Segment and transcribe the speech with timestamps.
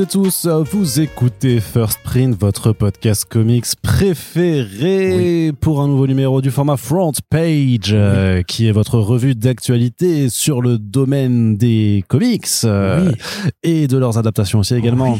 [0.00, 6.40] Toutes et tous, vous écoutez First Print, votre podcast comics préféré pour un nouveau numéro
[6.40, 12.46] du format Front Page, euh, qui est votre revue d'actualité sur le domaine des comics
[12.64, 13.12] euh,
[13.62, 15.18] et de leurs adaptations aussi également.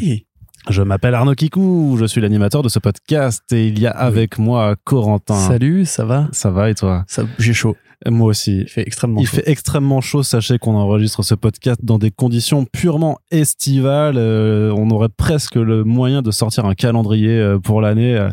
[0.71, 4.39] Je m'appelle Arnaud Kikou, je suis l'animateur de ce podcast et il y a avec
[4.39, 5.35] moi Corentin.
[5.35, 6.29] Salut, ça va?
[6.33, 7.05] Ça va et toi?
[7.39, 7.77] J'ai chaud.
[8.09, 8.61] Moi aussi.
[8.63, 9.37] Il fait extrêmement Il chaud.
[9.37, 10.23] fait extrêmement chaud.
[10.23, 14.17] Sachez qu'on enregistre ce podcast dans des conditions purement estivales.
[14.17, 18.15] Euh, on aurait presque le moyen de sortir un calendrier euh, pour l'année.
[18.17, 18.31] Euh,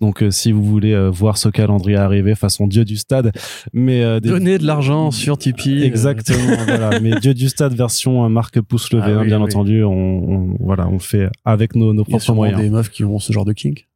[0.00, 3.32] donc, euh, si vous voulez euh, voir ce calendrier arriver, façon Dieu du stade,
[3.74, 5.82] mais euh, des- Donner de l'argent sur Tipeee.
[5.84, 6.98] Exactement, voilà.
[7.00, 9.44] Mais Dieu du stade version marque pouce levé, Ah hein, bien oui.
[9.44, 9.84] entendu.
[9.84, 12.60] On, on- voilà, on fait avec nos, nos Il y a propres moyens.
[12.60, 13.86] des meufs qui ont ce genre de kink.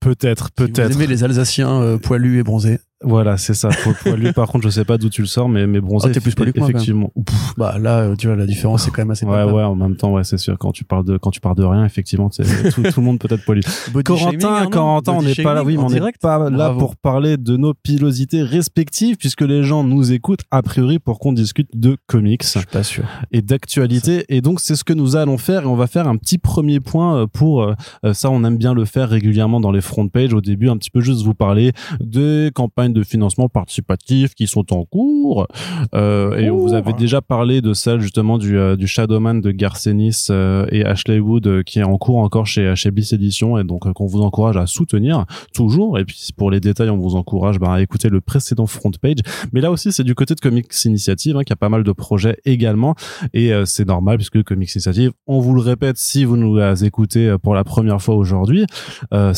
[0.00, 0.90] Peut-être, Si vous peut-être.
[0.92, 2.78] aimez les Alsaciens euh, poilus et bronzés.
[3.06, 3.68] Voilà, c'est ça.
[4.16, 6.08] Lui, par contre, je sais pas d'où tu le sors, mais mais bronzé.
[6.08, 6.70] Ah, t'es plus poilu que moi.
[6.70, 7.12] Effectivement.
[7.26, 9.74] Pff, Bah là, euh, tu vois, la différence c'est quand même assez Ouais, ouais, en
[9.74, 10.56] même temps, ouais, c'est sûr.
[10.58, 12.42] Quand tu parles de, quand tu parles de rien, effectivement, tout,
[12.82, 13.60] tout le monde peut être poilu.
[13.92, 16.96] Body shaming, Corentin, Corentin, on n'est pas là, oui, mais on n'est pas là pour
[16.96, 21.68] parler de nos pilosités respectives, puisque les gens nous écoutent, a priori, pour qu'on discute
[21.74, 23.04] de comics Je suis pas sûr.
[23.32, 24.24] et d'actualité.
[24.30, 25.64] Et donc, c'est ce que nous allons faire.
[25.64, 27.74] Et on va faire un petit premier point euh, pour euh,
[28.14, 28.30] ça.
[28.30, 30.34] On aime bien le faire régulièrement dans les front pages.
[30.34, 34.72] Au début, un petit peu juste vous parler des campagnes de financement participatif qui sont
[34.72, 35.46] en cours.
[35.94, 39.50] Euh, et on vous avait déjà parlé de celle justement du, euh, du Shadowman de
[39.50, 43.58] Garcenis euh, et Ashley Wood euh, qui est en cours encore chez, chez Bliss Edition
[43.58, 45.24] et donc euh, qu'on vous encourage à soutenir
[45.54, 45.98] toujours.
[45.98, 49.18] Et puis pour les détails, on vous encourage bah, à écouter le précédent front page.
[49.52, 51.92] Mais là aussi, c'est du côté de Comics Initiative hein, qui a pas mal de
[51.92, 52.94] projets également.
[53.32, 57.54] Et c'est normal puisque Comics Initiative, on vous le répète si vous nous écoutez pour
[57.54, 58.66] la première fois aujourd'hui,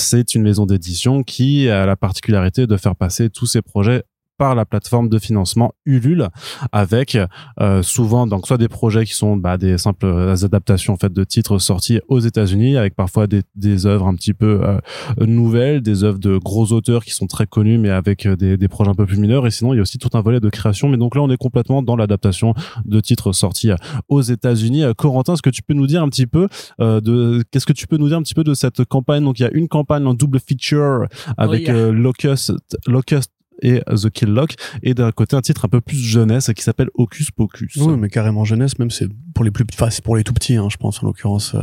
[0.07, 4.05] c'est une maison d'édition qui a la particularité de faire passer tous ses projets
[4.39, 6.29] par la plateforme de financement Ulule
[6.73, 7.19] avec
[7.61, 11.13] euh, souvent donc soit des projets qui sont bah, des simples euh, adaptations en fait
[11.13, 14.79] de titres sortis aux États-Unis avec parfois des, des œuvres un petit peu euh,
[15.27, 18.69] nouvelles des œuvres de gros auteurs qui sont très connus mais avec euh, des, des
[18.69, 19.47] projets un peu plus mineurs.
[19.47, 20.89] Et sinon il y a aussi tout un volet de création.
[20.89, 22.55] Mais donc là on est complètement dans l'adaptation
[22.85, 23.77] de titres sortis euh,
[24.09, 24.85] aux États-Unis.
[24.97, 26.49] Corentin est-ce que tu peux nous dire un petit peu
[26.81, 29.25] euh, de qu'est-ce que tu peux nous dire un petit peu de cette campagne?
[29.25, 32.53] Donc il y a une campagne en double feature avec euh, Locust
[32.87, 33.31] Locust
[33.63, 36.89] et The Kill Lock et d'un côté un titre un peu plus jeunesse qui s'appelle
[36.95, 37.77] Hocus Pocus.
[37.77, 40.57] Oui, mais carrément jeunesse, même c'est pour les plus, enfin c'est pour les tout petits,
[40.57, 41.55] hein, je pense en l'occurrence.
[41.55, 41.63] euh,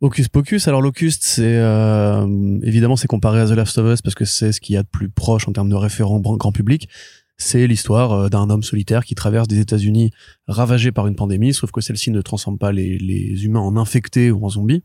[0.00, 0.68] Hocus Pocus.
[0.68, 4.52] Alors Locust, c'est euh, évidemment c'est comparé à The Last of Us parce que c'est
[4.52, 6.88] ce qu'il y a de plus proche en termes de référent grand public.
[7.36, 10.12] C'est l'histoire euh, d'un homme solitaire qui traverse des États-Unis
[10.46, 14.30] ravagés par une pandémie, sauf que celle-ci ne transforme pas les, les humains en infectés
[14.30, 14.84] ou en zombies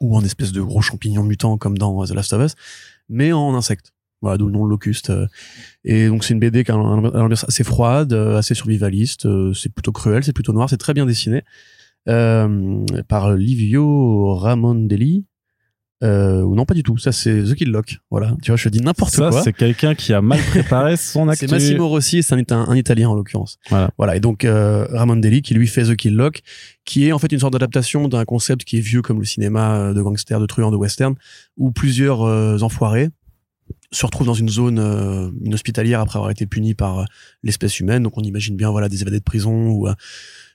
[0.00, 2.54] ou en espèce de gros champignons mutants comme dans The Last of Us,
[3.08, 3.92] mais en insectes.
[4.22, 5.10] Voilà, d'où le nom de Locust.
[5.10, 5.26] euh.
[5.84, 9.26] Et donc c'est une BD qui a un- un ambiance assez froide, euh, assez survivaliste.
[9.26, 11.42] euh, C'est plutôt cruel, c'est plutôt noir, c'est très bien dessiné
[12.08, 15.24] euh, par Livio Ramondelli.
[16.02, 16.96] Euh, ou non, pas du tout.
[16.96, 17.98] Ça c'est The Kill Lock.
[18.10, 18.34] Voilà.
[18.40, 19.42] Tu vois, je dis n'importe Ça, quoi.
[19.42, 21.46] c'est quelqu'un qui a mal préparé son actu.
[21.46, 23.58] C'est Massimo Rossi, c'est un, Ita- un Italien en l'occurrence.
[23.68, 23.90] Voilà.
[23.98, 24.16] Voilà.
[24.16, 26.40] Et donc euh, Ramondelli qui lui fait The Kill Lock,
[26.86, 29.92] qui est en fait une sorte d'adaptation d'un concept qui est vieux comme le cinéma
[29.92, 31.14] de gangsters, de truands, de western,
[31.58, 33.10] où plusieurs euh, enfoirés
[33.92, 37.04] se retrouvent dans une zone euh, inhospitalière après avoir été punis par euh,
[37.42, 38.02] l'espèce humaine.
[38.02, 39.94] Donc on imagine bien voilà des évadés de prison ou euh,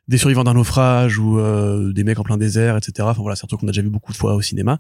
[0.08, 3.08] des survivants d'un naufrage ou euh, des mecs en plein désert, etc.
[3.10, 4.80] Enfin voilà, c'est un truc qu'on a déjà vu beaucoup de fois au cinéma.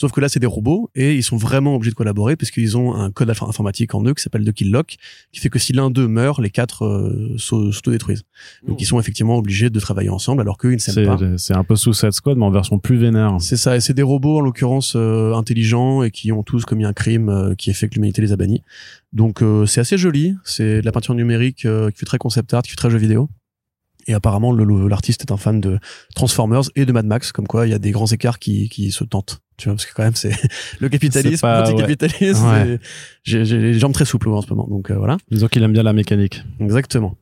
[0.00, 2.76] Sauf que là, c'est des robots et ils sont vraiment obligés de collaborer parce qu'ils
[2.76, 4.96] ont un code informatique en eux qui s'appelle The Kill Lock,
[5.32, 8.22] qui fait que si l'un d'eux meurt, les quatre euh, s'au- s'autodétruisent.
[8.68, 11.16] Donc ils sont effectivement obligés de travailler ensemble alors qu'eux, ils ne s'aiment pas.
[11.36, 13.38] c'est un peu Suicide Squad, mais en version plus vénère.
[13.40, 16.84] C'est ça, et c'est des robots en l'occurrence euh, intelligents et qui ont tous commis
[16.84, 18.62] un crime euh, qui est fait que l'humanité les a bannis.
[19.12, 22.54] Donc euh, c'est assez joli, c'est de la peinture numérique euh, qui fait très concept
[22.54, 23.28] art, qui fait très jeu vidéo.
[24.08, 25.78] Et apparemment l'artiste est un fan de
[26.16, 28.90] Transformers et de Mad Max, comme quoi il y a des grands écarts qui, qui
[28.90, 29.40] se tentent.
[29.58, 30.32] Tu vois, parce que quand même c'est
[30.80, 32.46] le capitalisme, l'anticapitalisme.
[32.48, 32.78] ouais.
[33.24, 35.18] c'est- J'ai les jambes très souples en ce moment, donc euh, voilà.
[35.30, 36.42] Disons qu'il aime bien la mécanique.
[36.58, 37.16] Exactement.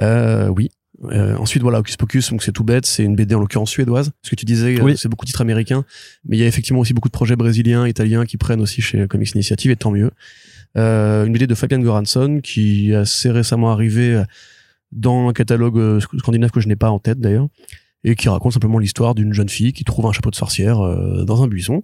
[0.00, 0.70] Euh, oui.
[1.12, 4.10] Euh, ensuite, voilà, Hocus Pocus, donc c'est tout bête, c'est une BD en l'occurrence suédoise.
[4.22, 4.96] Ce que tu disais, euh, Oui.
[4.96, 5.84] c'est beaucoup de titres américains,
[6.28, 9.06] mais il y a effectivement aussi beaucoup de projets brésiliens, italiens qui prennent aussi chez
[9.06, 10.10] Comics Initiative, et tant mieux.
[10.76, 14.22] Euh, une BD de Fabian Goransson qui est assez récemment arrivé
[14.92, 17.48] dans un catalogue euh, sc- scandinave que je n'ai pas en tête d'ailleurs,
[18.04, 21.24] et qui raconte simplement l'histoire d'une jeune fille qui trouve un chapeau de sorcière euh,
[21.24, 21.82] dans un buisson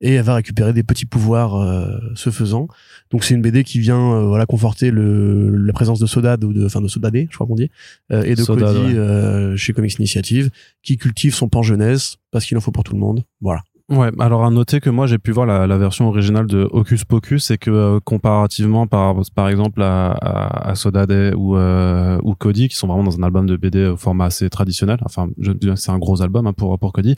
[0.00, 2.68] et elle va récupérer des petits pouvoirs euh, ce faisant.
[3.10, 6.52] Donc c'est une BD qui vient euh, voilà conforter le, la présence de Sodade ou
[6.52, 7.70] de enfin de Sodadé, je crois qu'on dit,
[8.12, 8.94] euh, et de Cody ouais.
[8.96, 10.50] euh, chez Comics Initiative,
[10.84, 13.24] qui cultive son pan jeunesse parce qu'il en faut pour tout le monde.
[13.40, 13.62] Voilà.
[13.90, 17.06] Ouais, alors à noter que moi j'ai pu voir la, la, version originale de Hocus
[17.06, 22.18] Pocus et que euh, comparativement par par exemple à, à, à Soda Day ou euh,
[22.22, 25.30] ou Cody qui sont vraiment dans un album de BD au format assez traditionnel, enfin
[25.76, 27.14] c'est un gros album hein, pour pour Cody,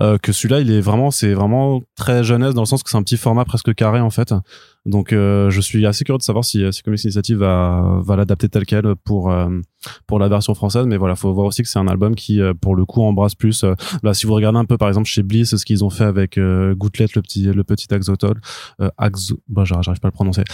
[0.00, 2.96] euh, que celui-là il est vraiment c'est vraiment très jeunesse dans le sens que c'est
[2.96, 4.32] un petit format presque carré en fait.
[4.86, 8.48] Donc euh, je suis assez curieux de savoir si, si Comics Initiative va, va l'adapter
[8.48, 9.48] tel quel pour euh,
[10.06, 10.84] pour la version française.
[10.86, 13.34] Mais voilà, faut voir aussi que c'est un album qui euh, pour le coup embrasse
[13.34, 13.64] plus.
[14.02, 16.38] là, si vous regardez un peu par exemple chez Bliss, ce qu'ils ont fait avec
[16.38, 18.40] Goutlet, le petit le petit Axotol,
[18.98, 20.44] Axo, bah, j'arrive pas à le prononcer,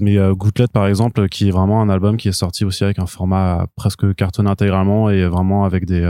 [0.00, 3.06] mais Goutlet par exemple, qui est vraiment un album qui est sorti aussi avec un
[3.06, 6.00] format presque cartonné intégralement et vraiment avec des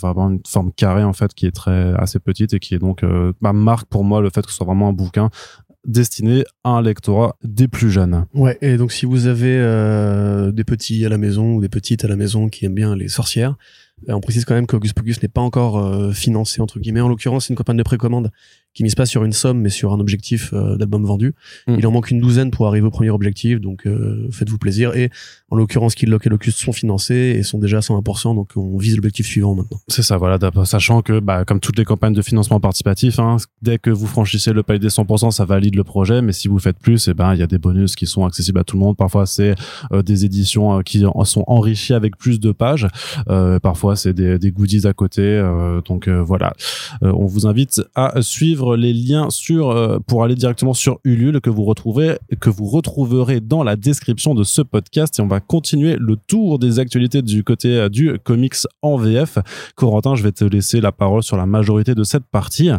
[0.00, 3.04] vraiment une forme carrée en fait qui est très assez petite et qui est donc
[3.40, 5.30] bah, marque pour moi le fait que ce soit vraiment un bouquin
[5.88, 8.26] destiné à un lectorat des plus jeunes.
[8.34, 12.04] Ouais, et donc si vous avez euh, des petits à la maison ou des petites
[12.04, 13.56] à la maison qui aiment bien les sorcières,
[14.08, 17.00] euh, on précise quand même qu'August Pocus n'est pas encore euh, financé entre guillemets.
[17.00, 18.30] En l'occurrence, c'est une campagne de précommande
[18.78, 21.34] qui mise pas sur une somme mais sur un objectif euh, d'album vendu.
[21.66, 21.76] Mm.
[21.80, 24.94] Il en manque une douzaine pour arriver au premier objectif, donc euh, faites-vous plaisir.
[24.94, 25.10] Et
[25.50, 28.94] en l'occurrence, Killlock et Locust sont financés et sont déjà à 120%, donc on vise
[28.94, 29.80] l'objectif suivant maintenant.
[29.88, 33.78] C'est ça, voilà, sachant que bah, comme toutes les campagnes de financement participatif, hein, dès
[33.78, 36.78] que vous franchissez le palier des 100%, ça valide le projet, mais si vous faites
[36.78, 38.80] plus, et eh ben il y a des bonus qui sont accessibles à tout le
[38.84, 38.96] monde.
[38.96, 39.56] Parfois c'est
[39.90, 42.86] euh, des éditions qui sont enrichies avec plus de pages,
[43.26, 45.42] parfois c'est des, des, goodies à côté.
[45.84, 46.52] donc voilà,
[47.02, 51.50] on vous invite à suivre les liens sur euh, pour aller directement sur Ulule que
[51.50, 55.96] vous retrouverez que vous retrouverez dans la description de ce podcast et on va continuer
[55.98, 59.38] le tour des actualités du côté euh, du comics en VF.
[59.74, 62.70] Corentin, je vais te laisser la parole sur la majorité de cette partie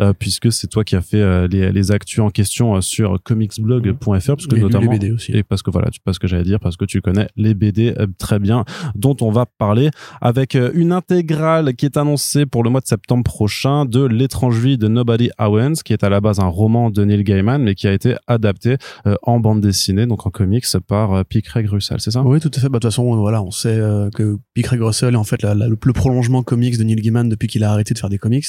[0.00, 4.46] euh, puisque c'est toi qui as fait les, les actus en question sur comicsblog.fr parce
[4.46, 5.32] que notamment les BD aussi.
[5.32, 7.94] et parce que voilà, tu ce que j'allais dire parce que tu connais les BD
[8.18, 8.64] très bien
[8.94, 9.90] dont on va parler
[10.20, 14.78] avec une intégrale qui est annoncée pour le mois de septembre prochain de l'étrange vie
[14.78, 17.86] de Nobody Owens, qui est à la base un roman de Neil Gaiman, mais qui
[17.86, 18.76] a été adapté
[19.06, 21.42] euh, en bande dessinée, donc en comics, par euh, P.
[21.42, 22.22] Craig Russell, c'est ça?
[22.22, 22.68] Oui, tout à fait.
[22.68, 24.62] Bah, de toute façon, voilà, on sait euh, que P.
[24.62, 27.94] Craig Russell est en fait le, prolongement comics de Neil Gaiman depuis qu'il a arrêté
[27.94, 28.46] de faire des comics.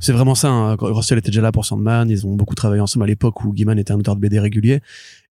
[0.00, 0.48] C'est vraiment ça.
[0.48, 0.76] Hein.
[0.78, 2.10] Russell était déjà là pour Sandman.
[2.10, 4.80] Ils ont beaucoup travaillé ensemble à l'époque où Gaiman était un auteur de BD régulier.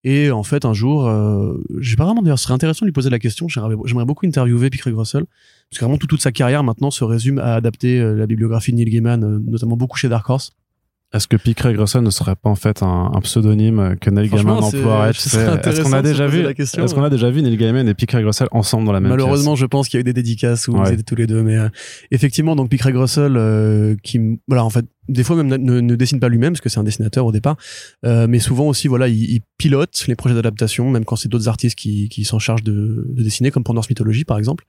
[0.04, 2.92] Et en fait, un jour, euh, j'ai pas vraiment d'ailleurs, ce serait intéressant de lui
[2.92, 3.48] poser la question.
[3.48, 4.76] J'aimerais beaucoup interviewer P.
[4.76, 5.24] Craig Russell,
[5.70, 8.90] parce que vraiment toute sa carrière maintenant se résume à adapter la bibliographie de Neil
[8.90, 10.52] Gaiman, notamment beaucoup chez Dark Horse.
[11.14, 11.54] Est-ce que P.
[11.54, 15.82] Craig Russell ne serait pas en fait un, un pseudonyme que Neil Gaiman emploierait Est-ce
[15.82, 18.06] qu'on a déjà vu Est-ce qu'on a déjà vu Neil Gaiman et P.
[18.06, 20.66] Craig Russell ensemble dans la même Malheureusement, je pense qu'il y a eu des dédicaces
[20.68, 21.68] où ils étaient tous les deux, mais euh,
[22.10, 22.78] effectivement, donc P.
[22.78, 26.52] Craig Russell, euh, qui voilà, en fait, des fois même ne, ne dessine pas lui-même
[26.52, 27.56] parce que c'est un dessinateur au départ,
[28.04, 31.48] euh, mais souvent aussi voilà, il, il pilote les projets d'adaptation, même quand c'est d'autres
[31.48, 34.64] artistes qui, qui s'en chargent de, de, dessiner, comme pour Norse Mythology par exemple.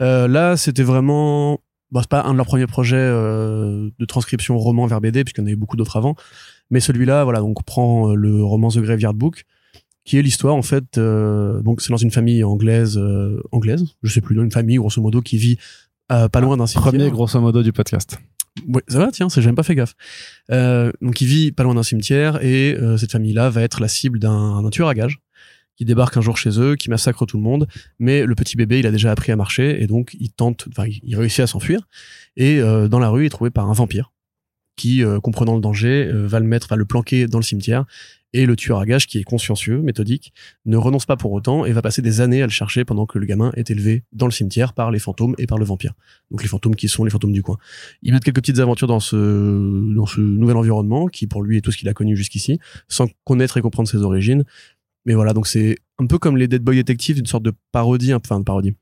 [0.00, 1.60] Euh, là, c'était vraiment
[1.90, 5.40] bon, c'est pas un de leurs premiers projets euh, de transcription roman vers BD, puisqu'il
[5.40, 6.16] y en avait beaucoup d'autres avant.
[6.70, 9.44] Mais celui-là, voilà, donc prend euh, le roman The Graveyard Book,
[10.04, 10.98] qui est l'histoire en fait.
[10.98, 14.76] Euh, donc c'est dans une famille anglaise, euh, anglaise, je sais plus, dans une famille
[14.76, 15.58] grosso modo qui vit
[16.08, 16.92] pas loin d'un cimetière.
[16.92, 18.18] Premier grosso modo du podcast.
[18.68, 19.94] Ouais, ça va, tiens, j'ai même pas fait gaffe.
[20.48, 24.68] donc il vit pas loin d'un cimetière et cette famille-là va être la cible d'un
[24.70, 25.20] tueur à gages
[25.76, 27.68] qui débarque un jour chez eux, qui massacre tout le monde,
[27.98, 30.88] mais le petit bébé, il a déjà appris à marcher et donc il tente, enfin,
[30.88, 31.86] il réussit à s'enfuir
[32.36, 34.12] et euh, dans la rue, il est trouvé par un vampire
[34.76, 37.86] qui, euh, comprenant le danger, euh, va le mettre, va le planquer dans le cimetière
[38.32, 40.34] et le tueur à gages, qui est consciencieux, méthodique,
[40.66, 43.18] ne renonce pas pour autant et va passer des années à le chercher pendant que
[43.18, 45.94] le gamin est élevé dans le cimetière par les fantômes et par le vampire.
[46.30, 47.56] Donc les fantômes qui sont les fantômes du coin.
[48.02, 51.60] Il met quelques petites aventures dans ce, dans ce nouvel environnement qui pour lui est
[51.62, 54.44] tout ce qu'il a connu jusqu'ici, sans connaître et comprendre ses origines.
[55.06, 58.12] Mais voilà, donc c'est un peu comme les Dead Boy Detectives, une sorte de parodie,
[58.12, 58.74] enfin de parodie,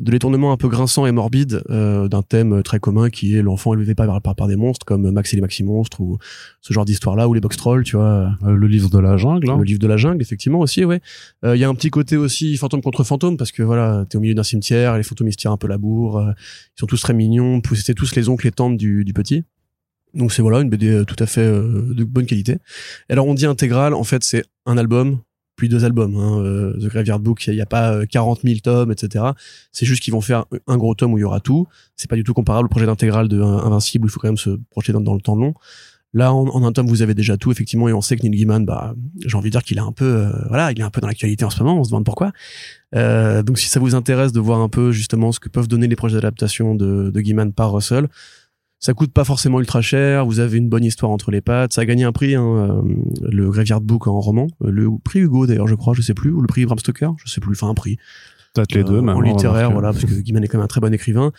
[0.00, 3.74] de l'étournement un peu grinçant et morbide euh, d'un thème très commun qui est l'enfant
[3.74, 6.18] élevé par, par, par, des monstres comme Max et les Maxi Monstres ou
[6.62, 8.34] ce genre d'histoire-là, ou les Box Trolls, tu vois.
[8.42, 9.50] Euh, le livre de la jungle.
[9.50, 9.58] Hein.
[9.58, 11.00] Le livre de la jungle, effectivement aussi, ouais.
[11.44, 14.16] Euh, il y a un petit côté aussi fantôme contre fantôme parce que voilà, t'es
[14.16, 16.32] au milieu d'un cimetière, et les fantômes ils se tirent un peu la bourre, euh,
[16.76, 19.44] ils sont tous très mignons, c'était tous les oncles et tantes du, du petit.
[20.14, 22.56] Donc c'est voilà une BD tout à fait de bonne qualité.
[23.08, 25.20] alors on dit intégral, en fait c'est un album
[25.68, 26.16] deux albums.
[26.16, 29.24] Hein, euh, The Graveyard Book, il n'y a, pas 40 euh, 000 tomes, etc.
[29.72, 31.66] C'est juste qu'ils vont faire un gros tome où il y aura tout.
[31.96, 34.58] C'est pas du tout comparable au projet d'intégral de Invincible il faut quand même se
[34.70, 35.54] projeter dans, le temps long.
[36.12, 38.64] Là, en, un tome, vous avez déjà tout, effectivement, et on sait que Neil Gaiman,
[38.64, 41.00] bah, j'ai envie de dire qu'il est un peu, euh, voilà, il est un peu
[41.00, 41.78] dans l'actualité en ce moment.
[41.78, 42.32] On se demande pourquoi.
[42.92, 45.96] donc, si ça vous intéresse de voir un peu justement ce que peuvent donner les
[45.96, 48.08] projets d'adaptation de, de Gaiman par Russell,
[48.80, 50.24] ça coûte pas forcément ultra cher.
[50.24, 51.74] Vous avez une bonne histoire entre les pattes.
[51.74, 52.82] Ça a gagné un prix, hein, euh,
[53.30, 56.40] le Graveyard Book en roman, le prix Hugo d'ailleurs, je crois, je sais plus, ou
[56.40, 57.52] le prix Bram Stoker, je sais plus.
[57.52, 57.98] Enfin un prix.
[58.54, 59.14] Peut-être les deux, euh, même.
[59.14, 61.30] en on littéraire, voilà, parce que Gaiman est quand même un très bon écrivain.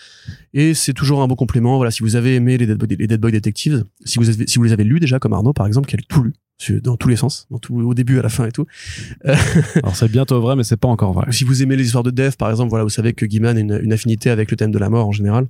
[0.54, 1.76] Et c'est toujours un bon complément.
[1.76, 4.48] Voilà, si vous avez aimé les Dead Boy, les Dead Boy Detectives, si vous avez,
[4.48, 6.34] si vous les avez lus déjà, comme Arnaud par exemple, qui a tout lu
[6.84, 8.68] dans tous les sens, dans tout, au début, à la fin et tout.
[9.26, 11.26] Alors c'est bientôt vrai, mais c'est pas encore vrai.
[11.28, 13.58] Ou si vous aimez les histoires de death, par exemple, voilà, vous savez que Gaiman
[13.58, 15.48] a une, une affinité avec le thème de la mort en général.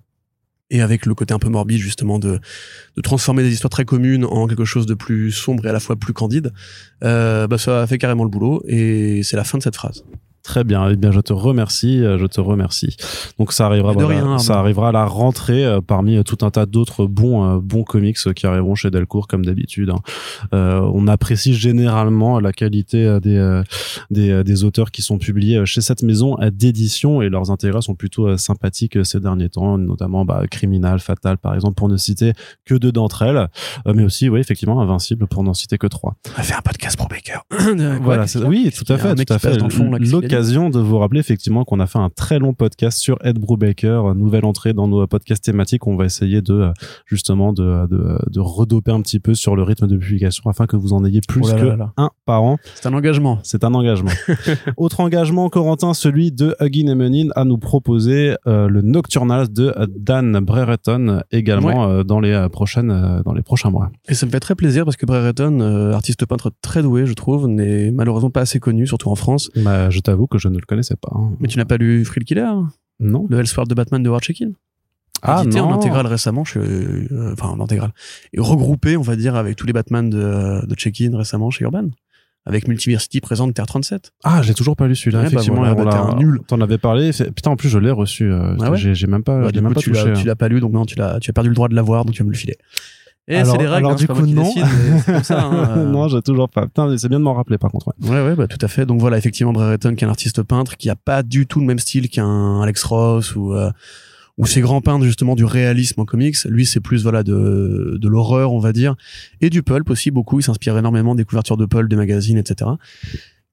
[0.74, 2.40] Et avec le côté un peu morbide, justement, de,
[3.04, 5.98] transformer des histoires très communes en quelque chose de plus sombre et à la fois
[5.98, 6.54] plus candide,
[7.04, 8.64] euh, bah, ça a fait carrément le boulot.
[8.68, 10.04] Et c'est la fin de cette phrase.
[10.44, 10.90] Très bien.
[10.90, 12.04] Eh bien, je te remercie.
[12.04, 12.96] euh, Je te remercie.
[13.40, 16.50] Donc, ça arrivera, voilà, rien, ça arrivera à la rentrée euh, parmi euh, tout un
[16.52, 19.90] tas d'autres bons, euh, bons comics euh, qui arriveront chez Delcourt comme d'habitude.
[19.92, 20.00] hein.
[20.54, 23.62] Euh, on apprécie généralement la qualité des,
[24.10, 28.38] des, des auteurs qui sont publiés chez cette maison d'édition et leurs intérêts sont plutôt
[28.38, 32.34] sympathiques ces derniers temps, notamment bah, Criminal, Fatal par exemple, pour ne citer
[32.66, 33.48] que deux d'entre elles,
[33.88, 36.16] Euh, mais aussi, oui, effectivement, Invincible pour n'en citer que trois.
[36.34, 37.40] On va faire un podcast pour Baker.
[38.02, 39.58] Voilà, oui, tout à fait, tout à fait.
[40.32, 44.06] L'occasion de vous rappeler effectivement qu'on a fait un très long podcast sur Ed Brubaker,
[44.12, 45.88] euh, nouvelle entrée dans nos podcasts thématiques.
[45.88, 46.72] On va essayer de euh,
[47.06, 50.76] justement de, de, de redoper un petit peu sur le rythme de publication afin que
[50.78, 51.94] vous en ayez plus Oh là que là là.
[51.98, 52.58] un par an.
[52.76, 53.40] C'est un engagement.
[53.44, 54.12] C'est un engagement.
[54.78, 60.40] Autre engagement, Corentin, celui de Huggin Emenin à nous proposer euh, le Nocturnal de Dan
[60.40, 63.90] Brereton également euh, dans les euh, prochaines euh, dans les prochains mois.
[64.08, 67.14] Et ça me fait très plaisir parce que Brereton, euh, artiste peintre très doué, je
[67.14, 69.50] trouve, n'est malheureusement pas assez connu, surtout en France.
[69.56, 71.12] Bah, je t'avoue que je ne le connaissais pas.
[71.16, 71.32] hein.
[71.40, 72.50] Mais tu n'as pas lu Thrill Killer
[73.00, 73.26] Non.
[73.30, 74.52] Le Elseworld de Batman de Howard Chaykin
[75.22, 75.68] Ah édité non.
[75.70, 77.92] en intégrale récemment, chez, euh, enfin en intégrale,
[78.34, 81.90] et regroupé, on va dire, avec tous les Batman de, de Check-in récemment chez Urban,
[82.46, 84.14] avec Multiversity présente Terre 37.
[84.24, 85.20] Ah, j'ai toujours pas lu celui-là.
[85.20, 86.40] Ouais, bah effectivement, voilà, on bah, l'a- t'es un nul.
[86.48, 87.12] T'en avais parlé.
[87.36, 88.32] Putain, en plus, je l'ai reçu.
[88.32, 88.78] euh, Ah ouais?
[88.78, 90.06] j'ai, même pas, Bah, j'ai du même coup, pas tu touché.
[90.06, 90.14] l'as, hein.
[90.20, 92.04] tu l'as pas lu, donc maintenant tu l'as, tu as perdu le droit de l'avoir,
[92.04, 92.56] donc tu vas me le filer.
[93.32, 94.44] Et Alors- c'est les règles, alors hein, du coup, non.
[94.44, 95.44] décide, mais c'est comme ça.
[95.44, 95.86] hein, euh.
[95.86, 96.66] non, j'ai toujours pas.
[96.68, 97.88] Putain, c'est bien de m'en rappeler, par contre.
[98.02, 98.10] ouais.
[98.10, 98.86] Ouais, ouais, bah, tout à fait.
[98.86, 101.66] Donc voilà, effectivement, Brereton, qui est un artiste peintre, qui a pas du tout le
[101.66, 103.72] même style qu'un Alex Ross ou, euh,
[104.38, 106.36] ou ces grands peintres, justement, du réalisme en comics.
[106.46, 108.96] Lui, c'est plus, voilà, de, de l'horreur, on va dire.
[109.40, 110.40] Et du pulp aussi, beaucoup.
[110.40, 112.72] Il s'inspire énormément des couvertures de pulp, des magazines, etc.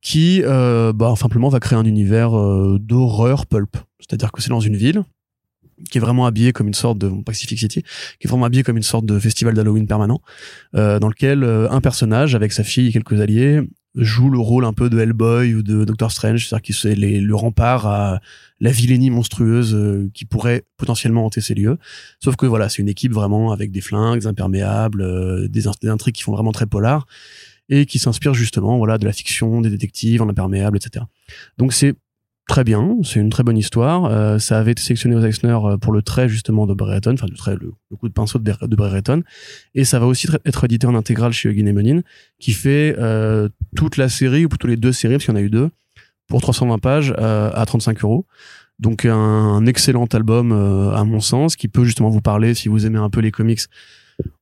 [0.01, 3.77] Qui, euh, bah, simplement va créer un univers euh, d'horreur pulp.
[4.01, 5.03] C'est-à-dire que c'est dans une ville
[5.91, 8.77] qui est vraiment habillée comme une sorte de Pacific City, qui est vraiment habillée comme
[8.77, 10.21] une sorte de festival d'Halloween permanent,
[10.75, 13.61] euh, dans lequel euh, un personnage avec sa fille et quelques alliés
[13.95, 17.21] joue le rôle un peu de Hellboy ou de Doctor Strange, c'est-à-dire qu'il c'est les-
[17.21, 18.21] le rempart à
[18.61, 21.79] la vilainie monstrueuse euh, qui pourrait potentiellement hanter ces lieux.
[22.23, 26.15] Sauf que voilà, c'est une équipe vraiment avec des flingues, imperméables, euh, des, des intrigues
[26.15, 27.07] qui font vraiment très polar
[27.71, 31.05] et qui s'inspirent justement voilà de la fiction, des détectives en imperméable, etc.
[31.57, 31.95] Donc c'est
[32.49, 34.07] très bien, c'est une très bonne histoire.
[34.07, 37.27] Euh, ça avait été sélectionné aux Eisner euh, pour le trait justement de Brereton, enfin
[37.31, 39.23] le trait, le, coup de pinceau de, Bre- de Brereton.
[39.75, 42.01] Et ça va aussi être édité en intégrale chez Eugene Emenin,
[42.41, 45.41] qui fait euh, toute la série, ou plutôt les deux séries, parce qu'il y en
[45.41, 45.69] a eu deux,
[46.27, 48.27] pour 320 pages euh, à 35 euros.
[48.79, 52.99] Donc un, excellent album à mon sens, qui peut justement vous parler si vous aimez
[52.99, 53.61] un peu les comics.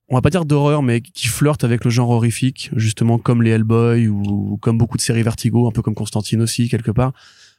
[0.09, 3.51] On va pas dire d'horreur, mais qui flirte avec le genre horrifique, justement comme les
[3.51, 7.13] Hellboy ou comme beaucoup de séries Vertigo, un peu comme Constantine aussi quelque part.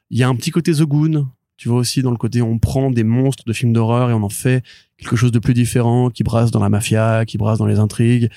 [0.09, 2.59] Il y a un petit côté The Goon, tu vois aussi dans le côté on
[2.59, 4.63] prend des monstres de films d'horreur et on en fait
[4.97, 8.29] quelque chose de plus différent, qui brasse dans la mafia, qui brasse dans les intrigues.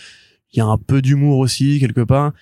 [0.52, 2.32] Il y a un peu d'humour aussi quelque part.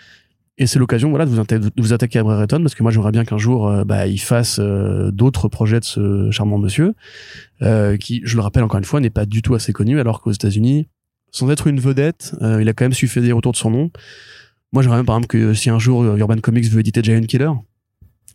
[0.60, 3.38] Et c'est l'occasion voilà de vous, attaquer à Brereton parce que moi j'aimerais bien qu'un
[3.38, 6.94] jour euh, bah, il fasse euh, d'autres projets de ce charmant monsieur
[7.62, 10.20] euh, qui, je le rappelle encore une fois, n'est pas du tout assez connu alors
[10.20, 10.88] qu'aux États-Unis,
[11.30, 13.90] sans être une vedette, euh, il a quand même su fédérer autour de son nom.
[14.72, 17.50] Moi j'aimerais bien par exemple que si un jour Urban Comics veut éditer Giant Killer,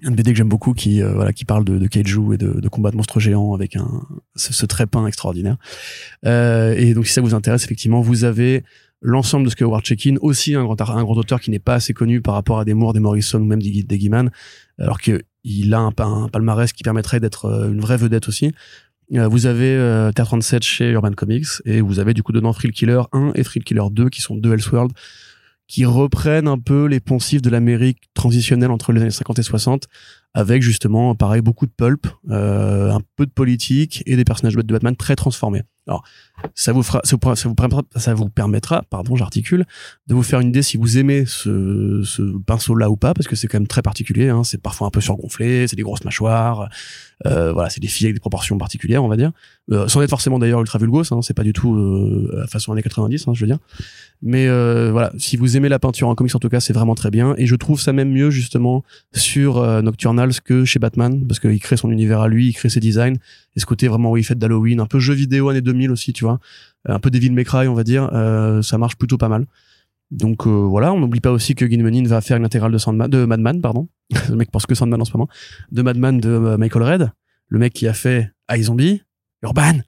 [0.03, 2.59] un BD que j'aime beaucoup qui euh, voilà qui parle de, de kaiju et de,
[2.59, 4.01] de combat de monstres géants avec un
[4.35, 4.65] ce, ce
[5.07, 5.57] extraordinaire.
[6.25, 8.63] Euh, et donc si ça vous intéresse effectivement, vous avez
[9.01, 9.83] l'ensemble de ce que Howard
[10.21, 12.73] aussi un grand, un grand auteur qui n'est pas assez connu par rapport à des
[12.73, 14.11] Moore, des Morrison ou même des, des
[14.79, 18.53] alors que il a un, un palmarès qui permettrait d'être euh, une vraie vedette aussi.
[19.13, 22.53] Euh, vous avez euh, Terre 37 chez Urban Comics et vous avez du coup dedans
[22.53, 24.91] Thrill Killer 1 et Thrill Killer 2 qui sont deux Elseworld
[25.67, 29.87] qui reprennent un peu les poncifs de l'Amérique transitionnelle entre les années 50 et 60
[30.33, 34.73] avec justement pareil beaucoup de pulp, euh, un peu de politique et des personnages de
[34.73, 35.63] Batman très transformés.
[36.55, 39.65] Ça vous fera, ça vous, permettra, pardon, j'articule,
[40.07, 43.35] de vous faire une idée si vous aimez ce, ce pinceau-là ou pas, parce que
[43.35, 44.29] c'est quand même très particulier.
[44.29, 46.69] Hein, c'est parfois un peu surgonflé, c'est des grosses mâchoires,
[47.25, 49.31] euh, voilà, c'est des filles avec des proportions particulières, on va dire,
[49.71, 51.13] euh, sans être forcément d'ailleurs ultra vulgos.
[51.13, 53.59] Hein, c'est pas du tout euh, façon années 90, hein, je veux dire.
[54.25, 56.95] Mais euh, voilà, si vous aimez la peinture en comics, en tout cas, c'est vraiment
[56.95, 57.35] très bien.
[57.37, 61.59] Et je trouve ça même mieux justement sur euh, Nocturnals que chez Batman, parce qu'il
[61.59, 63.17] crée son univers à lui, il crée ses designs,
[63.55, 66.13] et ce côté vraiment où il fait d'Halloween, un peu jeu vidéo années 2000 aussi,
[66.13, 66.32] tu vois,
[66.85, 69.45] un peu Devil May Cry, on va dire, euh, ça marche plutôt pas mal.
[70.11, 73.87] Donc voilà, on n'oublie pas aussi que Gin va faire une intégrale de, Madman, pardon.
[74.29, 75.27] le mec pense que Sandman en ce moment.
[75.71, 77.11] De Madman de Michael Red,
[77.47, 79.01] le mec qui a fait iZombie,
[79.41, 79.79] Urban,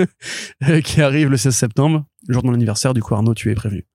[0.84, 2.94] qui arrive le 16 septembre, le jour de mon anniversaire.
[2.94, 3.86] Du coup, Arnaud, tu es prévenu.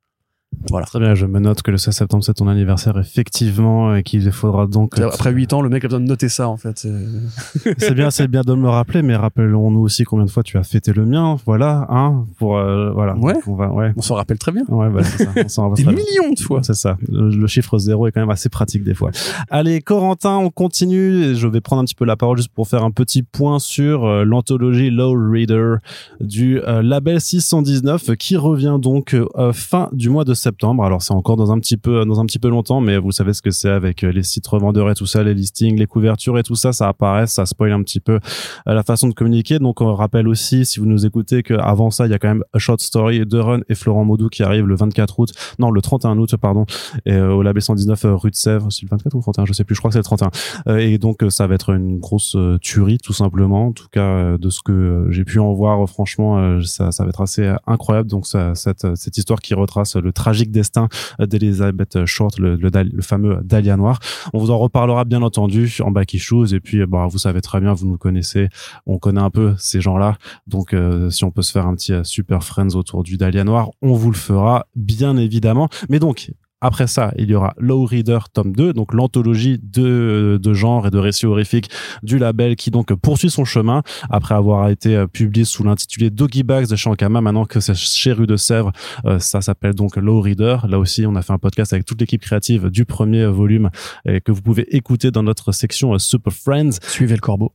[0.70, 0.86] Voilà.
[0.86, 4.32] Très bien, je me note que le 16 septembre c'est ton anniversaire effectivement et qu'il
[4.32, 6.88] faudra donc après 8 ans le mec a besoin de noter ça en fait.
[7.78, 10.64] c'est bien c'est bien de me rappeler mais rappelons-nous aussi combien de fois tu as
[10.64, 13.16] fêté le mien, voilà hein pour euh, voilà.
[13.18, 13.36] Ouais.
[13.48, 13.94] on va ouais.
[13.96, 14.64] On s'en rappelle très bien.
[14.68, 15.02] Ouais bah,
[15.76, 16.62] Des millions de fois.
[16.64, 16.98] C'est ça.
[17.10, 19.12] Le, chiffre zéro est quand même assez pratique des fois.
[19.50, 22.84] Allez Corentin, on continue je vais prendre un petit peu la parole juste pour faire
[22.84, 25.76] un petit point sur euh, l'anthologie Low Reader
[26.20, 29.16] du euh, label 619 qui revient donc
[29.52, 30.84] fin du mois de septembre.
[30.84, 33.34] Alors c'est encore dans un petit peu dans un petit peu longtemps, mais vous savez
[33.34, 36.38] ce que c'est avec euh, les sites revendeurs et tout ça, les listings, les couvertures
[36.38, 38.20] et tout ça, ça apparaît, ça spoil un petit peu
[38.68, 39.60] euh, la façon de communiquer.
[39.60, 42.44] Donc on rappelle aussi, si vous nous écoutez, qu'avant ça, il y a quand même
[42.54, 45.82] A Short Story de Run et Florent Maudou qui arrive le 24 août, non le
[45.82, 46.66] 31 août pardon,
[47.06, 49.54] et euh, au Label 119 rue de Sèvres, c'est le 24 ou le 31, je
[49.54, 50.78] sais plus, je crois que c'est le 31.
[50.78, 53.68] et donc ça va être une grosse tuerie tout simplement.
[53.68, 57.54] En tout cas de ce que j'ai pu en voir, franchement, ça, va être assez
[57.66, 58.10] incroyable.
[58.10, 60.88] Donc cette, cette histoire qui retrace le tragique destin
[61.20, 64.00] d'Elizabeth Short, le, le, fameux Dahlia Noir.
[64.34, 67.74] On vous en reparlera bien entendu en Back et puis bah, vous savez très bien,
[67.74, 68.50] vous nous connaissez,
[68.88, 70.18] on connaît un peu ces gens-là.
[70.48, 73.44] Donc euh, si on peut se faire un petit euh, Super Friends autour du Dahlia
[73.44, 75.70] Noir, on vous le fera bien évidemment.
[75.88, 76.32] Mais donc
[76.64, 80.92] après ça, il y aura Low Reader tome 2, donc l'anthologie de, de genre et
[80.92, 81.70] de récits horrifiques
[82.04, 86.44] du label qui donc poursuit son chemin après avoir été euh, publié sous l'intitulé Doggy
[86.44, 87.20] Bags de Shankama.
[87.20, 88.72] Maintenant que c'est chez Rue de Sèvres,
[89.04, 90.60] euh, ça s'appelle donc Low Reader.
[90.70, 93.70] Là aussi, on a fait un podcast avec toute l'équipe créative du premier volume
[94.06, 96.80] et que vous pouvez écouter dans notre section euh, Super Friends.
[96.88, 97.52] Suivez le corbeau.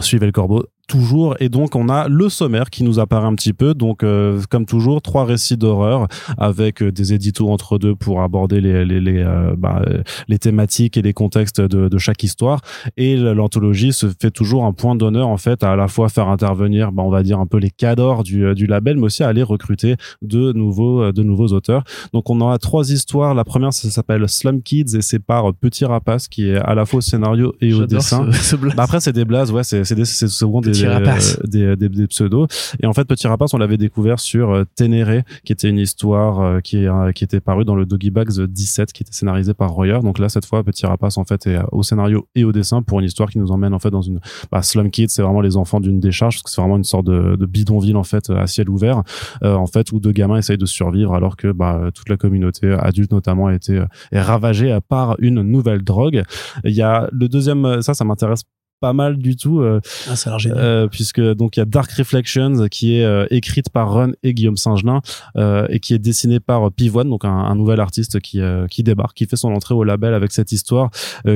[0.00, 1.36] Suivez le corbeau toujours.
[1.40, 3.74] Et donc on a le sommaire qui nous apparaît un petit peu.
[3.74, 6.06] Donc euh, comme toujours trois récits d'horreur
[6.38, 9.82] avec euh, des éditos entre deux pour aborder les les les, euh, bah,
[10.28, 12.60] les thématiques et les contextes de, de chaque histoire.
[12.96, 16.28] Et l'anthologie se fait toujours un point d'honneur en fait à à la fois faire
[16.28, 19.28] intervenir bah, on va dire un peu les cadors du, du label mais aussi à
[19.28, 21.84] aller recruter de nouveaux de nouveaux auteurs.
[22.12, 23.34] Donc on a trois histoires.
[23.34, 26.84] La première ça s'appelle Slum Kids et c'est par Petit Rapace qui est à la
[26.84, 28.28] fois au scénario et au dessin.
[28.76, 32.46] bah, après c'est des blazes ouais c'est c'est souvent des des, des, des, pseudos.
[32.82, 36.40] Et en fait, Petit Rapace, on l'avait découvert sur euh, Ténéré, qui était une histoire
[36.40, 39.98] euh, qui, qui était parue dans le Doggy Bags 17, qui était scénarisé par Royer.
[40.02, 43.00] Donc là, cette fois, Petit Rapace, en fait, est au scénario et au dessin pour
[43.00, 45.56] une histoire qui nous emmène, en fait, dans une, bah, Slum Kids, c'est vraiment les
[45.56, 48.46] enfants d'une décharge, parce que c'est vraiment une sorte de, de, bidonville, en fait, à
[48.46, 49.02] ciel ouvert,
[49.42, 52.72] euh, en fait, où deux gamins essayent de survivre alors que, bah, toute la communauté
[52.72, 53.82] adulte, notamment, a été,
[54.12, 56.22] est ravagée par une nouvelle drogue.
[56.64, 58.44] Il y a le deuxième, ça, ça m'intéresse
[58.82, 61.64] pas mal du tout euh, ah, ça a l'air euh, puisque donc il y a
[61.64, 65.00] Dark Reflections qui est euh, écrite par Run et Guillaume Saint-Gelin
[65.36, 69.16] euh, et qui est dessinée par Pivoine donc un, un nouvel artiste qui qui débarque
[69.16, 70.90] qui fait son entrée au label avec cette histoire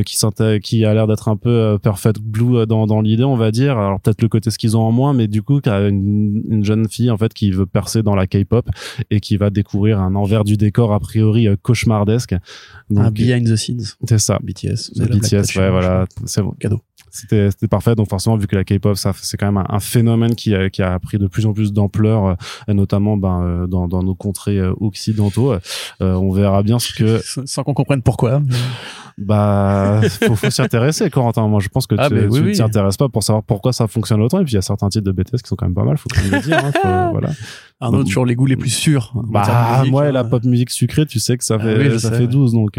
[0.04, 0.16] qui
[0.60, 3.78] qui a l'air d'être un peu perfect blue dans dans l'idée on va dire.
[3.78, 6.88] Alors peut-être le côté ce qu'ils ont en moins mais du coup une, une jeune
[6.88, 8.68] fille en fait qui veut percer dans la K-pop
[9.10, 12.34] et qui va découvrir un envers du décor a priori cauchemardesque.
[12.90, 13.94] Donc, un behind the scenes.
[14.08, 14.40] C'est ça.
[14.42, 16.06] BTS BTS ouais voilà.
[16.24, 16.54] c'est bon.
[16.58, 16.80] Cadeau
[17.16, 17.94] c'était parfait.
[17.94, 20.98] Donc forcément vu que la K-pop c'est quand même un, phénomène qui a, qui a
[20.98, 22.36] pris de plus en plus d'ampleur
[22.68, 25.54] euh, notamment ben euh, dans, dans nos contrées euh, occidentaux
[26.00, 28.42] on verra bien ce que sans qu'on comprenne pourquoi
[29.18, 31.48] bah faut, faut s'y intéresser Corentin.
[31.48, 34.20] Moi je pense que ah, tu ne t'y intéresses pas pour savoir pourquoi ça fonctionne
[34.20, 34.40] autant.
[34.40, 35.96] Et puis il y a certains titres de BTS qui sont quand même pas mal
[35.96, 37.30] faut quand même le dire hein, voilà.
[37.80, 41.18] Un autre sur les goûts les plus sûrs bah moi la pop musique sucrée tu
[41.18, 42.78] sais que ça ah fait ça fait 12 donc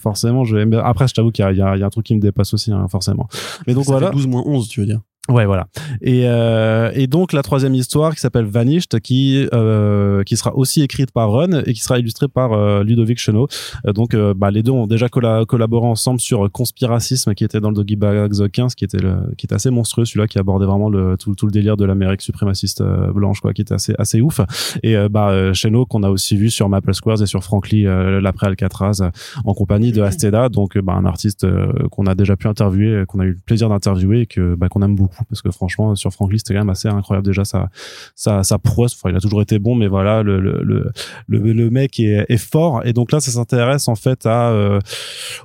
[0.00, 2.72] forcément je après je t'avoue qu'il y, y, a un truc qui me dépasse aussi
[2.72, 3.28] hein, forcément.
[3.66, 4.10] Mais donc voilà.
[4.10, 5.68] 12 moins 11 tu veux dire Ouais, voilà.
[6.00, 10.82] Et, euh, et donc la troisième histoire qui s'appelle Vanished, qui euh, qui sera aussi
[10.82, 13.46] écrite par Run et qui sera illustrée par euh, Ludovic Chenot.
[13.86, 17.68] Euh, donc euh, bah, les deux ont déjà collaboré ensemble sur Conspiracisme, qui était dans
[17.68, 20.90] le Doggy Bags 15, qui était le, qui était assez monstrueux, celui-là qui abordait vraiment
[20.90, 24.40] le tout, tout le délire de l'Amérique suprémaciste blanche, quoi, qui était assez assez ouf.
[24.82, 29.12] Et bah Chenot qu'on a aussi vu sur Maple Squares et sur Frankly l'après Alcatraz
[29.44, 31.46] en compagnie de Asteda, donc bah, un artiste
[31.92, 34.82] qu'on a déjà pu interviewer, qu'on a eu le plaisir d'interviewer et que bah, qu'on
[34.82, 37.26] aime beaucoup parce que franchement sur Frank Lee c'était quand même assez incroyable.
[37.26, 37.68] Déjà sa
[38.14, 40.92] sa sa prouesse enfin il a toujours été bon mais voilà le le le
[41.28, 42.84] le, mec est, est, fort.
[42.84, 44.80] Et donc là ça s'intéresse en fait à euh,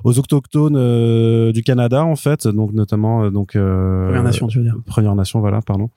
[0.04, 2.46] aux autochtones euh, du Canada en fait.
[2.46, 4.76] Donc notamment euh, donc Première Nation tu veux dire.
[4.86, 5.90] Première Nation voilà pardon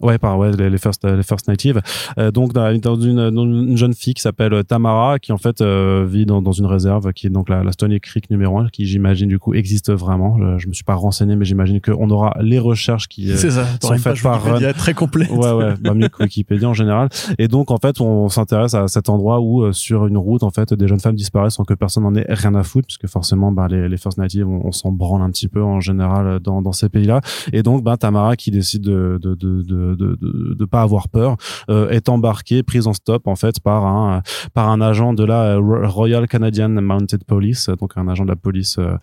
[0.00, 1.80] Ouais, par ouais, les, les first, les first native.
[2.18, 5.38] Euh, donc dans, dans, une, dans, une, jeune fille qui s'appelle euh, Tamara, qui en
[5.38, 8.58] fait euh, vit dans, dans, une réserve, qui est donc la, la Stony Creek numéro
[8.58, 10.38] 1, qui j'imagine du coup existe vraiment.
[10.38, 13.94] Je, je me suis pas renseigné, mais j'imagine qu'on aura les recherches qui ça, sont
[13.98, 14.42] faites par
[14.76, 15.28] très complet.
[15.30, 17.08] Ouais, ouais, bah mieux que Wikipédia en général.
[17.38, 20.72] Et donc en fait, on s'intéresse à cet endroit où sur une route, en fait,
[20.72, 23.68] des jeunes femmes disparaissent sans que personne n'en ait rien à foutre, puisque forcément, bah,
[23.68, 26.72] les, les first native, on, on s'en branle un petit peu en général dans, dans
[26.72, 27.20] ces pays-là.
[27.52, 30.18] Et donc, bah, Tamara qui décide de, de, de, de, de,
[30.54, 31.36] de pas avoir peur,
[31.68, 34.22] euh, est embarqué, prise en stop en fait par un
[34.54, 38.78] par un agent de la Royal Canadian Mounted Police, donc un agent de la police
[38.78, 38.94] euh,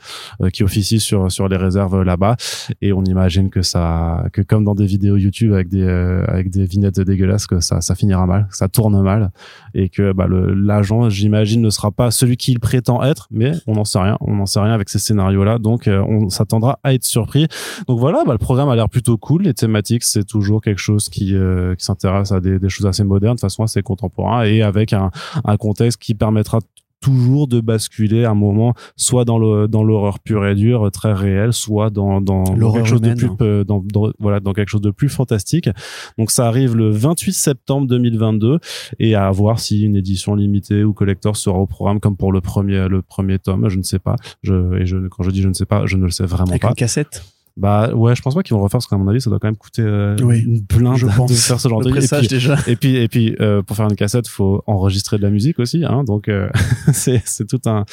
[0.42, 2.36] euh, qui officie sur sur les réserves là-bas.
[2.82, 5.88] Et on imagine que ça, que comme dans des vidéos YouTube avec des
[6.28, 9.32] avec des vignettes dégueulasses, que ça ça finira mal, ça tourne mal,
[9.74, 13.86] et que bah, l'agent, j'imagine, ne sera pas celui qu'il prétend être, mais on n'en
[13.86, 17.48] sait rien, on n'en sait rien avec ces scénarios-là, donc on s'attendra à être surpris.
[17.88, 21.10] Donc voilà, bah, le programme a l'air plutôt cool, les thématiques c'est toujours quelque chose
[21.10, 24.62] qui euh, qui s'intéresse à des, des, choses assez modernes, de façon assez contemporain, et
[24.62, 25.12] avec un,
[25.44, 26.60] un contexte qui permettra
[27.00, 31.54] toujours de basculer un moment soit dans le dans l'horreur pure et dure très réelle
[31.54, 35.10] soit dans quelque chose de plus euh, dans, dans, voilà dans quelque chose de plus
[35.10, 35.70] fantastique.
[36.18, 38.60] Donc ça arrive le 28 septembre 2022
[39.00, 42.42] et à voir si une édition limitée ou collector sera au programme comme pour le
[42.42, 44.16] premier le premier tome je ne sais pas.
[44.42, 46.50] Je et je quand je dis je ne sais pas je ne le sais vraiment
[46.50, 46.70] Avec pas.
[46.70, 47.24] une cassette
[47.58, 49.48] bah ouais, je pense pas qu'ils vont refaire parce qu'à mon avis, ça doit quand
[49.48, 51.32] même coûter euh, oui, une blinde je pense.
[51.32, 52.56] de faire ce genre de pressage et puis, déjà.
[52.68, 55.84] Et puis et puis euh, pour faire une cassette, faut enregistrer de la musique aussi,
[55.84, 56.04] hein.
[56.04, 56.50] Donc euh,
[56.94, 57.86] c'est c'est tout un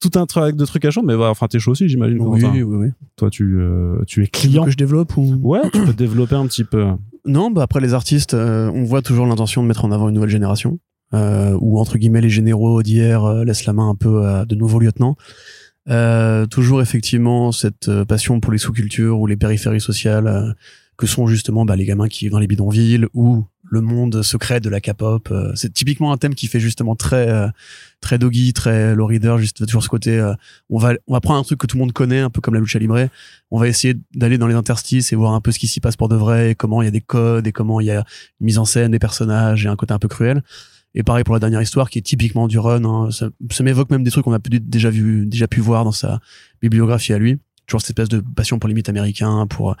[0.00, 2.42] tout un truc de trucs à chaud mais bah, enfin t'es chaud aussi j'imagine oui,
[2.42, 2.88] oui oui.
[3.14, 4.64] Toi tu euh, tu es client.
[4.64, 5.38] que je développe ou?
[5.42, 6.86] Ouais tu peux développer un petit peu.
[7.24, 10.28] Non bah après les artistes on voit toujours l'intention de mettre en avant une nouvelle
[10.28, 10.80] génération
[11.12, 15.14] où entre guillemets les généraux d'hier laissent la main un peu à de nouveaux lieutenants
[15.88, 20.52] euh, toujours effectivement cette euh, passion pour les sous-cultures ou les périphéries sociales euh,
[20.96, 24.60] que sont justement bah, les gamins qui vivent dans les bidonvilles ou le monde secret
[24.60, 25.28] de la K-pop.
[25.32, 27.48] Euh, c'est typiquement un thème qui fait justement très euh,
[28.00, 30.22] très doggy, très low juste toujours ce côté.
[30.70, 32.54] On va on va prendre un truc que tout le monde connaît, un peu comme
[32.54, 33.08] la lucha libre.
[33.50, 35.96] On va essayer d'aller dans les interstices et voir un peu ce qui s'y passe
[35.96, 38.04] pour de vrai, et comment il y a des codes et comment il y a
[38.40, 40.42] une mise en scène des personnages et un côté un peu cruel.
[40.94, 42.84] Et pareil pour la dernière histoire qui est typiquement du run.
[42.84, 43.10] Hein.
[43.10, 45.92] Ça, ça m'évoque même des trucs qu'on a pu, déjà vu, déjà pu voir dans
[45.92, 46.20] sa
[46.60, 47.38] bibliographie à lui.
[47.66, 49.76] Toujours cette espèce de passion pour les mythes américains, pour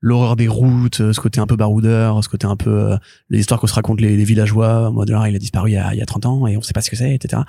[0.00, 2.96] l'horreur des routes, ce côté un peu baroudeur, ce côté un peu euh,
[3.30, 4.88] les histoires qu'on se raconte les, les villageois.
[4.88, 6.56] En mode là, il a disparu il y a, il y a 30 ans et
[6.58, 7.42] on sait pas ce que c'est, etc.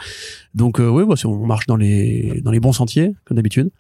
[0.56, 3.72] Donc euh, oui, bah, on marche dans les dans les bons sentiers comme d'habitude.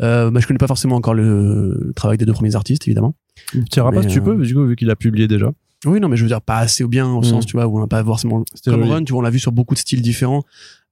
[0.00, 3.14] Euh, bah, je connais pas forcément encore le, le travail des deux premiers artistes, évidemment.
[3.52, 5.50] Tu pas si tu peux, du coup, vu qu'il a publié déjà.
[5.86, 7.24] Oui, non, mais je veux dire pas assez ou bien au Mm.
[7.24, 8.90] sens, tu vois, où on n'a pas forcément comme joli.
[8.90, 10.42] Run, tu vois, on l'a vu sur beaucoup de styles différents.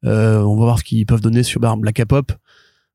[0.04, 2.32] Euh, on va voir ce qu'ils peuvent donner sur bah, la K-pop.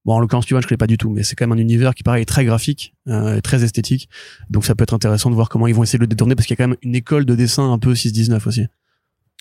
[0.05, 1.61] Bon, en l'occurrence, tu vois, je connais pas du tout, mais c'est quand même un
[1.61, 4.09] univers qui pareil est très graphique, euh, très esthétique.
[4.49, 6.47] Donc ça peut être intéressant de voir comment ils vont essayer de le détourner parce
[6.47, 8.65] qu'il y a quand même une école de dessin un peu 6-19 aussi.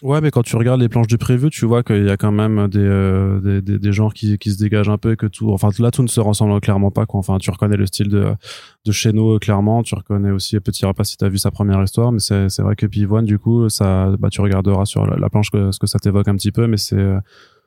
[0.02, 2.32] Ouais, mais quand tu regardes les planches du preview, tu vois qu'il y a quand
[2.32, 5.52] même des, euh, des, des, genres qui, qui se dégagent un peu et que tout.
[5.52, 7.04] Enfin, là, tout ne se ressemble clairement pas.
[7.04, 7.20] Quoi.
[7.20, 8.32] Enfin, tu reconnais le style de,
[8.86, 9.82] de Cheno, clairement.
[9.82, 12.12] Tu reconnais aussi Petit Repas si t'as vu sa première histoire.
[12.12, 15.50] Mais c'est, vrai que Pivoine, du coup, ça, bah, tu regarderas sur la, la planche
[15.50, 17.04] que, ce que ça t'évoque un petit peu, mais c'est.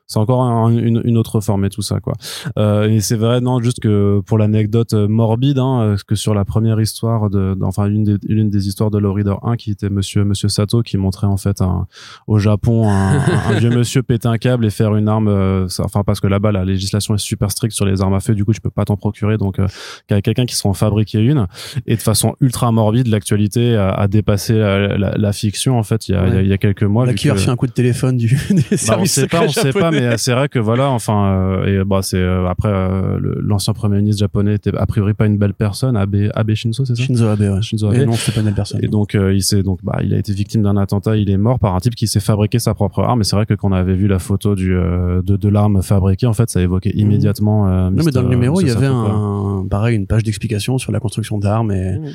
[0.06, 2.12] C'est encore un- une, une autre forme et tout ça quoi.
[2.58, 6.34] Euh, et c'est vrai non juste que pour l'anecdote euh, morbide hein, euh, que sur
[6.34, 9.56] la première histoire de, de- enfin une des une des histoires de Low Reader 1
[9.56, 11.86] qui était Monsieur Monsieur Sato qui montrait en fait un,
[12.26, 15.84] au Japon un, un vieux monsieur péter un câble et faire une arme euh, ça-
[15.84, 18.44] enfin parce que là-bas la législation est super stricte sur les armes à feu du
[18.44, 19.66] coup tu peux pas t'en procurer donc euh,
[20.06, 21.46] qu'il y a quelqu'un qui s'en fabriquer une
[21.86, 26.08] et de façon ultra morbide l'actualité a, a dépassé la, la, la fiction en fait
[26.08, 27.32] il y a, il y a, il y a quelques mois la vu qui a
[27.34, 29.90] reçu un coup de téléphone du des bah, on sait pas, on sait pas.
[29.94, 33.98] Mais c'est vrai que voilà, enfin, euh, et bah c'est euh, après euh, l'ancien premier
[33.98, 37.02] ministre japonais était a priori pas une belle personne, Abe, Abe Shinzo, c'est ça?
[37.02, 37.62] Shinzo Abe, ouais.
[37.62, 38.06] Shinzo Et Abe.
[38.06, 38.80] non, c'est pas une belle personne.
[38.82, 41.36] Et donc euh, il s'est donc bah il a été victime d'un attentat, il est
[41.38, 43.20] mort par un type qui s'est fabriqué sa propre arme.
[43.20, 45.82] Et c'est vrai que quand on avait vu la photo du euh, de, de l'arme
[45.82, 47.68] fabriquée, en fait, ça évoquait immédiatement.
[47.68, 47.90] euh.
[47.90, 51.00] Non, mais dans le numéro, il y avait un, pareil, une page d'explication sur la
[51.00, 52.10] construction d'armes et Mhm.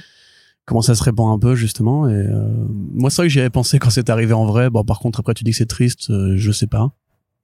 [0.65, 2.07] comment ça se répand un peu, justement.
[2.07, 2.47] Et, euh,
[2.93, 4.69] moi, c'est vrai que j'y avais pensé quand c'est arrivé en vrai.
[4.69, 6.91] Bon, par contre, après, tu dis que c'est triste, euh, je sais pas.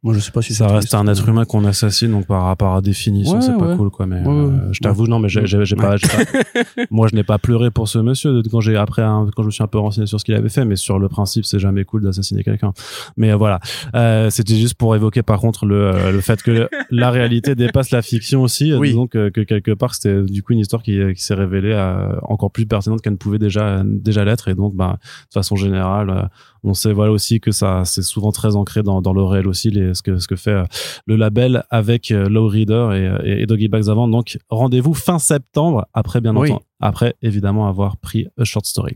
[0.06, 0.94] Moi, je sais pas si ça reste triste.
[0.94, 3.76] un être humain qu'on assassine donc par rapport à définition Ouais, c'est pas ouais.
[3.76, 5.98] cool quoi mais Ouais, euh, je t'avoue non mais j'ai j'ai- j'ai pas, pas-
[6.92, 9.64] moi je n'ai pas pleuré pour ce monsieur quand j'ai après quand je me suis
[9.64, 12.04] un peu renseigné sur ce qu'il avait fait mais sur le principe c'est jamais cool
[12.04, 12.72] d'assassiner quelqu'un
[13.18, 13.60] mais euh, voilà
[13.96, 17.90] euh, c'était juste pour évoquer par contre le euh, le fait que la réalité dépasse
[17.92, 18.94] la fiction aussi Oui.
[18.94, 22.16] donc euh, que quelque part c'était du coup une histoire qui, qui s'est révélée euh,
[22.22, 26.30] encore plus pertinente qu'elle ne pouvait déjà déjà l'être et donc bah de façon générale
[26.66, 29.70] on sait voilà aussi que ça c'est souvent très ancré dans, dans le réel aussi
[29.70, 30.64] les, ce que ce que fait euh,
[31.06, 35.86] le label avec euh, Low Reader et, et, Doggy Bags avant donc rendez-vous fin septembre
[35.94, 36.52] après bien Oui.
[36.52, 38.96] entendu après évidemment avoir pris A Short Story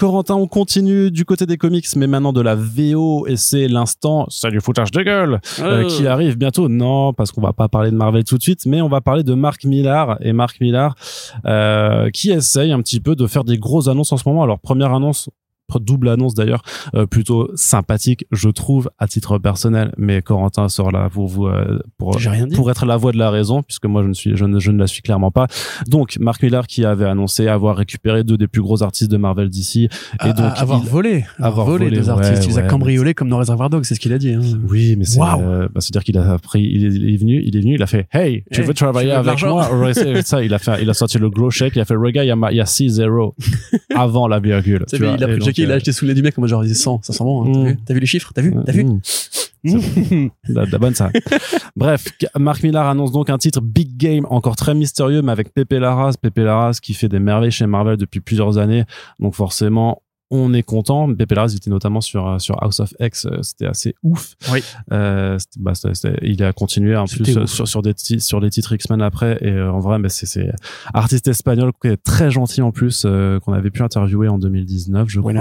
[0.00, 4.24] Corentin, on continue du côté des comics, mais maintenant de la VO, et c'est l'instant,
[4.30, 6.70] salut foutage de gueule, euh, qui arrive bientôt.
[6.70, 9.24] Non, parce qu'on va pas parler de Marvel tout de suite, mais on va parler
[9.24, 10.94] de Mark Millar, et Mark Millar,
[11.44, 14.42] euh, qui essaye un petit peu de faire des grosses annonces en ce moment.
[14.42, 15.28] Alors, première annonce,
[15.78, 16.62] double annonce d'ailleurs
[16.94, 19.92] euh, plutôt sympathique je trouve à titre personnel.
[19.96, 22.18] Mais Corentin sort là pour vous euh, pour
[22.54, 24.70] pour être la voix de la raison puisque moi je ne suis je ne, je
[24.70, 25.46] ne la suis clairement pas.
[25.86, 29.48] Donc Mark Millar qui avait annoncé avoir récupéré deux des plus gros artistes de Marvel
[29.48, 29.88] d'ici
[30.24, 31.24] et donc avoir volé.
[31.38, 32.44] Avoir volé, des artistes.
[32.44, 34.40] Il les a cambriolés comme dans Reservoir Dogs c'est ce qu'il a dit hein.
[34.68, 37.56] oui mais c'est euh, bah, c'est à dire qu'il a pris il est, venu il
[37.56, 39.68] est venu il a fait hey tu veux travailler avec moi?
[40.24, 42.56] Ça il a fait il a sorti le gros chèque il a fait regarde il
[42.56, 43.34] y a, 6 0
[43.94, 46.36] avant la virgule tu vois, il a pris il a acheté sous les du mec
[46.38, 47.66] en mode genre 100, ça sent bon.
[47.66, 47.76] Hein.
[47.84, 48.32] T'as, vu, les chiffres?
[48.34, 48.54] T'as vu?
[48.64, 48.84] T'as vu?
[49.62, 50.28] Mmh.
[50.48, 51.10] la, la, bonne ça.
[51.76, 55.72] Bref, Marc Millar annonce donc un titre Big Game encore très mystérieux, mais avec Pepe
[55.72, 58.84] Larraz, Pepe Larraz qui fait des merveilles chez Marvel depuis plusieurs années.
[59.18, 61.12] Donc forcément, on est content.
[61.12, 64.34] Pepe Larraz était notamment sur euh, sur House of X, euh, c'était assez ouf.
[64.52, 64.62] Oui.
[64.92, 65.72] Euh, bah,
[66.22, 69.60] il a continué en plus euh, sur sur des sur les titres X-Men après et
[69.60, 70.52] en vrai, mais c'est c'est
[70.94, 75.20] artiste espagnol qui est très gentil en plus qu'on avait pu interviewer en 2019, je
[75.20, 75.32] crois,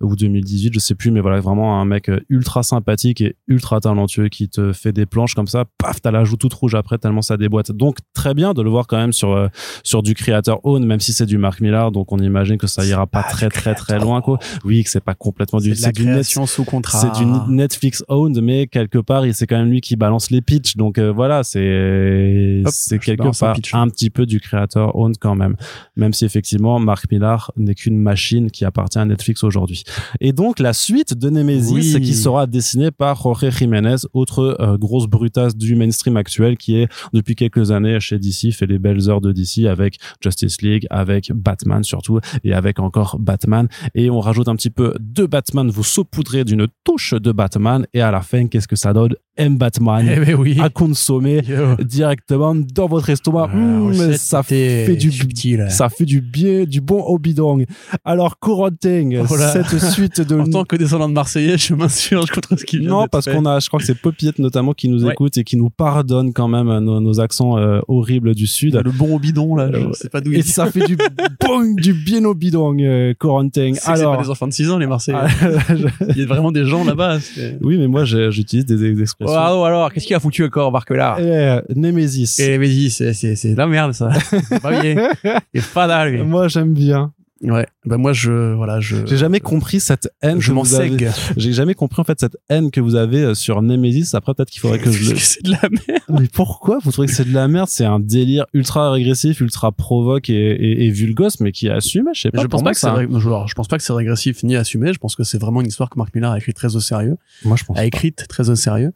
[0.00, 4.28] ou 2018, je sais plus, mais voilà, vraiment un mec ultra sympathique et ultra talentueux
[4.28, 7.22] qui te fait des planches comme ça, paf, t'as la joue toute rouge après tellement
[7.22, 7.72] ça déboîte.
[7.72, 9.48] Donc très bien de le voir quand même sur
[9.82, 12.86] sur du créateur own, même si c'est du Mark Millar, donc on imagine que ça
[12.86, 14.38] ira pas très très très loin quoi.
[14.64, 17.00] Oui, que c'est pas complètement du c'est du création sous contrat.
[17.00, 20.76] C'est du Netflix owned mais quelque part c'est quand même lui qui balance les pitchs
[20.76, 25.56] donc euh, voilà, c'est c'est quelque part un, petit peu du créateur owned quand même.
[25.96, 29.84] Même si effectivement Mark Millar n'est qu'une machine qui appartient à Netflix aujourd'hui.
[30.20, 35.06] Et donc la suite de Nemesis qui sera dessinée par Jorge Jiménez, autre euh, grosse
[35.06, 39.20] brutasse du mainstream actuel qui est depuis quelques années chez DC fait les belles heures
[39.20, 44.48] de DC avec Justice League, avec Batman surtout et avec encore Batman et on rajoute
[44.48, 48.46] un petit peu de Batman, vous saupoudrez d'une touche de Batman et à la fin,
[48.46, 49.14] qu'est-ce que ça donne?
[49.38, 50.58] M Batman eh ben oui.
[50.60, 51.42] à consommer
[51.78, 53.46] directement dans votre estomac.
[53.46, 55.66] Mmh, ça fait du subtil.
[55.70, 57.64] ça fait du bien, du bon au bidon.
[58.04, 62.64] Alors Corentin, cette suite de en tant que descendant de Marseillais, je m'insurge contre ce
[62.64, 65.44] qu'il Non, parce qu'on a, je crois que c'est Popiette notamment qui nous écoute et
[65.44, 68.80] qui nous pardonne quand même nos, accents euh, horribles du sud.
[68.84, 70.96] Le bon au bidon là, je sais pas d'où il Et ça fait du
[71.40, 73.72] bon, du bien au bidon, euh, Corentin.
[73.86, 75.18] Alors, c'est pas des enfants de 6 ans les Marseillais.
[75.20, 75.28] Ah,
[76.08, 77.18] il y a vraiment des gens là-bas.
[77.60, 81.16] Oui, mais moi j'utilise des expressions Oh, alors, qu'est-ce qu'il a foutu encore, Marc là
[81.18, 82.36] eh, Nemesis.
[82.40, 84.10] Et Nemesis, c'est la merde, ça.
[84.62, 85.10] pas bien.
[85.54, 87.12] Est pas dalle, Moi, j'aime bien.
[87.42, 89.06] Ouais, bah moi je voilà je.
[89.06, 90.40] J'ai jamais compris cette haine.
[90.40, 90.64] Je m'en
[91.36, 94.14] J'ai jamais compris en fait cette haine que vous avez euh, sur Nemesis.
[94.14, 95.16] Après peut-être qu'il faudrait que je le.
[95.16, 96.02] c'est de la merde.
[96.20, 97.68] Mais pourquoi vous trouvez que c'est de la merde?
[97.68, 102.10] C'est un délire ultra régressif, ultra provoque et, et, et vulgose, mais qui est assumé.
[102.14, 102.42] Je sais pas.
[102.42, 102.88] Je pense pas que c'est.
[102.88, 104.92] Je pense pas que c'est régressif ni assumé.
[104.92, 107.16] Je pense que c'est vraiment une histoire que Marc Millar a écrit très au sérieux.
[107.44, 107.78] Moi je pense.
[107.78, 108.92] A écrite très au sérieux.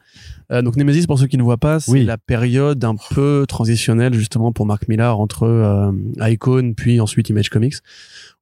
[0.53, 4.15] Euh, donc Nemesis, pour ceux qui ne voient pas, c'est la période un peu transitionnelle
[4.15, 7.77] justement pour Mark Millar entre euh, Icon puis ensuite Image Comics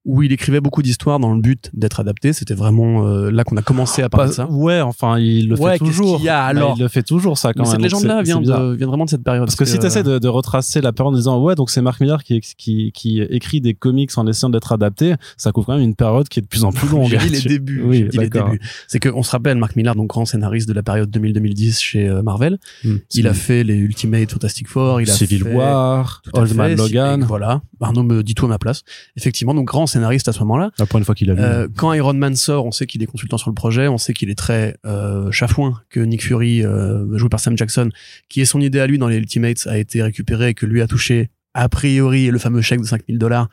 [0.03, 2.33] où il écrivait beaucoup d'histoires dans le but d'être adapté.
[2.33, 4.49] C'était vraiment euh, là qu'on a commencé à parler de ça.
[4.49, 6.17] Ouais, enfin, il le fait toujours.
[6.19, 7.71] Il, y a, alors il le fait toujours ça quand même.
[7.71, 9.45] Cette légende-là vient, de, vient vraiment de cette période.
[9.45, 11.81] Parce que, si tu essaies de, de, retracer la période en disant ouais, donc c'est
[11.81, 15.75] Mark Millar qui, qui, qui écrit des comics en essayant d'être adapté, ça couvre quand
[15.75, 17.07] même une période qui est de plus en plus longue.
[17.07, 17.83] J'ai dit les débuts.
[17.85, 18.61] Oui, dit les débuts.
[18.87, 22.23] C'est qu'on se rappelle Mark Millar, donc grand scénariste de la période 2000-2010 chez euh,
[22.23, 22.57] Marvel.
[22.83, 22.97] Hmm.
[23.13, 27.23] il a fait les Ultimate Fantastic Four, il a Civil fait War, Old Man Logan.
[27.23, 27.61] Voilà.
[27.79, 28.83] Arnaud me dit tout à ma place.
[29.15, 30.71] Effectivement, donc grand scénariste à ce moment-là.
[30.79, 31.41] La première fois qu'il a lu.
[31.41, 34.13] Euh, quand Iron Man sort, on sait qu'il est consultant sur le projet, on sait
[34.13, 37.89] qu'il est très euh, chafouin, que Nick Fury, euh, joué par Sam Jackson,
[38.29, 40.81] qui est son idée à lui dans les Ultimates, a été récupéré et que lui
[40.81, 43.49] a touché a priori le fameux chèque de 5000 dollars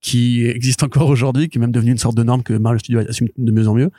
[0.00, 3.00] qui existe encore aujourd'hui, qui est même devenu une sorte de norme que Marvel Studios
[3.08, 3.90] assume de mieux en mieux.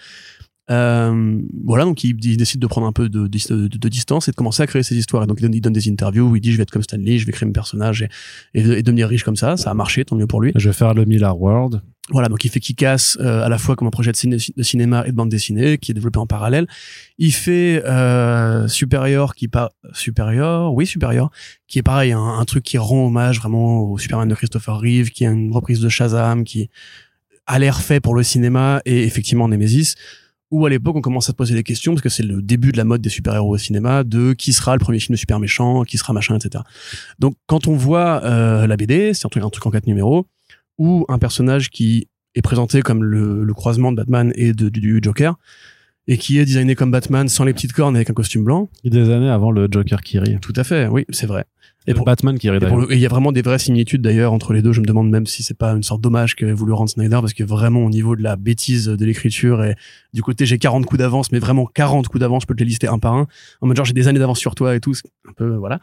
[0.69, 4.63] Euh, voilà, donc il, décide de prendre un peu de, de, distance et de commencer
[4.63, 5.23] à créer ses histoires.
[5.23, 7.25] Et donc il donne, des interviews où il dit je vais être comme Stanley, je
[7.25, 8.03] vais créer mes personnages
[8.53, 9.58] et, et, devenir riche comme ça.
[9.58, 10.51] Ça a marché, tant mieux pour lui.
[10.55, 11.82] Je vais faire le Miller World.
[12.12, 15.03] Voilà, donc il fait qui casse euh, à la fois comme un projet de, cinéma
[15.05, 16.65] et de bande dessinée qui est développé en parallèle.
[17.19, 21.29] Il fait euh, Supérieur qui pas Supérieur, oui Supérieur,
[21.67, 25.12] qui est pareil un, un, truc qui rend hommage vraiment au Superman de Christopher Reeve,
[25.12, 26.71] qui est une reprise de Shazam, qui
[27.45, 29.93] a l'air fait pour le cinéma et effectivement Nemesis
[30.52, 32.72] où à l'époque on commence à se poser des questions parce que c'est le début
[32.72, 35.40] de la mode des super-héros au cinéma, de qui sera le premier film de super
[35.40, 36.64] méchant, qui sera machin, etc.
[37.20, 40.26] Donc quand on voit euh, la BD, c'est un truc, un truc en quatre numéros,
[40.78, 45.00] où un personnage qui est présenté comme le, le croisement de Batman et de, du,
[45.02, 45.38] Joker,
[46.08, 48.70] et qui est designé comme Batman sans les petites cornes avec un costume blanc.
[48.84, 50.40] Des années avant le Joker qui rit.
[50.42, 51.46] Tout à fait, oui, c'est vrai.
[51.89, 54.71] Et pour Batman qui il y a vraiment des vraies similitudes d'ailleurs entre les deux.
[54.73, 57.34] Je me demande même si c'est pas une sorte d'hommage qu'avait voulu rendre Snyder parce
[57.34, 59.75] que vraiment au niveau de la bêtise de l'écriture et
[60.13, 62.69] du côté j'ai 40 coups d'avance, mais vraiment 40 coups d'avance, je peux te les
[62.69, 63.28] lister un par un.
[63.62, 64.93] En mode genre j'ai des années d'avance sur toi et tout.
[64.93, 65.80] C'est un peu, voilà.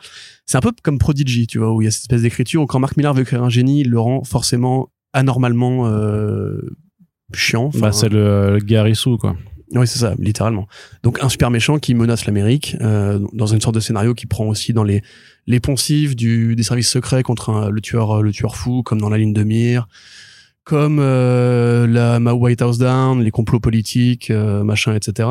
[0.47, 2.67] C'est un peu comme Prodigy, tu vois, où il y a cette espèce d'écriture où
[2.67, 6.61] quand Mark Millar veut écrire un génie, il le rend forcément anormalement, euh,
[7.35, 7.65] chiant.
[7.67, 9.37] Enfin, Bah, c'est le, le Gary Sue, quoi.
[9.73, 10.69] Oui, c'est ça, littéralement.
[11.03, 14.47] Donc un super méchant qui menace l'Amérique euh, dans une sorte de scénario qui prend
[14.47, 15.03] aussi dans les
[15.47, 19.09] les poncifs du des services secrets contre un- le tueur le tueur fou comme dans
[19.09, 19.89] la ligne de mire,
[20.65, 25.29] comme euh, la ma White House Down, les complots politiques, euh, machin, etc.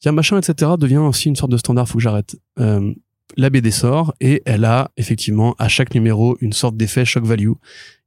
[0.00, 0.72] Tiens, machin, etc.
[0.78, 1.86] devient aussi une sorte de standard.
[1.88, 2.36] Faut que j'arrête.
[2.58, 2.92] Euh,
[3.36, 7.52] la BD sort et elle a effectivement à chaque numéro une sorte d'effet shock value.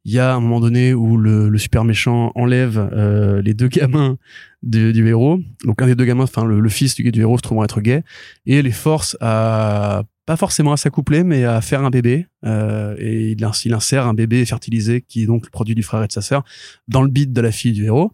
[0.06, 3.68] Il y a un moment donné où le, le super méchant enlève euh, les deux
[3.70, 4.18] gamins
[4.62, 5.40] du, héros.
[5.64, 7.82] Donc un des deux gamins, enfin le, le fils du, du héros se trouvant être
[7.82, 8.04] gay,
[8.46, 12.28] et les force à pas forcément à s'accoupler, mais à faire un bébé.
[12.46, 16.04] Euh, et il, il insère un bébé fertilisé qui est donc le produit du frère
[16.04, 16.44] et de sa sœur
[16.88, 18.12] dans le bide de la fille du héros.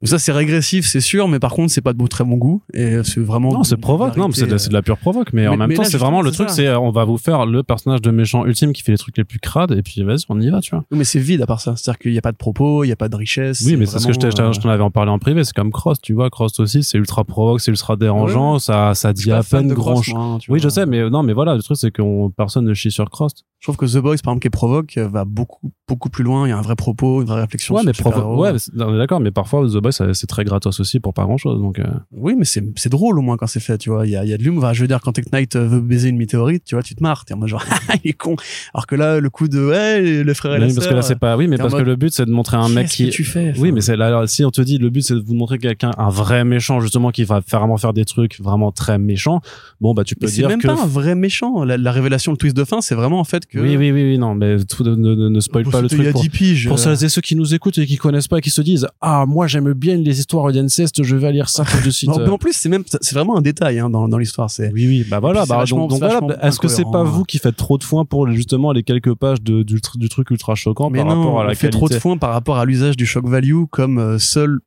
[0.00, 2.62] Donc ça c'est régressif, c'est sûr, mais par contre c'est pas de très bon goût
[2.72, 4.16] et c'est vraiment Non, c'est provoque.
[4.16, 5.32] Non, c'est de, de la pure provoque.
[5.32, 7.62] Mais, en même mais temps, c'est vraiment le truc, c'est on va vous faire le
[7.62, 10.40] personnage de méchant ultime qui fait les trucs les plus crades et puis vas-y, on
[10.40, 10.84] y va, tu vois.
[10.90, 11.74] Oui, mais c'est vide à part ça.
[11.76, 13.62] C'est-à-dire qu'il n'y a pas de propos, il n'y a pas de richesse.
[13.66, 15.44] Oui, mais c'est ce que je t'en avais en parlé en privé.
[15.44, 16.30] C'est comme Cross, tu vois.
[16.30, 18.58] Cross aussi, c'est ultra provoque, c'est ultra dérangeant.
[18.58, 20.40] Ça, ça euh, dit à peine grand chose.
[20.48, 23.08] Oui, je sais, mais non, mais voilà, le truc, c'est qu'on personne ne chie sur
[23.10, 23.32] Cross.
[23.60, 26.46] Je trouve que The Boys, par exemple, qui est provoque, va beaucoup, beaucoup plus loin.
[26.46, 27.74] Il y a un vrai propos, une vraie réflexion.
[27.74, 31.14] Ouais, mais ouais, on est d'accord, mais parfois The Ça- c'est très gratos aussi pour
[31.14, 31.60] pas grand chose.
[31.60, 34.06] Donc, euh, Oui, mais c'est, c'est drôle au moins quand c'est fait, tu vois.
[34.06, 34.64] Il y a, y a de l'humour.
[34.64, 36.94] Enfin, je veux dire, quand Tech Knight euh, veut baiser une météorite, tu vois, tu
[36.94, 37.24] te marres.
[37.24, 37.64] T'es en mode genre,
[38.04, 38.36] il est con.
[38.74, 41.02] Alors que là, le coup de, ouais, le frère et oui, la parce que là,
[41.02, 43.10] c'est pas, oui, mais parce que le but, c'est de montrer un mec qui, que
[43.10, 45.34] tu fais Oui, mais c'est là, si on te dit le but c'est de vous
[45.34, 49.40] montrer quelqu'un, un vrai méchant justement qui va vraiment faire des trucs vraiment très méchants.
[49.80, 51.64] Bon bah tu peux mais c'est dire même que pas un vrai méchant.
[51.64, 53.58] La, la révélation, le twist de fin, c'est vraiment en fait que.
[53.58, 56.02] oui oui oui oui non mais tout, ne, ne, ne spoil Pour pas le c'était
[56.02, 56.68] il y truc a pour, 10 piges.
[56.68, 58.60] pour euh, celles et ceux qui nous écoutent et qui connaissent pas et qui se
[58.62, 62.10] disent ah moi j'aime bien les histoires d'inceste je vais lire ça tout de suite.
[62.10, 64.50] En plus, c'est même, c'est vraiment un détail hein, dans, dans l'histoire.
[64.50, 66.14] C'est Oui, oui, bah voilà, puis bah, donc, donc c'est voilà.
[66.20, 69.14] vachement Est-ce que c'est pas vous qui faites trop de foin pour justement les quelques
[69.14, 71.54] pages de, du, tr- du truc ultra choquant mais par non, rapport à la on
[71.54, 74.58] fait qualité trop de foin par rapport à l'usage du shock value comme euh, seul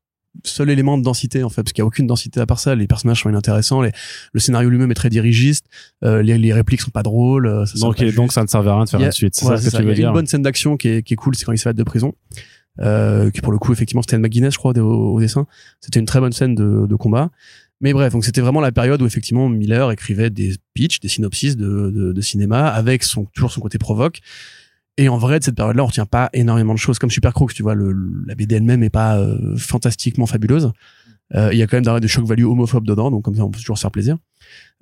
[0.45, 2.73] seul élément de densité en fait parce qu'il y a aucune densité à part ça
[2.73, 3.91] les personnages sont inintéressants les,
[4.31, 5.65] le scénario lui-même est très dirigiste
[6.05, 8.75] euh, les, les répliques sont pas drôles euh, ça donc, pas ça ne servait à
[8.75, 9.35] rien de faire a- une suite.
[9.35, 10.07] C'est ça ce que tu Il veux y a dire.
[10.07, 12.13] une bonne scène d'action qui est, qui est cool c'est quand il s'évade de prison
[12.79, 15.45] euh, qui pour le coup effectivement c'était McGuinness je crois au, dessin
[15.81, 17.29] c'était une très bonne scène de, combat
[17.81, 21.57] mais bref, donc c'était vraiment la période où effectivement Miller écrivait des pitchs, des synopsis
[21.57, 24.19] de, de, cinéma avec son toujours son côté provoque.
[24.97, 26.99] Et en vrai, de cette période-là, on retient pas énormément de choses.
[26.99, 27.95] Comme Super Crooks, tu vois, le,
[28.27, 30.71] la BD elle-même est pas euh, fantastiquement fabuleuse.
[31.33, 33.49] Euh, Il y a quand même des chocs value homophobes dedans, donc comme ça, on
[33.49, 34.17] peut toujours se faire plaisir.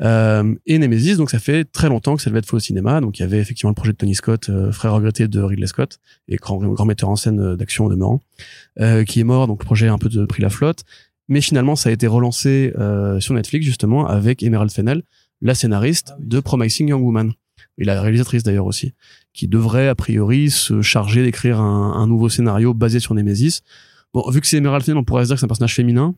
[0.01, 3.01] Euh, et Nemesis, donc ça fait très longtemps que ça devait être fait au cinéma.
[3.01, 5.67] Donc il y avait effectivement le projet de Tony Scott, euh, frère regretté de Ridley
[5.67, 8.21] Scott, et grand, grand metteur en scène euh, d'action au demeurant,
[8.79, 9.47] euh, qui est mort.
[9.47, 10.83] Donc le projet a un peu de pris la flotte.
[11.27, 12.73] Mais finalement, ça a été relancé
[13.19, 15.03] sur Netflix justement avec Emerald Fennell,
[15.41, 17.33] la scénariste de Promising Young Woman
[17.77, 18.93] et la réalisatrice d'ailleurs aussi,
[19.31, 23.61] qui devrait a priori se charger d'écrire un, un nouveau scénario basé sur Nemesis.
[24.11, 26.15] Bon, vu que c'est Emerald Fennell, on pourrait se dire que c'est un personnage féminin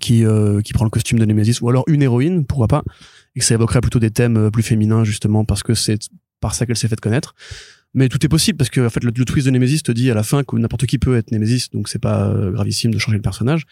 [0.00, 2.82] qui euh, qui prend le costume de Nemesis, ou alors une héroïne, pourquoi pas,
[3.34, 5.98] et que ça évoquerait plutôt des thèmes euh, plus féminins justement parce que c'est
[6.40, 7.34] par ça qu'elle s'est fait connaître.
[7.92, 10.10] Mais tout est possible parce que en fait le, le twist de Nemesis te dit
[10.10, 12.98] à la fin que n'importe qui peut être Nemesis, donc c'est pas euh, gravissime de
[12.98, 13.64] changer le personnage.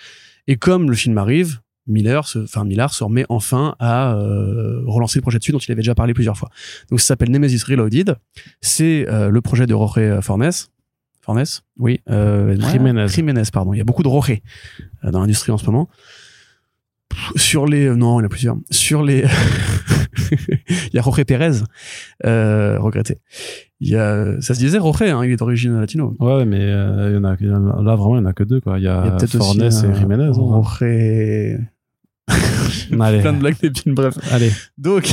[0.46, 5.18] Et comme le film arrive, Miller, se, enfin Miller se remet enfin à euh, relancer
[5.18, 6.50] le projet dessus dont il avait déjà parlé plusieurs fois.
[6.90, 8.16] Donc ça s'appelle Nemesis Reloaded.
[8.60, 10.50] C'est euh, le projet de Jorge Fornes.
[11.28, 11.44] Fornes,
[11.78, 12.00] oui.
[12.10, 13.06] Euh, Jiménez.
[13.08, 13.72] Jiménez, pardon.
[13.74, 14.40] Il y a beaucoup de Jorge
[15.04, 15.88] euh, dans l'industrie en ce moment.
[17.36, 18.56] Sur les, euh, non, il y en a plusieurs.
[18.70, 19.24] Sur les,
[20.30, 21.60] il y a Jorge Pérez,
[22.24, 23.18] euh, regretté.
[23.80, 26.14] Il y a, ça se disait Jorge, hein, il est d'origine latino.
[26.18, 27.18] Ouais, mais euh, il y
[27.52, 28.78] en a, là vraiment il y en a que deux quoi.
[28.78, 30.24] Il y a, a Fornes et Jiménez.
[30.24, 30.32] hein.
[30.34, 30.82] Jorge,
[33.00, 34.14] Allez, plein de blagues d'épines, bref.
[34.32, 34.50] allez.
[34.76, 35.04] Donc,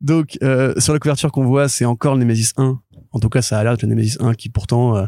[0.00, 2.78] donc euh, sur la couverture qu'on voit, c'est encore le Nemesis 1.
[3.14, 5.06] En tout cas, ça a l'air d'être le Nemesis 1 qui pourtant, euh,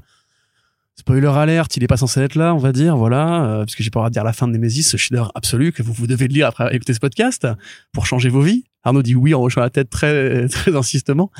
[0.95, 3.83] spoiler alerte, il est pas censé être là, on va dire, voilà, euh, parce que
[3.83, 5.92] j'ai pas le droit de dire la fin de Nemesis, ce chef absolu que vous,
[5.92, 7.47] vous devez lire après écouter ce podcast
[7.92, 8.64] pour changer vos vies.
[8.85, 11.31] Arnaud dit oui en hochant la tête très très insistement.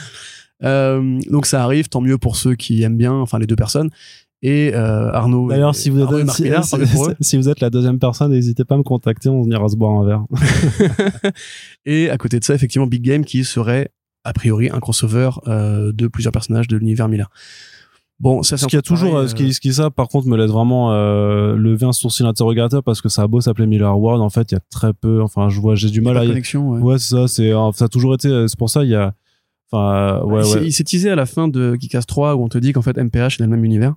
[0.65, 3.91] Euh, donc ça arrive, tant mieux pour ceux qui aiment bien, enfin les deux personnes.
[4.43, 5.49] Et euh, Arnaud.
[5.49, 6.31] D'ailleurs, si vous, êtes,
[7.21, 9.93] si vous êtes la deuxième personne, n'hésitez pas à me contacter, on ira se boire
[9.93, 10.25] un verre.
[11.87, 13.91] Et à côté de ça, effectivement, Big Game qui serait
[14.27, 17.31] a priori un crossover euh, de plusieurs personnages de l'univers Miller.
[18.18, 20.39] Bon, ça, ce qui a toujours, pareil, ce qui, ce qui ça, par contre, me
[20.39, 24.22] laisse vraiment euh, lever un sourcil interrogateur parce que ça a beau s'appeler Miller World,
[24.22, 25.20] en fait, il y a très peu.
[25.22, 26.24] Enfin, je vois, j'ai du euh, mal à.
[26.27, 26.70] connexion.
[26.70, 26.81] Ouais.
[26.81, 27.29] Ouais, c'est ça.
[27.29, 28.29] C'est, euh, ça a toujours été.
[28.29, 29.12] euh, C'est pour ça, il y a.
[29.70, 30.66] Enfin, euh, ouais, il s'est- ouais.
[30.68, 32.97] il s'est teasé à la fin de Geekas 3 où on te dit qu'en fait
[32.97, 33.95] MPH est dans le même univers.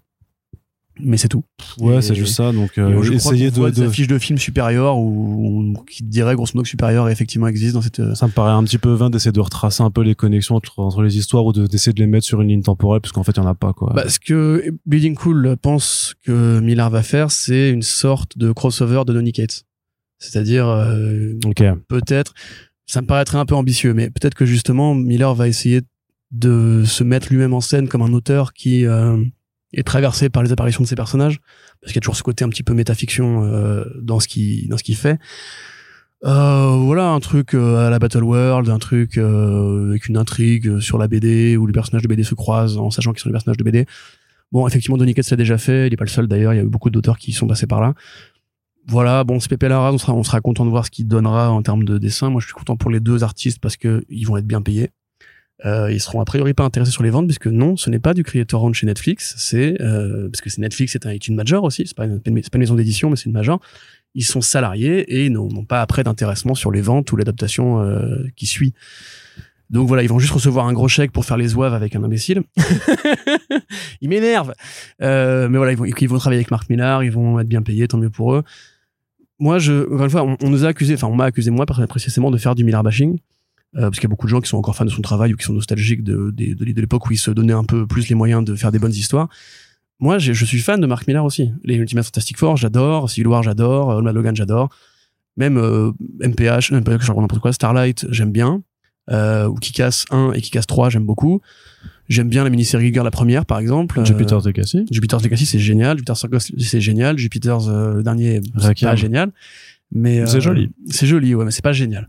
[1.02, 1.44] Mais c'est tout.
[1.80, 2.52] Ouais, c'est juste ça.
[2.52, 5.74] Donc, euh, je crois essayer qu'on voit de, des de- affiches de films supérieurs ou
[5.90, 8.00] qui dirait grosso modo que supérieur effectivement existe dans cette.
[8.00, 10.56] euh, Ça me paraît un petit peu vain d'essayer de retracer un peu les connexions
[10.56, 13.24] entre, entre les histoires ou de- d'essayer de les mettre sur une ligne temporelle, puisqu'en
[13.24, 13.94] fait, il y en a pas, quoi.
[13.96, 19.04] Bah, ce que Bleeding Cool pense que Miller va faire, c'est une sorte de crossover
[19.08, 19.64] de Donny Cates.
[20.18, 21.34] C'est-à-dire, euh,
[21.88, 22.34] peut-être,
[22.86, 25.82] ça me paraîtrait un peu ambitieux, mais peut-être que justement Miller va essayer
[26.32, 29.18] de se mettre lui-même en scène comme un auteur qui euh,
[29.74, 31.40] est traversé par les apparitions de ses personnages,
[31.82, 34.68] parce qu'il y a toujours ce côté un petit peu métafiction euh, dans ce qu'il
[34.70, 35.20] dans ce qu'il fait.
[36.26, 40.80] Euh, voilà un truc euh, à la Battle World, un truc euh, avec une intrigue
[40.80, 43.34] sur la BD où les personnages de BD se croisent en sachant qu'ils sont les
[43.34, 43.86] personnages de BD.
[44.52, 45.88] Bon, effectivement, Donny Cates l'a déjà fait.
[45.88, 46.54] Il est pas le seul d'ailleurs.
[46.54, 47.94] Il y a eu beaucoup d'auteurs qui sont passés par là.
[48.88, 51.52] Voilà, bon, c'est Pépé Larraz, on sera, on sera content de voir ce qu'il donnera
[51.52, 52.32] en termes de dessin.
[52.32, 54.90] Moi, je suis content pour les deux artistes parce que ils vont être bien payés.
[55.66, 58.14] Euh, ils seront a priori pas intéressés sur les ventes puisque non, ce n'est pas
[58.14, 59.36] du creator owned chez Netflix.
[59.38, 61.84] C'est euh, parce que c'est Netflix, c'est un, une major aussi.
[61.86, 63.60] C'est pas une, pas une maison d'édition, mais c'est une major.
[64.16, 68.46] Ils sont salariés et n'ont pas après d'intéressement sur les ventes ou l'adaptation euh, qui
[68.46, 68.74] suit.
[69.70, 72.04] Donc voilà, ils vont juste recevoir un gros chèque pour faire les oeuvres avec un
[72.04, 72.42] imbécile.
[74.02, 74.54] ils m'énervent.
[75.02, 77.62] Euh, mais voilà, ils vont, ils vont travailler avec Marc Millar, ils vont être bien
[77.62, 78.44] payés, tant mieux pour eux.
[79.38, 81.66] Moi, je, encore une fois, on, on nous a accusé, enfin, on m'a accusé moi
[81.66, 83.20] précisément de faire du Millar bashing.
[83.76, 85.34] Euh, parce qu'il y a beaucoup de gens qui sont encore fans de son travail
[85.34, 87.86] ou qui sont nostalgiques de, de, de, de l'époque où il se donnait un peu
[87.86, 89.30] plus les moyens de faire des bonnes histoires.
[90.00, 91.52] Moi, je, je suis fan de Mark Millar aussi.
[91.64, 93.10] Les Ultimate Fantastic Four, j'adore.
[93.10, 93.90] Civil War, j'adore.
[93.90, 94.70] Old Man Logan, j'adore.
[95.38, 95.92] Même euh,
[96.22, 97.54] MPH, MPH, je raconte n'importe quoi.
[97.54, 98.64] Starlight, j'aime bien.
[99.12, 101.42] Euh, ou Kikas 1 et Kikas 3, j'aime beaucoup.
[102.08, 104.04] J'aime bien la mini-série Giger, la première, par exemple.
[104.04, 104.86] Jupiter's Legacy.
[104.90, 105.98] Jupiter's Legacy, c'est génial.
[105.98, 107.18] Jupiter's Legacy, c'est génial.
[107.18, 109.32] Jupiter's, euh, le dernier, c'est pas génial.
[109.92, 110.72] Mais C'est euh, joli.
[110.90, 112.08] C'est joli, ouais, mais c'est pas génial.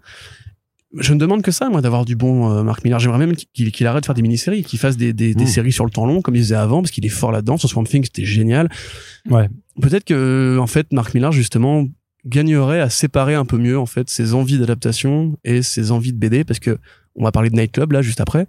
[0.99, 2.99] Je ne demande que ça, moi, d'avoir du bon euh, Mark Miller.
[2.99, 5.47] J'aimerais même qu'il arrête de faire des mini-séries, qu'il fasse des, des, des Mm.
[5.47, 7.57] séries sur le temps long, comme il faisait avant, parce qu'il est fort là-dedans.
[7.57, 8.68] Sur Swamp Thing, c'était génial.
[9.28, 9.49] Ouais.
[9.80, 11.86] Peut-être que, en fait, Mark Miller, justement,
[12.26, 16.18] gagnerait à séparer un peu mieux, en fait, ses envies d'adaptation et ses envies de
[16.18, 16.78] BD, parce que
[17.14, 18.47] on va parler de Nightclub, là, juste après.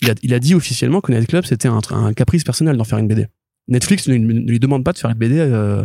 [0.00, 2.98] Il a, il a dit officiellement que Nightclub, c'était un, un caprice personnel d'en faire
[2.98, 3.26] une BD.
[3.68, 5.84] Netflix ne, ne lui demande pas de faire une BD euh,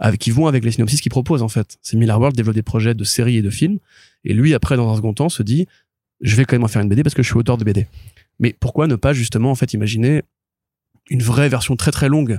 [0.00, 1.76] avec, qui vont avec les synopsis qu'il propose, en fait.
[1.82, 3.78] C'est Miller World développe des projets de séries et de films.
[4.24, 5.66] Et lui, après, dans un second temps, se dit,
[6.20, 7.86] je vais quand même en faire une BD parce que je suis auteur de BD.
[8.38, 10.22] Mais pourquoi ne pas justement, en fait, imaginer
[11.10, 12.38] une vraie version très très longue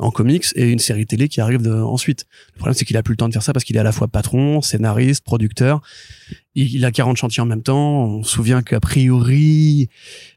[0.00, 2.26] en comics et une série télé qui arrive de- ensuite?
[2.54, 3.84] Le problème, c'est qu'il a plus le temps de faire ça parce qu'il est à
[3.84, 5.80] la fois patron, scénariste, producteur.
[6.54, 8.04] Il, il a 40 chantiers en même temps.
[8.04, 9.88] On se souvient qu'a priori,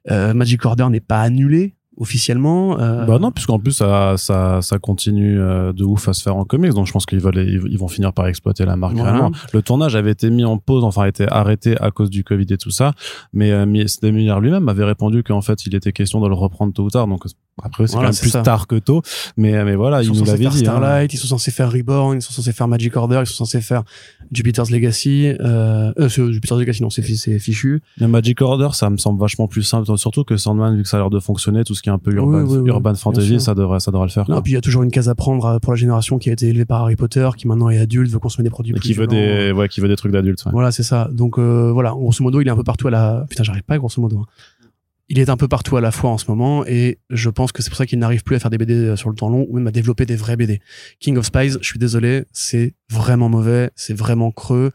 [0.09, 2.79] euh, Magic Order n'est pas annulé officiellement.
[2.79, 6.35] Euh, Bah non, puisqu'en plus ça, ça, ça continue euh, de ouf à se faire
[6.35, 9.11] en comics, donc je pense qu'ils veulent, ils vont finir par exploiter la marque Voilà.
[9.11, 9.31] vraiment.
[9.53, 12.47] Le tournage avait été mis en pause, enfin a été arrêté à cause du Covid
[12.49, 12.93] et tout ça,
[13.33, 16.83] mais euh, Miller lui-même avait répondu qu'en fait il était question de le reprendre tôt
[16.83, 17.23] ou tard, donc
[17.63, 18.41] après c'est Voilà, quand même plus ça.
[18.41, 19.01] tard que tôt,
[19.37, 20.45] mais mais voilà, ils il sont nous faire dit.
[20.47, 20.51] hein.
[20.51, 23.61] Starlight, ils sont censés faire Reborn, ils sont censés faire Magic Order, ils sont censés
[23.61, 23.83] faire
[24.31, 25.27] Jupiter's Legacy.
[25.41, 27.81] Euh, euh, Jupiter's Legacy, non, c'est fi- c'est fichu.
[27.99, 30.97] Mais Magic Order, ça me semble vachement plus simple, surtout que Sandman, vu que ça
[30.97, 32.91] a l'air de fonctionner, tout ce qui est un peu urban, Oui, oui, oui, urban
[32.91, 34.29] bien fantasy, ça devrait, ça devrait le faire.
[34.29, 34.43] Non, quoi.
[34.43, 36.33] puis il y a toujours une case à prendre euh, pour la génération qui a
[36.33, 38.93] été élevée par Harry Potter, qui maintenant est adulte, veut consommer des produits Et qui
[38.93, 40.43] veut des, ouais, qui veut des trucs d'adultes.
[40.45, 40.51] ouais.
[40.51, 41.09] Voilà, c'est ça.
[41.11, 43.25] Donc euh, voilà, grosso modo, il est un peu partout à la.
[43.29, 44.17] Putain, j'arrive pas, grosso modo.
[44.19, 44.25] hein.
[45.13, 47.61] Il est un peu partout à la fois en ce moment, et je pense que
[47.61, 49.57] c'est pour ça qu'il n'arrive plus à faire des BD sur le temps long, ou
[49.57, 50.61] même à développer des vrais BD.
[51.01, 54.71] King of Spies, je suis désolé, c'est vraiment mauvais, c'est vraiment creux.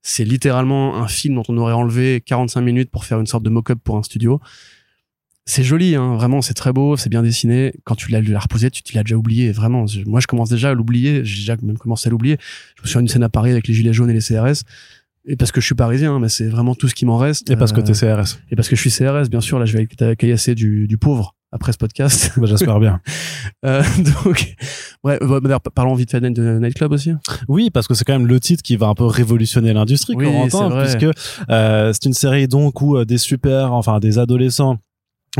[0.00, 3.50] C'est littéralement un film dont on aurait enlevé 45 minutes pour faire une sorte de
[3.50, 4.40] mock-up pour un studio.
[5.46, 7.72] C'est joli, hein, vraiment, c'est très beau, c'est bien dessiné.
[7.82, 9.86] Quand tu l'as reposé, tu, tu l'as déjà oublié, vraiment.
[10.06, 12.36] Moi, je commence déjà à l'oublier, j'ai déjà même commencé à l'oublier.
[12.76, 14.62] Je me souviens d'une scène à Paris avec les gilets jaunes et les CRS.
[15.26, 17.48] Et parce que je suis parisien, mais c'est vraiment tout ce qui m'en reste.
[17.50, 18.38] Et parce que Euh, t'es CRS.
[18.50, 21.34] et parce que je suis CRS, bien sûr, là, je vais caillasser du, du pauvre
[21.52, 22.32] après ce podcast.
[22.36, 23.00] Bah, J'espère bien.
[23.64, 23.82] Euh,
[24.24, 24.56] donc,
[25.04, 27.12] ouais, euh, d'ailleurs, parlons vite fait de Nightclub aussi.
[27.46, 30.24] Oui, parce que c'est quand même le titre qui va un peu révolutionner l'industrie, Oui,
[30.24, 30.82] Corentin, vrai.
[30.84, 31.16] puisque
[31.48, 34.78] euh, c'est une série donc où euh, des super, enfin des adolescents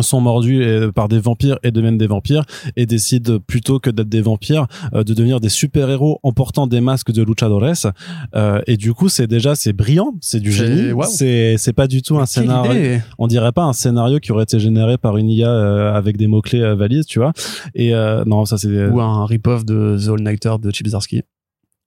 [0.00, 2.44] sont mordus euh, par des vampires et deviennent des vampires
[2.76, 6.66] et décident plutôt que d'être des vampires euh, de devenir des super héros en portant
[6.66, 7.92] des masques de luchadores
[8.34, 11.08] euh, et du coup c'est déjà c'est brillant c'est du génie waouh.
[11.10, 14.58] c'est c'est pas du tout un scénario on dirait pas un scénario qui aurait été
[14.58, 17.32] généré par une IA euh, avec des mots clés euh, valises tu vois
[17.74, 21.22] et euh, non ça c'est Ou un rip-off de The All Nighter de Chip Zdarsky.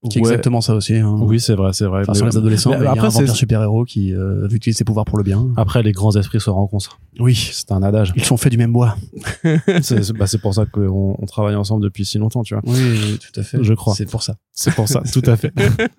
[0.10, 0.28] Qui est Ouais.
[0.30, 0.95] exactement ça aussi.
[0.95, 1.16] Hein.
[1.22, 2.01] Oui, c'est vrai, c'est vrai.
[2.01, 4.78] Enfin, Mais- sur les adolescents, mais mais après, un c'est- super-héros qui euh, veut utiliser
[4.78, 5.47] ses pouvoirs pour le bien.
[5.58, 6.99] Après, les grands esprits se rencontrent.
[7.20, 7.36] Oui.
[7.53, 8.14] C'est un adage.
[8.16, 8.95] Ils sont faits du même bois.
[9.82, 12.64] c'est bah, pour ça qu'on on travaille ensemble depuis si longtemps, tu vois.
[12.66, 13.58] Oui, oui, tout à fait.
[13.62, 13.93] Je crois.
[13.95, 14.36] C'est pour ça.
[14.51, 15.51] C'est pour ça, tout à fait.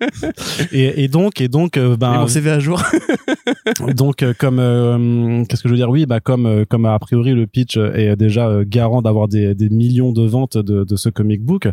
[0.71, 2.81] et, et donc, et donc, euh, Et ben, mon CV à jour.
[3.95, 5.89] donc euh, comme euh, qu'est-ce que je veux dire?
[5.89, 9.69] Oui, bah comme euh, comme a priori le pitch est déjà garant d'avoir des, des
[9.69, 11.67] millions de ventes de, de ce comic book,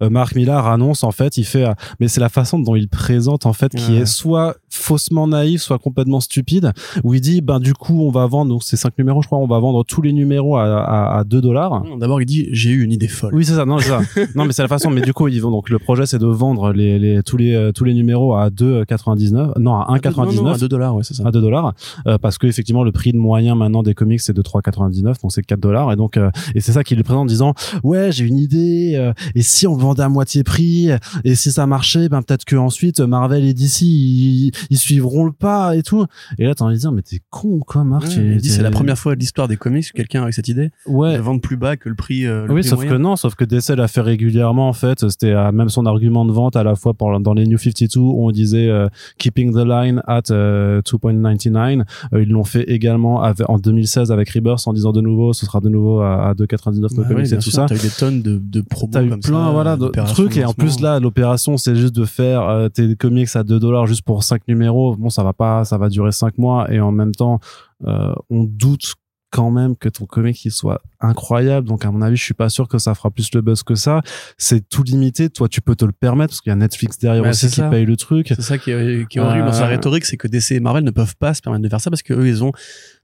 [0.00, 1.66] Mark Millar annonce en fait, il fait,
[2.00, 3.98] mais c'est la façon dont il présente en fait qui Ouais.
[4.00, 6.72] est soit faussement naïf, soit complètement stupide,
[7.04, 9.38] où il dit ben du coup on va vendre donc c'est cinq numéros je crois,
[9.38, 11.82] on va vendre tous les numéros à à, à 2 dollars.
[11.98, 13.34] D'abord, il dit j'ai eu une idée folle.
[13.34, 13.64] Oui, c'est ça.
[13.66, 14.00] Non, c'est ça.
[14.34, 14.90] non, mais c'est la façon.
[14.90, 17.54] Mais du coup, ils vont donc le projet, c'est de vendre les, les tous les
[17.54, 19.30] euh, tous les numéros à 2,99.
[19.32, 21.24] Non, à Non, non, à 1,99 2 dollars, ouais, c'est ça.
[21.26, 21.74] à 2 dollars
[22.06, 25.32] euh, parce que effectivement le prix de moyen maintenant des comics c'est de 3,99 donc
[25.32, 28.12] c'est 4 dollars et donc euh, et c'est ça qu'il le présente en disant ouais
[28.12, 30.90] j'ai une idée euh, et si on vendait à moitié prix
[31.24, 35.32] et si ça marchait ben peut-être que ensuite Marvel et DC ils, ils suivront le
[35.32, 36.04] pas et tout
[36.38, 38.98] et là t'as envie de dire mais t'es con quoi Marc Ouais, c'est la première
[38.98, 41.76] fois de l'histoire des comics que quelqu'un avec cette idée ouais de vendre plus bas
[41.76, 42.26] que le prix.
[42.26, 42.92] euh, le oui, prix sauf moyen.
[42.92, 45.08] que non, sauf que DC l'a fait régulièrement en fait.
[45.08, 47.98] C'était euh, même son argument de vente à la fois pour, dans les New 52
[48.00, 51.84] où on disait euh, keeping the line at euh, 2.99.
[52.12, 55.46] Euh, ils l'ont fait également avec- en 2016 avec Rebirth en disant de nouveau ce
[55.46, 57.66] sera de nouveau à, à 2.99 nos Ouais, comics et tout sûr, ça.
[57.68, 60.44] T'as eu des tonnes de, de promos T'as eu plein ça, voilà de trucs et
[60.44, 64.02] en plus là l'opération c'est juste de faire euh, tes comics à 2 dollars juste
[64.02, 64.96] pour 5 numéros.
[64.96, 67.40] Bon ça va pas ça va durer 5 mois et en même temps
[67.86, 68.94] euh, on doute
[69.32, 72.48] quand même que ton comic il soit incroyable donc à mon avis je suis pas
[72.48, 74.02] sûr que ça fera plus le buzz que ça
[74.38, 77.22] c'est tout limité toi tu peux te le permettre parce qu'il y a Netflix derrière
[77.22, 77.68] Ouais, aussi qui ça.
[77.70, 80.16] paye le truc C'est ça qui est, qui est horrible dans sa Euh, rhétorique, c'est
[80.16, 82.26] que DC et Marvel ne peuvent pas se permettre de faire ça parce que eux,
[82.26, 82.50] ils ont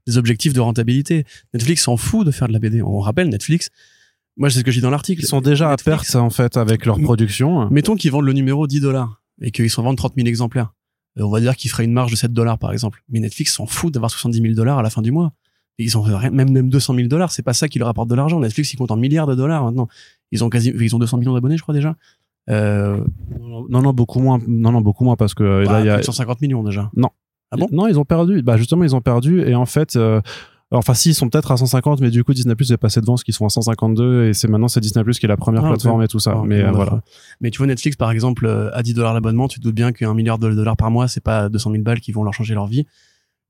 [0.08, 1.24] des objectifs de rentabilité.
[1.54, 2.82] Netflix s'en fout de faire de la BD.
[2.82, 3.70] On rappelle, Netflix,
[4.36, 5.22] moi, c'est ce que je dis dans l'article.
[5.22, 8.66] ils sont déjà à perte en fait avec leur production Mettons qu'ils vendent le numéro
[8.66, 10.72] 10 dollars et qu'ils s'en vendent 30 000 exemplaires.
[11.18, 13.02] On va dire qu'ils feraient une marge de 7 dollars, par exemple.
[13.08, 15.32] Mais Netflix s'en fout d'avoir 70 000 dollars à la fin du mois.
[15.78, 18.14] Et ils ont même, même 200 000 dollars, c'est pas ça qui leur apporte de
[18.14, 18.40] l'argent.
[18.40, 19.88] Netflix, ils comptent en milliards de dollars maintenant.
[20.32, 21.96] Ils ont quasi, ils ont 200 millions d'abonnés, je crois, déjà.
[22.48, 23.02] Euh,
[23.68, 25.90] non non beaucoup moins non non beaucoup moins parce que euh, bah, là il y
[25.90, 26.90] a plus de 150 millions, déjà.
[27.50, 27.66] Ah bon?
[27.72, 30.20] Non ils ont perdu bah justement ils ont perdu et en fait euh,
[30.72, 33.14] enfin si ils sont peut-être à 150 mais du coup Disney Plus est passé devant
[33.14, 35.64] parce qu'ils sont à 152 et c'est maintenant c'est Disney Plus qui est la première
[35.64, 37.02] Ah, plateforme et tout ça Ah, mais euh, voilà
[37.40, 39.92] Mais tu vois, Netflix, par exemple, euh, à 10 dollars l'abonnement, tu te doutes bien
[39.92, 42.54] qu'un milliard de dollars par mois, c'est pas 200 000 balles qui vont leur changer
[42.54, 42.84] leur vie.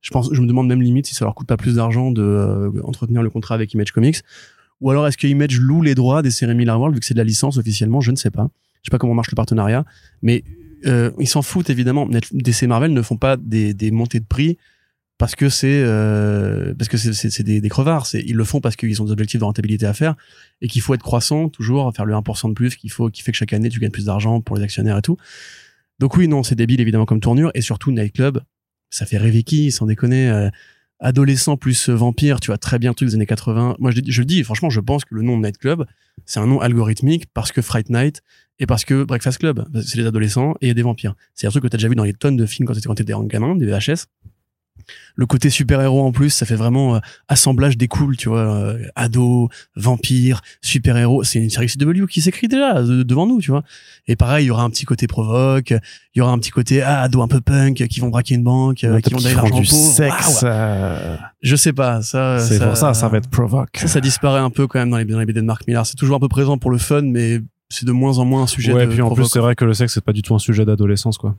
[0.03, 2.23] Je pense, je me demande même limite si ça leur coûte pas plus d'argent de
[2.23, 4.19] euh, entretenir le contrat avec Image Comics.
[4.83, 7.15] Ou alors est-ce que Image loue les droits des séries Miller World vu que c'est
[7.15, 8.01] de la licence officiellement?
[8.03, 8.51] Je ne sais pas.
[8.83, 9.85] Je sais pas comment marche le partenariat,
[10.23, 10.45] mais
[10.85, 12.07] euh, ils s'en foutent évidemment.
[12.33, 14.59] DC Marvel ne font pas des, des montées de prix
[15.19, 18.07] parce que c'est euh, parce que c'est des, des crevards.
[18.15, 20.15] Ils le font parce qu'ils ont des objectifs de rentabilité à faire
[20.61, 23.33] et qu'il faut être croissant toujours, faire le 1% de plus, qu'il faut qui fait
[23.33, 25.17] que chaque année tu gagnes plus d'argent pour les actionnaires et tout.
[25.99, 28.41] Donc oui, non, c'est débile évidemment comme tournure et surtout Nightclub,
[28.91, 30.29] ça fait rêver qui, sans déconner.
[30.29, 30.51] euh,
[30.99, 33.77] adolescent plus vampire, tu vois très bien le truc des années 80.
[33.79, 35.85] Moi je, je dis, franchement, je pense que le nom de Nightclub,
[36.25, 38.23] c'est un nom algorithmique parce que Fright Night
[38.59, 41.15] et parce que Breakfast Club, c'est les adolescents et des vampires.
[41.35, 42.95] C'est un truc que t'as déjà vu dans les tonnes de films quand t'étais quand
[42.95, 44.07] t'étais un gamin, des VHS.
[45.17, 48.79] Le côté super-héros en plus, ça fait vraiment euh, assemblage des cools, tu vois, euh,
[48.95, 51.25] ado, vampire, super-héros.
[51.25, 53.63] C'est une série CW qui s'écrit déjà de- devant nous, tu vois.
[54.07, 56.83] Et pareil, il y aura un petit côté provoque, il y aura un petit côté
[56.83, 59.61] ah, ado un peu punk qui vont braquer une banque, euh, qui vont donner l'argent
[59.61, 59.93] du pauvres.
[59.93, 62.39] sexe euh, Je sais pas, ça.
[62.41, 64.99] c'est pour ça ça va être provoque ça, ça disparaît un peu quand même dans
[64.99, 65.87] les, dans les BD de Mark Millar.
[65.87, 68.47] C'est toujours un peu présent pour le fun, mais c'est de moins en moins un
[68.47, 70.35] sujet ouais de puis en plus c'est vrai que le sexe c'est pas du tout
[70.35, 71.35] un sujet d'adolescence quoi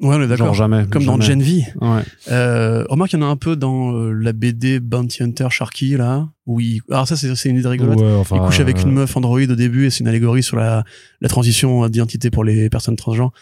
[0.00, 0.54] Ouais, on est genre d'accord.
[0.54, 1.20] jamais Comme dans.
[1.20, 1.64] Gen V.
[1.80, 5.46] ouais Euh, remarque, il y en a un peu dans euh, la BD Bounty Hunter
[5.50, 6.80] Sharky, là, où il...
[6.90, 8.00] Alors ça, c'est une idée rigolote.
[8.00, 10.56] Ouais, enfin, il couche avec une meuf android au début et c'est une allégorie sur
[10.56, 10.84] la,
[11.20, 13.32] la transition d'identité pour les personnes transgenres.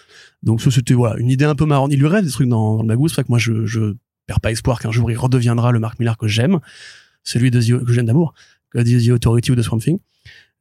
[0.42, 1.90] Donc ça, c'était voilà, une idée un peu marrante.
[1.92, 3.08] Il lui rêve des trucs dans, dans le bagou.
[3.08, 3.94] C'est vrai que moi, je, je
[4.26, 6.60] perds pas espoir qu'un jour il redeviendra le Mark Millar que j'aime,
[7.24, 8.34] celui de The, que j'aime d'amour,
[8.70, 9.98] que The, The Authority ou de Swamp Thing.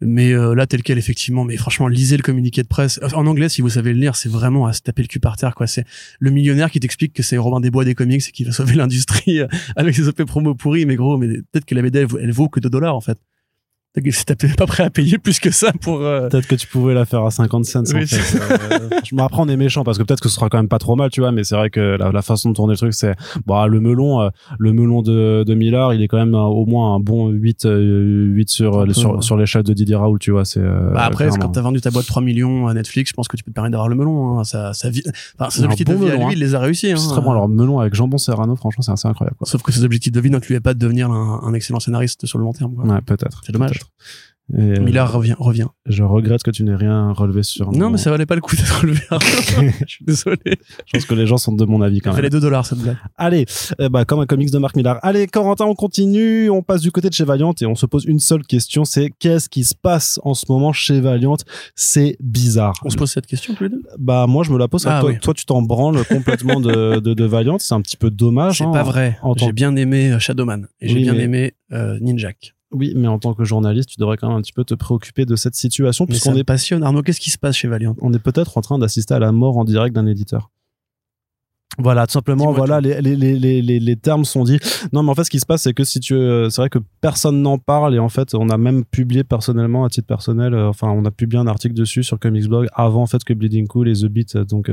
[0.02, 1.44] Mais euh, là, tel quel, effectivement.
[1.44, 3.00] Mais franchement, lisez le communiqué de presse.
[3.14, 5.38] En anglais, si vous savez le lire, c'est vraiment à se taper le cul par
[5.38, 5.68] terre, quoi.
[5.68, 5.86] C'est
[6.20, 8.74] le millionnaire qui t'explique que c'est Robin des Bois des comics et qui va sauver
[8.76, 10.86] l'industrie euh, avec ses OP promo pourris.
[10.86, 13.18] Mais gros, mais peut-être que la BD, elle vaut que 2 dollars, en fait.
[13.94, 16.00] Peut-être que t'es pas prêt à payer plus que ça pour...
[16.00, 17.84] euh, Peut-être que tu pouvais la faire à 50 cents.
[17.94, 18.38] Oui, en fait.
[18.40, 20.80] Euh, franchement, après, on est méchant parce que peut-être que ce sera quand même pas
[20.80, 21.34] trop mal, tu vois.
[21.34, 23.16] Mais c'est vrai que la, la façon de tourner le truc, c'est
[23.46, 24.30] bah le melon, euh,
[24.60, 27.66] le melon de, de Millard, il est quand même un- au moins un bon 8
[27.66, 29.22] euh, 8 sur euh, peu, sur, ouais.
[29.22, 30.46] sur l'échelle de Didier Raoul, tu vois.
[30.46, 31.48] C'est euh, Bah après, clairement.
[31.48, 33.56] quand t'as vendu ta boîte 3 millions à Netflix, je pense que tu peux te
[33.56, 34.40] permettre d'avoir le melon.
[34.40, 34.46] Hein.
[34.46, 35.04] Ça, ça vit...
[35.38, 36.38] enfin, ses objectifs bon de vie à melon, lui, hein.
[36.38, 36.92] il les a réussis.
[36.94, 36.96] Hein.
[36.96, 37.32] c'est très bon.
[37.32, 39.36] Alors melon avec jambon serrano, franchement, c'est assez incroyable.
[39.38, 39.48] Quoi.
[39.48, 42.38] Sauf que ses objectifs de vie n'incluaient pas de devenir un, un excellent scénariste sur
[42.40, 42.74] le long terme.
[42.74, 42.86] quoi.
[42.86, 43.42] Ouais, peut-être.
[43.46, 43.81] C'est dommage.
[43.84, 43.92] Peut-être.
[44.54, 45.68] Et, euh, Millard revient, revient.
[45.86, 47.72] je regrette que tu n'aies rien relevé sur.
[47.72, 49.00] Non, mais ça valait pas le coup d'être relevé.
[49.88, 50.38] je suis désolé.
[50.46, 52.18] Je pense que les gens sont de mon avis quand Ça même.
[52.18, 52.98] fait les 2 dollars cette blague.
[53.16, 53.46] Allez,
[53.80, 55.00] euh, bah, comme un comics de Marc Millar.
[55.04, 56.50] Allez, Corentin, on continue.
[56.50, 58.84] On passe du côté de chez Valiant et on se pose une seule question.
[58.84, 61.38] C'est qu'est-ce qui se passe en ce moment chez Valiant?
[61.76, 62.74] C'est bizarre.
[62.84, 63.84] On se pose cette question tous les deux?
[64.00, 64.86] Bah, moi, je me la pose.
[64.86, 65.20] Ah toi, oui.
[65.20, 67.58] toi, tu t'en branles complètement de, de, de Valiant.
[67.58, 68.58] C'est un petit peu dommage.
[68.58, 68.72] C'est hein.
[68.72, 69.18] pas vrai.
[69.38, 72.54] J'ai bien aimé euh, Shadowman et j'ai bien mais- aimé euh, Ninjak.
[72.72, 75.26] Oui, mais en tant que journaliste, tu devrais quand même un petit peu te préoccuper
[75.26, 76.84] de cette situation puisqu'on est, passionne.
[76.84, 77.96] Arnaud, qu'est-ce qui se passe chez Valiant?
[78.02, 80.52] On est peut-être en train d'assister à la mort en direct d'un éditeur.
[81.78, 84.60] Voilà, tout simplement, voilà, les, les, les, les, termes sont dits.
[84.92, 86.70] Non, mais en fait, ce qui se passe, c'est que si tu, euh, c'est vrai
[86.70, 90.54] que personne n'en parle et en fait, on a même publié personnellement, à titre personnel,
[90.54, 93.34] euh, enfin, on a publié un article dessus sur Comics Blog avant en fait que
[93.34, 94.70] Bleeding Cool et The Beat, euh, donc,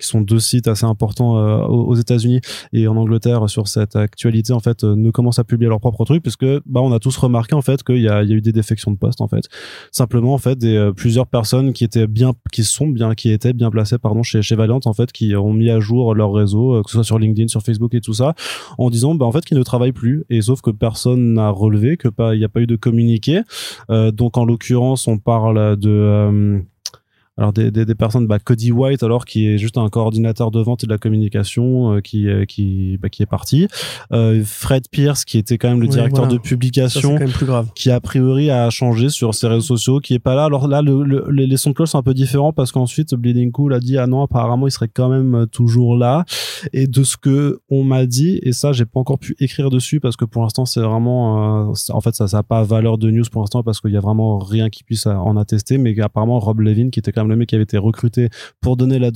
[0.00, 1.36] qui sont deux sites assez importants
[1.68, 2.40] aux, États-Unis
[2.72, 6.22] et en Angleterre sur cette actualité, en fait, ne commencent à publier leurs propres trucs
[6.22, 8.40] puisque, bah, on a tous remarqué en fait qu'il y a, il y a eu
[8.40, 9.44] des défections de poste en fait.
[9.92, 13.70] Simplement, en fait, des, plusieurs personnes qui étaient bien, qui sont bien, qui étaient bien
[13.70, 16.82] placées, pardon, chez, chez Valiant, en fait, qui ont mis à jour leur réseau, euh,
[16.82, 18.34] que ce soit sur LinkedIn, sur Facebook et tout ça,
[18.78, 20.24] en disant, bah, en fait, qu'ils ne travaillent plus.
[20.30, 23.42] Et sauf que personne n'a relevé, que pas, il n'y a pas eu de communiqué.
[23.90, 26.58] Euh, donc, en l'occurrence, on parle de, euh,
[27.38, 30.60] alors des, des, des personnes, bah, Cody White, alors qui est juste un coordinateur de
[30.60, 33.68] vente et de la communication, euh, qui, euh, qui, bah, qui est parti.
[34.12, 36.32] Euh, Fred Pierce, qui était quand même le Oui, directeur voilà.
[36.32, 37.68] de Ça, publication, quand même plus grave.
[37.74, 40.44] qui a priori a changé sur ses réseaux sociaux, qui est pas là.
[40.44, 43.14] Alors là, le, le- les, les sons de cloche sont un peu différents parce qu'ensuite
[43.14, 46.24] Bleeding Cool a dit ah non apparemment il serait quand même toujours là.
[46.74, 50.00] Et de ce que on m'a dit et ça j'ai pas encore pu écrire dessus
[50.00, 53.10] parce que pour l'instant c'est vraiment euh, en fait ça ça a pas valeur de
[53.10, 55.78] news pour l'instant parce qu'il y a vraiment rien qui puisse en attester.
[55.78, 58.28] Mais apparemment Rob Levin qui était quand même le mec qui avait été recruté
[58.60, 59.10] pour donner la,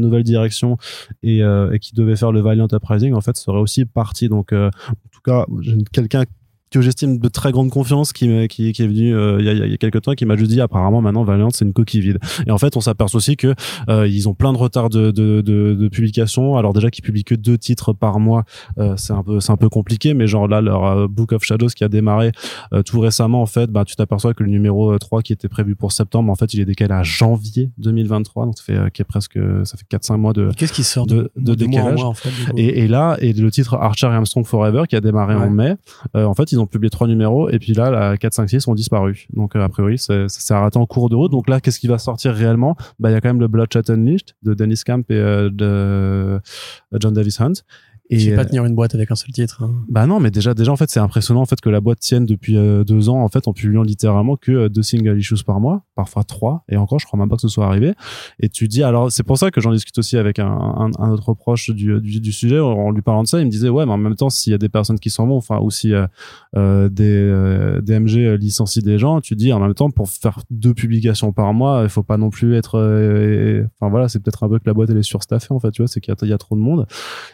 [0.00, 0.76] nouvelle direction
[1.22, 4.28] et, euh, et qui devait faire le Valiant Uprising en fait serait aussi parti.
[4.28, 5.46] Donc euh, en tout cas
[5.92, 6.24] quelqu'un
[6.70, 9.52] que j'estime de très grande confiance qui, qui, qui est venu euh, il y, a,
[9.52, 12.00] il y a quelques temps qui m'a juste dit apparemment maintenant Valiant c'est une coquille
[12.00, 12.18] vide.
[12.46, 13.54] Et en fait on s'aperçoit aussi que
[13.88, 16.56] euh, ils ont plein de retard de, de, de, de publication.
[16.56, 18.44] Alors déjà qu'ils publient que deux titres par mois
[18.78, 20.14] euh, c'est un peu c'est un peu compliqué.
[20.14, 22.32] Mais genre là leur euh, Book of Shadows qui a démarré
[22.72, 25.48] euh, tout récemment en fait bah tu t'aperçois que le numéro euh, 3 qui était
[25.48, 28.88] prévu pour septembre en fait il est décalé à janvier 2023 donc ça fait euh,
[28.88, 31.64] qui est presque ça fait 4 5 mois de Qu'est-ce qui sort de- de de
[31.66, 32.00] mois en décalage.
[32.00, 32.52] mois, en fait, du coup?
[32.56, 35.74] Et, et là, et le titre Archer et Armstrong Forever qui a démarré en mai,
[36.16, 38.66] euh, en fait, ils ont publié trois numéros et puis là, la 4, 5, 6
[38.68, 39.26] ont disparu.
[39.34, 41.30] Donc, euh, a priori, c'est- arrêté en cours de route.
[41.30, 42.76] Donc là, qu'est-ce qui va sortir réellement?
[42.98, 45.64] Bah, il y a quand même le Bloodshot Unleashed de Dennis Camp et euh, de
[45.64, 46.38] euh,
[47.00, 47.52] John Davis Hunt.
[48.10, 49.62] Je Et sais pas euh, tenir une boîte avec un seul titre.
[49.62, 49.70] hein.
[49.88, 52.24] bah non, mais déjà, déjà en fait, c'est impressionnant en fait que la boîte tienne
[52.26, 55.60] depuis euh, deux ans en fait en publiant littéralement que euh, deux single issues par
[55.60, 57.92] mois, parfois trois, et encore, je crois même pas que ce soit arrivé.
[58.40, 61.10] Et tu dis alors, c'est pour ça que j'en discute aussi avec un, un, un
[61.10, 63.84] autre proche du, du, du sujet en lui parlant de ça, il me disait ouais,
[63.84, 65.92] mais en même temps, s'il y a des personnes qui s'en vont, enfin ou si
[65.92, 71.32] euh, des DMG licencient des gens, tu dis en même temps pour faire deux publications
[71.32, 72.78] par mois, il faut pas non plus être,
[73.80, 75.82] enfin voilà, c'est peut-être un peu que la boîte elle est surstaffée en fait, tu
[75.82, 76.86] vois, c'est qu'il y a, il y a trop de monde.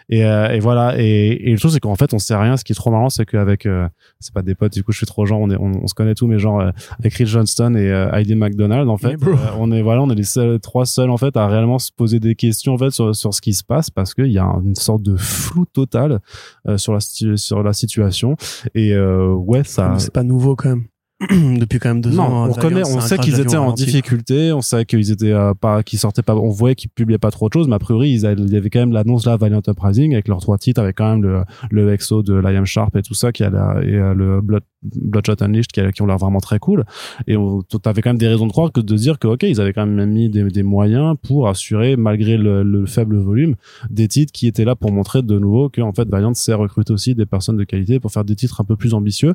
[0.08, 0.94] Et, et voilà.
[0.98, 2.56] Et, et le truc, c'est qu'en fait, on sait rien.
[2.56, 3.86] Ce qui est trop marrant, c'est qu'avec, euh,
[4.18, 5.94] c'est pas des potes, du coup, je suis trop genre, on, est, on, on se
[5.94, 9.36] connaît tous, mais genre, euh, avec Rich Johnston et euh, Heidi McDonald, en fait, euh,
[9.58, 12.18] on est, voilà, on est les seuls, trois seuls, en fait, à réellement se poser
[12.18, 14.74] des questions, en fait, sur, sur ce qui se passe, parce qu'il y a une
[14.74, 16.20] sorte de flou total
[16.66, 18.36] euh, sur la, sur la situation.
[18.74, 19.94] Et euh, ouais, ça.
[19.98, 20.84] C'est pas nouveau quand même.
[21.30, 22.48] Depuis quand même deux Non, ans.
[22.50, 25.98] on connaît, on sait qu'ils étaient en difficulté, on savait qu'ils étaient euh, pas, qu'ils
[26.00, 28.42] sortaient pas, on voyait qu'ils publiaient pas trop de choses, mais a priori, ils avaient-
[28.42, 31.08] il y avait quand même l'annonce là, Valiant Uprising, avec leurs trois titres, avec quand
[31.12, 34.12] même le, le EXO de Liam Sharp et tout ça, qui a la, et euh,
[34.12, 36.84] le Blood, Bloodshot Unleashed, qui, a- qui ont l'air vraiment très cool.
[37.28, 39.60] Et on, t'avais quand même des raisons de croire que de dire que, ok, ils
[39.60, 43.54] avaient quand même mis des, des moyens pour assurer, malgré le, le faible volume,
[43.88, 46.92] des titres qui étaient là pour montrer de nouveau que, en fait, Valiant sait recruter
[46.92, 49.34] aussi des personnes de qualité pour faire des titres un peu plus ambitieux.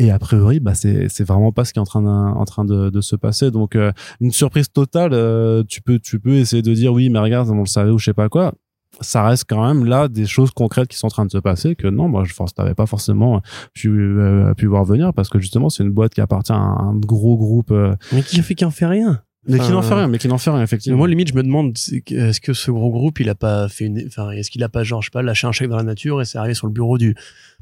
[0.00, 2.44] Et a priori, bah c'est c'est vraiment pas ce qui est en train de, en
[2.44, 3.50] train de, de se passer.
[3.50, 3.90] Donc euh,
[4.20, 5.10] une surprise totale.
[5.12, 7.98] euh, tu peux tu peux essayer de dire oui, mais regarde, on le savait ou
[7.98, 8.54] je sais pas quoi.
[9.00, 11.74] Ça reste quand même là des choses concrètes qui sont en train de se passer
[11.74, 13.42] que non, moi je pense t'avais pas forcément
[13.74, 16.94] pu euh, pu voir venir parce que justement c'est une boîte qui appartient à un
[16.94, 20.08] gros groupe, euh, Mais qui fait qui en fait rien mais qui n'en fait rien,
[20.08, 20.98] mais qui n'en fait rien effectivement.
[20.98, 24.04] moi, limite, je me demande, est-ce que ce gros groupe, il a pas fait une,
[24.06, 26.20] enfin, est-ce qu'il a pas, genre, je sais pas, lâché un chèque dans la nature
[26.20, 27.14] et c'est arrivé sur le bureau du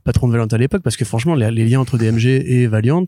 [0.06, 0.82] patron de Valiant à l'époque?
[0.82, 3.04] Parce que franchement, les, liens entre DMG et Valiant,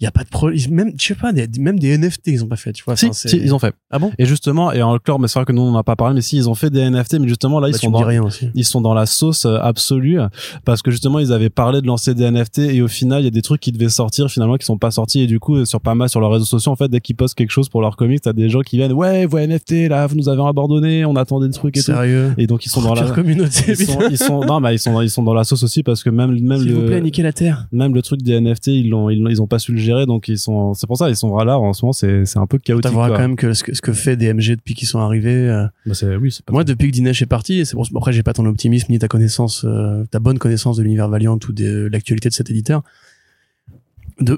[0.00, 0.58] il y a pas de problème.
[0.70, 2.96] Même, je sais pas, des- même des NFT, ils ont pas fait, tu vois.
[2.96, 3.74] si, Enfin, c'est- si, ils ont fait.
[3.90, 4.12] Ah bon?
[4.18, 6.14] Et justement, et en clore, mais c'est vrai que nous on n'en a pas parlé,
[6.14, 8.22] mais si ils ont fait des NFT, mais justement là ils Bah, sont dans, rien
[8.22, 8.48] aussi.
[8.54, 10.20] ils sont dans la sauce euh, absolue
[10.64, 13.28] parce que justement ils avaient parlé de lancer des NFT et au final il y
[13.28, 15.64] a des trucs qui devaient sortir finalement qui sont pas sortis et du coup euh,
[15.64, 17.80] sur pas mal sur leurs réseaux sociaux en fait dès qu'ils postent quelque chose pour
[17.80, 21.04] leurs comics t'as des gens qui viennent ouais vos NFT là vous nous avez abandonné
[21.04, 22.34] on attendait des trucs et tout Sérieux?
[22.38, 24.78] et donc ils sont dans la Pure communauté, ils sont, ils sont non mais ils
[24.78, 27.22] sont ils sont dans la sauce aussi parce que même même S'il vous plaît, niquez
[27.22, 27.66] la terre.
[27.72, 30.28] même le truc des NFT ils l'ont ils, ils ont pas su le gérer, donc
[30.28, 30.74] ils sont.
[30.74, 31.92] C'est pour ça ils sont là en ce moment.
[31.92, 32.82] C'est c'est un peu chaotique.
[32.84, 35.48] T'avoueras quand même que ce, que ce que fait DMG depuis qu'ils sont arrivés.
[35.48, 38.22] euh, Bah, oui, pas moi, depuis que Dinesh est parti, et c'est pour après j'ai
[38.22, 41.88] pas ton optimisme ni ta connaissance, euh, ta bonne connaissance de l'univers Valiant ou de
[41.92, 42.82] l'actualité de cet éditeur.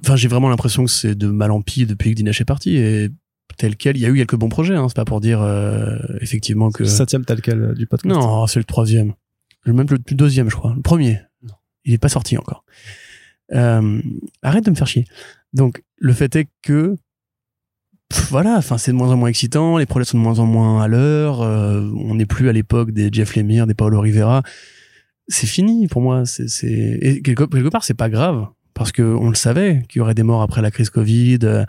[0.02, 2.76] Enfin, j'ai vraiment l'impression que c'est de mal en pis depuis que Dinesh est parti
[2.76, 3.08] et
[3.56, 3.96] tel quel.
[3.96, 4.74] Il y a eu quelques bons projets.
[4.76, 6.82] Hein, c'est pas pour dire euh, effectivement que.
[6.82, 8.14] le septième tel quel du podcast.
[8.14, 9.14] Non, c'est le troisième.
[9.66, 10.72] Même le, le deuxième, je crois.
[10.76, 11.20] Le premier.
[11.86, 12.64] Il est pas sorti encore.
[13.52, 14.00] Euh,
[14.42, 15.06] arrête de me faire chier.
[15.52, 16.96] Donc, le fait est que,
[18.28, 20.82] voilà, enfin, c'est de moins en moins excitant, les projets sont de moins en moins
[20.82, 24.42] à l'heure, euh, on n'est plus à l'époque des Jeff Lemire, des Paolo Rivera.
[25.28, 26.24] C'est fini pour moi.
[26.24, 28.48] C'est, et quelque, quelque part, c'est pas grave.
[28.74, 31.64] Parce que on le savait qu'il y aurait des morts après la crise Covid, euh,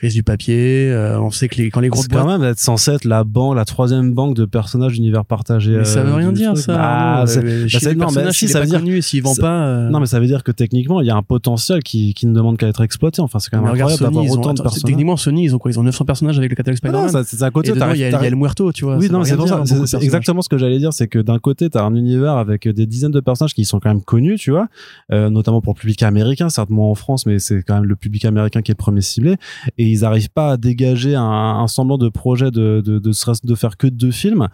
[0.00, 0.90] crise du papier.
[0.90, 3.04] euh, on sait que les, quand les grosses C'est quand boîtes même être censé être
[3.04, 5.76] la banque, la troisième banque de personnages d'univers partagés.
[5.76, 6.64] Mais ça euh, veut rien du dire, truc.
[6.64, 6.72] ça.
[7.20, 9.66] Non, c'est- euh, bah, si, ça veut dire- s'ils vendent ça- pas.
[9.66, 12.26] euh, Non, mais ça veut dire que techniquement, il y a un potentiel qui, qui
[12.26, 13.20] ne demande qu'à être exploité.
[13.20, 14.84] Enfin, c'est quand même mais incroyable d'avoir ont, autant de personnages.
[14.84, 15.70] techniquement Sony, ils ont quoi?
[15.70, 17.24] Ils ont 900 personnages avec le catalogue Ah Spider-Man.
[17.26, 17.72] c'est à côté.
[17.72, 18.96] il y a, y le Muerto, tu vois.
[18.96, 19.98] Oui, ça non, c'est rien ça.
[20.00, 23.10] exactement ce que j'allais dire, c'est que d'un côté, t'as un univers avec des dizaines
[23.10, 24.68] de personnages qui sont quand même connus, tu vois,
[25.12, 28.24] euh, notamment pour le public américain, moins en France, mais c'est quand même le public
[28.24, 29.36] américain qui est premier ciblé,
[29.78, 33.76] et ils arrivent pas à dégager un, un semblant de projet de de de, faire
[33.76, 34.48] que deux films.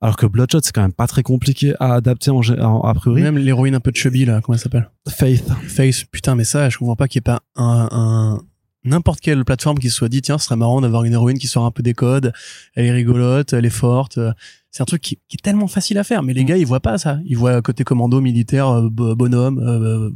[0.00, 3.22] Alors que Bloodshot, c'est quand même pas très compliqué à adapter en, en- a priori.
[3.22, 4.90] Même l'héroïne un peu chubby, là, comment elle s'appelle?
[5.08, 5.48] Faith.
[5.66, 8.40] Face, putain, mais ça, je comprends pas qu'il n'y ait pas un, un
[8.84, 11.46] n'importe quelle plateforme qui se soit dit, tiens, ce serait marrant d'avoir une héroïne qui
[11.46, 12.32] sort un peu des codes,
[12.74, 14.18] elle est rigolote, elle est forte.
[14.70, 16.36] C'est un truc qui, qui est tellement facile à faire, mais Mm.
[16.36, 17.18] les gars, ils voient pas ça.
[17.24, 20.10] Ils voient côté commando, militaire, euh, bo- bonhomme, euh,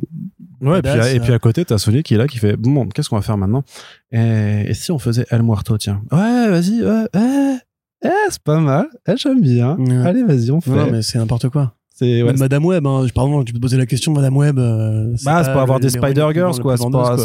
[0.60, 2.56] Ouais, et puis, Badass, et puis à côté, t'as Sony qui est là, qui fait,
[2.56, 3.62] bon, qu'est-ce qu'on va faire maintenant?
[4.10, 6.02] Et, et si on faisait El Muerto, tiens?
[6.10, 7.58] Ouais, vas-y, ouais, ouais.
[8.04, 8.88] Eh, c'est pas mal.
[9.08, 9.76] Eh, j'aime bien.
[9.76, 9.96] Ouais.
[10.06, 10.70] Allez, vas-y, on fait.
[10.70, 11.74] non, mais c'est n'importe quoi.
[11.99, 14.59] C'est, ouais, Madame Web, hein, pardon, tu peux te poser la question, Madame Web.
[14.59, 16.76] euh, Bah, c'est pour avoir des Spider Girls, quoi.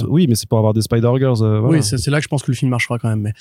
[0.10, 1.38] Oui, mais c'est pour avoir des Spider Girls.
[1.44, 1.78] euh, voilà.
[1.78, 3.22] Oui, c'est là que je pense que le film marchera quand même.
[3.22, 3.34] Mais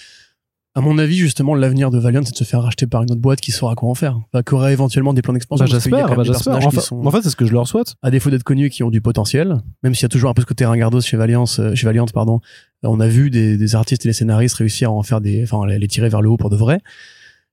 [0.74, 3.20] à mon avis, justement, l'avenir de Valiant, c'est de se faire racheter par une autre
[3.20, 4.18] boîte qui saura quoi en faire.
[4.32, 5.64] Enfin, qui aurait éventuellement des plans d'expansion.
[5.64, 6.54] Bah, j'espère, bah, j'espère.
[6.66, 7.94] En sont- en fait, c'est ce que je leur souhaite.
[8.02, 10.40] à défaut d'être connus, qui ont du potentiel, même s'il y a toujours un peu
[10.42, 12.40] ce côté ringardos chez Valiant, euh, chez Valiant, pardon.
[12.84, 15.42] euh, On a vu des, des artistes et des scénaristes réussir à en faire des,
[15.42, 16.80] enfin, les les tirer vers le haut pour de vrai,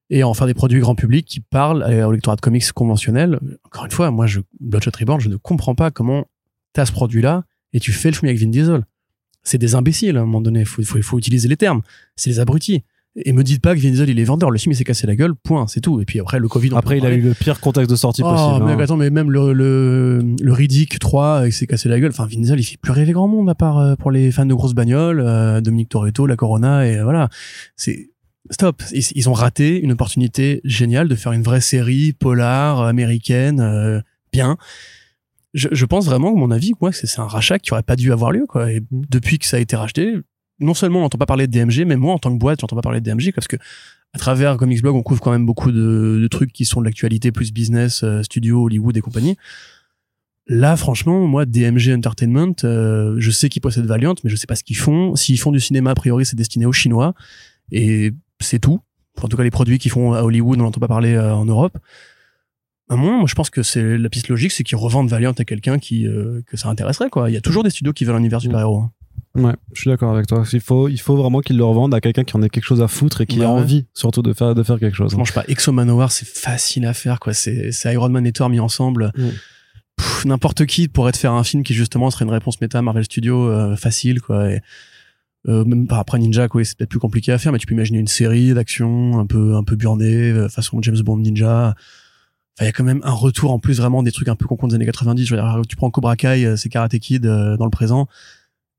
[0.10, 3.40] et en faire des produits grand public qui parlent euh, au lectorat de comics conventionnel.
[3.66, 6.26] Encore une fois, moi, je, Bloodshot Reborn, je ne comprends pas comment
[6.74, 7.44] t'as ce produit-là
[7.74, 8.84] et tu fais le film avec Vin Diesel.
[9.44, 10.66] C'est des imbéciles, à un moment donné.
[10.66, 11.82] Faut, faut, faut utiliser les termes.
[12.16, 12.84] C'est des abrutis.
[13.16, 14.52] Et me dites pas que Vin Diesel, il est vendeur.
[14.52, 15.34] Le film, il s'est cassé la gueule.
[15.36, 15.68] Point.
[15.68, 16.02] C'est tout.
[16.02, 18.32] Et puis après, le Covid, Après, il a eu le pire contexte de sortie Oh,
[18.32, 18.66] possible.
[18.66, 18.80] mais hein.
[18.80, 22.12] attends, mais même le, le, le Riddick 3, il s'est cassé la gueule.
[22.12, 24.46] Enfin, Vin Diesel, il fait plus rêver grand monde, à part euh, pour les fans
[24.46, 27.30] de grosses bagnoles, euh, Dominique Toretto, la Corona, et euh, voilà.
[27.76, 28.10] C'est,
[28.50, 28.84] stop.
[28.92, 34.58] Ils, ont raté une opportunité géniale de faire une vraie série polar, américaine, euh, bien.
[35.54, 38.12] Je, je pense vraiment, à mon avis, moi, c'est un rachat qui aurait pas dû
[38.12, 38.72] avoir lieu, quoi.
[38.72, 40.16] Et depuis que ça a été racheté,
[40.60, 42.76] non seulement on n'entend pas parler de DMG, mais moi, en tant que boîte, j'entends
[42.76, 43.58] pas parler de DMG parce que
[44.14, 46.86] à travers Comics Blog, on couvre quand même beaucoup de, de trucs qui sont de
[46.86, 49.38] l'actualité plus business, euh, studio, Hollywood et compagnie.
[50.48, 54.56] Là, franchement, moi, DMG Entertainment, euh, je sais qu'ils possèdent Valiant, mais je sais pas
[54.56, 55.16] ce qu'ils font.
[55.16, 57.14] S'ils font du cinéma, a priori, c'est destiné aux Chinois.
[57.72, 58.82] Et c'est tout.
[59.22, 61.46] En tout cas, les produits qu'ils font à Hollywood, on n'entend pas parler euh, en
[61.46, 61.78] Europe.
[62.90, 65.44] À moi, moi, je pense que c'est la piste logique, c'est qu'ils revendent Valiant à
[65.44, 67.30] quelqu'un qui euh, que ça intéresserait, quoi.
[67.30, 68.80] Il y a toujours des studios qui veulent un univers super-héros.
[68.80, 68.92] hein.
[69.36, 70.44] Ouais, je suis d'accord avec toi.
[70.52, 72.82] Il faut, il faut vraiment qu'ils le revendent à quelqu'un qui en ait quelque chose
[72.82, 73.46] à foutre et qui a ouais.
[73.46, 75.16] envie, surtout, de faire, de faire quelque chose.
[75.18, 77.34] Je sais pas, Exo Manowar, c'est facile à faire, quoi.
[77.34, 79.12] C'est, Iron Man et Thor mis ensemble.
[79.16, 79.30] Mm.
[80.26, 83.04] N'importe qui pourrait te faire un film qui, justement, serait une réponse méta à Marvel
[83.04, 84.50] Studios, euh, facile, quoi.
[84.50, 84.62] Et,
[85.50, 87.74] euh, même par après Ninja, quoi, c'est peut-être plus compliqué à faire, mais tu peux
[87.74, 91.76] imaginer une série d'action un peu, un peu burnée, euh, façon James Bond Ninja.
[92.62, 94.70] Il y a quand même un retour en plus vraiment des trucs un peu compte
[94.70, 95.26] des années 90.
[95.26, 98.08] Je veux dire, tu prends Cobra Kai, euh, c'est Karate Kid euh, dans le présent,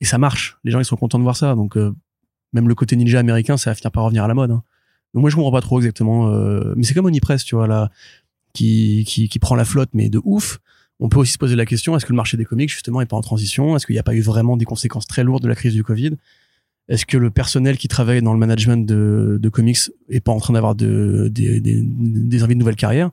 [0.01, 0.59] et ça marche.
[0.65, 1.55] Les gens, ils sont contents de voir ça.
[1.55, 1.77] Donc,
[2.53, 4.51] même le côté ninja américain, ça va finir par revenir à la mode.
[4.51, 4.63] hein.
[5.13, 6.29] Donc moi, je comprends pas trop exactement.
[6.77, 7.91] mais c'est comme Onipress, tu vois, là,
[8.55, 10.61] qui, qui, qui prend la flotte, mais de ouf.
[11.01, 13.07] On peut aussi se poser la question, est-ce que le marché des comics, justement, est
[13.07, 13.75] pas en transition?
[13.77, 15.83] Est-ce qu'il n'y a pas eu vraiment des conséquences très lourdes de la crise du
[15.83, 16.17] Covid?
[16.91, 19.79] Est-ce que le personnel qui travaille dans le management de, de comics
[20.09, 23.11] est pas en train d'avoir de, des, des, des envies de nouvelles carrières?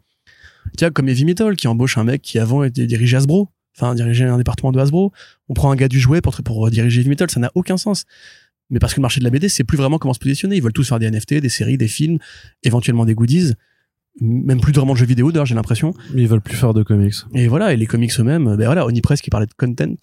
[0.75, 4.25] Tiens, comme Heavy Metal, qui embauche un mec qui avant était dirigé Hasbro, enfin dirigeait
[4.25, 5.13] un département de Hasbro.
[5.47, 8.05] On prend un gars du jouet pour, pour diriger Heavy Metal, ça n'a aucun sens.
[8.69, 10.57] Mais parce que le marché de la BD, c'est plus vraiment comment se positionner.
[10.57, 12.17] Ils veulent tous faire des NFT, des séries, des films,
[12.63, 13.53] éventuellement des goodies,
[14.19, 15.93] même plus vraiment de jeux vidéo d'ailleurs, j'ai l'impression.
[16.15, 17.13] Ils veulent plus faire de comics.
[17.33, 19.95] Et voilà, et les comics eux-mêmes, ben voilà, Onipress qui parlait de content,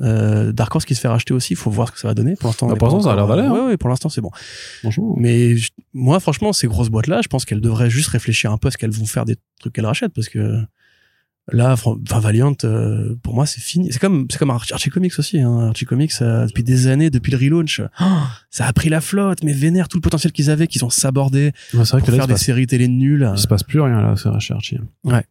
[0.00, 2.34] euh, Dark Horse qui se fait racheter aussi, faut voir ce que ça va donner.
[2.36, 3.52] Pour l'instant, Bah, pour pas l'instant, ça a l'air d'aller, hein.
[3.52, 4.30] Ouais, ouais, pour l'instant, c'est bon.
[4.80, 5.14] Franchement.
[5.18, 8.68] Mais je- moi, franchement, ces grosses boîtes-là, je pense qu'elles devraient juste réfléchir un peu
[8.68, 10.58] à ce qu'elles vont faire des trucs qu'elles rachètent, parce que
[11.50, 13.92] Là, enfin Valiant, euh, pour moi, c'est fini.
[13.92, 15.40] C'est comme, c'est comme Archie, Archie Comics aussi.
[15.40, 15.70] Hein.
[15.70, 18.04] Archie Comics, euh, depuis des années, depuis le relaunch, oh,
[18.48, 21.46] ça a pris la flotte, mais vénère tout le potentiel qu'ils avaient, qu'ils ont sabordé
[21.74, 23.28] Ouais, c'est vrai pour que là, il faire des passe, séries télé nulles.
[23.34, 24.78] il se passe plus rien là, c'est Archie.
[25.02, 25.24] Ouais.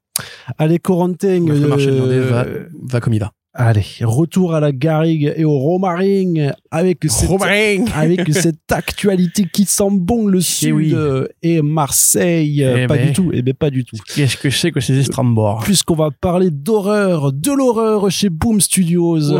[0.58, 1.40] Allez, Corentin.
[1.46, 2.46] Bref, le marché va,
[2.90, 3.32] va comme il va.
[3.54, 7.30] Allez, retour à la Garrigue et au Romaring avec cette,
[7.96, 10.92] avec cette actualité qui sent bon le sud oui.
[10.94, 12.64] euh, et Marseille.
[12.64, 13.08] Eh pas ben.
[13.08, 13.30] du tout.
[13.34, 13.98] Eh ben, pas du tout.
[14.16, 19.34] Qu'est-ce que c'est que ces estrambors Puisqu'on va parler d'horreur, de l'horreur chez Boom Studios.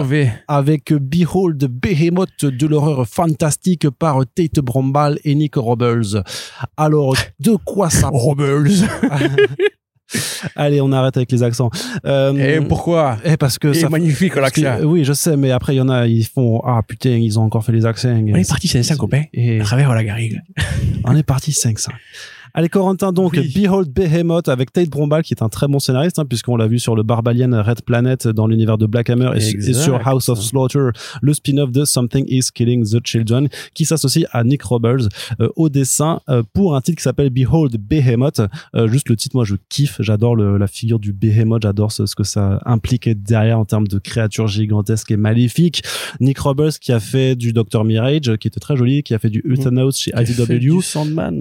[0.50, 6.22] Avec Behold Behemoth de l'horreur fantastique par Tate Brombal et Nick Robles.
[6.76, 8.72] Alors, de quoi ça Robles.
[10.56, 11.70] Allez, on arrête avec les accents.
[12.06, 14.80] Euh, Et pourquoi eh, parce que C'est ça magnifique l'accent.
[14.84, 17.44] oui, je sais, mais après il y en a, ils font ah putain, ils ont
[17.44, 18.10] encore fait les accents.
[18.10, 19.24] On est parti, c'est un copain.
[19.34, 20.42] Et À travers la garrigue.
[21.04, 21.92] on est parti 500.
[22.54, 23.52] Allez, Corentin, donc, Oui.
[23.56, 26.80] Behold Behemoth avec Tate Brombal, qui est un très bon scénariste, hein, puisqu'on l'a vu
[26.80, 30.06] sur le Barbalian Red Planet dans l'univers de Black Hammer et, su- et sur.
[30.08, 30.90] House of Slaughter,
[31.22, 35.08] le spin-off de Something is Killing the Children, qui s'associe à Nick Roberts
[35.40, 38.42] euh, au dessin euh, pour un titre qui s'appelle Behold Behemoth.
[38.76, 42.16] Euh, juste le titre, moi, je kiffe, j'adore la figure du Behemoth, j'adore ce, ce
[42.16, 45.84] que ça implique derrière en termes de créatures gigantesques et maléfiques.
[46.20, 47.84] Nick Roberts qui a fait du Dr.
[47.84, 50.70] Mirage, qui était très joli, qui a fait du Euthanos chez a fait IDW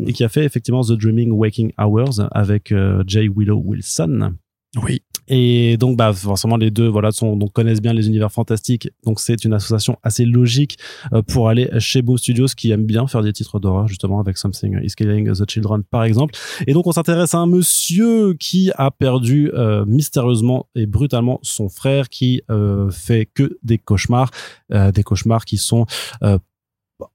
[0.06, 4.34] et qui a fait effectivement The Dreaming Waking Hours avec euh, Jay Willow Wilson.
[4.82, 5.02] Oui.
[5.32, 8.90] Et donc, bah, forcément, les deux, voilà, sont, donc, connaissent bien les univers fantastiques.
[9.04, 10.76] Donc, c'est une association assez logique
[11.12, 14.36] euh, pour aller chez Boom Studios qui aime bien faire des titres d'horreur, justement, avec
[14.36, 16.34] Something is Killing the Children, par exemple.
[16.66, 21.68] Et donc, on s'intéresse à un monsieur qui a perdu euh, mystérieusement et brutalement son
[21.68, 24.30] frère qui euh, fait que des cauchemars,
[24.72, 25.86] euh, des cauchemars qui sont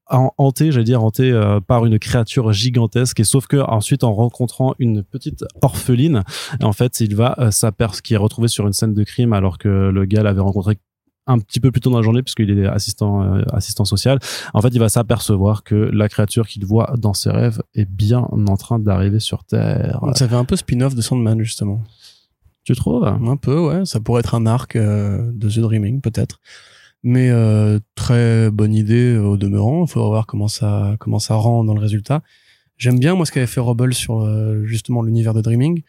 [0.07, 4.75] hanté, j'allais dire hanté euh, par une créature gigantesque et sauf que ensuite en rencontrant
[4.79, 6.23] une petite orpheline,
[6.61, 9.57] en fait il va euh, s'apercevoir qui est retrouvé sur une scène de crime alors
[9.57, 10.77] que le gars l'avait rencontré
[11.27, 14.19] un petit peu plus tôt dans la journée puisqu'il est assistant euh, assistant social.
[14.53, 18.19] En fait, il va s'apercevoir que la créature qu'il voit dans ses rêves est bien
[18.19, 19.99] en train d'arriver sur Terre.
[20.15, 21.83] Ça fait un peu spin-off de Sandman, justement.
[22.63, 23.05] Tu trouves?
[23.05, 23.85] Un peu, ouais.
[23.85, 26.39] Ça pourrait être un arc euh, de The Dreaming, peut-être.
[27.03, 29.85] Mais euh, très bonne idée euh, au demeurant.
[29.85, 32.21] Il faudra voir comment ça, comment ça rend dans le résultat.
[32.77, 35.83] J'aime bien, moi, ce qu'avait fait Roble sur euh, justement l'univers de Dreaming.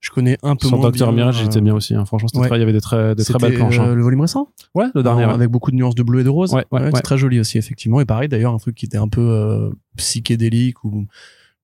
[0.00, 1.94] Je connais un peu Sur moins Docteur Mirage, euh, j'étais bien aussi.
[1.94, 2.04] hein.
[2.04, 2.48] Franchement, c'était ouais.
[2.48, 3.78] très- il y avait des très, des très belles planches.
[3.78, 3.88] hein.
[3.88, 4.50] euh, le volume récent?
[4.74, 5.24] Ouais, le dernier.
[5.24, 5.32] Ouais.
[5.32, 6.52] Avec beaucoup de nuances de bleu et de rose.
[6.52, 6.90] Ouais, ouais.
[6.94, 8.00] C'est très joli aussi, effectivement.
[8.00, 11.06] Et pareil, d'ailleurs, un truc qui était un peu euh, psychédélique ou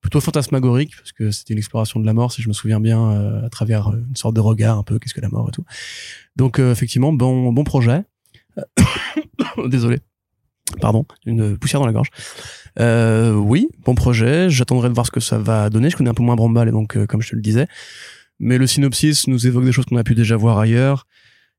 [0.01, 3.13] plutôt fantasmagorique, parce que c'était une exploration de la mort, si je me souviens bien,
[3.13, 5.53] euh, à travers euh, une sorte de regard un peu, qu'est-ce que la mort et
[5.53, 5.65] tout.
[6.35, 8.03] Donc, euh, effectivement, bon, bon projet.
[9.67, 9.99] Désolé.
[10.81, 12.09] Pardon, une poussière dans la gorge.
[12.79, 14.49] Euh, oui, bon projet.
[14.49, 15.91] J'attendrai de voir ce que ça va donner.
[15.91, 17.67] Je connais un peu moins Brambal, et donc, euh, comme je te le disais.
[18.39, 21.07] Mais le synopsis nous évoque des choses qu'on a pu déjà voir ailleurs.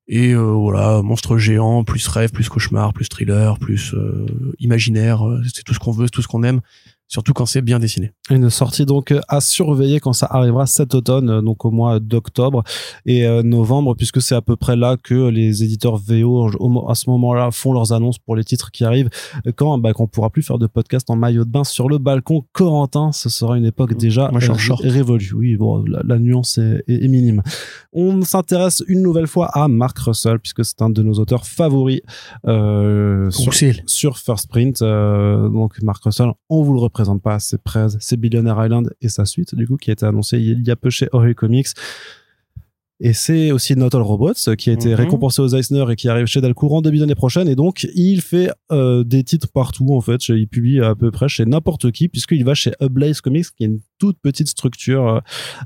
[0.07, 4.25] Et euh, voilà, monstre géant, plus rêve, plus cauchemar, plus thriller, plus euh,
[4.59, 6.59] imaginaire, euh, c'est tout ce qu'on veut, c'est tout ce qu'on aime,
[7.07, 8.11] surtout quand c'est bien dessiné.
[8.29, 12.63] Une sortie donc à surveiller quand ça arrivera cet automne, euh, donc au mois d'octobre
[13.05, 16.49] et euh, novembre, puisque c'est à peu près là que les éditeurs VO
[16.89, 19.09] à ce moment-là font leurs annonces pour les titres qui arrivent.
[19.55, 22.45] Quand bah, qu'on pourra plus faire de podcast en maillot de bain sur le balcon
[22.53, 25.31] Corentin, ce sera une époque déjà Moi, je euh, révolue.
[25.35, 27.41] Oui, bon, la, la nuance est, est- est minime.
[27.91, 32.01] On s'intéresse une nouvelle fois à Mark Russell, puisque c'est un de nos auteurs favoris
[32.47, 33.29] euh,
[33.85, 34.81] sur, First Print.
[34.81, 39.09] euh, donc Mark Russell, on vous le représente pas, c'est Prez, c'est Billionaire Island et
[39.09, 41.67] sa suite du coup qui a été annoncée il y a peu chez Horror Comics.
[42.99, 44.95] Et c'est aussi Not All Robots qui a été Mhm.
[44.95, 47.49] récompensé aux Eisner et qui arrive chez Delcourt en début d'année prochaine.
[47.49, 50.25] Et donc, il fait euh, des titres partout, en fait.
[50.29, 53.67] Il publie à peu près chez n'importe qui, puisqu'il va chez Ablaze Comics, qui est
[53.67, 55.19] une toute petite structure euh,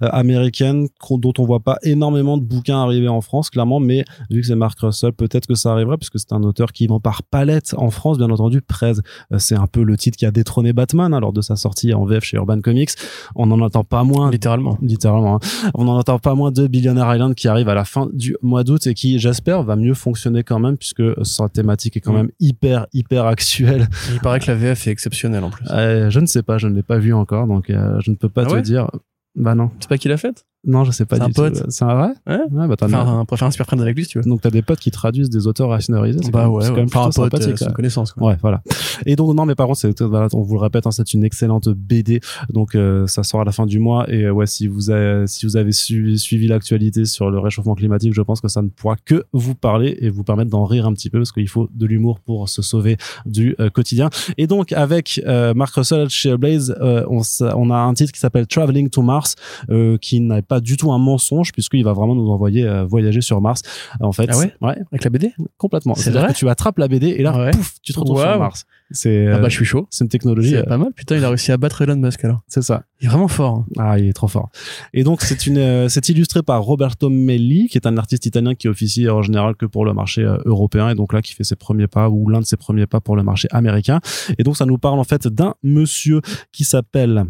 [0.03, 3.79] euh, américaine dont on voit pas énormément de bouquins arriver en France, clairement.
[3.79, 6.85] Mais vu que c'est Mark Russell, peut-être que ça arrivera, puisque c'est un auteur qui
[6.85, 8.61] vend par palette en France, bien entendu.
[8.61, 8.91] Prez,
[9.31, 11.93] euh, c'est un peu le titre qui a détrôné Batman hein, lors de sa sortie
[11.95, 12.91] en VF chez Urban Comics.
[13.35, 14.77] On n'en entend pas moins Littéralement.
[14.83, 15.37] littéralement.
[15.37, 15.69] hein.
[15.73, 18.63] On n'en entend pas moins de Billionaire Island qui arrive à la fin du mois
[18.63, 22.17] d'août et qui, j'espère, va mieux fonctionner quand même puisque sa thématique est quand Mm.
[22.17, 23.87] même hyper, hyper actuelle.
[24.13, 25.65] Il paraît que la VF est exceptionnelle en plus.
[25.71, 28.15] Euh, je ne sais pas, je ne l'ai pas vu encore, donc euh, je ne
[28.15, 28.89] peux pas Ah te dire.
[29.35, 30.45] Bah non, C'est pas qui l'a faite?
[30.65, 31.53] Non, je sais pas C'est un pote.
[31.61, 31.65] tout.
[31.69, 32.39] C'est un vrai Ouais.
[32.51, 34.23] Ouais, bah t'en as- Enfin, un super friend avec lui si tu veux.
[34.25, 36.19] Donc t'as des potes qui traduisent des auteurs rationalisés.
[36.23, 38.11] c'est Bah quand ouais, c'est quand même enfin un pote, euh, c'est une connaissance.
[38.11, 38.29] Quoi.
[38.29, 38.61] Ouais, voilà.
[39.05, 41.23] Et donc non, mais par contre, c'est voilà, on vous le répète, hein, c'est une
[41.23, 42.19] excellente BD.
[42.49, 44.11] Donc euh, ça sort à la fin du mois.
[44.11, 47.75] Et euh, ouais, si vous avez, si vous avez su- suivi l'actualité sur le réchauffement
[47.75, 50.85] climatique, je pense que ça ne pourra que vous parler et vous permettre d'en rire
[50.87, 54.09] un petit peu parce qu'il faut de l'humour pour se sauver du euh, quotidien.
[54.37, 57.21] Et donc avec euh, Mark Russell chez Blaze, euh, on,
[57.55, 59.35] on a un titre qui s'appelle Traveling to Mars,
[59.69, 63.21] euh, qui n'a pas du tout un mensonge puisqu'il va vraiment nous envoyer euh, voyager
[63.21, 63.61] sur Mars.
[63.99, 64.53] En fait, Ah ouais?
[64.61, 65.95] Ouais, Avec la BD complètement.
[65.95, 66.27] C'est vrai?
[66.33, 67.51] que tu attrapes la BD et là, Ouais.
[67.51, 68.39] pouf, tu te retrouves sur.
[68.39, 68.65] Mars.
[68.91, 69.85] C'est Ah euh, bah je suis chaud.
[69.89, 70.93] c'est une technologie, C'est euh, pas mal.
[70.95, 72.41] Putain, il a réussi à battre Elon Musk alors.
[72.47, 72.83] c'est ça.
[73.01, 73.55] Il est vraiment fort.
[73.57, 73.65] hein.
[73.77, 74.49] Ah, il est trop fort.
[74.93, 78.55] Et donc, c'est une, euh, c'est illustré par Roberto Melli, qui est un artiste italien
[78.55, 81.43] qui officie en général que pour le marché euh, européen et donc là qui fait
[81.43, 83.99] ses premiers pas ou l'un de ses premiers pas pour le marché américain.
[84.39, 86.21] Et donc, ça nous parle en fait d'un monsieur
[86.53, 87.25] qui s'appelle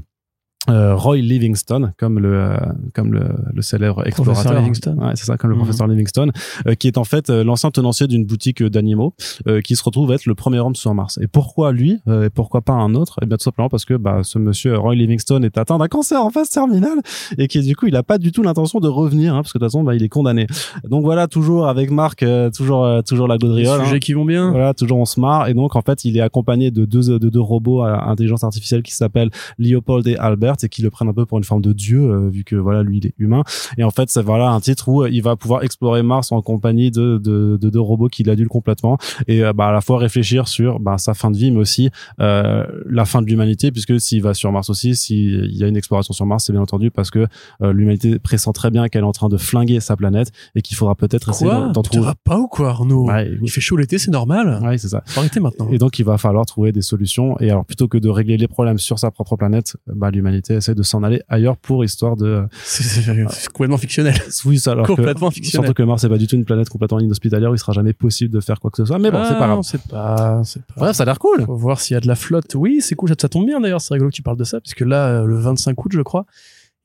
[0.70, 2.58] euh, Roy Livingston, comme le euh,
[2.94, 4.54] comme le, le célèbre explorateur.
[4.54, 4.96] Livingston.
[4.98, 5.62] Ouais, c'est ça, comme le Mhm.
[5.64, 6.32] professeur Livingston,
[6.68, 9.14] euh, qui est en fait euh, l'ancien tenancier d'une boutique euh, d'animaux,
[9.48, 11.20] euh, qui se retrouve être le premier homme sur Mars.
[11.22, 13.18] Et pourquoi lui euh, et pourquoi pas un autre?
[13.22, 16.22] Eh bien, tout simplement parce que bah, ce monsieur Roy Livingston est atteint d'un cancer
[16.24, 17.00] en phase terminale
[17.38, 19.58] et qui du coup il a pas du tout l'intention de revenir, hein, parce que
[19.58, 20.48] de toute façon bah, il est condamné.
[20.90, 23.80] Donc voilà, toujours avec Marc, euh, toujours euh, toujours la gaudriole.
[23.82, 23.86] hein.
[23.86, 24.52] sujets qui vont bien.
[24.52, 25.48] Voilà, toujours on se marre.
[25.48, 28.84] Et donc, en fait, il est accompagné de deux, de deux robots à intelligence artificielle
[28.84, 31.74] qui s'appellent Leopold et Albert et qui le prennent un peu pour une forme de
[31.74, 33.44] dieu, euh, vu que voilà, lui, il est humain.
[33.78, 36.92] Et en fait, c'est voilà un titre où il va pouvoir explorer Mars en compagnie
[36.92, 38.98] de, de, de deux robots qui l'adulent complètement
[39.28, 41.90] et euh, bah, à la fois réfléchir sur bah, sa fin de vie, mais aussi
[42.20, 45.78] euh, la fin de l'humanité, puisque s'il va sur Mars aussi, s'il y a une
[45.78, 47.28] exploration sur Mars, c'est bien entendu parce que
[47.62, 50.96] l'humanité pressent très bien qu'elle est en train de flinguer sa planète et qu'il faudra
[50.96, 52.06] peut-être essayer d'en trouver.
[52.06, 54.60] vas pas ou quoi, Arnaud Ouais, Il fait chaud l'été, c'est normal.
[54.64, 55.04] ouais, c'est ça.
[55.06, 55.68] Faut arrêter maintenant.
[55.72, 57.38] Et donc, il va falloir trouver des solutions.
[57.40, 60.76] Et alors, plutôt que de régler les problèmes sur sa propre planète, bah, l'humanité essaie
[60.76, 62.44] de s'en aller ailleurs pour histoire de.
[62.64, 64.16] C'est c'est- c'est complètement fictionnel.
[64.46, 65.66] Oui, ça, alors que- complètement fictionnel.
[65.68, 67.94] Surtout que Mars, c'est pas du tout une planète complètement inhospitalière où il sera jamais
[67.94, 69.00] possible de faire quoi que ce soit.
[69.00, 69.58] Mais bon, c'est pas Ah, grave.
[69.90, 70.74] Pas, c'est pas.
[70.78, 71.46] Bref, ça a l'air cool.
[71.46, 72.56] Faut voir s'il y a de la flotte.
[72.56, 73.10] Oui, c'est cool.
[73.10, 73.82] Ça, tombe bien d'ailleurs.
[73.82, 76.26] C'est rigolo que tu parles de ça, puisque là, euh, le 25 août, je crois,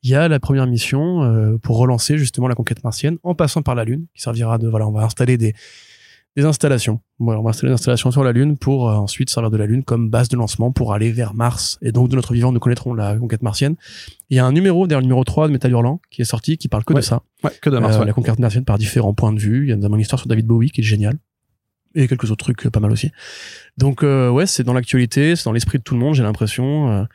[0.02, 3.62] il y a la première mission euh, pour relancer justement la conquête martienne en passant
[3.62, 5.54] par la Lune, qui servira de voilà, on va installer des
[6.36, 7.00] des installations.
[7.18, 9.66] Voilà, on va installer des installations sur la Lune pour euh, ensuite servir de la
[9.66, 11.78] Lune comme base de lancement pour aller vers Mars.
[11.82, 13.76] Et donc, de notre vivant, nous connaîtrons la conquête martienne.
[14.30, 16.56] Il y a un numéro, d'ailleurs, le numéro 3 de Métal Hurlant, qui est sorti,
[16.56, 17.22] qui parle que de ça.
[17.44, 17.96] Ouais, que de Mars.
[17.96, 18.06] Euh, ouais.
[18.06, 19.66] la conquête martienne par différents points de vue.
[19.66, 21.18] Il y a notamment une histoire sur David Bowie qui est géniale.
[21.94, 23.10] Et quelques autres trucs euh, pas mal aussi.
[23.76, 27.06] Donc euh, ouais, c'est dans l'actualité, c'est dans l'esprit de tout le monde, j'ai l'impression.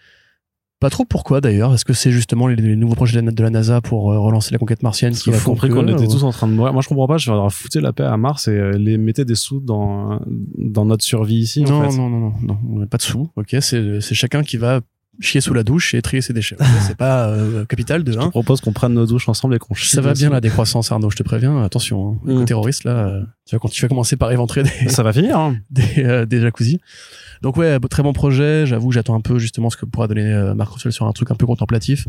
[0.80, 1.74] Pas trop pourquoi d'ailleurs.
[1.74, 4.58] Est-ce que c'est justement les, les nouveaux projets de la, NASA pour euh, relancer la
[4.60, 6.74] conquête martienne Parce qui a compris qu'on était ou- tous en train de mourir.
[6.74, 7.18] Moi, je comprends pas.
[7.18, 10.20] Je vais foutre la paix à Mars et euh, les mettez des sous dans
[10.58, 11.64] dans notre survie ici.
[11.64, 11.98] non, en fait.
[11.98, 13.30] non, non, non, non, on n'a pas de sous.
[13.36, 14.82] Ok, c'est c'est chacun qui va
[15.20, 16.58] chier sous la douche et trier ses déchets.
[16.82, 19.74] C'est pas euh, capital de Je te propose qu'on prenne nos douches ensemble et qu'on
[19.74, 21.10] chie Ça va bien la décroissance, Arnaud.
[21.10, 21.64] Je te préviens.
[21.64, 22.20] Attention, hein.
[22.24, 22.40] Mm.
[22.40, 25.14] le terroriste là, euh, tu vas quand tu vas commencer par éventrer des, Ça va
[25.14, 25.38] finir.
[25.38, 25.58] Hein.
[25.70, 26.80] des, euh, des jacuzzi.
[27.42, 28.66] Donc ouais, très bon projet.
[28.66, 31.32] J'avoue, j'attends un peu justement ce que pourra donner euh, Mark Russell sur un truc
[31.32, 32.08] un peu contemplatif,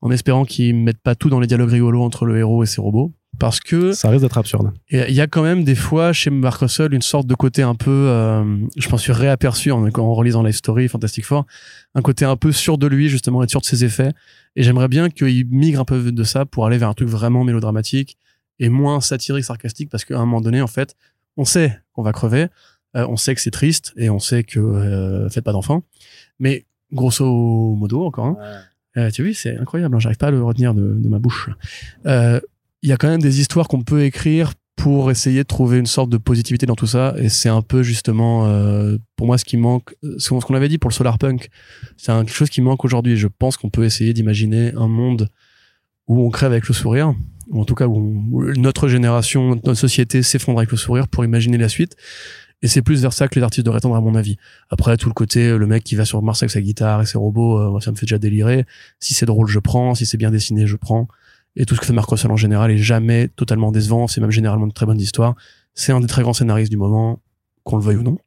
[0.00, 2.80] en espérant qu'ils mettent pas tout dans les dialogues rigolos entre le héros et ses
[2.80, 4.72] robots, parce que Ça risque d'être absurde.
[4.90, 7.74] il y a quand même des fois chez Mark Russell une sorte de côté un
[7.74, 11.46] peu, euh, je m'en suis réaperçu en, en relisant Life Story, Fantastic Four,
[11.94, 14.12] un côté un peu sûr de lui justement, être sûr de ses effets.
[14.56, 17.44] Et j'aimerais bien qu'il migre un peu de ça pour aller vers un truc vraiment
[17.44, 18.16] mélodramatique
[18.60, 20.94] et moins satirique, sarcastique, parce qu'à un moment donné, en fait,
[21.36, 22.46] on sait qu'on va crever,
[22.96, 25.82] euh, on sait que c'est triste et on sait que euh, faites pas d'enfants,
[26.38, 27.24] mais grosso
[27.74, 28.26] modo encore.
[28.26, 28.36] Hein,
[28.96, 31.50] euh, tu vu, c'est incroyable, hein, j'arrive pas à le retenir de, de ma bouche.
[32.06, 32.40] Euh,
[32.84, 35.86] Il y a quand même des histoires qu'on peut écrire pour essayer de trouver une
[35.86, 39.46] sorte de positivité dans tout ça, et c'est un peu justement, euh, pour moi, ce
[39.46, 41.48] qui manque, ce qu'on ce qu'on avait dit pour le solar punk,
[41.96, 43.16] c'est quelque chose qui manque aujourd'hui.
[43.16, 45.30] Je pense qu'on peut essayer d'imaginer un monde
[46.08, 47.14] où on crève avec le sourire,
[47.48, 51.56] ou en tout cas où, notre génération, notre société s'effondre avec le sourire pour imaginer
[51.56, 51.96] la suite.
[52.60, 54.36] Et c'est plus vers ça que les artistes devraient tendre, à mon avis.
[54.68, 57.06] Après, tout le côté, euh, le mec qui va sur Mars avec sa guitare et
[57.06, 58.66] ses robots, euh, ça me fait déjà délirer.
[59.00, 59.94] Si c'est drôle, je prends.
[59.94, 61.08] Si c'est bien dessiné, je prends.
[61.56, 64.06] Et tout ce que fait Mark Russell en général est jamais totalement décevant.
[64.06, 65.34] C'est même généralement de très bonnes histoires.
[65.74, 67.20] C'est un des très grands scénaristes du moment,
[67.64, 68.18] qu'on le veuille ou non.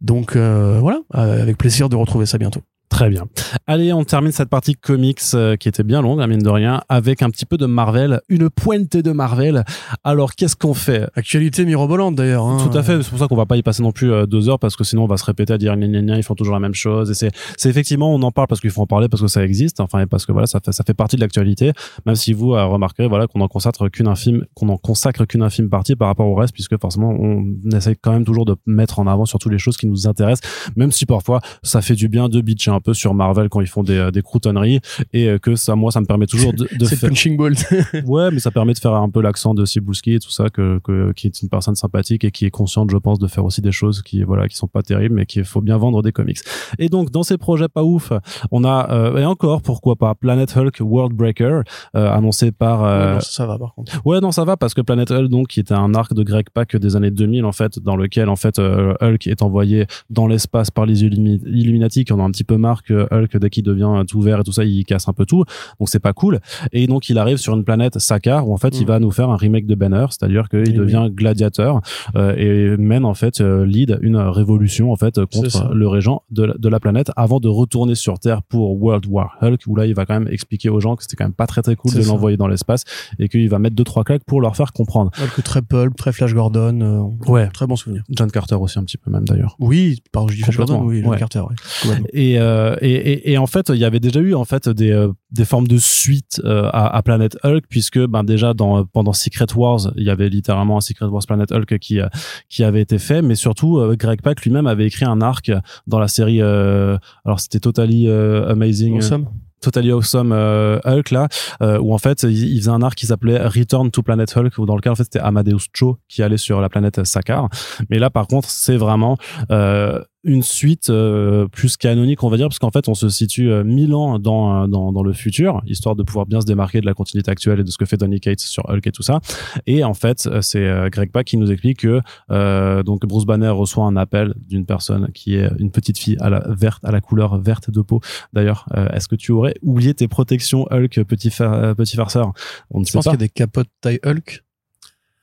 [0.00, 2.62] Donc euh, voilà, euh, avec plaisir de retrouver ça bientôt.
[2.88, 3.26] Très bien.
[3.66, 6.82] Allez, on termine cette partie comics euh, qui était bien longue, à mine de rien,
[6.88, 9.64] avec un petit peu de Marvel, une pointe de Marvel.
[10.04, 11.08] Alors, qu'est-ce qu'on fait?
[11.14, 12.46] Actualité mirobolante d'ailleurs.
[12.46, 12.66] hein.
[12.70, 14.48] Tout à fait, c'est pour ça qu'on va pas y passer non plus euh, deux
[14.48, 16.34] heures parce que sinon on va se répéter à dire gna gna gna, ils font
[16.34, 18.86] toujours la même chose et c'est c'est effectivement on en parle parce qu'il faut en
[18.86, 21.16] parler parce que ça existe enfin et parce que voilà ça fait ça fait partie
[21.16, 21.72] de l'actualité
[22.06, 25.42] même si vous euh, remarquerez voilà qu'on en consacre qu'une infime qu'on en consacre qu'une
[25.42, 28.98] infime partie par rapport au reste puisque forcément on essaye quand même toujours de mettre
[28.98, 32.28] en avant surtout les choses qui nous intéressent même si parfois ça fait du bien
[32.28, 34.80] de bitcher un peu sur Marvel quand ils font des euh, des croutonneries
[35.12, 37.54] et euh, que ça moi ça me permet toujours de, de faire Punching Ball.
[38.06, 40.78] Ouais, mais ça permet de faire un peu l'accent de Cibulski et tout ça, que,
[40.84, 43.60] que, qui est une personne sympathique et qui est consciente, je pense, de faire aussi
[43.60, 46.38] des choses qui, voilà, qui sont pas terribles, mais qu'il faut bien vendre des comics.
[46.78, 48.12] Et donc, dans ces projets pas ouf,
[48.50, 51.62] on a, euh, et encore, pourquoi pas, Planet Hulk World Breaker,
[51.96, 54.00] euh, annoncé par, euh, Non, ça, ça va par contre.
[54.04, 56.46] Ouais, non, ça va parce que Planet Hulk, donc, qui était un arc de Greg
[56.52, 60.70] Pak des années 2000, en fait, dans lequel, en fait, Hulk est envoyé dans l'espace
[60.70, 63.50] par les Illumi- Illuminati qui en ont un petit peu marre remarque que Hulk dès
[63.50, 65.44] qu'il devient tout vert et tout ça, il casse un peu tout.
[65.78, 66.40] Donc c'est pas cool.
[66.72, 68.88] Et donc il arrive sur une planète Sakar où en fait il Mm.
[68.88, 71.80] va nous faire un remake de Banner, c'est-à-dire qu'il Oui, devient gladiateur
[72.16, 76.44] euh, et mène en fait euh, lead une révolution en fait contre le régent de
[76.44, 79.86] la, de la planète avant de retourner sur Terre pour World War Hulk où là
[79.86, 81.92] il va quand même expliquer aux gens que c'était quand même pas très très cool
[81.94, 82.84] de l'envoyer dans l'espace
[83.18, 85.10] et qu'il va mettre deux trois claques pour leur faire comprendre.
[85.20, 86.80] Hulk très pulp, très Flash Gordon.
[86.80, 87.48] euh, Ouais.
[87.48, 88.02] Très bon souvenir.
[88.10, 89.56] John Carter aussi un petit peu même d'ailleurs.
[89.58, 91.18] Oui, par je dis Flash Gordon, oui, John ouais.
[91.18, 91.54] Carter, ouais.
[91.82, 92.06] Complètement.
[92.12, 94.90] Et, euh, et, et, et en fait, il y avait déjà eu en fait des,
[94.90, 99.12] euh, des formes de suite euh, à, à Planet Hulk, puisque ben déjà dans pendant
[99.12, 102.00] Secret Wars, il y avait littéralement un Secret Wars Planet Hulk qui
[102.48, 105.50] qui avait été fait, mais surtout Greg Pak lui-même avait écrit un arc
[105.86, 106.40] dans la série.
[106.40, 108.96] alors c'était Totally Amazing.
[108.96, 109.26] Awesome.
[109.60, 111.28] Totally Awesome euh, Hulk là
[111.62, 114.56] euh, où en fait il, il faisait un arc qui s'appelait Return to Planet Hulk
[114.58, 117.48] où dans lequel en fait c'était Amadeus Cho qui allait sur la planète Sakar
[117.90, 119.16] mais là par contre c'est vraiment
[119.50, 123.50] euh, une suite euh, plus canonique on va dire parce qu'en fait on se situe
[123.52, 126.80] euh, mille ans dans, euh, dans dans le futur histoire de pouvoir bien se démarquer
[126.80, 129.02] de la continuité actuelle et de ce que fait Donny Cates sur Hulk et tout
[129.04, 129.20] ça.
[129.66, 132.00] Et en fait euh, c'est euh, Greg Pak qui nous explique que
[132.32, 136.30] euh, donc Bruce Banner reçoit un appel d'une personne qui est une petite fille à
[136.30, 138.00] la verte à la couleur verte de peau.
[138.32, 142.32] D'ailleurs, euh, est-ce que tu aurais oublié tes protections Hulk, petit, fa- petit farceur?
[142.70, 144.42] On ne Je sait pense qu'il y a des capotes taille Hulk.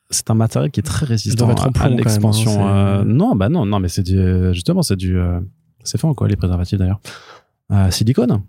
[0.09, 2.67] C'est un matériel qui est très résistant être à- même, l'expansion.
[2.67, 5.39] hein, euh, non, bah non, non, mais c'est du, euh, justement, c'est du, euh,
[5.83, 6.99] c'est fait en quoi les préservatifs d'ailleurs
[7.71, 8.41] Euh, Silicone.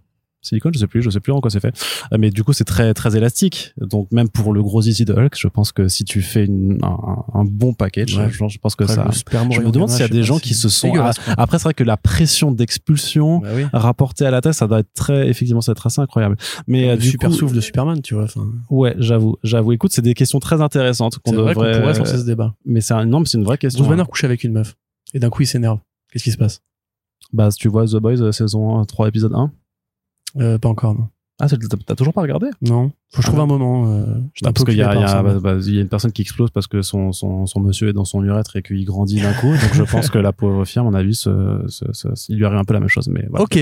[0.46, 1.74] Silicone, je sais plus, je sais plus en quoi c'est fait.
[2.12, 3.72] Euh, mais du coup, c'est très très élastique.
[3.78, 6.78] Donc même pour le gros zizi de Hulk, je pense que si tu fais une,
[6.82, 8.28] un, un bon package, Ouais.
[8.30, 9.06] je, je pense que ça.
[9.50, 10.92] Je me demande s'il y a des gens si- qui se sont.
[11.36, 13.64] Après, c'est vrai que la pression d'expulsion Bah oui.
[13.72, 16.36] rapportée à la tête, ça doit être très, effectivement, ça doit être assez incroyable.
[16.66, 18.24] Mais euh, Le du super coup, souffle de Superman, tu vois.
[18.24, 19.72] enfin, Ouais, j'avoue, j'avoue.
[19.72, 21.80] Écoute, c'est des questions très intéressantes qu'on C'est vrai devrait.
[21.80, 22.54] pourrait lancer ce débat.
[22.64, 23.80] Mais c'est un, non, mais c'est une vraie question.
[23.82, 24.06] Bruce Banner hein.
[24.10, 24.76] couche avec une meuf.
[25.14, 25.78] Et d'un coup, il s'énerve.
[26.12, 26.60] Qu'est-ce qui se passe?
[27.32, 29.50] Bah, tu vois The Boys euh, saison 3 épisode 1.
[30.38, 31.08] Euh, Pas encore, non.
[31.38, 32.48] Ah, t'as toujours pas regardé?
[32.62, 32.92] Non.
[33.12, 33.44] Faut que je trouve Ah.
[33.44, 33.86] un moment.
[33.88, 36.22] euh, peu Parce qu'il y, a- y, a- bah, bah, y a une personne qui
[36.22, 39.32] explose parce que son, son, son monsieur est dans son urètre et qu'il grandit d'un
[39.32, 39.48] coup.
[39.52, 42.44] Donc je pense que la pauvre fille, à mon avis, ce, ce- ce- il lui
[42.44, 43.08] arrive un peu la même chose.
[43.08, 43.58] Mais voilà, Ok.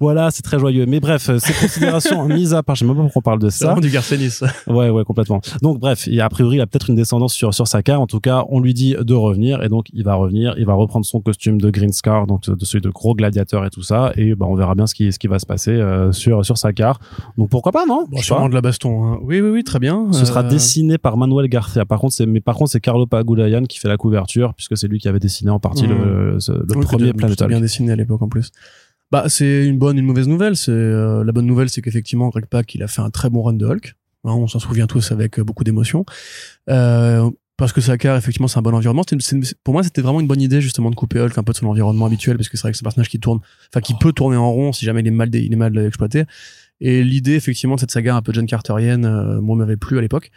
[0.00, 0.84] voilà c'est très joyeux.
[0.86, 3.38] Mais bref, euh, ces considérations mises à part, je sais même pas pourquoi on parle
[3.38, 3.74] de C'est ça.
[3.76, 4.40] du Garcenis.
[4.66, 5.40] Ouais, ouais, complètement.
[5.62, 8.00] Donc, bref, il y a, priori, il a peut-être une descendance sur, sur sa carte.
[8.02, 10.54] En tout cas, on lui dit de revenir et donc il va revenir.
[10.58, 13.70] Il va reprendre son costume de Green Scar, donc de celui de gros gladiateur et
[13.70, 14.12] tout ça.
[14.16, 16.58] Et bah, on verra bien ce qui, ce qui va se passer euh, sur, sur
[16.58, 17.00] sa carte.
[17.38, 18.04] Donc, pourquoi pas, non?
[18.10, 18.87] Bon, Je de la baston.
[18.88, 19.18] Hein.
[19.22, 20.12] Oui, oui, oui, très bien.
[20.12, 21.84] Ce sera Euh, dessiné par Manuel Garcia.
[21.84, 24.88] Par contre, c'est, mais par contre, c'est Carlo Pagulayan qui fait la couverture, puisque c'est
[24.88, 28.22] lui qui avait dessiné en partie le, ce- le oui, premier bien dessiné à l'époque
[28.22, 28.50] en plus.
[29.10, 30.56] Bah, c'est une bonne, une mauvaise nouvelle.
[30.56, 33.42] C'est euh, la bonne nouvelle, c'est qu'effectivement, Greg Pak, il a fait un très bon
[33.42, 33.94] run de Hulk.
[34.24, 36.04] Hein, on s'en souvient tous avec euh, beaucoup d'émotion.
[36.68, 39.02] Euh, parce que Sakar, effectivement, c'est un bon environnement.
[39.64, 41.66] Pour moi, c'était vraiment une bonne idée justement de couper Hulk un peu de son
[41.66, 43.40] environnement habituel, parce que c'est vrai que c'est un personnage qui tourne,
[43.72, 46.24] enfin qui peut tourner en rond si jamais il est mal, il est mal exploité.
[46.80, 50.00] Et l'idée, effectivement, de cette saga un peu John Carterienne, euh, moi, m'avait plu à
[50.00, 50.30] l'époque.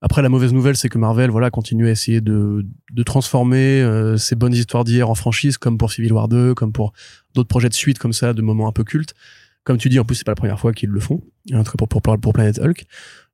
[0.00, 4.16] Après, la mauvaise nouvelle, c'est que Marvel, voilà, continue à essayer de, de transformer euh,
[4.16, 6.92] ces bonnes histoires d'hier en franchise, comme pour Civil War 2, comme pour
[7.34, 9.14] d'autres projets de suite comme ça, de moments un peu cultes.
[9.62, 11.22] Comme tu dis, en plus, c'est pas la première fois qu'ils le font,
[11.54, 12.84] en tout cas pour, pour, pour, Planet Hulk.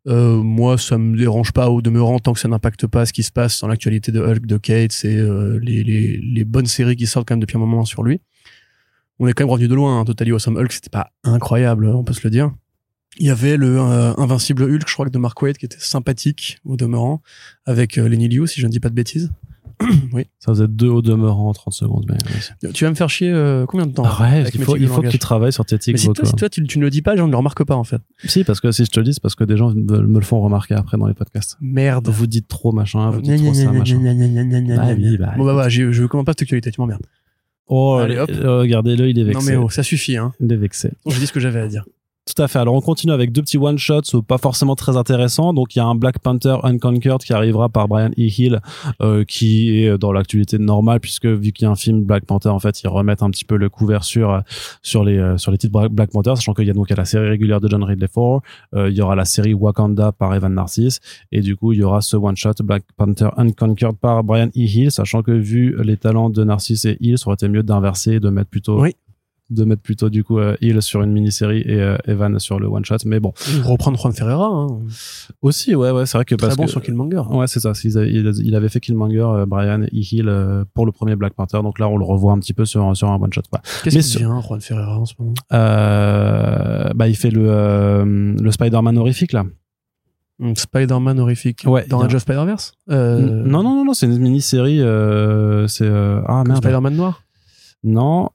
[0.09, 3.23] Euh, moi, ça me dérange pas au demeurant tant que ça n'impacte pas ce qui
[3.23, 6.97] se passe dans l'actualité de Hulk, de Kate et euh, les, les, les bonnes séries
[6.97, 8.21] qui sortent quand même depuis un moment sur lui.
[9.19, 10.01] On est quand même revenu de loin.
[10.01, 10.05] Hein.
[10.05, 12.53] Totally Awesome Hulk, c'était pas incroyable, on peut se le dire.
[13.19, 15.79] Il y avait le euh, Invincible Hulk, je crois que de Mark Waid, qui était
[15.81, 17.21] sympathique au demeurant,
[17.67, 19.33] avec euh, Lenny Liu, si je ne dis pas de bêtises.
[20.13, 20.27] oui.
[20.39, 22.07] Ça faisait deux au demeurant en 30 secondes.
[22.09, 24.89] Mais, Tu vas me faire chier euh, combien de temps Ah avec il faut, il
[24.89, 26.85] faut que tu travailles sur tes tics Mais si toi, si toi tu, tu ne
[26.85, 28.01] le dis pas, les gens ne le remarquent pas en fait.
[28.25, 30.19] Si, parce que si je te le dis, c'est parce que des gens me, me
[30.19, 31.57] le font remarquer après dans les podcasts.
[31.61, 32.09] Merde.
[32.09, 34.01] Vous dites trop machin, vous dites trop ça machin.
[34.79, 37.03] Ah bah, Bon bah bah, je, je commande pas cette actualité, tu m'emmerdes.
[37.69, 38.31] Oh, Allez, le- hop.
[38.31, 39.51] euh, regardez-le, il est Non vexé.
[39.51, 40.33] mais oh, ça suffit hein.
[40.41, 40.91] Il est vexé.
[41.05, 41.85] Bon, J'ai dit ce que j'avais à dire.
[42.35, 42.59] Tout à fait.
[42.59, 45.55] Alors on continue avec deux petits one shots, euh, pas forcément très intéressants.
[45.55, 48.29] Donc il y a un Black Panther Unconquered qui arrivera par Brian E.
[48.39, 48.61] Hill,
[49.01, 52.51] euh, qui est dans l'actualité normale puisque vu qu'il y a un film Black Panther,
[52.51, 54.41] en fait, ils remettent un petit peu le couvert sur euh,
[54.83, 57.29] sur les euh, sur les titres Black Panther, sachant qu'il y a donc la série
[57.29, 58.43] régulière de John Ridley Four,
[58.75, 61.01] euh, il y aura la série Wakanda par Evan Narcisse,
[61.33, 64.51] et du coup il y aura ce one shot Black Panther Unconquered par Brian E.
[64.55, 68.15] Hill, sachant que vu les talents de Narcisse et Hill, ça aurait été mieux d'inverser
[68.15, 68.95] et de mettre plutôt Oui.
[69.51, 72.67] De mettre plutôt du coup euh, Hill sur une mini-série et euh, Evan sur le
[72.67, 73.33] one shot mais bon.
[73.65, 74.67] Reprendre Juan Ferreira, hein.
[75.41, 77.23] aussi ouais ouais c'est vrai que très parce bon que sur Killmonger.
[77.31, 77.73] ouais c'est ça.
[77.85, 79.89] Il avait, fait Killmonger euh, Brian E.
[79.93, 80.31] Hill
[80.75, 81.61] pour le premier Black Panther.
[81.63, 83.61] Donc là on le revoit un petit peu sur sur un one shot quoi.
[83.85, 85.35] Qu'est-ce qu'il sur- devient Juan Ferreira en ce moment?
[85.53, 89.45] Euh, bah il fait le euh, le Spider-Man horrifique là.
[90.41, 91.65] Hmm, Spider-Man horrifique.
[91.67, 92.73] Ouais, Dans Age of Spider-Verse?
[92.91, 93.19] Euh...
[93.19, 96.63] non non non non c'est une mini-série euh, c'est euh, ah merde.
[96.63, 97.23] Spider-Man noir?
[97.83, 98.29] Non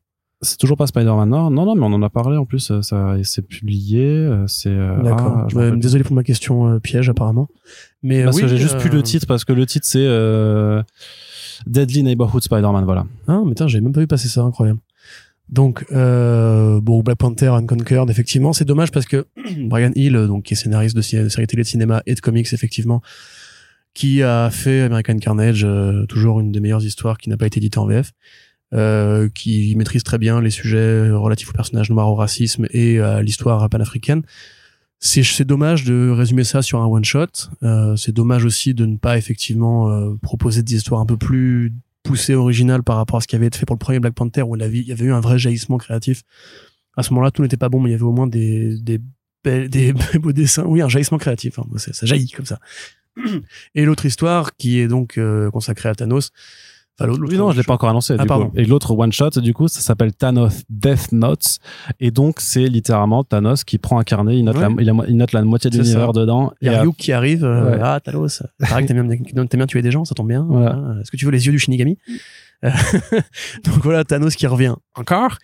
[0.43, 1.49] C'est toujours pas Spider-Man Noir.
[1.49, 2.71] Non, non, mais on en a parlé en plus.
[2.81, 4.05] Ça, c'est publié.
[4.05, 4.69] euh, C'est.
[4.69, 5.47] euh, D'accord.
[5.57, 7.47] ah, désolé pour ma question euh, piège apparemment.
[8.03, 10.83] Mais Parce oui, que j'ai juste plus le titre parce que le titre c'est euh,
[11.65, 12.85] Deadly Neighborhood Spider-Man.
[12.85, 13.05] Voilà.
[13.27, 14.79] Ah, mais putain, j'ai même pas vu passer ça, incroyable.
[15.49, 19.27] Donc, euh, bon, Black Panther, Unconquered, effectivement, c'est dommage parce que
[19.67, 23.01] Brian Hill, donc qui est scénariste de, séries télé de cinéma et de comics, effectivement,
[23.93, 27.59] qui a fait American Carnage, euh, toujours une des meilleures histoires qui n'a pas été
[27.59, 28.11] éditée en VF,
[28.73, 33.21] euh, qui maîtrise très bien les sujets relatifs aux personnages noirs, au racisme et à
[33.21, 34.23] l'histoire panafricaine.
[34.99, 37.27] C'est c'est dommage de résumer ça sur un one shot.
[37.63, 41.73] Euh, c'est dommage aussi de ne pas effectivement euh, proposer des histoires un peu plus
[42.03, 44.41] poussées, originales par rapport à ce qui avait été fait pour le premier Black Panther
[44.43, 46.23] où il y avait eu un vrai jaillissement créatif.
[46.95, 48.99] À ce moment-là, tout n'était pas bon, mais il y avait au moins des des
[49.43, 50.63] belles- des beaux dessins.
[50.65, 51.59] Oui, un jaillissement créatif.
[51.59, 51.65] hein.
[51.77, 52.59] Ça, ça jaillit comme ça.
[53.75, 56.31] Et l'autre histoire qui est donc euh, consacrée à Thanos.
[56.99, 58.15] Enfin, l'autre- Oui, non, je l'ai pas encore annoncé.
[58.19, 58.51] Ah, du coup.
[58.55, 61.57] Et l'autre one shot, du coup, ça s'appelle Thanos Death Notes.
[61.99, 64.61] Et donc, c'est littéralement Thanos qui prend un carnet, il note, Ouais.
[64.61, 66.53] la, il, a- il note la moitié de l'univers dedans.
[66.61, 67.43] Il y a Ryuk qui arrive.
[67.45, 67.79] euh, Ouais.
[67.81, 68.43] Ah, Talos.
[68.59, 70.45] Pareil que t'aimes bien, t'aimes bien tuer des gens, ça tombe bien.
[70.47, 70.77] Voilà.
[70.77, 71.97] Ah, Est-ce que tu veux les yeux du Shinigami?
[72.63, 72.69] Euh,
[73.65, 75.37] Donc voilà, Thanos qui revient encore?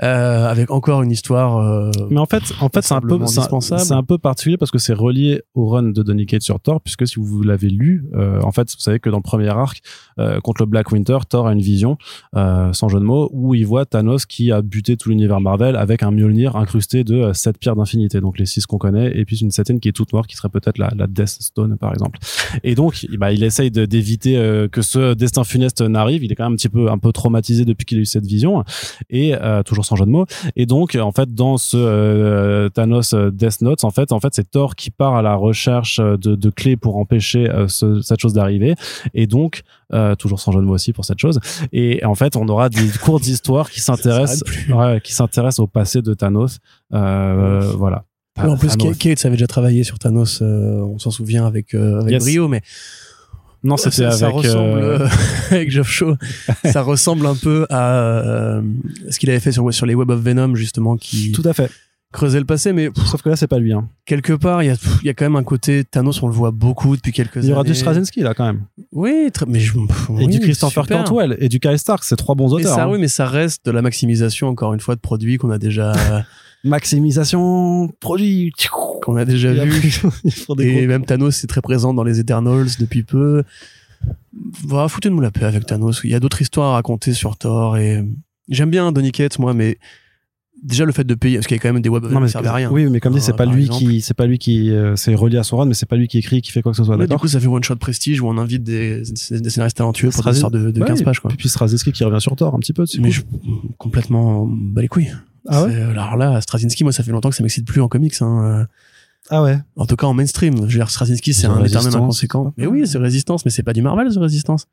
[0.00, 1.58] Euh, avec encore une histoire.
[1.58, 3.80] euh, Mais en fait, en fait, c'est un peu, c'est un- indispensable.
[3.80, 6.80] c'est un peu particulier parce que c'est relié au run de Donny Cates sur Thor,
[6.80, 9.80] puisque si vous l'avez lu, euh, en fait, vous savez que dans le premier arc,
[10.20, 11.98] euh, contre le Black Winter, Thor a une vision,
[12.36, 15.74] euh, sans jeu de mots, où il voit Thanos qui a buté tout l'univers Marvel
[15.74, 19.24] avec un Mjolnir incrusté de euh, sept pierres d'infinité, donc les six qu'on connaît, et
[19.24, 21.92] puis une septième qui est toute noire, qui serait peut-être la, la Death Stone, par
[21.92, 22.20] exemple.
[22.62, 24.34] Et donc, bah, il essaye d'éviter
[24.70, 26.22] que ce destin funeste n'arrive.
[26.22, 28.26] Il est quand même un petit peu, un peu traumatisé depuis qu'il a eu cette
[28.26, 28.62] vision,
[29.10, 30.26] et euh, toujours sans jeu de mots.
[30.56, 34.34] Et donc, en fait, dans ce euh, Thanos euh, Death Notes, en fait, en fait,
[34.34, 38.20] c'est Thor qui part à la recherche euh, de, de clés pour empêcher ce- cette
[38.20, 38.74] chose d'arriver.
[39.14, 39.62] Et donc,
[39.92, 41.40] euh, toujours sans jeu de mots aussi pour cette chose.
[41.72, 46.02] Et en fait, on aura des cours d'histoire qui s'intéressent, ouais, qui s'intéressent au passé
[46.02, 46.58] de Thanos.
[46.94, 48.04] Euh, voilà.
[48.36, 48.96] en plus, Thanos.
[48.98, 52.22] Kate avait déjà travaillé sur Thanos, euh, on s'en souvient avec, avec Yes.
[52.24, 52.60] brio, mais
[53.64, 54.36] Non, c'était ça, ça avec.
[54.38, 55.08] ressemble euh, euh,
[55.50, 56.16] avec Geoff Shaw.
[56.64, 58.62] ça ressemble un peu à euh,
[59.10, 61.70] ce qu'il avait fait sur, sur les Web of Venom, justement, qui Tout à fait.
[62.12, 63.72] creusait le passé, mais pff, Sauf que là, c'est pas lui.
[63.72, 63.88] Hein.
[64.06, 66.32] quelque part, il y a, il y a quand même un côté Thanos, on le
[66.32, 67.46] voit beaucoup depuis quelques années.
[67.46, 68.62] Il y aura du Straczynski là quand même.
[68.92, 70.86] Oui, mais je, pff, et oui, du Christopher.
[70.86, 72.04] Cantwell et du Kyle Stark.
[72.04, 72.74] C'est trois bons auteurs.
[72.74, 72.90] ça, hein.
[72.90, 75.92] oui, mais ça reste de la maximisation, encore une fois, de produits qu'on a déjà,
[76.64, 78.52] Maximisation produit.
[79.02, 80.00] qu'on a déjà Et vu.
[80.48, 83.42] après, Et même Thanos, c'est très présent dans les Eternals depuis peu.
[84.64, 86.00] Voilà, foutez-nous la paix avec Thanos.
[86.04, 88.04] Il y a d'autres histoires à raconter sur Thor et
[88.48, 89.78] j'aime bien Donny Cates, moi, mais
[90.62, 92.28] déjà le fait de payer, parce qu'il y a quand même des web Non, mais
[92.28, 92.70] ça à rien.
[92.70, 95.14] Oui, mais comme dit, c'est Euh, pas lui qui, c'est pas lui qui, euh, c'est
[95.14, 96.84] relié à son run, mais c'est pas lui qui écrit, qui fait quoi que ce
[96.84, 96.96] soit.
[96.96, 100.10] Ouais, du coup, ça fait one shot prestige où on invite des, des scénaristes talentueux
[100.10, 101.30] pour des histoires de, de Ouais, 15 pages, quoi.
[101.32, 102.84] Et puis Straczynski qui revient sur Thor un petit peu.
[103.00, 103.22] Mais je,
[103.78, 105.12] complètement bas les couilles.
[105.48, 107.88] Ah ouais C'est- Alors là, Straczynski, moi, ça fait longtemps que ça m'excite plus en
[107.88, 108.14] comics.
[108.20, 108.66] Hein.
[109.30, 109.58] Ah ouais.
[109.76, 110.54] En tout cas, en mainstream.
[110.56, 112.54] Je veux dire, Straczynski, c'est The un éternel Resistance, inconséquent.
[112.56, 114.66] Mais oui, c'est Résistance, mais c'est pas du Marvel, The Résistance.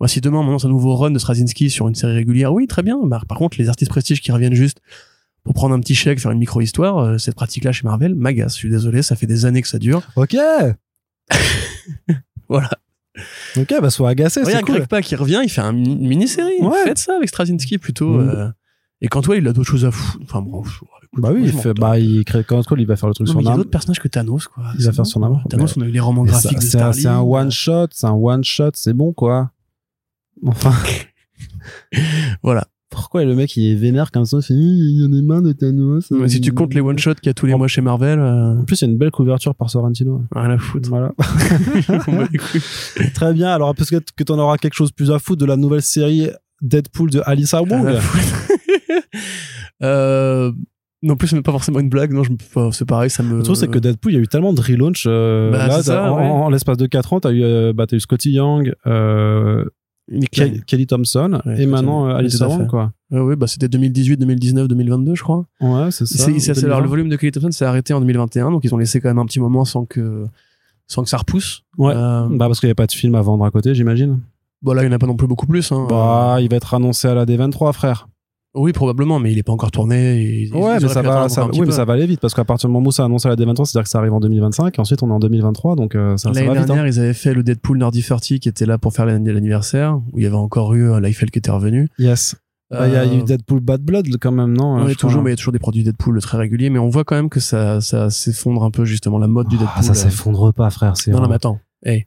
[0.00, 2.66] Moi, si demain, on annonce un nouveau run de Straczynski sur une série régulière, oui,
[2.66, 2.98] très bien.
[3.04, 4.78] Bah, par contre, les artistes prestige qui reviennent juste
[5.44, 8.54] pour prendre un petit chèque, faire une micro-histoire, euh, cette pratique-là chez Marvel, m'agace.
[8.54, 10.02] Je suis désolé, ça fait des années que ça dure.
[10.16, 10.36] Ok.
[12.48, 12.70] Voilà.
[13.56, 14.76] Ok, bah sois agacé, c'est cool.
[14.76, 16.60] Greg Pak, il revient, il fait un une mini-série.
[16.60, 16.84] Ouais.
[16.84, 18.18] Faites ça avec Straczynski plutôt.
[18.18, 18.28] Mhm.
[18.28, 18.48] euh,
[19.02, 20.18] Et quand toi, il a d'autres choses à foutre.
[20.22, 20.62] Enfin, bon,
[21.18, 23.40] Bah oui, il fait, bah il crée quand il va faire le truc Non, sur
[23.42, 24.64] il y a d'autres personnages que Thanos, quoi.
[24.78, 25.42] Il va faire bon, son amour.
[25.50, 27.34] Thanos, on a eu les romans graphiques de C'est un, c'est un Starling.
[27.34, 29.50] one shot, c'est un one shot, c'est bon quoi.
[30.46, 30.72] Enfin,
[32.42, 32.66] Voilà.
[32.90, 35.42] pourquoi le mec il est vénère comme ça, il fait il y en a marre
[35.42, 36.10] de Thanos.
[36.12, 38.60] Mais si tu comptes les one-shots qu'il y a tous les mois chez Marvel, euh,
[38.60, 40.22] En plus, il y a une belle couverture par Sorrentino.
[40.34, 40.88] rien à foutre.
[40.88, 41.12] Voilà.
[42.04, 42.62] Couilles.
[43.14, 43.48] Très bien.
[43.50, 46.28] Alors, peut-être que tu en auras quelque chose plus à foutre de la nouvelle série
[46.60, 47.98] Deadpool de Alyssa Wong.
[49.82, 50.52] euh,
[51.02, 52.12] non plus, c'est pas forcément une blague.
[52.12, 52.30] Non, je,
[52.72, 53.38] c'est pareil, ça me.
[53.38, 55.04] Le truc, c'est que Deadpool, il y a eu tellement de relaunch.
[55.06, 56.22] Euh, Bah, là, ça, en, ouais.
[56.24, 59.64] en l'espace de 4 ans, t'as eu, euh, bah, t'as eu Scotty Young, euh.
[60.66, 62.66] Kelly Thompson Ouais, et maintenant euh, Wong, fait.
[62.66, 62.92] quoi.
[63.10, 65.46] Ouais, ouais, bah c'était 2018, 2019, 2022, je crois.
[65.60, 66.24] Ouais, c'est ça.
[66.24, 66.86] Alors, le 2020.
[66.88, 69.24] volume de Kelly Thompson s'est arrêté en 2021, donc ils ont laissé quand même un
[69.26, 70.26] petit moment sans que
[70.88, 71.62] sans que ça repousse.
[71.78, 71.94] Ouais.
[71.96, 74.20] Euh, Bah, parce qu'il n'y a pas de film à vendre à côté, j'imagine.
[74.60, 75.70] bon là, il n'y en a pas non plus beaucoup plus.
[75.72, 75.86] Hein.
[75.88, 78.08] Bah, il va être annoncé à la D23, frère.
[78.54, 80.20] Oui, probablement, mais il est pas encore tourné.
[80.44, 82.44] et- Ouais, mais ça va, ça, un oui, mais ça va aller vite parce qu'à
[82.44, 84.76] partir du moment où c'est annoncé à la D23, c'est-à-dire que ça arrive en 2025
[84.78, 86.62] et ensuite on est en 2023, donc euh, ça, ça L'année va vite.
[86.64, 86.66] hein.
[86.66, 89.96] dernière, ils avaient fait le Deadpool Nerdy 30 qui était là pour faire l'anni- l'anniversaire,
[90.12, 91.88] où il y avait encore eu euh, Liefeld qui était revenu.
[91.98, 92.36] Yes.
[92.70, 95.10] Bah, Il y a eu Euh, Deadpool Bad Blood quand même, non euh, je toujours,
[95.10, 95.22] crois.
[95.24, 97.28] mais il y a toujours des produits Deadpool très réguliers, mais on voit quand même
[97.30, 99.74] que ça, ça s'effondre un peu justement la mode du Deadpool.
[99.76, 99.94] Ah, ça euh.
[99.94, 100.96] s'effondre pas, frère.
[100.96, 101.58] c'est Non, non, mais attends.
[101.84, 102.06] Hey.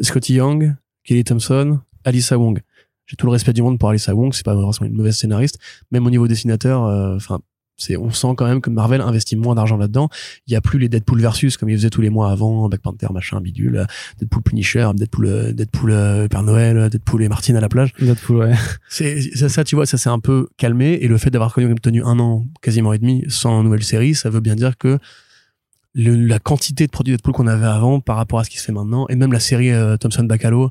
[0.00, 2.60] Scotty Young, Kelly Thompson, Alyssa Wong.
[3.06, 5.58] J'ai tout le respect du monde pour Alice Wong, c'est pas vraiment une mauvaise scénariste,
[5.90, 7.38] même au niveau dessinateur, euh, enfin.
[7.78, 10.08] c'est, on sent quand même que Marvel investit moins d'argent là-dedans.
[10.46, 12.80] Il y a plus les Deadpool versus comme ils faisaient tous les mois avant, Black
[12.80, 13.84] Panther, machin, bidule, euh,
[14.18, 17.92] Deadpool Punisher, Deadpool, euh, Deadpool euh, Père Noël, Deadpool et Martine à la plage.
[18.00, 18.54] Deadpool, ouais.
[18.88, 21.78] C'est ça, ça, tu vois, ça s'est un peu calmé et le fait d'avoir même
[21.78, 24.98] tenu un an, quasiment et demi, sans nouvelle série, ça veut bien dire que
[25.94, 28.64] le- la quantité de produits Deadpool qu'on avait avant par rapport à ce qui se
[28.64, 30.70] fait maintenant, et même la série euh, Thompson Bacalo.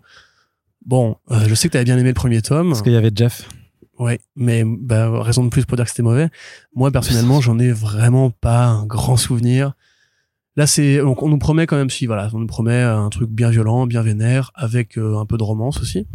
[0.86, 3.12] Bon, euh, je sais que t'avais bien aimé le premier tome, Parce qu'il y avait
[3.14, 3.50] Jeff.
[3.98, 6.30] ouais, mais bah, raison de plus pour dire que c'était mauvais.
[6.76, 9.74] Moi personnellement, j'en ai vraiment pas un grand souvenir.
[10.58, 13.30] Là, c'est donc on nous promet quand même si voilà, on nous promet un truc
[13.30, 16.08] bien violent, bien vénère, avec euh, un peu de romance aussi.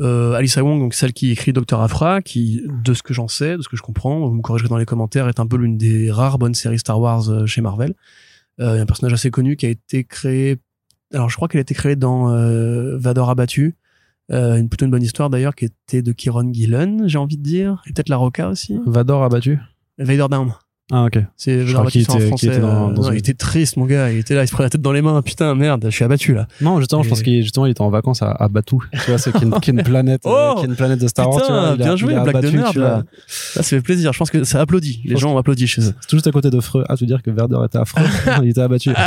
[0.00, 3.56] Euh, Alice Wong, donc celle qui écrit Docteur Afra, qui, de ce que j'en sais,
[3.56, 5.76] de ce que je comprends, vous me corrigerez dans les commentaires, est un peu l'une
[5.76, 7.94] des rares bonnes séries Star Wars chez Marvel.
[8.60, 10.56] Euh, un personnage assez connu qui a été créé.
[11.12, 12.28] Alors, je crois qu'elle a été créée dans
[12.96, 13.76] Vador abattu.
[14.30, 17.42] Euh, une plutôt une bonne histoire d'ailleurs qui était de Kieron Gillen, j'ai envie de
[17.42, 18.78] dire, et peut-être La Roca aussi.
[18.86, 19.58] Vador abattu.
[19.98, 20.52] Vader Down.
[20.90, 21.18] Ah, ok.
[21.36, 22.46] C'est Vador en était- français.
[22.48, 24.10] était dans- euh, dans non, une- Il était triste, mon gars.
[24.10, 25.20] Il était là, il se prenait la tête dans les mains.
[25.20, 26.46] Putain, merde, je suis abattu là.
[26.62, 28.80] Non, justement, je pense qu'il justement, il était en vacances à, à Batuu.
[28.92, 30.98] Tu vois, c'est qu'il y, a une- a planète, Oh euh, y a une planète
[31.00, 31.42] de Star Wars.
[31.42, 32.48] Putain, vois, a- bien il joué, a blague de
[32.78, 32.88] vois.
[32.88, 33.04] là.
[33.26, 34.12] Ça, fait plaisir.
[34.14, 35.02] Je pense que ça applaudit.
[35.04, 35.94] Les gens ont applaudi chez eux.
[36.00, 36.84] C'est tout juste à côté de Freux.
[36.88, 38.02] Ah, tu veux dire que Verdeur était affreux
[38.42, 38.90] Il était abattu.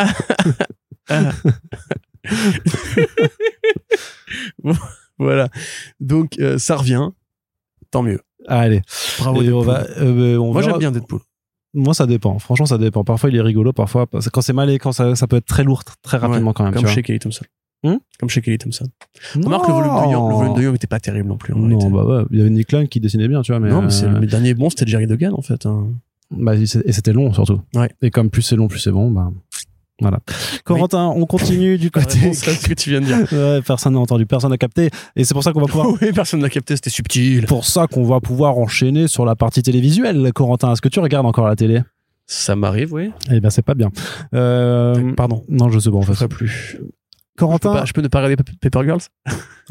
[5.21, 5.49] Voilà.
[5.99, 7.09] Donc euh, ça revient.
[7.91, 8.19] Tant mieux.
[8.47, 8.81] Allez.
[9.19, 9.41] Bravo.
[9.41, 9.65] Et on Deadpool.
[9.65, 11.19] va, euh, on Moi verra- j'aime bien Deadpool.
[11.73, 12.37] Moi, ça dépend.
[12.39, 13.03] Franchement, ça dépend.
[13.05, 13.71] Parfois, il est rigolo.
[13.71, 16.63] Parfois, quand c'est mal et quand ça, ça peut être très lourd, très rapidement quand
[16.65, 16.73] même.
[16.73, 16.93] Comme tu vois.
[16.95, 17.45] chez Kelly Thompson.
[17.83, 18.87] Hmm Comme chez Kelly Thompson.
[19.35, 21.53] Remarque le volume de Young, le volume de Young était pas terrible non plus.
[21.53, 21.89] en Non, réalité.
[21.95, 22.23] bah ouais.
[22.31, 23.59] Il y avait Nick Lang qui dessinait bien, tu vois.
[23.61, 25.65] Mais, non, mais c'est euh, le dernier bon, c'était Jerry Duggan en fait.
[25.65, 25.87] hein.
[26.29, 27.61] bah, et c'était long surtout.
[27.73, 27.89] Ouais.
[28.01, 29.09] Et comme plus c'est long, plus c'est bon.
[29.11, 29.31] Bah,
[30.01, 30.19] voilà.
[30.65, 32.29] Corentin, on continue du côté.
[32.29, 33.17] À ce que tu viens de dire.
[33.31, 34.89] Ouais, personne n'a entendu, personne n'a capté.
[35.15, 35.87] Et c'est pour ça qu'on va pouvoir.
[36.01, 37.45] oui, personne n'a capté, c'était subtil.
[37.45, 40.31] pour ça qu'on va pouvoir enchaîner sur la partie télévisuelle.
[40.33, 41.81] Corentin, est-ce que tu regardes encore la télé?
[42.27, 43.11] Ça m'arrive, oui.
[43.31, 43.89] Eh ben, c'est pas bien.
[44.33, 45.43] Euh, Pardon.
[45.49, 46.27] Non, je sais pas en fait.
[46.27, 46.47] plus.
[46.73, 46.87] Je peux,
[47.37, 49.01] Corentin, pas- je peux ne pas regarder Paper Paper Girls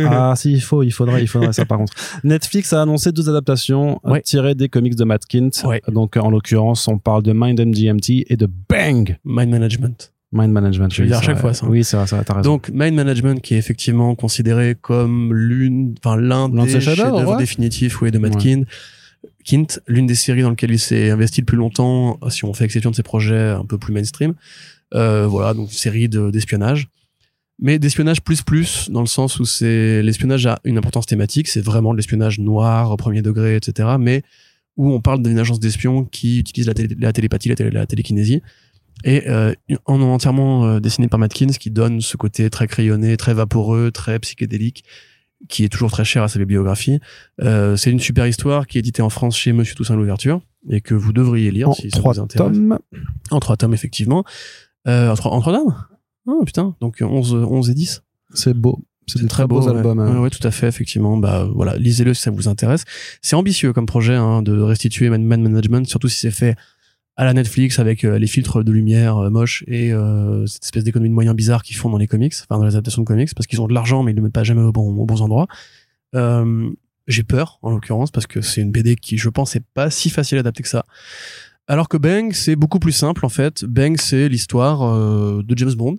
[0.03, 1.93] ah si, il faut, il faudrait, il faudrait ça par contre.
[2.25, 4.23] Netflix a annoncé deux adaptations euh, Ouais.
[4.23, 5.51] tirées des comics de Matt Kint.
[5.65, 5.83] Ouais.
[5.89, 10.13] Donc en l'occurrence, on parle de Mind MGMT et de Bang Mind Management.
[10.33, 10.93] Mind Management.
[10.95, 11.41] Je oui, dire à chaque vrai.
[11.41, 11.67] fois ça.
[11.67, 12.51] Oui, c'est vrai, vrai, t'as raison.
[12.53, 17.33] Donc Mind Management qui est effectivement considéré comme l'une, enfin l'un de des ses chefs-d'œuvre,
[17.33, 17.37] ouais.
[17.39, 18.65] définitifs oui, de Matt Ouais.
[19.45, 19.81] Kint.
[19.89, 22.91] L'une des séries dans lesquelles il s'est investi le plus longtemps, si on fait exception
[22.91, 24.35] de ses projets un peu plus mainstream.
[24.95, 26.89] Euh, voilà, donc série de- d'espionnage.
[27.63, 31.61] Mais d'espionnage plus plus, dans le sens où c'est l'espionnage a une importance thématique, c'est
[31.61, 33.89] vraiment de l'espionnage noir, au premier degré, etc.
[33.99, 34.23] Mais
[34.77, 37.87] où on parle d'une agence d'espions qui utilise la, télé- la télépathie, la, télé- la
[37.87, 38.41] télékinésie.
[39.05, 39.55] Et euh,
[39.87, 43.91] en entièrement euh, dessiné par Matt Kins, qui donne ce côté très crayonné, très vaporeux,
[43.91, 44.85] très psychédélique,
[45.49, 47.01] qui est toujours très cher à sa bibliographie.
[47.43, 50.81] Euh, c'est une super histoire qui est éditée en France chez Monsieur Toussaint Louverture et
[50.83, 52.53] que vous devriez lire en si ça vous intéresse.
[52.53, 52.79] tomes.
[53.31, 54.25] En trois tomes, effectivement.
[54.87, 55.75] Euh, en trois, en trois tomes
[56.27, 58.03] Oh putain, donc 11, 11 et 10.
[58.35, 58.85] C'est beau.
[59.07, 59.75] C'est des très beaux ouais.
[59.75, 59.99] albums.
[59.99, 60.13] hein.
[60.15, 61.17] Ouais, ouais, tout à fait, effectivement.
[61.17, 62.85] Bah voilà, lisez-le si ça vous intéresse.
[63.23, 66.55] C'est ambitieux comme projet hein, de restituer Man, Man Management, surtout si c'est fait
[67.17, 70.85] à la Netflix avec euh, les filtres de lumière euh, moches et euh, cette espèce
[70.85, 73.35] d'économie de moyens bizarres qu'ils font dans les comics, enfin dans les adaptations de comics,
[73.35, 75.23] parce qu'ils ont de l'argent mais ils le mettent pas jamais au bon, aux bons
[75.23, 75.47] endroits.
[77.11, 80.11] J'ai peur en l'occurrence parce que c'est une BD qui, je pense, est pas si
[80.11, 80.87] facile à adapter que ça.
[81.67, 83.65] Alors que Bang, c'est beaucoup plus simple en fait.
[83.65, 85.99] Bang, c'est l'histoire euh, de James Bond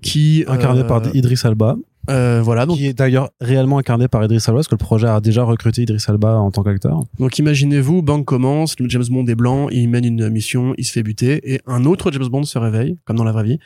[0.00, 1.76] qui Incarné euh, par Idris Alba,
[2.10, 5.06] euh, voilà donc qui est d'ailleurs réellement incarné par Idris Alba, parce que le projet
[5.06, 7.04] a déjà recruté Idris Alba en tant qu'acteur.
[7.18, 11.02] Donc imaginez-vous, Bang commence, James Bond est blanc, il mène une mission, il se fait
[11.02, 13.58] buter, et un autre James Bond se réveille, comme dans la vraie vie,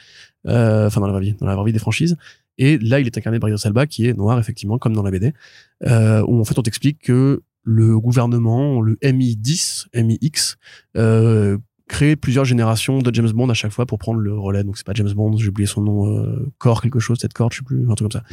[0.46, 2.16] euh, enfin dans la vraie vie, dans la vraie vie des franchises,
[2.58, 5.10] et là il est incarné par Idris Elba, qui est noir effectivement, comme dans la
[5.10, 5.32] BD,
[5.86, 10.56] euh, où en fait on t'explique que le gouvernement, le MI10, MIX,
[11.88, 14.64] crée plusieurs générations de James Bond à chaque fois pour prendre le relais.
[14.64, 17.50] Donc c'est pas James Bond, j'ai oublié son nom, euh, Core quelque chose, cette Core,
[17.52, 18.24] je sais plus, un truc comme ça.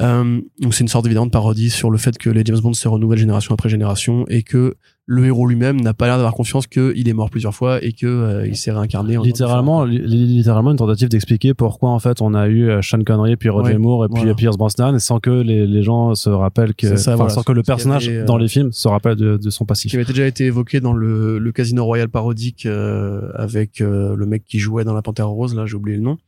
[0.00, 2.72] Euh, donc c'est une sorte évidemment de parodie sur le fait que les James Bond
[2.72, 4.76] se renouvellent génération après génération et que
[5.10, 8.06] le héros lui-même n'a pas l'air d'avoir confiance qu'il est mort plusieurs fois et que
[8.06, 9.16] euh, il s'est réincarné.
[9.16, 13.02] en littéralement, li- littéralement une tentative d'expliquer pourquoi en fait on a eu euh, Sean
[13.02, 14.34] Connery puis Roger Ouais, Moore et puis voilà.
[14.34, 17.30] Pierce Brosnan sans que les, les gens se rappellent que, ça, voilà.
[17.30, 19.90] sans que le personnage avait, euh, dans les films se rappelle de, de son passif.
[19.90, 24.26] qui avait déjà été évoqué dans le, le Casino Royal parodique euh, avec euh, le
[24.26, 26.18] mec qui jouait dans la Panthère Rose, là j'ai oublié le nom.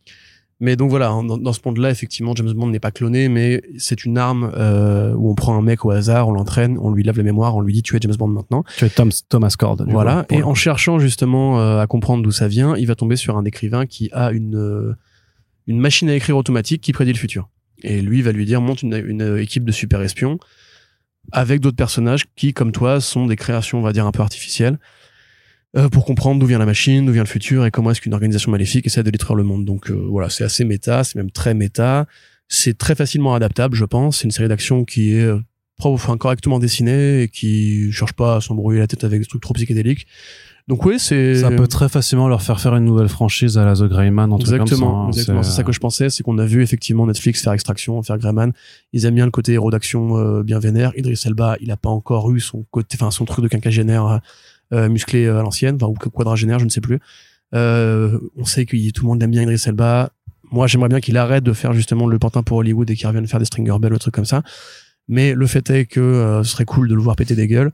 [0.61, 3.63] Mais donc voilà, hein, dans, dans ce monde-là, effectivement, James Bond n'est pas cloné, mais
[3.79, 7.03] c'est une arme euh, où on prend un mec au hasard, on l'entraîne, on lui
[7.03, 8.63] lave la mémoire, on lui dit tu es James Bond maintenant.
[8.77, 9.79] Tu es Tom, Thomas Cord.
[9.87, 10.27] Voilà.
[10.29, 13.39] coup, Et en cherchant justement euh, à comprendre d'où ça vient, il va tomber sur
[13.39, 14.95] un écrivain qui a une euh,
[15.67, 17.49] une machine à écrire automatique qui prédit le futur.
[17.83, 20.39] Et lui va lui dire monte une, une équipe de super espions
[21.33, 24.79] avec d'autres personnages qui, comme toi, sont des créations, on va dire, un peu artificielles,
[25.77, 28.15] euh, pour comprendre d'où vient la machine, d'où vient le futur et comment est-ce qu'une
[28.15, 29.65] organisation maléfique essaie de détruire le monde.
[29.65, 32.07] Donc euh, voilà, c'est assez méta, c'est même très méta.
[32.49, 34.19] C'est très facilement adaptable, je pense.
[34.19, 35.39] C'est une série d'action qui est euh,
[35.79, 39.55] enfin, correctement dessinée et qui cherche pas à s'embrouiller la tête avec des trucs trop
[39.55, 40.07] psychédéliques.
[40.67, 43.75] Donc oui, c'est ça peut très facilement leur faire faire une nouvelle franchise à la
[43.75, 44.33] The Greyman.
[44.39, 45.43] Exactement, comme ça, exactement.
[45.43, 48.53] C'est ça que je pensais, c'est qu'on a vu effectivement Netflix faire Extraction, faire Greyman.
[48.93, 50.93] Ils aiment bien le côté héros d'action euh, bien vénère.
[50.97, 54.19] Idris Elba, il a pas encore eu son côté, enfin son truc de quinquagénaire euh,
[54.73, 57.01] musclé à l'ancienne, enfin ou quadragénaire, je ne sais plus.
[57.55, 60.11] Euh, on sait que tout le monde aime bien Idris Elba.
[60.53, 63.27] Moi, j'aimerais bien qu'il arrête de faire justement le pantin pour Hollywood et qu'il revienne
[63.27, 64.43] faire des Stringer Bell ou trucs comme ça.
[65.09, 67.73] Mais le fait est que euh, ce serait cool de le voir péter des gueules.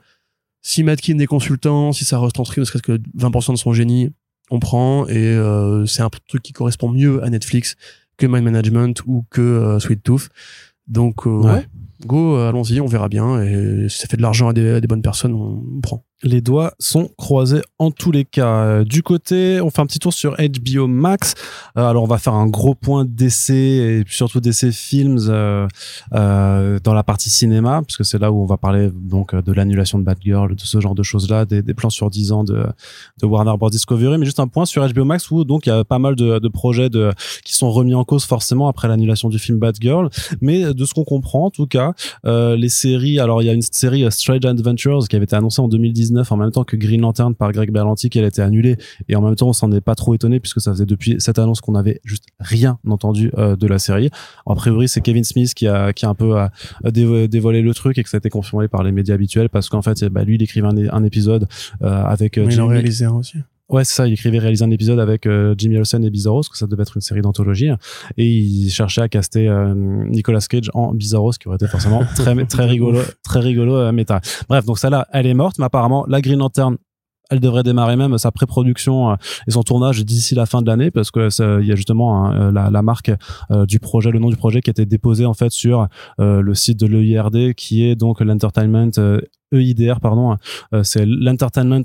[0.62, 4.10] Si Matkin est consultant, si ça retranscrit ne serait-ce que 20% de son génie,
[4.50, 7.76] on prend et euh, c'est un truc qui correspond mieux à Netflix
[8.16, 10.28] que Mind Management ou que euh, Sweet Tooth.
[10.88, 11.66] Donc ouais.
[12.06, 13.42] go, allons-y, on verra bien.
[13.42, 17.10] Et si ça fait de l'argent à des, bonnes personnes, on prend les doigts sont
[17.18, 18.64] croisés en tous les cas.
[18.64, 21.34] Euh, du côté, on fait un petit tour sur HBO Max.
[21.76, 25.68] Euh, alors, on va faire un gros point d'essai et surtout d'essai films euh,
[26.82, 30.04] dans la partie cinéma, puisque c'est là où on va parler donc de l'annulation de
[30.04, 32.64] Bad Girl, de ce genre de choses-là, des, plans sur 10 ans de,
[33.22, 34.16] Warner Bros Discovery.
[34.18, 36.48] Mais juste un point sur HBO Max où donc il y a pas mal de,
[36.48, 36.88] projets
[37.44, 40.08] qui sont remis en cause forcément après l'annulation du film Bad Girl.
[40.40, 41.92] Mais de ce qu'on comprend, en tout cas,
[42.24, 43.20] les séries.
[43.20, 46.36] Alors, il y a une série Strange Adventures qui avait été annoncée en 2010 en
[46.36, 48.76] même temps que Green Lantern par Greg Berlanti qui elle a été annulée
[49.08, 51.38] et en même temps on s'en est pas trop étonné puisque ça faisait depuis cette
[51.38, 54.10] annonce qu'on avait juste rien entendu euh, de la série.
[54.46, 57.98] A priori c'est Kevin Smith qui a qui a un peu euh, dévoilé le truc
[57.98, 60.36] et que ça a été confirmé par les médias habituels parce qu'en fait bah, lui
[60.36, 61.48] il écrivait un, épisode
[61.82, 63.38] euh, avec Mais il en réalisé un aussi.
[63.68, 64.06] Ouais, c'est ça.
[64.06, 65.28] Il écrivait, réalisait un épisode avec
[65.58, 67.70] Jimmy Olsen et Bizarros, que ça devait être une série d'anthologie,
[68.16, 72.66] et il cherchait à caster Nicolas Cage en Bizarros, qui aurait été forcément très très
[72.66, 74.20] rigolo, très rigolo méta.
[74.48, 76.76] Bref, donc ça là, elle est morte, mais apparemment la Green Lantern
[77.30, 79.14] elle devrait démarrer même sa pré-production euh,
[79.46, 81.28] et son tournage d'ici la fin de l'année parce que
[81.60, 83.10] il y a justement euh, la, la, marque
[83.50, 85.88] euh, du projet, le nom du projet qui a été déposé en fait sur
[86.18, 88.90] le site de l'EIRD qui est donc l'Entertainment
[89.52, 90.36] EIDR pardon
[90.82, 91.84] c'est l'Entertainment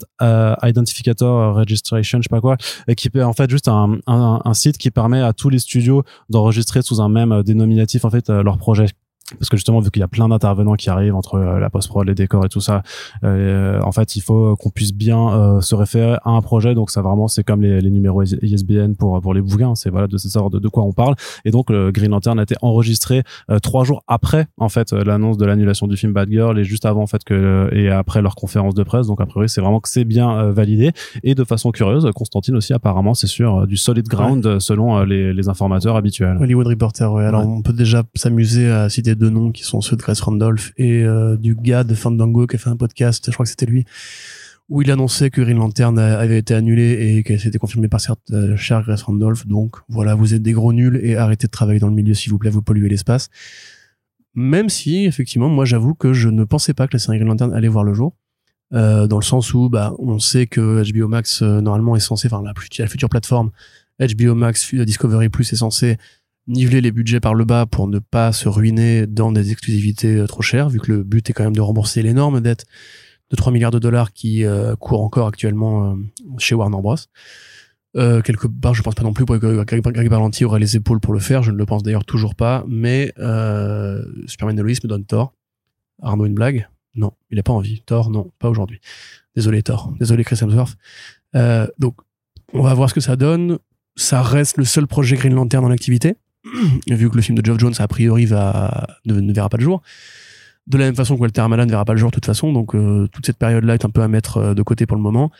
[0.63, 2.57] Identificator Registration je sais pas quoi
[2.95, 6.81] qui est en fait juste un, un, site qui permet à tous les studios d'enregistrer
[6.81, 8.87] sous un même dénominatif en fait leur projet
[9.37, 11.87] parce que justement vu qu'il y a plein d'intervenants qui arrivent entre euh, la post
[11.89, 12.83] prod les décors et tout ça
[13.23, 16.73] euh, en fait il faut qu'on puisse bien euh, se référer à un projet.
[16.75, 19.75] Donc ça vraiment c'est comme les, les, numéros ISBN pour pour les bouquins.
[19.75, 21.15] C'est voilà de savoir de, de quoi on parle.
[21.45, 23.23] Et donc le Green Lantern a été enregistré
[23.61, 27.03] trois jours après en fait l'annonce de l'annulation du film Bad Girl et juste avant
[27.03, 29.07] en fait que et après leur conférence de presse.
[29.07, 30.91] Donc a priori c'est vraiment que c'est bien validé.
[31.23, 35.49] Et de façon curieuse Constantine aussi apparemment c'est sur du solid ground selon les, les
[35.49, 36.37] informateurs habituels.
[36.39, 37.25] Hollywood Reporter ouais.
[37.25, 40.73] Alors on peut déjà s'amuser à citer deux noms qui sont ceux de Grace Randolph
[40.77, 43.67] et euh, du gars de Fandango qui a fait un podcast, je crois que c'était
[43.67, 43.85] lui,
[44.67, 48.17] où il annonçait que Green Lantern avait été annulé et que c'était confirmé par cette
[48.31, 49.45] euh, Grace Randolph.
[49.45, 52.31] Donc voilà, vous êtes des gros nuls et arrêtez de travailler dans le milieu s'il
[52.31, 53.29] vous plaît, vous polluez l'espace.
[54.33, 57.53] Même si effectivement, moi j'avoue que je ne pensais pas que la série Green Lantern
[57.53, 58.15] allait voir le jour.
[58.73, 62.41] Euh, dans le sens où bah on sait que HBO Max normalement est censé enfin
[62.41, 63.51] la, la future plateforme
[63.99, 65.97] HBO Max Discovery Plus est censé
[66.47, 70.27] niveler les budgets par le bas pour ne pas se ruiner dans des exclusivités euh,
[70.27, 72.65] trop chères, vu que le but est quand même de rembourser l'énorme dette
[73.31, 75.95] de 3 milliards de dollars qui euh, court encore actuellement euh,
[76.37, 76.95] chez Warner Bros.
[77.97, 81.13] Euh, quelque part, je pense pas non plus que Greg, Greg aura les épaules pour
[81.13, 84.87] le faire, je ne le pense d'ailleurs toujours pas, mais euh, Superman de Lois me
[84.87, 85.33] donne tort.
[86.01, 86.69] Arnaud, une blague?
[86.95, 87.81] Non, il n'a pas envie.
[87.85, 88.79] Thor, non, pas aujourd'hui.
[89.35, 90.77] Désolé Thor, désolé Chris Hemsworth.
[91.79, 91.95] Donc,
[92.53, 93.59] on va voir ce que ça donne.
[93.95, 96.15] Ça reste le seul projet Green Lantern en activité
[96.87, 99.81] vu que le film de Geoff Jones a priori va ne, verra pas le jour.
[100.67, 102.53] De la même façon que Walter Hamada ne verra pas le jour de toute façon.
[102.53, 104.95] Donc euh, toute cette période là est un peu à mettre euh, de côté pour
[104.95, 105.31] le moment.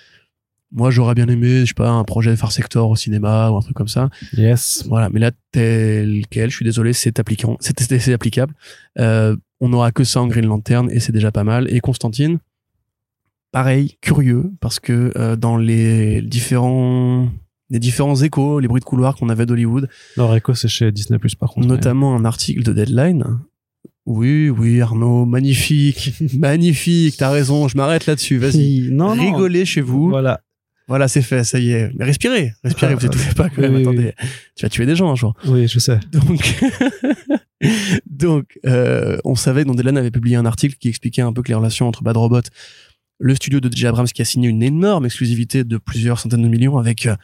[0.72, 3.62] Moi j'aurais bien aimé je sais pas un projet Far Sector au cinéma ou un
[3.62, 4.10] truc comme ça.
[4.34, 4.86] Yes.
[4.88, 8.54] Voilà mais là tel quel je suis désolé c'est applicant c'est applicable.
[8.98, 11.72] Euh, on n'aura que ça en Green Lantern et c'est déjà pas mal.
[11.74, 12.40] Et Constantine?
[13.52, 17.28] Pareil curieux parce que dans les différents
[17.72, 19.90] les différents échos, les bruits de couloir qu'on avait d'Hollywood.
[20.18, 21.68] Leur écho, c'est chez Disney Plus, par contre.
[21.68, 23.40] Notamment un article de Deadline.
[24.06, 28.90] Oui, oui, Arnaud, magnifique, magnifique, t'as raison, je m'arrête là-dessus, vas-y.
[28.92, 30.10] Non, Rigolez chez vous.
[30.10, 30.42] Voilà.
[30.88, 31.92] Voilà, c'est fait, ça y est.
[31.96, 34.14] Mais respirez, respirez, vous étouffez pas quand même, attendez.
[34.56, 35.34] Tu vas tuer des gens un jour.
[35.46, 36.00] Oui, je sais.
[36.12, 36.60] Donc,
[38.10, 41.48] donc euh, on savait, dont Deadline avait publié un article qui expliquait un peu que
[41.48, 42.42] les relations entre Bad Robot,
[43.20, 43.88] le studio de J.
[43.88, 47.16] Abrams qui a signé une énorme exclusivité de plusieurs centaines de millions avec euh,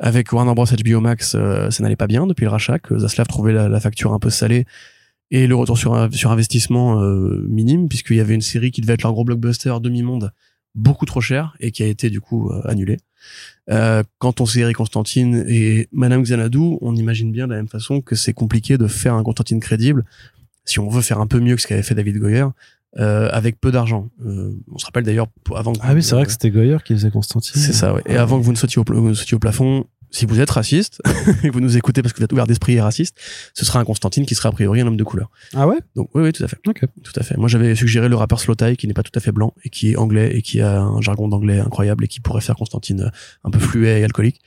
[0.00, 3.28] avec Warner Bros HBO Max, euh, ça n'allait pas bien depuis le rachat, que Zaslav
[3.28, 4.66] trouvait la, facture un peu salée
[5.30, 9.02] et le retour sur investissement euh, minime puisqu'il y avait une série qui devait être
[9.02, 10.32] leur gros blockbuster demi-monde
[10.74, 12.98] beaucoup trop cher et qui a été du coup euh, annulée.
[13.70, 18.00] Euh, quand on série Constantine et Madame Xanadu, on imagine bien de la même façon
[18.00, 20.04] que c'est compliqué de faire un Constantine crédible
[20.64, 22.46] si on veut faire un peu mieux que ce qu'avait fait David Goyer.
[22.98, 24.10] Euh, avec peu d'argent.
[24.26, 25.72] Euh, on se rappelle d'ailleurs avant.
[25.74, 27.60] Que ah oui, c'est vrai que c'était Goyer qui faisait Constantine.
[27.60, 28.02] C'est ça, ouais.
[28.06, 30.50] Et avant que vous ne sautiez au, pla- vous sautiez au plafond, si vous êtes
[30.50, 31.00] raciste
[31.44, 33.16] et que vous nous écoutez parce que vous êtes ouvert d'esprit et raciste,
[33.54, 35.30] ce sera un Constantine qui sera a priori un homme de couleur.
[35.54, 35.76] Ah ouais?
[35.94, 36.58] Donc oui, oui, tout à fait.
[36.66, 36.84] Ok.
[37.04, 37.36] Tout à fait.
[37.36, 39.92] Moi, j'avais suggéré le rappeur Slotai qui n'est pas tout à fait blanc et qui
[39.92, 43.10] est anglais et qui a un jargon d'anglais incroyable et qui pourrait faire Constantine euh,
[43.44, 44.40] un peu fluet et alcoolique.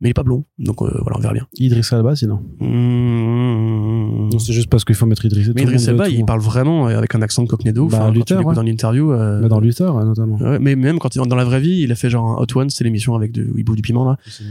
[0.00, 1.46] Mais il est pas blond, donc euh, voilà, on verra bien.
[1.58, 2.40] Idriss Elba, sinon.
[2.60, 4.28] Mmh.
[4.32, 5.50] Non, c'est juste parce qu'il faut mettre Idriss.
[5.56, 6.02] Mais Idriss tout.
[6.08, 7.92] il parle vraiment avec un accent de cockney de ouf.
[7.92, 8.54] Bah, hein, Luther, ouais.
[8.54, 9.12] dans l'interview.
[9.12, 10.36] euh, Mais dans Luther, notamment.
[10.36, 12.46] Ouais, mais même quand il dans la vraie vie, il a fait genre un Hot
[12.58, 14.16] One, c'est l'émission avec où il bouffe du piment là.
[14.26, 14.44] Euh,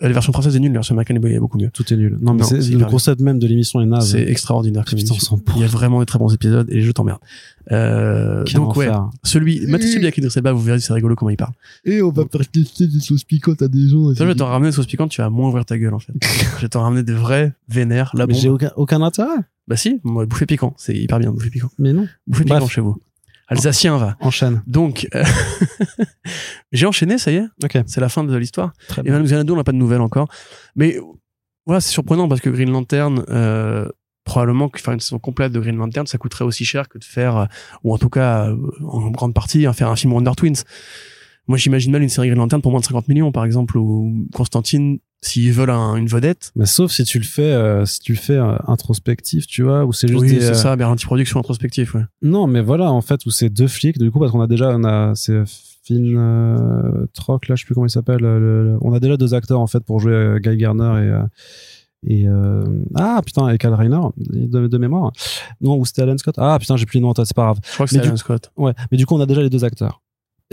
[0.00, 1.70] La version française est nulle, la version américaine est beaucoup mieux.
[1.72, 2.18] Tout est nul.
[2.20, 4.12] Non, mais Non, c'est le concept même de l'émission est naze.
[4.12, 5.14] C'est extraordinaire comme Putain.
[5.56, 7.18] Il y a vraiment des très bons épisodes et je t'emmerde.
[7.72, 9.10] Euh, Quel donc ouais, enfer.
[9.24, 11.52] celui, mettez celui avec Idriss Elba, vous verrez c'est rigolo comment il parle.
[11.84, 14.14] Et on va faire tester des sauces piquantes à des gens.
[14.14, 15.98] Ça, je vais t'en ramener des sauces piquantes, tu vas moins ouvrir ta gueule en
[15.98, 16.12] fait.
[16.56, 19.28] je vais t'en ramener des vrais vénères, la Mais j'ai aucun, aucun intérêt.
[19.66, 21.68] Bah si, moi, bouffer piquant, c'est hyper bien, bouffer piquant.
[21.78, 22.06] Mais non.
[22.26, 22.60] Bouffer Bref.
[22.60, 22.96] piquant chez vous.
[23.48, 24.16] Alsacien va.
[24.20, 24.62] Enchaîne.
[24.66, 25.24] Donc, euh,
[26.72, 27.78] j'ai enchaîné, ça y est, Ok.
[27.86, 28.72] c'est la fin de l'histoire.
[28.88, 30.28] Très Et Xanadu, on n'a pas de nouvelles encore.
[30.76, 30.98] Mais
[31.66, 33.88] voilà, c'est surprenant parce que Green Lantern, euh,
[34.24, 37.04] probablement que faire une saison complète de Green Lantern, ça coûterait aussi cher que de
[37.04, 37.46] faire, euh,
[37.84, 38.56] ou en tout cas, euh,
[38.86, 40.62] en grande partie, hein, faire un film Wonder Twins.
[41.46, 44.26] Moi, j'imagine mal une série Green Lantern pour moins de 50 millions, par exemple, ou
[44.34, 46.52] Constantine, s'ils veulent un- une vedette.
[46.56, 49.84] Mais sauf si tu le fais, euh, si tu le fais euh, introspectif, tu vois,
[49.84, 52.04] ou c'est juste Oui, c'est euh, ça, Berlanti Production introspectif, ouais.
[52.22, 54.70] Non, mais voilà, en fait, où c'est deux flics, du coup, parce qu'on a déjà,
[54.70, 55.42] on a, c'est
[55.84, 58.20] Finn euh, Troc, là, je sais plus comment il s'appelle.
[58.20, 61.02] le- le- on a déjà deux acteurs, en fait, pour jouer Guy Garner
[62.04, 62.14] et.
[62.22, 62.26] et
[62.94, 65.10] ah putain et Kyle Rayner de, de mémoire
[65.60, 67.42] non ou c'était Alan Scott ah putain j'ai plus le nom en tête c'est pas
[67.42, 68.52] grave Je crois que c'est du- Alan Scott.
[68.56, 70.00] Ouais, mais du coup, on a déjà les deux acteurs.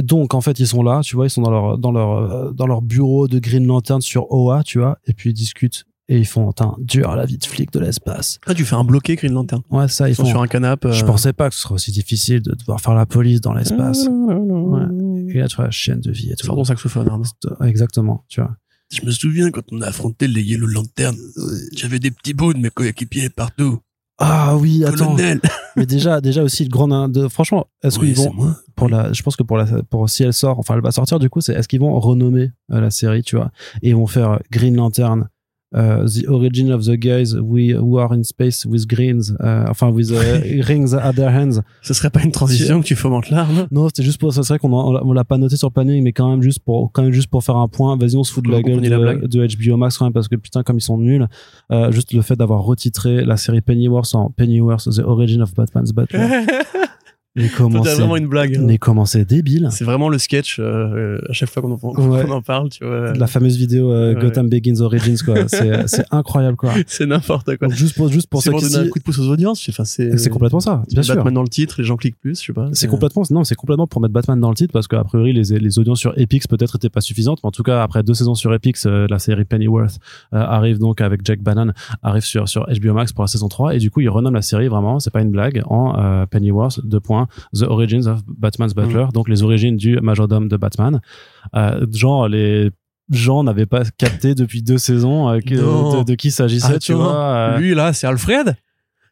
[0.01, 2.51] Donc, en fait, ils sont là, tu vois, ils sont dans leur, dans leur, euh,
[2.51, 5.85] dans leur bureau de Green Lantern sur OA, tu vois, et puis ils discutent.
[6.07, 8.37] Et ils font, putain, dur la vie de flic de l'espace.
[8.45, 9.63] Ah, tu fais un bloqué Green Lantern.
[9.71, 10.29] Ouais, ça, ils Ils sont font.
[10.29, 10.91] sur un canapé.
[10.91, 13.53] Je euh, pensais pas que ce serait aussi difficile de devoir faire la police dans
[13.53, 14.03] l'espace.
[14.03, 16.45] Et là, tu vois, chienne de vie et tout.
[16.45, 17.23] Ton saxophone, Arnaud.
[17.63, 18.55] Exactement, tu vois.
[18.93, 21.15] Je me souviens quand on a affronté les Yellow Lantern,
[21.75, 23.79] j'avais des petits bouts de mes coéquipiers partout.
[24.17, 25.15] Ah oui, attends.
[25.15, 25.41] Colonel.
[25.75, 28.55] mais déjà, déjà aussi, le grand, de, franchement, est-ce Oui, qu'ils vont, moi.
[28.75, 31.19] pour la, je pense que pour la, pour si elle sort, enfin elle va sortir
[31.19, 33.51] du coup, c'est est-ce qu'ils vont renommer euh, la série, tu vois,
[33.81, 35.27] et ils vont faire Green Lantern,
[35.75, 39.89] euh, the origin of the guys we who are in space with greens, euh, enfin
[39.89, 41.61] with uh, rings at their hands.
[41.81, 43.65] Ce serait pas une transition que tu fomentes là, Arnaud?
[43.71, 44.43] Non, c'était juste pour ça.
[44.43, 46.91] C'est vrai qu'on on l'a- pas noté sur le planning, mais quand même juste pour
[46.91, 47.97] quand même juste pour faire un point.
[47.97, 50.27] Vas-y, on se fout de la gueule la de, de HBO Max quand même parce
[50.27, 51.27] que putain comme ils sont nuls.
[51.71, 55.91] Euh, juste le fait d'avoir retitré la série Pennyworth en Pennyworth the origin of Batman's
[55.91, 56.45] Batman.
[57.35, 58.55] mais comment c'est vraiment une blague.
[58.57, 58.63] hein.
[58.65, 59.67] mais comment c'est débile.
[59.71, 63.13] C'est vraiment le sketch euh, à chaque fois qu'on en, parle, tu vois.
[63.13, 64.21] La fameuse vidéo euh, Ouais.
[64.21, 66.73] Gotham Begins Origins quoi, c'est c'est incroyable quoi.
[66.87, 67.67] C'est n'importe quoi.
[67.67, 69.65] Donc juste pour juste pour ça pour donner un coup de pouce aux audiences.
[69.69, 71.15] Enfin, c'est c'est complètement ça, bien sûr.
[71.15, 72.69] Batman dans le titre, les gens cliquent plus, je sais pas.
[72.73, 75.59] C'est complètement non, c'est complètement pour mettre Batman dans le titre parce qu'a priori les,
[75.59, 78.35] les audiences sur Epix peut-être étaient pas suffisantes, mais en tout cas après deux saisons
[78.35, 79.97] sur Epix, euh, la série Pennyworth
[80.33, 81.71] euh, arrive donc avec Jack Bannon
[82.03, 84.41] arrive sur sur HBO Max pour la saison 3 et du coup ils renomment la
[84.41, 88.73] série vraiment, c'est pas une blague, en euh, Pennyworth deux points The Origins of Batman's
[88.75, 88.81] Mm.
[88.81, 90.99] Butler, donc les origines du majordome de Batman.
[91.55, 92.71] Euh, genre les
[93.11, 95.99] gens n'avaient pas capté depuis deux saisons euh, que- Non.
[95.99, 97.15] de, de qui s'agissait, tu vois.
[97.15, 97.57] euh.
[97.57, 98.55] Lui là, c'est Alfred.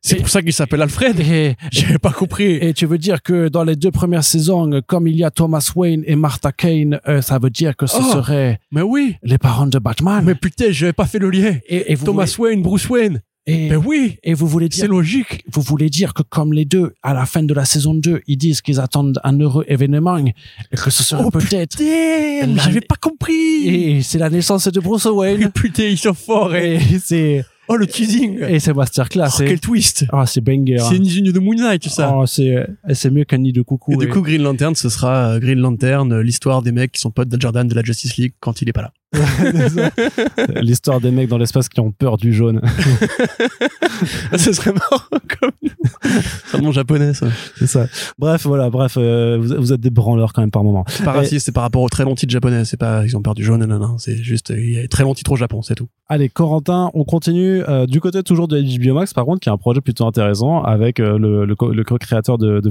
[0.05, 1.15] C'est pour ça qu'il s'appelle Alfred.
[1.71, 2.55] J'avais pas compris.
[2.55, 5.71] Et tu veux dire que dans les deux premières saisons, comme il y a Thomas
[5.77, 8.11] Wayne et Martha Kane, euh, ça veut dire que ce Oh.
[8.11, 9.15] serait Mais oui.
[9.23, 10.21] les parents de Batman.
[10.25, 11.55] Mais putain, j'avais pas fait le lien.
[11.69, 13.21] et, et vous Thomas Wayne, Bruce Wayne.
[13.45, 14.17] Et, Mais oui.
[14.23, 15.43] et vous voulez C'est dire, logique.
[15.51, 18.37] vous voulez dire que comme les deux, à la fin de la saison 2, ils
[18.37, 20.33] disent qu'ils attendent un heureux événement et
[20.75, 23.67] que ce serait Oh, peut-être Damn, La- j'avais pas compris.
[23.67, 25.51] et c'est la naissance de Bruce Wayne.
[25.53, 26.55] putain, ils sont forts.
[26.55, 26.75] eh.
[26.75, 28.41] et c'est Oh le teasing.
[28.43, 29.27] et c'est masterclass.
[29.27, 30.05] Oh, c'est quel twist.
[30.11, 30.77] ah c'est banger.
[30.79, 32.13] C'est une ligne de Moon Knight, ça.
[32.15, 33.93] Oh, c'est c'est mieux qu'un nid de coucou.
[33.93, 36.91] Et du et- coup, Green Lantern, ce sera euh, Green Lantern, euh, l'histoire des mecs
[36.93, 38.91] qui sont potes de Jordan de la Justice League quand il est pas là.
[40.61, 42.61] L'histoire des mecs dans l'espace qui ont peur du jaune.
[44.37, 45.03] ce serait marrant
[45.39, 45.51] comme.
[46.51, 47.27] C'est japonais, ça.
[47.57, 47.87] C'est ça.
[48.17, 50.85] Bref, voilà, bref, euh, vous, vous êtes des branleurs quand même par moment.
[50.87, 52.65] C'est pas raciste, c'est par rapport aux très longs titres japonais.
[52.65, 55.03] C'est pas, ils ont peur du jaune, non, non, C'est juste, il y a très
[55.03, 55.87] longs titres au Japon, c'est tout.
[56.09, 59.51] Allez, Corentin, on continue euh, du côté toujours de HBO Max, par contre, qui a
[59.51, 62.61] un projet plutôt intéressant avec euh, le, le, co- le co-créateur de,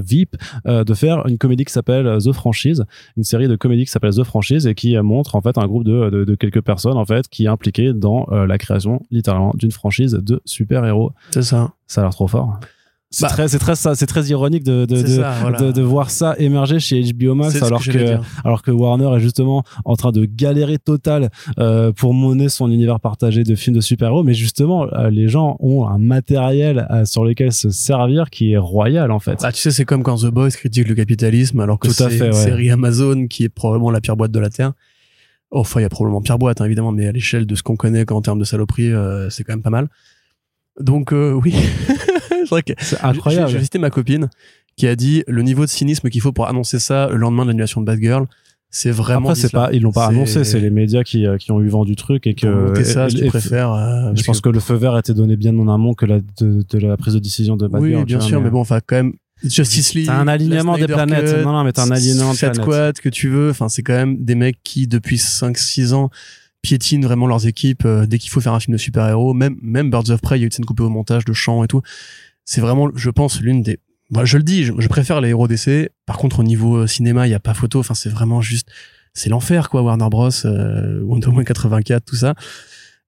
[0.67, 2.83] euh, de faire une comédie qui s'appelle The Franchise,
[3.17, 5.83] une série de comédies qui s'appelle The Franchise et qui montre en fait un groupe
[5.83, 9.01] de, de, de de quelques personnes en fait qui est impliquée dans euh, la création
[9.11, 11.11] littéralement d'une franchise de super-héros.
[11.31, 11.73] C'est ça.
[11.87, 12.59] Ça a l'air trop fort.
[13.11, 13.29] C'est Bah.
[13.29, 15.59] très, c'est très, ça, c'est très ironique de, de, C'est de, ça, voilà.
[15.59, 18.23] de, de voir ça émerger chez HBO Max alors que j'allais que, dire.
[18.43, 21.29] alors que Warner est justement en train de galérer total
[21.59, 25.57] euh, pour mener son univers partagé de films de super-héros, mais justement euh, les gens
[25.59, 29.39] ont un matériel euh, sur lequel se servir qui est royal en fait.
[29.43, 32.17] Bah, tu sais, c'est comme quand The Boys critique le capitalisme, alors que c'est fait,
[32.17, 32.31] une ouais.
[32.33, 34.73] série Amazon qui est probablement la pire boîte de la Terre.
[35.55, 37.61] Oh, Enfin, il y a probablement pire boîte, hein, évidemment, mais à l'échelle de ce
[37.63, 39.87] qu'on connaît en termes de saloperie, euh, c'est quand même pas mal.
[40.79, 41.53] Donc, euh, oui.
[42.29, 43.49] c'est vrai que C'est j'ai- incroyable.
[43.51, 44.29] J'ai visité ma copine
[44.75, 47.49] qui a dit le niveau de cynisme qu'il faut pour annoncer ça le lendemain de
[47.49, 48.25] l'annulation de Batgirl,
[48.71, 49.29] c'est vraiment.
[49.29, 51.61] Après, c'est pas, ils l'ont pas C'est- annoncé, c'est les médias qui, euh, qui ont
[51.61, 52.47] eu vent du truc et que.
[52.47, 53.71] Monter ça, je préfère.
[53.73, 56.65] euh, Je pense que le feu vert était donné bien en amont que la, de,
[56.67, 57.99] de la prise de décision de Batgirl.
[57.99, 59.13] oui, bien sûr, mais bon, enfin, quand même,
[59.43, 60.07] Justice League.
[60.07, 61.25] T'as un alignement des planètes.
[61.35, 62.61] Cut, Non, non, mais t'as un alignement de planètes.
[62.63, 63.49] Squad que tu veux.
[63.49, 66.09] Enfin, c'est quand même des mecs qui, depuis 5-6 ans,
[66.61, 69.33] piétinent vraiment leurs équipes euh, dès qu'il faut faire un film de super-héros.
[69.33, 71.33] Même, même Birds of Prey, il y a eu une scène coupée au montage de
[71.33, 71.81] chant et tout.
[72.45, 73.79] C'est vraiment, je pense, l'une des,
[74.09, 75.89] moi, je le dis, je, je préfère les héros d'essai.
[76.05, 77.79] Par contre, au niveau euh, cinéma, il y a pas photo.
[77.79, 78.67] Enfin, c'est vraiment juste,
[79.13, 82.33] c'est l'enfer, quoi, Warner Bros, euh, Wonder Woman 84, tout ça.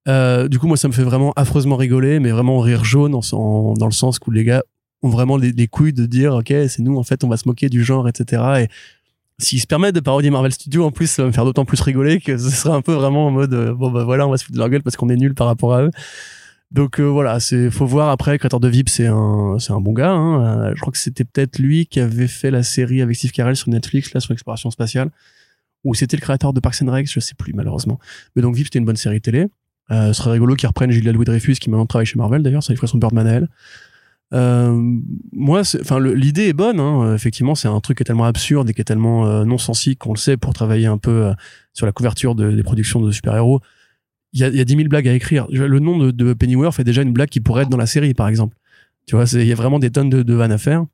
[0.07, 3.21] Euh, du coup, moi, ça me fait vraiment affreusement rigoler, mais vraiment rire jaune en,
[3.31, 4.63] en- dans le sens où les gars
[5.05, 7.47] ont vraiment les, les couilles de dire, ok, c'est nous, en fait, on va se
[7.47, 8.43] moquer du genre, etc.
[8.61, 8.67] Et
[9.37, 11.81] s'ils se permettent de parodier Marvel Studios, en plus, ça va me faire d'autant plus
[11.81, 14.37] rigoler que ce sera un peu vraiment en mode, euh, bon, bah voilà, on va
[14.37, 15.91] se foutre de leur gueule parce qu'on est nul par rapport à eux.
[16.71, 18.37] Donc euh, voilà, c'est faut voir après.
[18.37, 20.11] Créateur de VIP, c'est un c'est un bon gars.
[20.11, 20.41] Hein.
[20.41, 23.55] Euh, je crois que c'était peut-être lui qui avait fait la série avec Steve Carell
[23.55, 25.09] sur Netflix là sur l'exploration spatiale,
[25.83, 27.99] ou c'était le créateur de Parks and Rec, je sais plus malheureusement.
[28.35, 29.47] Mais donc VIP c'était une bonne série télé.
[29.91, 32.73] Ce serait rigolo qu'ils reprennent Julia Louis Dreyfus qui maintenant travaille chez Marvel d'ailleurs, ça
[32.73, 33.49] lui ferait son Birdman à elle.
[34.33, 34.75] Euh,
[35.31, 36.79] moi, enfin, l'idée est bonne.
[36.79, 37.13] Hein.
[37.15, 39.99] Effectivement, c'est un truc qui est tellement absurde et qui est tellement euh, non sensique
[39.99, 41.33] qu'on le sait pour travailler un peu euh,
[41.73, 43.61] sur la couverture de- des productions de super-héros.
[44.33, 45.47] Il y a, y a 10 000 blagues à écrire.
[45.49, 48.27] Le nom de, Pennyworth est déjà une blague qui pourrait être dans la série, par
[48.27, 48.57] exemple.
[49.07, 50.85] Tu vois, il y a vraiment des tonnes de, vannes à faire.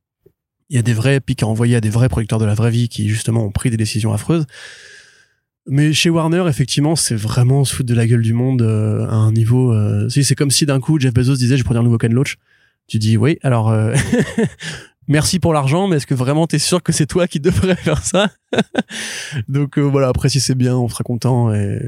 [0.69, 2.69] Il y a des vrais pics à envoyer à des vrais producteurs de la vraie
[2.69, 4.45] vie qui, justement, ont pris des décisions affreuses.
[5.67, 9.31] Mais chez Warner, effectivement, c'est vraiment se foutre de la gueule du monde à un
[9.31, 9.73] niveau.
[10.09, 12.37] C'est comme si d'un coup Jeff Bezos disait je vais produire un nouveau Ken Loach.
[12.87, 13.93] Tu dis oui, alors euh,
[15.11, 18.01] merci pour l'argent, mais est-ce que vraiment t'es sûr que c'est toi qui devrais faire
[18.03, 18.27] ça?
[19.47, 21.53] Donc euh, voilà, après si c'est bien, on sera content.
[21.53, 21.79] Et,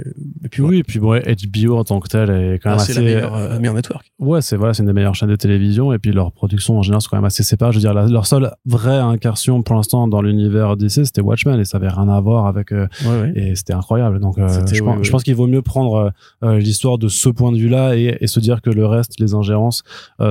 [0.46, 0.62] et puis.
[0.62, 2.94] Oui, et puis bon, HBO en tant que tel est quand même Ah, assez.
[2.94, 4.12] c'est la meilleure, euh, meilleure network.
[4.20, 6.82] Ouais, c'est voilà, c'est une des meilleures chaînes de télévision et puis leur production en
[6.82, 7.72] général c'est quand même assez séparée.
[7.74, 11.60] Je veux dire, la- leur seule vraie incursion pour l'instant dans l'univers DC, c'était Watchmen
[11.60, 13.32] et ça avait rien à voir avec euh, Ouais, ouais.
[13.36, 14.20] et c'était incroyable.
[14.20, 15.04] Donc, euh, je, pense, ouais.
[15.04, 18.40] je pense qu'il vaut mieux prendre l'histoire de ce point de vue-là et, et se
[18.40, 19.84] dire que le reste, les ingérences,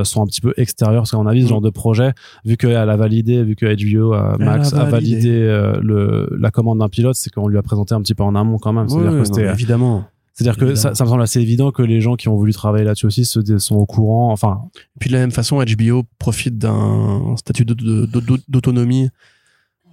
[0.05, 1.03] sont un petit peu extérieures.
[1.03, 1.49] Parce qu'à mon avis, ce Mm.
[1.49, 2.13] genre de projet,
[2.45, 6.51] vu qu'elle a validé, vu que HBO Elle Max a a validé euh, le, la
[6.51, 8.87] commande d'un pilote, c'est qu'on lui a présenté un petit peu en amont quand même.
[8.87, 10.05] Que non, évidemment.
[10.33, 13.07] c'est-à-dire que ça, me semble assez évident que les gens qui ont voulu travailler là-dessus
[13.07, 14.33] aussi se, sont au courant.
[14.33, 14.63] Enfin,
[15.01, 19.09] Puis de la même façon, HBO profite d'un statut d'autonomie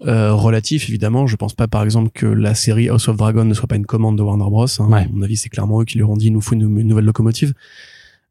[0.08, 1.28] euh, relatif, évidemment.
[1.28, 3.86] Je pense pas, par exemple, que la série House of Dragon ne soit pas une
[3.86, 4.66] commande de Warner Bros.
[4.80, 4.88] hein.
[4.90, 5.02] Ouais.
[5.04, 6.88] À mon avis, c'est clairement eux qui leur ont dit, il nous faut une, une
[6.88, 7.54] nouvelle locomotive.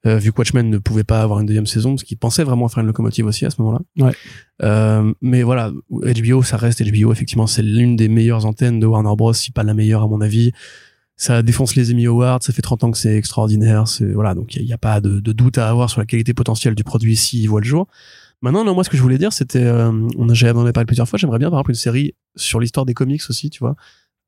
[0.07, 2.69] Euh, vu que Watchmen ne pouvait pas avoir une deuxième saison, parce qu'ils pensaient vraiment
[2.69, 3.81] faire une locomotive aussi à ce moment-là.
[3.99, 4.12] Ouais.
[4.62, 7.12] Euh, mais voilà, HBO, ça reste HBO.
[7.12, 10.20] Effectivement, c'est l'une des meilleures antennes de Warner Bros, si pas la meilleure à mon
[10.20, 10.53] avis.
[11.16, 13.89] Ça défonce les Emmy Awards, ça fait 30 ans que c'est extraordinaire.
[13.89, 16.33] C'est voilà, donc il n'y a, pas de, de doute à avoir sur la qualité
[16.33, 17.89] potentielle du produit s'il voit le jour.
[18.41, 20.87] Maintenant, non, moi, ce que je voulais dire, c'était, euh, on a, j'en ai parlé
[20.87, 23.75] plusieurs fois, j'aimerais bien, par exemple, une série sur l'histoire des comics aussi, tu vois.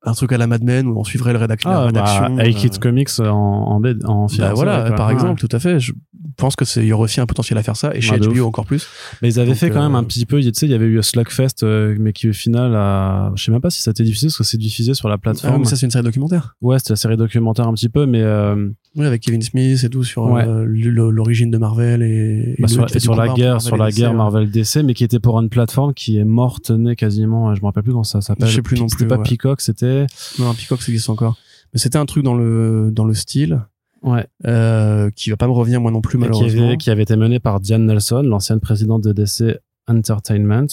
[0.03, 2.35] Un truc à la Mad Men où on suivre le rédac la ah, rédaction.
[2.35, 4.47] bah, Kids euh, Comics en, en, bed- en film.
[4.47, 5.13] bah voilà, par Ouais.
[5.13, 5.79] exemple, tout à fait.
[5.79, 5.93] Je
[6.37, 8.25] pense que c'est, il y aurait aussi un potentiel à faire ça, et chez de
[8.27, 8.47] HBO ouf.
[8.47, 8.87] encore plus.
[9.21, 10.73] Mais ils avaient Donc, fait quand même euh, un petit peu, tu sais, il y
[10.73, 13.89] avait eu Slugfest, euh, mais qui au final a, je sais même pas si ça
[13.89, 15.59] a été diffusé, parce que c'est diffusé sur la Ah, plateforme.
[15.59, 16.55] mais ça, c'est une série documentaire.
[16.61, 19.89] Ouais, c'était la série documentaire un petit peu, mais euh, Oui, avec Kevin Smith et
[19.89, 20.45] tout sur Ouais.
[20.45, 24.11] euh, l'origine de Marvel et, et bah, sur, la guerre, Marvel sur la DC, guerre
[24.11, 24.17] ouais.
[24.17, 27.55] Marvel DC, mais qui était pour une plateforme qui est morte née quasiment.
[27.55, 28.49] Je me rappelle plus comment ça s'appelle.
[28.49, 29.23] Je sais plus non C'était plus, pas ouais.
[29.23, 30.07] Peacock, c'était.
[30.39, 31.37] Non, Peacock, ça existe encore.
[31.73, 33.61] Mais c'était un truc dans le dans le style
[34.03, 34.25] Ouais.
[34.47, 36.67] euh, qui va pas me revenir moi non plus Et qui malheureusement.
[36.67, 39.57] avait, qui avait été mené par Diane Nelson, l'ancienne présidente de DC
[39.87, 40.67] Entertainment.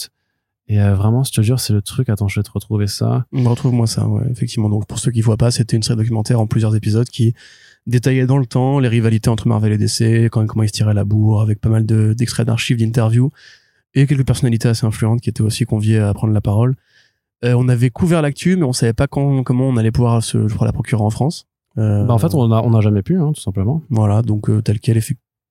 [0.67, 2.09] Et euh, vraiment, je te jure, c'est le truc.
[2.09, 3.25] Attends, je vais te retrouver ça.
[3.31, 4.69] Retrouve-moi ça, ouais, effectivement.
[4.69, 7.33] Donc pour ceux qui voient pas, c'était une série documentaire en plusieurs épisodes qui
[7.87, 10.93] détaillait dans le temps les rivalités entre Marvel et DC, quand, comment ils se tiraient
[10.93, 13.31] la bourre, avec pas mal de- d'extraits d'archives, d'interviews
[13.95, 16.75] et quelques personnalités assez influentes qui étaient aussi conviées à prendre la parole.
[17.45, 20.47] Euh, on avait couvert l'actu, mais on savait pas quand, comment on allait pouvoir se,
[20.47, 21.47] je crois, la procurer en France.
[21.77, 23.81] Euh, Bah, en fait, on a, on a jamais pu, hein, tout simplement.
[23.89, 25.01] Voilà, donc euh, tel quel.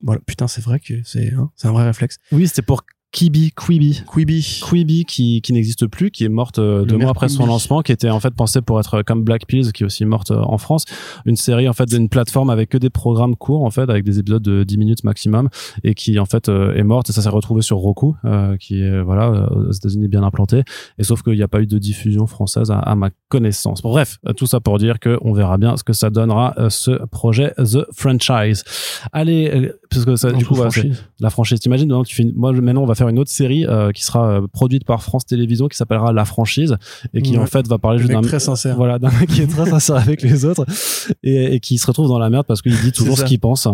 [0.03, 2.19] Voilà, putain, c'est vrai que c'est hein, c'est un vrai réflexe.
[2.31, 4.03] Oui, c'était pour Kibi, Quibi.
[4.13, 4.61] Quibi.
[4.69, 7.49] Quibi qui, qui n'existe plus, qui est morte euh, deux mois après son Quibi.
[7.49, 10.31] lancement, qui était en fait pensée pour être comme Black Pills, qui est aussi morte
[10.31, 10.85] euh, en France.
[11.25, 14.19] Une série en fait d'une plateforme avec que des programmes courts en fait, avec des
[14.19, 15.49] épisodes de 10 minutes maximum,
[15.85, 17.09] et qui en fait euh, est morte.
[17.09, 20.63] Et ça s'est retrouvé sur Roku, euh, qui est voilà euh, aux États-Unis bien implanté.
[20.99, 23.83] Et sauf qu'il n'y a pas eu de diffusion française à, à ma connaissance.
[23.83, 26.55] Bon, bref, euh, tout ça pour dire que on verra bien ce que ça donnera
[26.59, 28.65] euh, ce projet The Franchise.
[29.13, 30.71] Allez, euh, parce que ça, du coup, voilà,
[31.21, 31.61] la franchise.
[31.61, 34.47] T'imagines, tu fais moi, maintenant, on va faire une autre série euh, qui sera euh,
[34.53, 36.77] produite par France Télévisions qui s'appellera La Franchise
[37.15, 37.39] et qui, Ouais.
[37.39, 38.77] en fait, va parler Le juste d'un très sincère.
[38.77, 40.67] voilà, d'un mec qui est très sincère avec les autres
[41.23, 43.67] et, et qui se retrouve dans la merde parce qu'il dit toujours ce qu'il pense.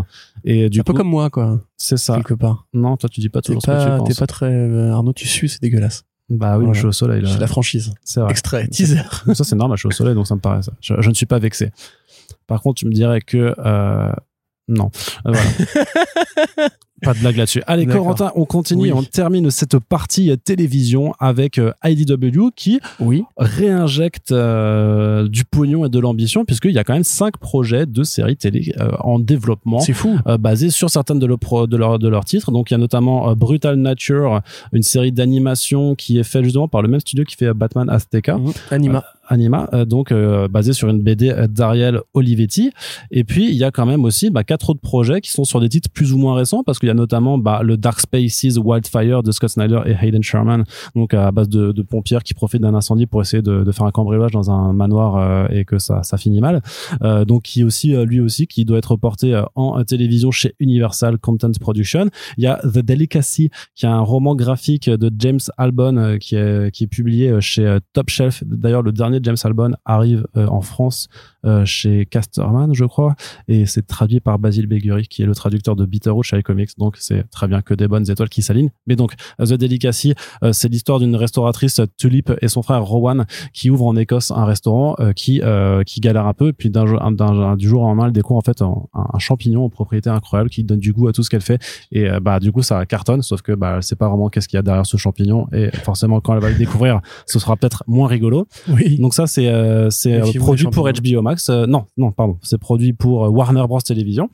[0.45, 2.15] Et du un peu comme moi, quoi, c'est ça.
[2.17, 2.67] quelque part.
[2.73, 4.09] Non, toi, tu dis pas toujours ce que tu penses.
[4.09, 6.05] t'es pas très, euh, Arnaud, tu sues, c'est dégueulasse.
[6.31, 6.73] Bah oui, Voilà.
[6.75, 7.29] je suis au soleil, là.
[7.33, 7.93] C'est la franchise.
[8.03, 8.31] C'est vrai.
[8.31, 9.01] Extrait, teaser.
[9.35, 10.73] ça, c'est normal, je suis au soleil, donc ça me paraît ça.
[10.81, 11.71] Je, je ne suis pas vexé.
[12.47, 14.13] Par contre, tu me dirais que, euh,
[14.69, 14.91] non.
[15.27, 16.69] Euh, voilà.
[17.03, 17.63] pas de blague là-dessus.
[17.67, 17.87] Allez.
[17.87, 18.93] Corentin, on continue, Oui.
[18.93, 23.25] on termine cette partie télévision avec euh, IDW qui Oui.
[23.37, 28.03] réinjecte euh, du pognon et de l'ambition puisqu'il y a quand même cinq projets de
[28.05, 30.19] séries télé euh, en développement C'est fou.
[30.27, 32.51] euh, basés sur certaines de, leurs de, leurs de leurs titres.
[32.53, 34.41] Donc il y a notamment Brutal Nature,
[34.73, 38.39] une série d'animation qui est faite justement par le même studio qui fait Batman Azteca.
[38.39, 38.53] Mhm.
[38.71, 39.05] Anima.
[39.27, 42.73] Anima, donc euh, basé sur une BD d'Ariel Olivetti.
[43.11, 45.61] Et puis il y a quand même aussi bah, quatre autres projets qui sont sur
[45.61, 48.59] des titres plus ou moins récents, parce qu'il y a notamment bah, le Dark Spaces
[48.63, 52.63] Wildfire de Scott Snyder et Hayden Sherman, donc à base de, de pompières qui profitent
[52.63, 56.03] d'un incendie pour essayer de, faire un cambriolage dans un manoir euh, et que ça,
[56.03, 56.61] ça finit mal.
[57.03, 60.55] Euh, donc qui aussi euh, lui aussi qui doit être porté euh, en télévision chez
[60.61, 62.09] Universal Content Production.
[62.37, 66.71] Il y a The Delicacy, qui est un roman graphique de James Albon qui est
[66.71, 68.45] qui est publié chez Top Shelf.
[68.45, 71.09] D'ailleurs, le dernier James Albon arrive en France
[71.65, 73.15] chez Casterman, je crois,
[73.49, 76.71] et c'est traduit par Basil Begury, qui est le traducteur de Bitterroot chez iComics.
[76.79, 78.71] Donc c'est très bien que des bonnes étoiles qui s'alignent.
[78.87, 83.27] Mais donc The Delicacy, euh, c'est l'histoire d'une restauratrice euh, Tulip et son frère Rowan
[83.53, 85.43] qui ouvrent en Écosse un restaurant euh, qui
[85.87, 86.53] qui galère un peu.
[86.53, 90.11] Puis d'un du jour au lendemain, elle découvre en fait un, un champignon aux propriétés
[90.11, 91.61] incroyables qui donne du goût à tout ce qu'elle fait.
[91.93, 94.57] Et bah du coup ça cartonne, sauf que bah elle sait pas vraiment qu'est-ce qu'il
[94.57, 95.47] y a derrière ce champignon.
[95.53, 98.47] Et forcément quand elle va le découvrir, ce sera peut-être moins rigolo.
[98.69, 98.99] Oui.
[98.99, 99.51] Donc ça c'est
[99.91, 100.89] c'est produit pour.
[100.95, 101.49] HBO Max.
[101.49, 104.29] Non non pardon, c'est produit pour Warner Bros Television.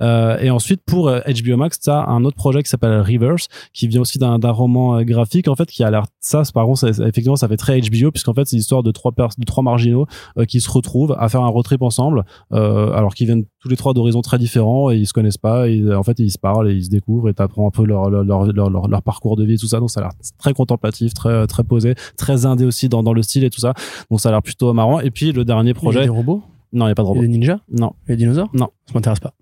[0.00, 4.38] Et ensuite pour HBO Max, un autre projet qui s'appelle Reverse, qui vient aussi d'un
[4.50, 7.56] roman euh, graphique en fait qui a l'air ça par contre ça- effectivement ça fait
[7.56, 10.06] très HBO puisqu'en fait c'est l'histoire de trois de trois marginaux
[10.38, 13.68] euh, qui se retrouvent à faire un road trip ensemble euh, alors qu'ils viennent tous
[13.68, 16.38] les trois d'horizons très différents et ils se connaissent pas et en fait ils se
[16.38, 19.44] parlent et ils se découvrent et t'apprends un peu leur leur, leur, leur, parcours de
[19.44, 19.78] vie et tout ça.
[19.80, 23.22] Donc ça a l'air très contemplatif très très posé très indé aussi dans, dans le
[23.22, 23.74] style et tout ça.
[24.10, 25.00] Donc ça a l'air plutôt marrant.
[25.00, 26.42] Et puis le dernier Il y a projet des robots?
[26.72, 27.58] Non il y a pas de Il y a des ninjas?
[27.70, 27.92] Non.
[28.06, 28.48] Il y a des dinosaures?
[28.52, 28.68] Non.
[28.86, 29.32] Ça m'intéresse pas.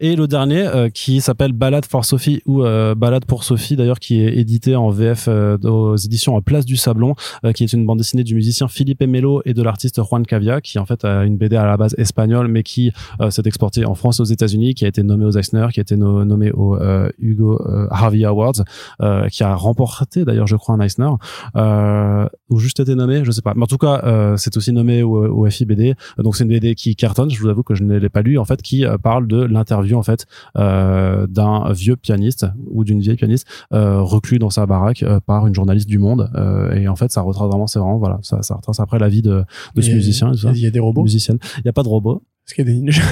[0.00, 4.00] Et le dernier euh, qui s'appelle Balade for Sophie ou euh, Balade pour Sophie d'ailleurs
[4.00, 7.72] qui est édité en VF euh, aux éditions en Place du Sablon euh, qui est
[7.72, 11.04] une bande dessinée du musicien Philippe Melo et de l'artiste Juan Cavia qui en fait
[11.04, 12.90] a une BD à la base espagnole mais qui
[13.20, 15.82] euh, s'est exportée en France aux États-Unis qui a été nommé aux Eisner qui a
[15.82, 18.64] été no- nommé au euh, Hugo euh, Harvey Awards
[19.00, 21.10] euh, qui a remporté d'ailleurs je crois un Eisner
[21.56, 23.52] euh, ou juste été nommé je sais pas.
[23.54, 26.74] Mais en tout cas euh, c'est aussi nommé au, au FIBD donc c'est une BD
[26.74, 27.30] qui cartonne.
[27.30, 29.42] Je vous avoue que je ne l'ai pas lu en fait qui euh, parle de
[29.44, 30.26] l'interview en fait
[30.56, 35.46] euh, d'un vieux pianiste ou d'une vieille pianiste euh, reclus dans sa baraque euh, par
[35.46, 36.30] une journaliste du Monde.
[36.74, 39.22] Et en fait ça retrace vraiment c'est vraiment voilà ça, ça retrace après la vie
[39.22, 39.44] de,
[39.74, 40.36] de ce musicien et.
[40.54, 41.38] Il y a des robots musicienne.
[41.58, 43.02] Il y a pas de robot Est-ce qu'il y a des ninjas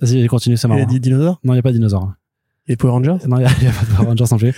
[0.00, 0.88] vas-y continue c'est Il y marrant.
[0.88, 2.12] a des dinosaures non il y a pas de dinosaure
[2.66, 4.38] Il y a des Power Rangers non il y a, pas de Power Rangers non
[4.38, 4.54] plus.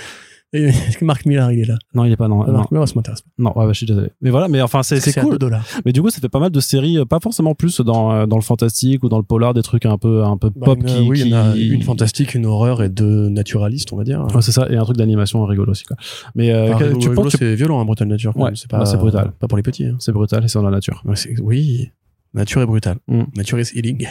[0.53, 1.77] Est-ce que Mark Millar, il est là?
[1.95, 3.29] Non il est pas non Millar, ça m'intéresse pas.
[3.39, 5.65] non ouais, bah, je suis désolé mais voilà mais enfin c'est cool 2 dollars.
[5.85, 8.27] mais du coup ça fait pas mal de séries euh, pas forcément plus dans euh,
[8.27, 10.79] dans le fantastique ou dans le polar des trucs un peu un peu Bah, pop
[10.81, 13.97] une- qui oui, il y en a une fantastique, une horreur et deux naturalistes, on
[13.97, 14.27] va dire.
[14.35, 15.97] Ouais, c'est ça et un truc d'animation rigolo aussi quoi
[16.35, 18.37] mais euh, Enfin, que- tu penses tu- c'est violent, hein, Brutal Nature.
[18.37, 19.33] Ouais, c'est pas, bah, c'est brutal.
[19.39, 19.87] Pas pour les petits.
[19.87, 19.97] hein.
[20.01, 21.03] c'est brutal et c'est dans la nature
[21.43, 21.91] oui,
[22.35, 22.99] nature est brutale.
[23.09, 23.23] Mm.
[23.37, 24.07] Nature is healing.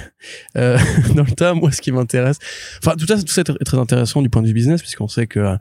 [0.57, 0.77] Euh,
[1.15, 2.37] dans le tas, moi, ce qui m'intéresse,
[2.83, 5.27] enfin, tout ça, tout ça est très intéressant du point de vue business, puisqu'on sait
[5.27, 5.55] que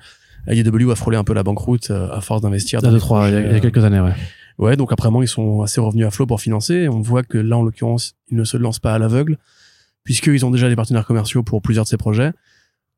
[0.55, 2.81] IDW a frôlé un peu la banqueroute euh, à force d'investir.
[2.81, 3.85] Il y a dans deux, des trois, il y a, il y a projets, quelques
[3.85, 4.11] années, ouais.
[4.11, 6.89] euh, Ouais, donc apparemment, ils sont assez revenus à flot pour financer.
[6.89, 9.39] On voit que là, en l'occurrence, ils ne se lancent pas à l'aveugle,
[10.05, 12.33] puisqu'ils ont déjà des partenaires commerciaux pour plusieurs de ces projets.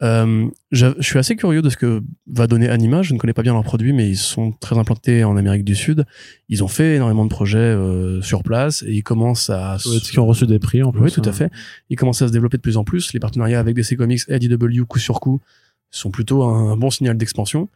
[0.03, 3.03] Euh, je, je suis assez curieux de ce que va donner Anima.
[3.03, 5.75] Je ne connais pas bien leurs produits, mais ils sont très implantés en Amérique du
[5.75, 6.07] Sud.
[6.49, 10.19] Ils ont fait énormément de projets euh, sur place et ils commencent à se- Qui
[10.19, 11.03] ont reçu des prix en plus.
[11.03, 11.33] oui, tout à hein.
[11.33, 11.51] fait.
[11.91, 13.13] Ils commencent à se développer de plus en plus.
[13.13, 15.43] Les partenariats avec DC Comics et IDW coup sur coup
[15.91, 17.69] sont plutôt un, bon signal d'expansion.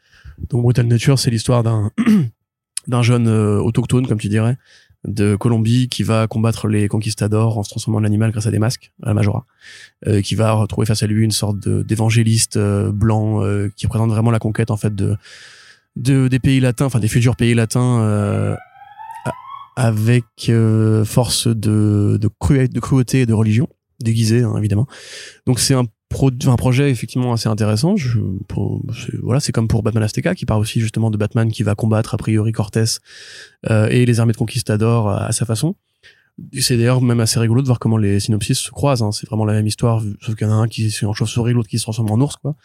[0.51, 1.91] Donc Brutal Nature, c'est l'histoire d'un
[2.87, 4.59] d'un jeune euh, autochtone, comme tu dirais,
[5.07, 8.59] de Colombie qui va combattre les conquistadors en se transformant en animal grâce à des
[8.59, 9.47] masques, à la Majora,
[10.07, 14.11] euh, qui va retrouver face à lui une sorte d'évangéliste euh, blanc euh, qui représente
[14.11, 15.17] vraiment la conquête en fait de
[15.97, 18.57] de, des pays latins, enfin des futurs pays latins, euh,
[19.77, 20.51] avec
[21.05, 23.69] force de, de, cruauté, de cruauté et de religion,
[24.01, 24.89] déguisée hein, évidemment.
[25.47, 25.85] Donc c'est un,
[26.47, 27.97] un projet effectivement assez intéressant.
[27.97, 28.83] Je, pour-
[29.23, 32.15] voilà, c'est comme pour Batman Azteca qui part aussi justement de Batman qui va combattre
[32.15, 32.85] a priori Cortés
[33.71, 35.75] euh, et les armées de conquistadors à, à sa façon.
[36.61, 39.03] C'est d'ailleurs même assez rigolo de voir comment les synopsis se croisent.
[39.03, 39.13] Hein.
[39.13, 41.53] C'est vraiment la même histoire, sauf qu'il y en a un qui est en chauve-souris,
[41.53, 42.37] l'autre qui se transforme en ours.
[42.37, 42.57] Quoi.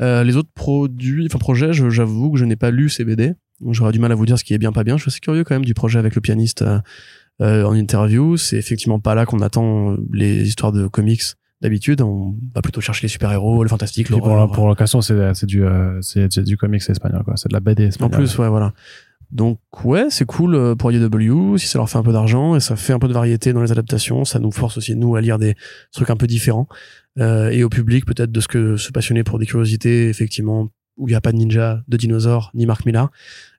[0.00, 3.34] Euh, les autres produits, enfin projets, je- j'avoue que je n'ai pas lu ces BD.
[3.70, 4.96] J'aurais du mal à vous dire ce qui est bien, pas bien.
[4.96, 6.78] Je suis assez curieux quand même du projet avec le pianiste euh,
[7.42, 8.36] euh, en interview.
[8.38, 11.22] C'est effectivement pas là qu'on attend les histoires de comics
[11.62, 12.02] d'habitude.
[12.02, 15.64] On va plutôt chercher les super-héros, le fantastique, Puis pour, pour l'occasion, c'est c'est du,
[15.64, 17.34] euh, c'est c'est du comics espagnol, quoi.
[17.36, 18.18] C'est de la BD En espagnole.
[18.18, 18.74] plus, ouais, voilà.
[19.30, 22.60] Donc ouais, c'est cool euh, pour IDW si ça leur fait un peu d'argent et
[22.60, 24.26] ça fait un peu de variété dans les adaptations.
[24.26, 25.54] Ça nous force aussi nous à lire des
[25.90, 26.68] trucs un peu différents
[27.18, 30.68] euh, et au public peut-être de ce que se passionner pour des curiosités effectivement
[30.98, 33.10] où il n'y a pas de ninja, de dinosaures ni Marc Millar.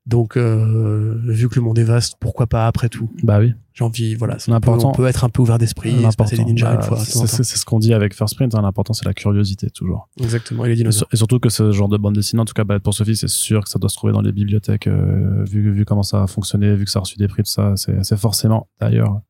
[0.05, 3.09] Donc euh, vu que le monde est vaste, pourquoi pas après tout?
[3.23, 3.53] Bah oui.
[3.73, 6.75] J'ai envie, voilà, c'est L'important- on peut être un peu ouvert d'esprit, passer des ninjas
[6.75, 6.97] Bah, une fois.
[6.99, 8.53] c'est ce qu'on dit avec First Print.
[8.53, 8.61] hein.
[8.61, 10.09] L'important, c'est la curiosité, toujours.
[10.21, 11.07] Exactement, et les dinosaures.
[11.11, 13.27] et surtout que ce genre de bande dessinée, en tout cas, Balade pour Sophie, c'est
[13.29, 16.27] sûr que ça doit se trouver dans les bibliothèques, euh, vu, vu comment ça a
[16.27, 17.73] fonctionné, vu que ça a reçu des prix, tout ça.
[17.77, 19.21] C'est c'est forcément, d'ailleurs.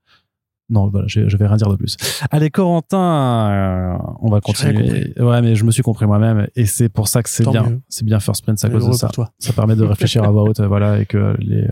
[0.70, 1.98] Non, voilà, je vais rien dire de plus.
[2.32, 5.14] Allez, Corentin, euh, on va continuer.
[5.20, 7.82] Ouais, mais je me suis compris moi-même, et c'est pour ça que c'est bien.
[7.90, 9.10] C'est bien First Print, à cause de ça.
[9.40, 11.68] Ça permet de réfléchir à voix haute, euh, voilà, et que les,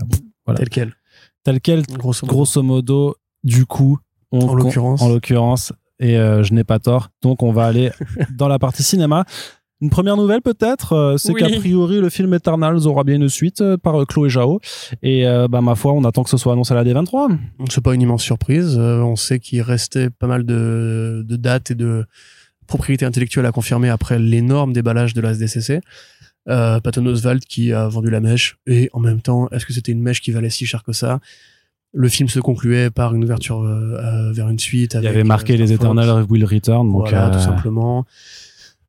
[0.45, 0.59] voilà.
[0.59, 0.93] tel quel.
[1.43, 2.35] tel quel, Grosso modo.
[2.35, 3.97] grosso modo, du coup,
[4.31, 5.01] on, En l'occurrence.
[5.01, 7.09] en l'occurrence, et euh, je n'ai pas tort.
[7.21, 7.91] Donc, on va aller
[8.35, 9.25] dans la partie cinéma.
[9.81, 11.41] Une première nouvelle peut-être, euh, c'est Oui.
[11.41, 14.59] qu'a priori le film Eternals aura bien une suite euh, par euh, Chloé Zhao.
[15.01, 17.35] Et euh, bah ma foi, on attend que ce soit annoncé à la D23.
[17.69, 18.77] C'est pas une immense surprise.
[18.77, 22.05] Euh, on sait qu'il restait pas mal de, de dates et de
[22.67, 25.81] propriétés intellectuelles à confirmer après l'énorme déballage de la SDCC.
[26.49, 29.91] Euh, Patton Oswald qui a vendu la mèche et en même temps, est-ce que c'était
[29.91, 31.19] une mèche qui valait si cher que ça?
[31.93, 34.95] Le film se concluait par une ouverture euh, vers une suite.
[34.99, 35.73] Il y avait marqué euh, les.
[35.73, 36.89] Eternals will return.
[36.89, 38.05] Donc, voilà, euh, tout simplement.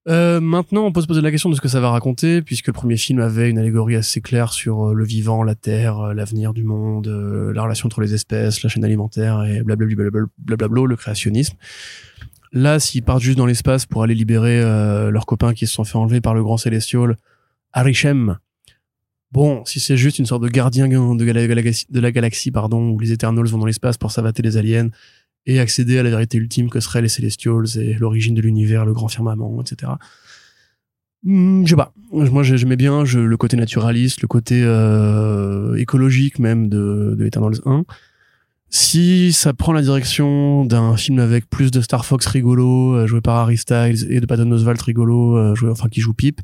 [0.09, 2.67] Euh, maintenant, on peut se poser la question de ce que ça va raconter, puisque
[2.67, 6.13] le premier film avait une allégorie assez claire sur euh, le vivant, la terre, euh,
[6.15, 10.97] l'avenir du monde, la relation entre les espèces, la chaîne alimentaire et blablabla, blablabla, le
[10.97, 11.57] créationnisme.
[12.53, 14.61] Là, s'ils partent juste dans l'espace pour aller libérer
[15.11, 17.17] leurs copains qui se sont fait enlever par le grand célestial,
[17.73, 18.37] Arishem.
[19.31, 22.91] Bon, si c'est juste une sorte de gardien de, gala- galaxie- de la galaxie, pardon,
[22.91, 24.91] où les Eternals vont dans l'espace pour savater les aliens,
[25.47, 28.93] et accéder à la vérité ultime que seraient les Celestials et l'origine de l'univers, le
[28.93, 29.93] grand firmament, etc.
[31.25, 31.93] Hmm, je sais pas.
[32.13, 37.25] Moi, j'ai- j'aimais bien je, le côté naturaliste, le côté euh, écologique même de, de
[37.25, 37.85] Eternals 1.
[38.71, 43.21] Si ça prend la direction d'un film avec plus de Star Fox rigolo, euh, joué
[43.21, 46.41] par Harry Styles, et de Patton Oswalt rigolo, euh, joué, enfin qui joue Pip,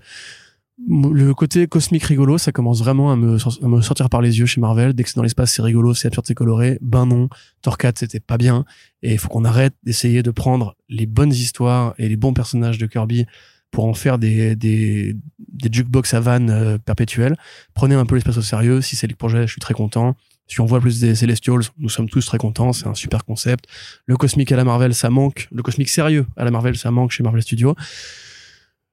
[0.86, 4.92] le côté cosmique rigolo, ça commence vraiment à me, sortir par les yeux chez Marvel.
[4.92, 6.78] Dès que c'est dans l'espace, c'est rigolo, c'est absurde, c'est coloré.
[6.80, 7.28] Ben non,
[7.62, 8.64] Thor 4, c'était pas bien.
[9.02, 12.78] Et il faut qu'on arrête d'essayer de prendre les bonnes histoires et les bons personnages
[12.78, 13.26] de Kirby
[13.70, 15.16] pour en faire des
[15.62, 17.36] jukebox à vannes euh, perpétuelles.
[17.74, 18.80] Prenez un peu l'espace au sérieux.
[18.80, 20.16] Si c'est le projet, je suis très content.
[20.46, 22.72] Si on voit plus des Celestials, nous sommes tous très contents.
[22.72, 23.66] C'est un super concept.
[24.06, 25.48] Le cosmique à la Marvel, ça manque.
[25.52, 27.74] Le cosmique sérieux à la Marvel, ça manque chez Marvel Studios.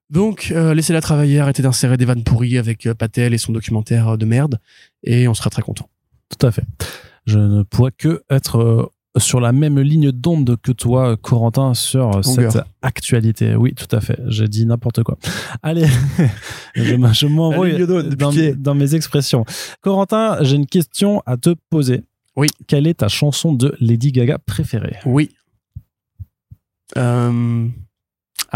[0.10, 4.10] Donc, euh, laissez-la travailler, arrêtez d'insérer des vannes pourries avec euh, Patel et son documentaire
[4.10, 4.60] euh, de merde,
[5.04, 5.90] et on sera très content.
[6.30, 6.64] Tout à fait.
[7.26, 12.52] Je ne pourrais que être sur la même ligne d'onde que toi, Corentin, sur Longueur.
[12.52, 13.56] cette actualité.
[13.56, 14.20] Oui, tout à fait.
[14.28, 15.18] J'ai dit n'importe quoi.
[15.64, 15.88] Allez,
[16.76, 19.46] je, m'envoie dans, dans mes expressions.
[19.82, 22.04] Corentin, j'ai une question à te poser.
[22.36, 22.50] Oui.
[22.68, 24.98] Quelle est ta chanson de Lady Gaga préférée?
[25.06, 25.32] Oui.
[26.98, 27.68] Euh,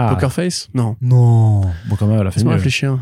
[0.07, 0.69] Ah, Poker Face?
[0.73, 0.95] Non.
[1.01, 1.61] non.
[1.88, 2.51] Bon, quand même, elle a fait mieux.
[2.51, 2.99] réfléchir.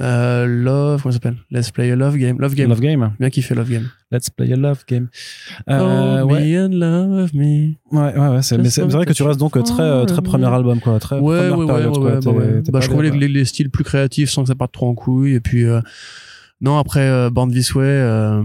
[0.00, 1.36] Euh, love, comment ça s'appelle?
[1.50, 2.38] Let's play a love game.
[2.40, 2.70] Love game.
[2.70, 3.12] Love Game.
[3.20, 3.90] Bien kiffé Love game.
[4.10, 5.08] Let's play a love game.
[5.68, 6.40] Euh, oh, ouais.
[6.42, 7.74] me and love me.
[7.92, 8.42] Ouais, ouais, ouais.
[8.42, 10.98] c'est- Mais c'est c'est vrai que tu restes donc très, euh, très premier album, quoi.
[11.00, 12.12] Très Ouais, première ouais, ouais, période, ouais, quoi.
[12.12, 14.54] ouais, T'es- bah t'es Bah, je trouvais les, les styles plus créatifs sans que ça
[14.54, 15.34] parte trop en couille.
[15.34, 15.82] Et puis, euh,
[16.62, 18.42] non, après euh, Born This Way, euh,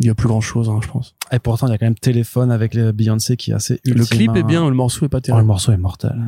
[0.00, 1.14] il y a plus grand chose, hein, je pense.
[1.32, 4.04] Et pourtant, il y a quand même Téléphone avec les Beyoncé qui est assez Le
[4.04, 4.46] clip est hein.
[4.46, 5.46] bien, le morceau est pas Oh, le terrible.
[5.46, 6.24] morceau est mortel.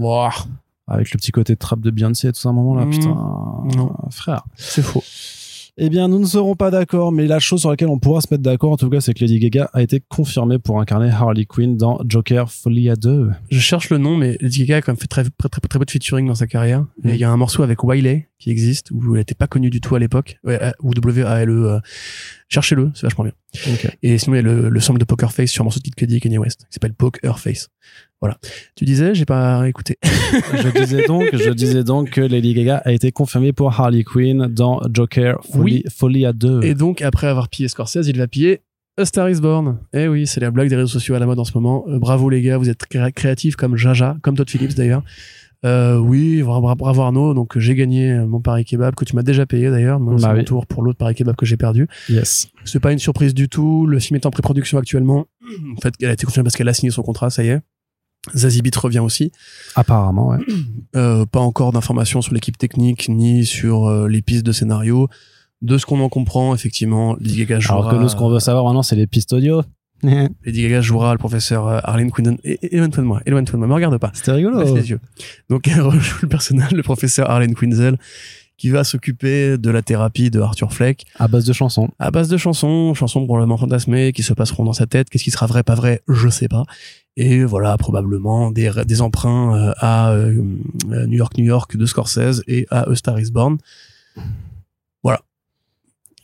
[0.87, 2.91] Avec le petit côté trap de Beyoncé et tout à un moment là, Mm.
[2.91, 3.09] putain.
[3.77, 3.93] Non.
[4.11, 4.45] Frère.
[4.57, 5.03] c'est faux.
[5.77, 8.29] Eh bien, nous ne serons pas d'accord, mais la chose sur laquelle on pourra se
[8.31, 11.47] mettre d'accord, en tout cas, c'est que Lady Gaga a été confirmée pour incarner Harley
[11.47, 13.31] Quinn dans Joker Folie à deux.
[13.51, 15.79] Je cherche le nom, mais Lady Gaga a quand même fait très, très, très, très
[15.81, 16.87] peu de featuring dans sa carrière.
[17.03, 17.11] Et Mm.
[17.15, 19.81] il y a un morceau avec Wiley qui existe, où elle n'était pas connue du
[19.81, 20.37] tout à l'époque.
[20.45, 21.53] Ouais, euh, ou W-A-L-E.
[21.53, 21.81] euh,
[22.49, 23.33] Cherchez-le, c'est vachement bien.
[24.05, 25.85] Et sinon, il y a le, le sample de Poker Face sur un morceau de
[25.85, 27.69] Kid Cudi et Kanye West, qui s'appelle Poker Face.
[28.77, 29.99] Tu disais, j'ai pas écouté.
[30.03, 34.47] je disais donc, je disais donc que Lady Gaga a été confirmée pour Harley Quinn
[34.49, 35.85] dans Joker Folie, Oui.
[35.95, 36.63] Folie à deux.
[36.63, 38.61] Et donc, après avoir pillé Scorsese, il va piller
[38.97, 39.79] A Star is Born.
[39.93, 41.85] Eh oui, c'est la blague des réseaux sociaux à la mode en ce moment.
[41.89, 45.03] Euh, bravo les gars, vous êtes cré- créatifs comme Jaja, comme Todd Phillips d'ailleurs.
[45.65, 47.33] Euh, oui, bra- bra- bravo Arnaud.
[47.33, 49.99] Donc j'ai gagné euh, mon pari kebab que tu m'as déjà payé d'ailleurs.
[49.99, 50.45] Moi, c'est Bah mon oui.
[50.45, 51.89] tour pour l'autre pari kebab que j'ai perdu.
[52.11, 52.49] Yes.
[52.67, 53.87] C'est pas une surprise du tout.
[53.87, 55.27] Le film est en pré-production actuellement.
[55.77, 57.61] En fait, elle a été confirmée parce qu'elle a signé son contrat, ça y est.
[58.35, 59.33] Zazie Beetz revient aussi.
[59.75, 60.39] Apparemment, ouais.
[60.97, 65.09] Euh, pas encore d'informations sur l'équipe technique ni sur euh, les pistes de scénario.
[65.61, 67.79] De ce qu'on en comprend, effectivement, Lady Gaga jouera.
[67.81, 69.63] Alors que nous, ce qu'on veut savoir maintenant, c'est les pistes audio.
[70.03, 72.11] Lady Gaga jouera le professeur euh, Arlene
[72.45, 74.11] é- Éloigne-toi de moi, éloigne-toi de moi, me regarde pas.
[74.15, 74.63] C'était rigolo.
[74.75, 75.01] Les yeux.
[75.51, 77.99] Donc elle rejoue le personnage, le professeur Arlene Quinzel,
[78.57, 81.89] qui va s'occuper de la thérapie de Arthur Fleck À base de chansons.
[81.99, 85.09] à base de chansons, chansons probablement fantasmées qui se passeront dans sa tête.
[85.11, 86.65] Qu'est-ce qui sera vrai, pas vrai, je sais pas.
[87.17, 90.33] Et voilà, probablement des, des emprunts euh, à euh,
[91.07, 93.59] New York, New York de Scorsese et à A Star Is Born.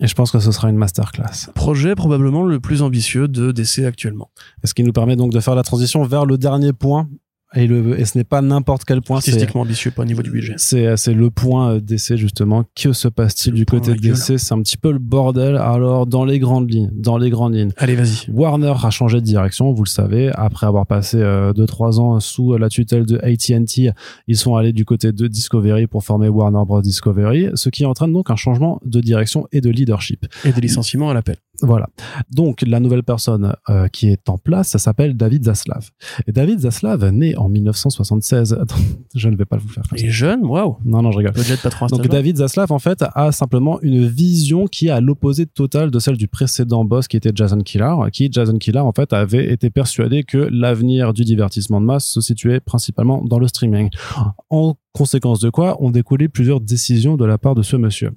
[0.01, 1.53] Et je pense que ce sera une masterclass.
[1.55, 4.31] Projet probablement le plus ambitieux de DC actuellement.
[4.65, 7.09] Ce qui nous permet donc de faire la transition vers le dernier point.
[7.55, 9.21] Et, le, et ce n'est pas n'importe quel point.
[9.21, 10.55] C'est Artistiquement ambitieux, pas au niveau du budget.
[10.57, 12.65] C'est c'est le point euh, d'essai justement.
[12.75, 14.01] Que se passe-t-il du côté gueule.
[14.01, 14.39] d'essai?
[14.39, 15.57] C'est un petit peu le bordel.
[15.57, 18.31] Alors dans les grandes lignes, dans les grandes lignes, Allez, vas-y.
[18.31, 22.69] Warner a changé de direction, vous le savez, après avoir passé 2-3 ans sous la
[22.69, 23.91] tutelle de AT&T,
[24.29, 28.13] ils sont allés du côté de Discovery pour former Warner Bros Discovery, ce qui entraîne
[28.13, 30.27] donc un changement de direction et de leadership.
[30.45, 31.37] Et des licenciements à l'appel.
[31.63, 31.89] Voilà.
[32.33, 35.91] Donc la nouvelle personne euh, qui est en place, ça s'appelle David Zaslav.
[36.27, 38.77] Et David Zaslav, né en 1976, Attends,
[39.15, 39.97] je ne vais pas vous faire ça.
[39.97, 40.77] Et jeune, waouh.
[40.85, 41.33] Non, non, je rigole.
[41.35, 42.07] Budget pas trop Donc.
[42.09, 46.17] David Zaslav en fait a simplement une vision qui est à l'opposé total de celle
[46.17, 50.25] du précédent boss qui était Jason Killar, qui Jason Killar en fait avait été persuadé
[50.25, 53.91] que l'avenir du divertissement de masse se situait principalement dans le streaming.
[54.49, 58.11] En conséquence de quoi ont découlé plusieurs décisions de la part de ce monsieur.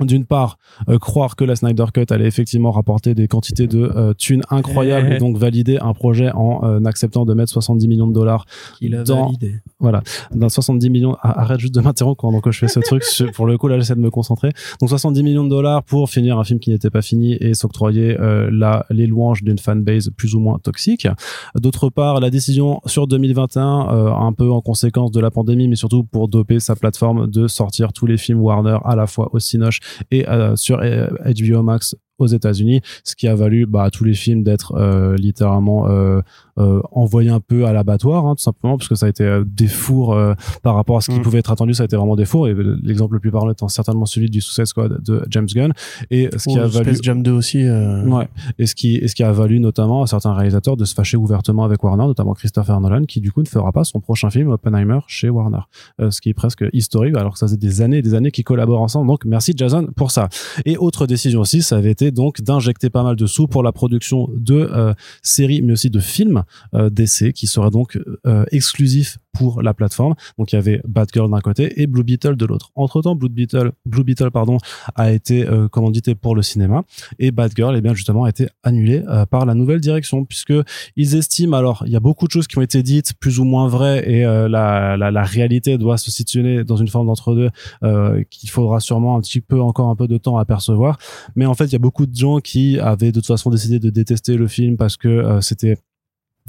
[0.00, 0.56] D'une part,
[0.88, 5.12] euh, croire que la Snyder Cut allait effectivement rapporter des quantités de euh, thunes incroyables
[5.12, 8.46] et donc valider un projet en euh, acceptant de mettre 70 millions de dollars
[8.80, 9.56] Il a dans- validé.
[9.80, 10.02] voilà,
[10.34, 11.16] dans 70 millions.
[11.20, 13.02] Arrête juste de m'interrompre pendant que je fais ce truc.
[13.34, 14.50] Pour le coup, là, j'essaie de me concentrer.
[14.80, 18.18] Donc 70 millions de dollars pour finir un film qui n'était pas fini et s'octroyer
[18.18, 21.06] euh, la, les louanges d'une fanbase plus ou moins toxique.
[21.54, 25.76] D'autre part, la décision sur 2021, euh, un peu en conséquence de la pandémie, mais
[25.76, 29.38] surtout pour doper sa plateforme de sortir tous les films Warner à la fois au
[29.38, 33.90] Cinoche et euh, sur euh, HBO Max aux États-Unis, ce qui a valu bah, à
[33.90, 36.20] tous les films d'être euh, littéralement euh,
[36.58, 39.68] euh, envoyés un peu à l'abattoir, hein, tout simplement, parce que ça a été des
[39.68, 40.16] fours
[40.62, 41.22] par rapport à ce qui Mm.
[41.22, 42.48] pouvait être attendu, ça a été vraiment des fours.
[42.48, 45.72] Et l'exemple le plus parlant étant certainement celui du Suicide Squad de James Gunn,
[46.10, 47.68] et ce qui Oh, a valu Jam 2 aussi.
[47.68, 48.28] Ouais.
[48.58, 51.16] Et ce qui, et ce qui a valu notamment à certains réalisateurs de se fâcher
[51.16, 54.48] ouvertement avec Warner, notamment Christopher Nolan, qui du coup ne fera pas son prochain film
[54.50, 55.60] Oppenheimer chez Warner.
[55.98, 58.44] Ce qui est presque historique, alors que ça faisait des années et des années qu'ils
[58.44, 59.08] collaborent ensemble.
[59.08, 60.28] Donc merci Jason pour ça.
[60.64, 63.72] Et autre décision aussi, ça avait été donc d'injecter pas mal de sous pour la
[63.72, 66.44] production de euh, séries, mais aussi de films
[66.74, 70.14] euh, d'essai qui seraient donc euh, exclusifs pour la plateforme.
[70.38, 72.70] Donc il y avait Batgirl d'un côté et Blue Beetle de l'autre.
[72.74, 74.58] Entre temps, Blue Beetle, Blue Beetle pardon,
[74.94, 76.82] a été euh, commandité pour le cinéma
[77.18, 80.54] et Batgirl, eh bien justement, a été annulé euh, par la nouvelle direction puisque
[80.96, 83.44] ils estiment alors il y a beaucoup de choses qui ont été dites plus ou
[83.44, 87.50] moins vraies et euh, la, la, la réalité doit se situer dans une forme d'entre-deux
[87.82, 90.98] euh, qu'il faudra sûrement un petit peu encore un peu de temps à percevoir.
[91.36, 93.78] Mais en fait, il y a beaucoup de gens qui avaient de toute façon décidé
[93.78, 95.76] de détester le film parce que euh, c'était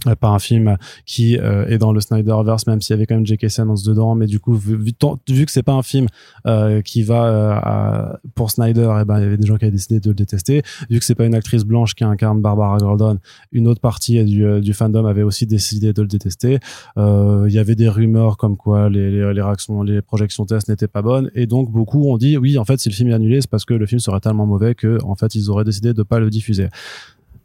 [0.07, 0.76] euh, pas un film
[1.06, 3.49] qui euh, est dans le Snyderverse même s'il y avait quand même J.K.
[3.49, 4.94] Simmons dedans mais du coup vu, vu,
[5.30, 6.07] vu que c'est pas un film
[6.45, 9.99] euh, qui va pour Snyder et ben il y avait des gens qui avaient décidé
[9.99, 10.61] de le détester.
[10.90, 13.20] Vu que c'est pas une actrice blanche qui incarne Barbara Gordon
[13.52, 16.60] une autre partie du, fandom avait aussi décidé de le détester.
[16.98, 21.02] Il y avait des rumeurs comme quoi les, les, réactions les projections tests n'étaient pas
[21.02, 21.30] bonnes.
[21.36, 23.65] Et donc beaucoup ont dit oui en fait si le film est annulé c'est parce
[23.65, 26.30] que le film serait tellement mauvais que en fait ils auraient décidé de pas le
[26.30, 26.68] diffuser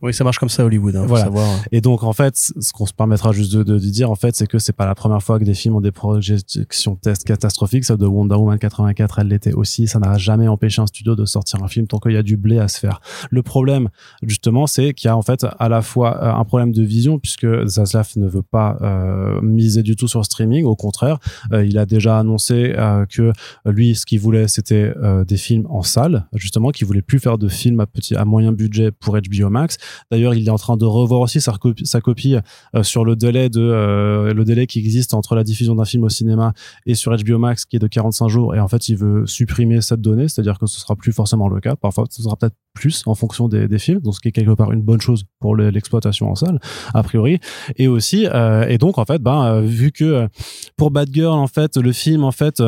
[0.02, 0.94] Oui, ça marche comme ça à Hollywood.
[0.96, 1.24] Hein, faut Voilà.
[1.24, 1.46] savoir.
[1.72, 4.36] et donc en fait, ce qu'on se permettra juste de, de, de dire en fait,
[4.36, 7.84] c'est que c'est pas la première fois que des films ont des projections test catastrophiques.
[7.84, 9.88] Ça de Wonder Woman 84, elle l'était aussi.
[9.88, 12.36] Ça n'a jamais empêché un studio de sortir un film tant qu'il y a du
[12.36, 13.00] blé à se faire.
[13.30, 13.88] Le problème,
[14.22, 17.18] justement, c'est qu'il y a en fait à la fois euh, un problème de vision
[17.18, 20.64] puisque Zaslav ne veut pas euh, miser du tout sur le streaming.
[20.64, 21.18] Au contraire,
[21.52, 23.32] euh, il a déjà annoncé euh, que
[23.66, 27.38] lui, ce qu'il voulait, c'était euh, des films en salle, justement, qu'il voulait plus faire
[27.38, 29.78] de films à petit, à moyen budget pour HBO Max
[30.10, 32.36] D'ailleurs, il est en train de revoir aussi sa, copie, sa copie
[32.74, 36.04] euh, sur le délai de euh, le délai qui existe entre la diffusion d'un film
[36.04, 36.52] au cinéma
[36.86, 38.54] et sur HBO Max qui est de 45 jours.
[38.54, 41.60] Et en fait il veut supprimer cette donnée c'est-à-dire que ce sera plus forcément le
[41.60, 41.76] cas.
[41.76, 44.52] Parfois ce sera peut-être plus en fonction des, des, films donc ce qui est quelque
[44.52, 46.60] part une bonne chose pour l'exploitation en salle
[46.94, 47.38] a priori.
[47.76, 50.28] Et aussi euh, et donc en fait ben euh, vu que
[50.76, 52.62] pour Bad Girl en fait le film en fait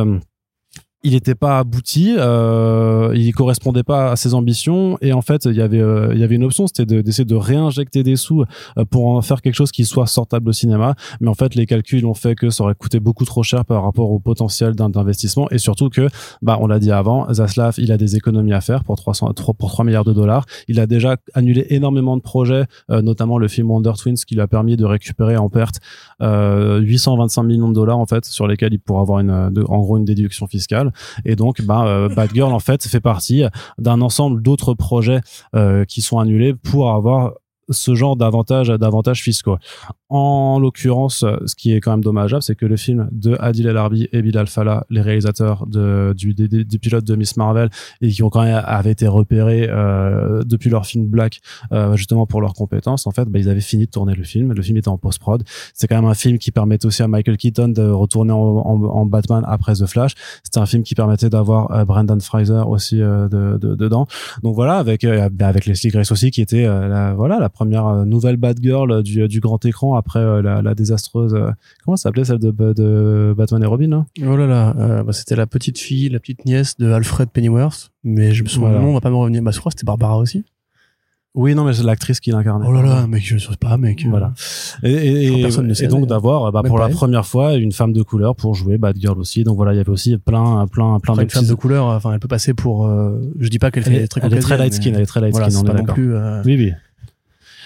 [1.02, 4.98] il n'était pas abouti, euh, il correspondait pas à ses ambitions.
[5.00, 8.44] Et en fait il y avait euh, une option, c'était d'essayer de, réinjecter des sous
[8.76, 11.64] euh, pour en faire quelque chose qui soit sortable au cinéma, mais en fait les
[11.64, 15.48] calculs ont fait que ça aurait coûté beaucoup trop cher par rapport au potentiel d'investissement.
[15.50, 16.08] Et surtout que
[16.42, 19.70] bah on l'a dit avant, Zaslav il a des économies à faire pour 300 pour
[19.70, 23.70] 3 milliards de dollars, il a déjà annulé énormément de projets, euh, notamment le film
[23.70, 25.80] Wonder Twins qui lui a permis de récupérer en perte
[26.20, 30.04] 825 millions de dollars en fait sur lesquels il pourra avoir une en gros une
[30.04, 30.89] déduction fiscale
[31.24, 33.44] et donc, bah, euh, Bad Girl, en fait, fait partie
[33.78, 35.20] d'un ensemble d'autres projets
[35.54, 37.34] euh, qui sont annulés pour avoir
[37.70, 39.56] ce genre d'avantages d'avantages fiscaux.
[40.08, 43.76] En l'occurrence, ce qui est quand même dommageable, c'est que le film de Adil El
[43.76, 47.70] Arbi et Bilal Fallah, les réalisateurs de, du, du, pilote de Miss Marvel,
[48.00, 51.40] et qui ont quand même avaient été repérés euh, depuis leur film Black,
[51.72, 54.52] euh, justement pour leurs compétences, en fait, bah, ils avaient fini de tourner le film.
[54.52, 55.44] Le film était en post-prod.
[55.74, 59.06] C'est quand même un film qui permettait aussi à Michael Keaton de retourner en, en,
[59.06, 60.14] Batman après The Flash.
[60.42, 64.06] C'était un film qui permettait d'avoir euh, Brendan Fraser aussi euh, de, de, dedans.
[64.42, 68.38] Donc voilà, avec euh, avec Leslie Grace aussi, qui était la, voilà la première nouvelle
[68.38, 71.34] Batgirl du, du grand écran après euh, la, la, désastreuse.
[71.34, 71.50] Euh,
[71.84, 75.12] comment ça s'appelait celle de, de, Batman et Robin hein Oh là là, euh, bah,
[75.12, 77.90] c'était la petite fille, la petite nièce de Alfred Pennyworth.
[78.02, 78.84] Mais je me souviens, voilà.
[78.86, 79.42] on va pas me revenir.
[79.42, 80.42] Bah, je crois que c'était Barbara aussi.
[81.34, 82.64] Oui, non, mais c'est l'actrice qui l'incarnait.
[82.66, 84.04] Oh là là, mec, je ne sais pas, mec.
[84.08, 84.32] Voilà.
[84.82, 88.54] Et, et, et donc d'avoir, bah, pour la première fois, une femme de couleur pour
[88.54, 89.44] jouer Batgirl aussi.
[89.44, 91.22] Donc voilà, il y avait aussi plein, plein, plein de.
[91.22, 92.86] Une femme de couleur, enfin, elle peut passer pour.
[92.86, 94.22] Euh, je dis pas qu'elle fait très.
[94.24, 95.62] Elle est très light skin, elle est très light voilà, skin.
[95.68, 95.96] On est d'accord.
[95.98, 96.42] Euh...
[96.46, 96.72] Oui, oui.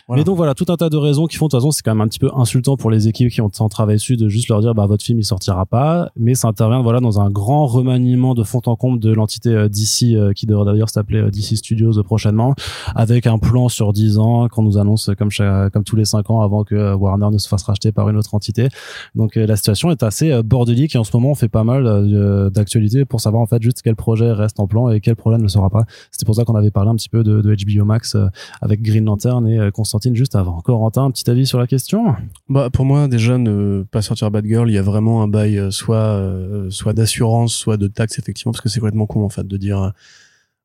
[0.07, 0.21] Voilà.
[0.21, 1.95] Mais donc voilà, tout un tas de raisons qui font de toute façon c'est quand
[1.95, 4.49] même un petit peu insultant pour les équipes qui ont tant travaillé dessus de juste
[4.49, 7.67] leur dire bah votre film il sortira pas, mais ça intervient voilà dans un grand
[7.67, 11.31] remaniement de fond en comble de l'entité euh, DC euh, qui devrait d'ailleurs s'appeler euh,
[11.31, 12.55] DC Studios prochainement
[12.95, 16.29] avec un plan sur 10 ans qu'on nous annonce comme chaque, comme tous les 5
[16.31, 18.69] ans avant que Warner ne se fasse racheter par une autre entité.
[19.15, 23.07] Donc la situation est assez bordélique et en ce moment on fait pas mal d'actualités
[23.07, 25.49] pour savoir en fait juste quel projet reste en plan et quel projet ne le
[25.49, 25.85] sera pas.
[26.11, 28.17] C'était pour ça qu'on avait parlé un petit peu de, de HBO Max
[28.61, 29.71] avec Green Lantern et
[30.13, 30.61] Juste avant.
[30.61, 32.17] Corentin, un petit avis sur la question?
[32.49, 35.59] Bah pour moi déjà ne pas sortir Bad Girl, il y a vraiment un bail
[35.59, 39.29] euh, soit euh, soit d'assurance, soit de taxe effectivement parce que c'est complètement con en
[39.29, 39.91] fait de dire euh,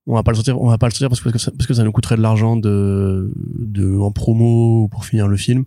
[0.07, 1.73] on va pas le sortir, on va pas le sortir parce que ça, parce que
[1.75, 5.65] ça nous coûterait de l'argent de de en promo pour finir le film.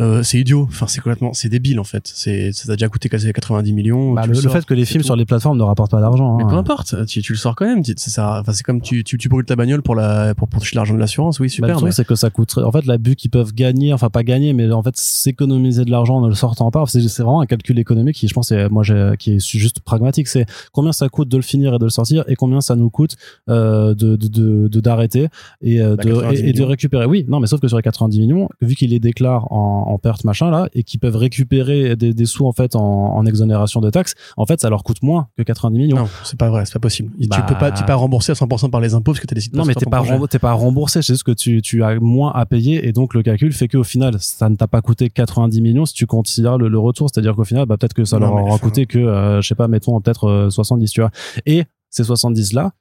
[0.00, 0.66] Euh, c'est idiot.
[0.70, 2.10] Enfin, c'est complètement, c'est débile en fait.
[2.14, 4.14] C'est, ça a déjà coûté quasi 90 millions.
[4.14, 5.06] Bah, le, le, fait que les films tout.
[5.06, 6.36] sur les plateformes ne rapportent pas d'argent.
[6.38, 6.48] Mais hein.
[6.48, 7.84] peu importe, tu, tu, le sors quand même.
[7.84, 8.40] C'est ça.
[8.40, 10.94] Enfin, c'est comme tu, tu, tu brûles ta bagnole pour la, pour, pour toucher l'argent
[10.94, 11.40] de l'assurance.
[11.40, 11.68] Oui, super.
[11.68, 11.92] Bah, le truc, mais...
[11.92, 12.64] c'est que ça coûterait.
[12.64, 15.90] En fait, la but qu'ils peuvent gagner, enfin pas gagner, mais en fait s'économiser de
[15.90, 16.84] l'argent en ne le sortant pas.
[16.86, 19.80] C'est, c'est vraiment un calcul économique qui, je pense, est, moi, j'ai, qui est juste
[19.80, 20.26] pragmatique.
[20.26, 22.88] C'est combien ça coûte de le finir et de le sortir, et combien ça nous
[22.88, 23.16] coûte
[23.50, 25.28] euh, de, de, de, de d'arrêter
[25.60, 27.04] et, euh, Bah, de, et, et de récupérer.
[27.04, 29.98] Oui, non, mais sauf que sur les 90 millions, vu qu'ils les déclarent en, en
[29.98, 33.80] perte machin là, et qui peuvent récupérer des, des sous en fait en, en, exonération
[33.80, 35.96] de taxes, en fait, ça leur coûte moins que 90 millions.
[35.96, 37.10] Non, c'est pas vrai, c'est pas possible.
[37.28, 37.36] Bah...
[37.36, 39.34] Tu peux pas, tu peux pas rembourser à 100% par les impôts parce que t'as
[39.34, 39.56] décidé.
[39.56, 41.02] Non, mais t'es pas, remboursé, t'es pas remboursé.
[41.02, 43.84] C'est juste que tu, tu as moins à payer et donc le calcul fait qu'au
[43.84, 47.08] final, ça ne t'a pas coûté 90 millions si tu considères le, le retour.
[47.12, 49.54] C'est-à-dire qu'au final, bah, peut-être que ça Non, leur aura coûté que, euh, je sais
[49.54, 51.10] pas, mettons peut-être euh, 70, tu vois.
[51.46, 52.72] Et ces 70 là,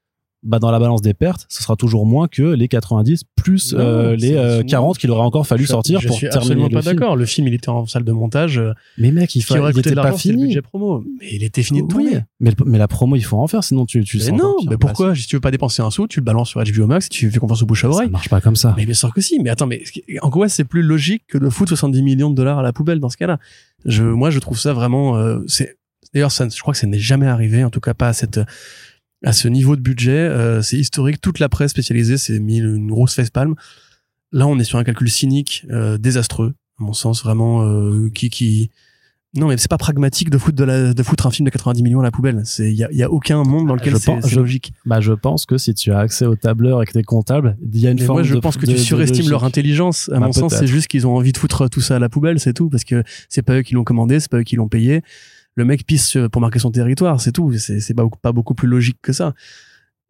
[0.43, 3.79] bah dans la balance des pertes, ce sera toujours moins que les 90 plus Non,
[3.79, 6.41] euh, les euh, c'est- 40 qu'il aurait encore fallu Je- sortir je pour suis terminer
[6.53, 7.15] absolument le pas d'accord.
[7.15, 8.57] Le film, il était en salle de montage.
[8.57, 9.59] euh, Mais mec, il, qui fa...
[9.59, 10.45] aurait il était pas le fini.
[10.47, 11.03] budget promo.
[11.19, 12.21] Mais il était fini de Oui, tourner.
[12.39, 14.71] mais, le- mais la promo, il faut en faire, sinon tu, tu Mais non, mais
[14.71, 15.13] Bah, pourquoi?
[15.15, 17.37] Si tu veux pas dépenser un sou, tu le balances sur HBO Max, tu fais
[17.39, 18.09] confiance au bouche à ça oreille.
[18.09, 18.73] marche pas comme ça.
[18.77, 19.39] Mais bien sûr que si.
[19.41, 19.83] Mais attends, mais
[20.23, 22.99] en quoi c'est plus logique que de foutre 70 millions de dollars à la poubelle
[22.99, 23.37] dans ce cas-là?
[23.85, 25.17] Je, moi, je trouve ça vraiment.
[25.17, 25.77] euh, c'est
[26.13, 28.39] d'ailleurs, ça, je crois que ça n'est jamais arrivé, en tout cas pas à cette
[29.23, 30.11] à ce niveau de budget.
[30.11, 31.21] Euh, c'est historique.
[31.21, 33.55] Toute la presse spécialisée s'est mis une grosse face palme.
[34.31, 38.29] Là, on est sur un calcul cynique, euh, désastreux, à mon sens, vraiment euh, qui
[38.29, 38.69] qui
[39.33, 41.83] non, mais c'est pas pragmatique de foutre de, la, de foutre un film de 90
[41.83, 42.41] millions à la poubelle.
[42.43, 44.35] C'est il y a, y a aucun monde dans lequel Je c'est pense- c'est je-
[44.37, 44.73] logique.
[44.85, 47.79] Bah, je pense que si tu as accès au tableur et que t'es comptable, il
[47.79, 50.09] y a une Mais forme moi, je de- pense que de- tu surestimes leur intelligence.
[50.09, 52.09] À Bah, mon sens, c'est juste qu'ils ont envie de foutre tout ça à la
[52.09, 54.57] poubelle, c'est tout, parce que c'est pas eux qui l'ont commandé, c'est pas eux qui
[54.57, 55.01] l'ont payé.
[55.55, 57.51] Le mec pisse pour marquer son territoire, c'est tout.
[57.57, 59.33] C'est pas, beaucoup- pas beaucoup plus logique que ça.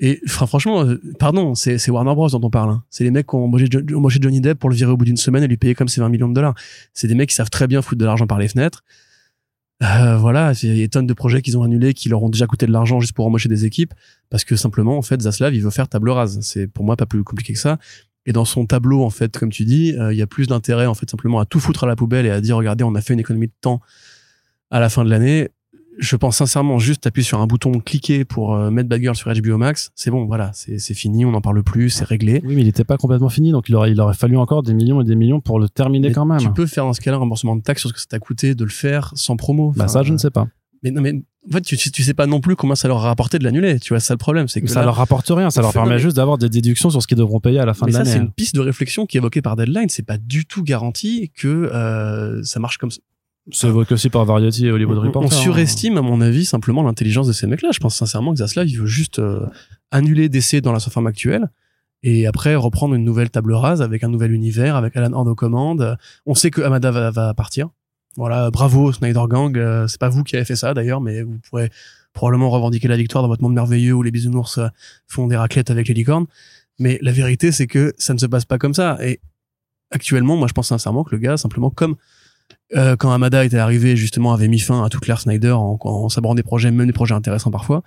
[0.03, 2.71] Et franchement, euh, pardon, c'est Warner Bros dont on parle.
[2.71, 2.83] hein.
[2.89, 3.67] C'est les mecs qui ont embauché
[4.19, 6.09] Johnny Depp pour le virer au bout d'une semaine et lui payer comme ses 20
[6.09, 6.55] millions de dollars.
[6.93, 8.83] C'est des mecs qui savent très bien foutre de l'argent par les fenêtres.
[9.83, 12.29] Euh, voilà, il y a des tonnes de projets qu'ils ont annulés qui leur ont
[12.29, 13.95] déjà coûté de l'argent juste pour embaucher des équipes
[14.29, 16.39] parce que simplement en fait Zaslav il veut faire table rase.
[16.41, 17.79] C'est pour moi pas plus compliqué que ça.
[18.27, 20.85] Et dans son tableau, en fait, comme tu dis, euh, il y a plus d'intérêt,
[20.85, 23.01] en fait, simplement à tout foutre à la poubelle et à dire, regardez, on a
[23.01, 23.81] fait une économie de temps
[24.71, 25.49] à la fin de l'année.
[25.99, 29.31] Je pense sincèrement juste appuyer sur un bouton, cliquer pour euh, mettre Bad Girl sur
[29.31, 29.91] HBO Max.
[29.93, 32.41] C'est bon, voilà, c'est fini, on n'en parle plus, c'est réglé.
[32.45, 34.73] Oui, mais il était pas complètement fini, donc il aurait, il aurait fallu encore des
[34.73, 36.39] millions et des millions pour le terminer Mais quand même.
[36.39, 38.19] Tu peux faire dans ce cas-là un remboursement de taxes sur ce que ça t'a
[38.19, 39.71] coûté de le faire sans promo.
[39.75, 40.47] Bah Enfin, ça, je ne sais pas.
[40.81, 41.13] Mais non, mais
[41.47, 43.79] en fait, tu, tu sais pas non plus combien ça leur a rapporté de l'annuler.
[43.79, 45.99] Tu vois, ça le problème, c'est que ça là- leur rapporte rien, ça leur permet
[45.99, 48.03] juste d'avoir des déductions sur ce qu'ils devront payer à la fin mais de ça,
[48.03, 48.11] l'année.
[48.11, 49.89] c'est une piste de réflexion qui est évoquée par Deadline.
[49.89, 53.01] C'est pas du tout garanti que euh, ça marche comme ça.
[53.51, 55.29] C'est évoqué aussi par Variety et Hollywood Reporter.
[55.29, 55.41] on hein.
[55.41, 57.69] surestime, à mon avis, simplement l'intelligence de ces mecs-là.
[57.73, 59.45] Je pense sincèrement que Zaslav, il veut juste euh,
[59.89, 61.49] annuler DC dans la forme actuelle
[62.03, 65.35] et après reprendre une nouvelle table rase avec un nouvel univers, avec Alan Horn aux
[65.35, 65.97] commandes.
[66.25, 67.69] On sait que Amada va, va partir.
[68.15, 69.57] Voilà, bravo Snyder Gang.
[69.57, 71.71] Euh, c'est pas vous qui avez fait ça d'ailleurs, mais vous pourrez
[72.13, 74.67] probablement revendiquer la victoire dans votre monde merveilleux où les bisounours euh,
[75.07, 76.25] font des raclettes avec les licornes.
[76.79, 78.97] Mais la vérité, c'est que ça ne se passe pas comme ça.
[79.01, 79.19] Et
[79.91, 81.95] actuellement, moi, je pense sincèrement que le gars, simplement comme
[82.75, 86.09] euh, quand Amada était arrivé, justement, avait mis fin à toute l'ère Snyder en, en
[86.09, 87.83] s'abordant des projets, même des projets intéressants parfois.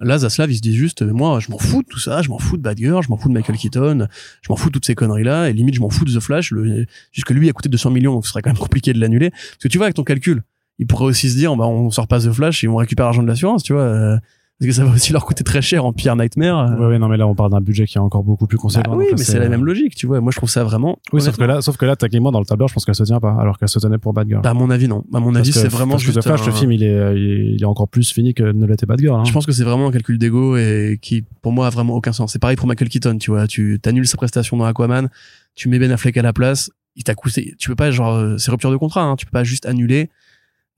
[0.00, 2.28] Là, Zaslav, il se dit juste, euh, moi, je m'en fous de tout ça, je
[2.28, 4.06] m'en fous de Bad Girl, je m'en fous de Michael Keaton,
[4.42, 6.52] je m'en fous de toutes ces conneries-là, et limite, je m'en fous de The Flash,
[6.52, 9.30] le, puisque lui a coûté 200 millions, donc ce serait quand même compliqué de l'annuler.
[9.30, 10.42] Parce que tu vois, avec ton calcul,
[10.78, 13.24] il pourrait aussi se dire, bah, on sort pas The Flash et on récupère l'argent
[13.24, 14.16] de l'assurance, tu vois, euh,
[14.60, 16.72] parce que ça va aussi leur coûter très cher en pire Nightmare.
[16.72, 16.76] euh.
[16.76, 18.62] Ouais, ouais, non, mais là, on parle d'un budget qui est encore beaucoup plus Bah
[18.62, 18.96] conséquent.
[18.96, 20.20] oui, donc là, mais c'est la même logique, tu vois.
[20.20, 20.98] Moi, je trouve ça vraiment.
[21.12, 23.04] Oui, sauf que là, sauf que là, techniquement, dans le tableur, je pense qu'elle se
[23.04, 24.42] tient pas, alors qu'elle se tenait pour Bad Girl.
[24.42, 25.04] Bah, à mon avis, non.
[25.14, 26.10] À mon avis, Parce que- c'est vraiment parce que.
[26.10, 26.86] The Flash, un- le film, il est,
[27.16, 29.20] il est, il est encore plus fini que ne l'était Bad Girl.
[29.20, 29.24] Hein.
[29.24, 32.12] Je pense que c'est vraiment un calcul d'ego et qui, pour moi, a vraiment aucun
[32.12, 32.32] sens.
[32.32, 33.46] C'est pareil pour Michael Keaton, tu vois.
[33.46, 35.08] Tu annules sa prestation dans Aquaman,
[35.54, 37.54] tu mets Ben Affleck à la place, il t'a coûté.
[37.58, 39.14] Tu peux pas, genre, euh, c'est rupture de contrat, hein.
[39.16, 40.10] Tu peux pas juste annuler.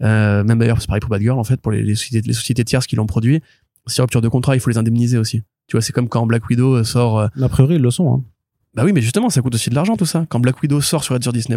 [0.03, 2.33] Euh, même d'ailleurs, c'est pareil pour Bad Girl, en fait, pour les, les sociétés, les
[2.35, 3.41] sociétés tierces qui l'ont produit.
[3.87, 5.43] C'est rupture de contrat, il faut les indemniser aussi.
[5.67, 7.19] Tu vois, c'est comme quand Black Widow euh, sort.
[7.19, 8.13] euh, A priori, ils le sont.
[8.13, 8.25] Hein.
[8.75, 10.27] Bah oui, mais justement, ça coûte aussi de l'argent tout ça.
[10.29, 11.57] Quand Black Widow sort sur, sur Disney+,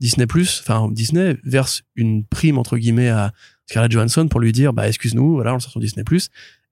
[0.00, 0.26] Disney+,
[0.60, 3.32] enfin Disney verse une prime entre guillemets à
[3.66, 6.04] Scarlett Johansson pour lui dire bah excuse-nous, voilà, on le sort sur Disney+.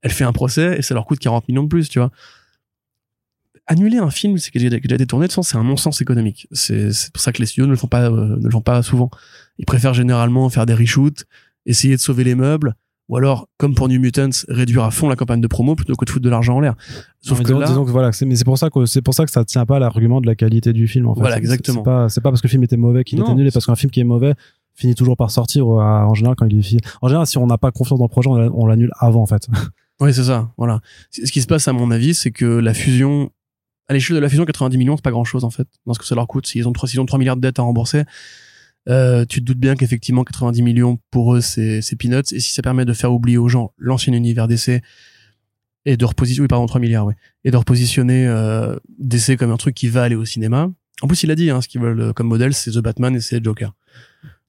[0.03, 2.11] Elle fait un procès et ça leur coûte 40 millions de plus, tu vois.
[3.67, 5.57] Annuler un film, c'est qui a déjà qui a déjà été tourné de sens, c'est
[5.57, 6.47] un non-sens économique.
[6.53, 8.61] C'est c'est pour ça que les studios ne le font pas, euh, ne le font
[8.61, 9.09] pas souvent.
[9.59, 11.25] Ils préfèrent généralement faire des reshoots,
[11.65, 12.75] essayer de sauver les meubles,
[13.09, 16.05] ou alors, comme pour New Mutants, réduire à fond la campagne de promo plutôt que
[16.05, 16.75] de foutre de l'argent en l'air.
[17.21, 19.13] Sauf que disons, là, disons que voilà, c'est- mais c'est pour ça que c'est pour
[19.15, 21.07] ça que ça tient pas à l'argument de la qualité du film.
[21.09, 21.21] En fait.
[21.21, 21.81] Voilà, exactement.
[21.81, 23.27] C'est pas, c'est pas parce que le film était mauvais qu'il Non.
[23.27, 24.35] est annulé, parce qu'un film qui est mauvais
[24.75, 26.81] finit toujours par sortir euh, en général quand il est fini.
[27.03, 29.23] En général, si on n'a pas confiance dans le projet, on l'a- on l'annule avant
[29.23, 29.47] en fait.
[30.01, 30.51] Oui, c'est ça.
[30.59, 30.81] Voilà.
[31.13, 33.31] Ce qui se passe, à mon avis, c'est que la fusion,
[33.87, 36.01] à l'échelle de la fusion, 90 millions, c'est pas grand chose, en fait, dans ce
[36.01, 36.49] que ça leur coûte.
[36.49, 38.03] S'ils ont 3, s'ils ont 3 milliards de dettes à rembourser,
[38.89, 42.33] euh, tu te doutes bien qu'effectivement, 90 millions, pour eux, c'est, peanuts.
[42.33, 44.83] Et si ça permet de faire oublier aux gens l'ancien univers DC
[45.87, 47.15] et de repositionner, oui, pardon, 3 milliards, oui.
[47.45, 50.71] Et de repositionner, euh, DC comme un truc qui va aller au cinéma.
[51.03, 53.15] En plus, il a dit, hein, ce qu'ils veulent euh, comme modèle, c'est The Batman
[53.17, 53.75] et c'est Joker.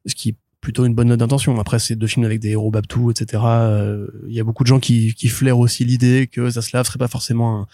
[0.05, 1.59] Ce qui est plutôt une bonne note d'intention.
[1.59, 3.43] Après, c'est deux films avec des héros Babtou, etc.
[3.45, 7.07] Euh, Il y a beaucoup de gens qui, flairent aussi l'idée que Zaslav serait pas
[7.07, 7.67] forcément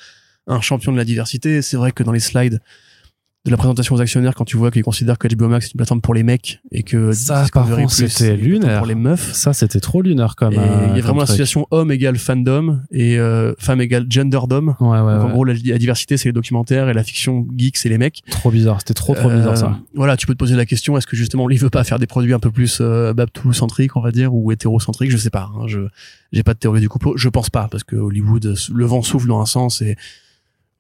[0.47, 1.61] un champion de la diversité.
[1.61, 2.59] C'est vrai que dans les slides
[3.43, 5.77] de la présentation aux actionnaires, quand tu vois qu'ils considèrent que HBO Max c'est une
[5.80, 8.77] plateforme pour les mecs et que Ça, par contre, c'était lunaire.
[8.77, 9.34] pour les meufs.
[9.34, 10.53] Ça, c'était trop lunaire comme.
[10.53, 14.76] Euh, il y a comme vraiment l'association homme égale fandom et euh, femme égale genderdom.
[14.80, 15.31] Ouais, ouais, Donc, en ouais.
[15.31, 18.22] gros, la, la diversité, c'est les documentaires et la fiction geek, c'est les mecs.
[18.30, 18.77] Trop bizarre.
[18.80, 19.80] C'était trop, trop bizarre Euh, ça.
[19.95, 22.07] Voilà, tu peux te poser la question est-ce que justement lui veut pas faire des
[22.07, 25.09] produits un peu plus euh, Babtou-centriques, on va dire, ou hétérocentriques?
[25.09, 25.49] Je sais pas.
[25.55, 25.80] Hein, je
[26.31, 27.18] j'ai pas de théorie du complot.
[27.18, 29.97] Je pense pas parce que Hollywood, le vent souffle dans un sens et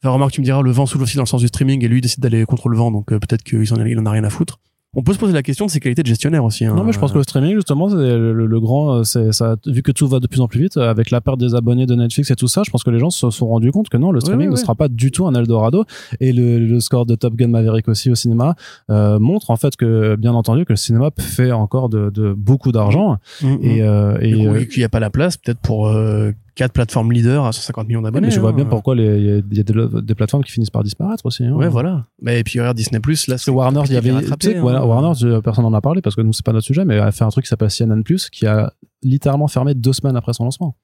[0.03, 1.87] enfin, remarque, tu me diras, le vent souffle aussi dans le sens du streaming et
[1.87, 4.05] lui il décide d'aller contre le vent, donc euh, peut-être qu'il en, a- il en
[4.05, 4.59] a rien à foutre.
[4.93, 6.65] On peut se poser la question de ses qualités de gestionnaire aussi.
[6.65, 6.75] Hein.
[6.75, 9.31] Non, mais je pense que le streaming, justement, c'est le, le- le grand, euh, c'est
[9.31, 9.55] ça.
[9.65, 11.95] Vu que tout va de plus en plus vite, avec la perte des abonnés de
[11.95, 14.11] Netflix et tout ça, je pense que les gens se sont rendus compte que non,
[14.11, 14.61] le streaming ouais, ne ouais.
[14.61, 15.85] sera pas du tout un Eldorado.
[16.19, 18.55] Et le, le score de Top Gun Maverick aussi au cinéma
[18.89, 22.73] euh, montre en fait que, bien entendu, que le cinéma fait encore de, de beaucoup
[22.73, 23.15] d'argent.
[23.41, 23.59] Mhm.
[23.61, 27.11] Et, euh, et, euh, qu'il n'y a pas la place, peut-être pour euh, quatre plateformes
[27.11, 28.27] leaders à 150 millions d'abonnés.
[28.27, 28.53] mais je vois hein.
[28.53, 31.45] bien pourquoi il y a, des, des plateformes qui finissent par disparaître aussi.
[31.45, 31.53] hein.
[31.53, 32.05] Ouais, voilà.
[32.21, 34.59] Mais et puis regarde Disney Plus, là, que Warner, il y avait, tu sais que
[34.59, 37.11] voilà, Warner, personne n'en a parlé parce que nous, c'est pas notre sujet, mais a
[37.11, 38.73] fait un truc qui s'appelle CNN Plus, qui a
[39.03, 40.75] littéralement fermé deux semaines après son lancement.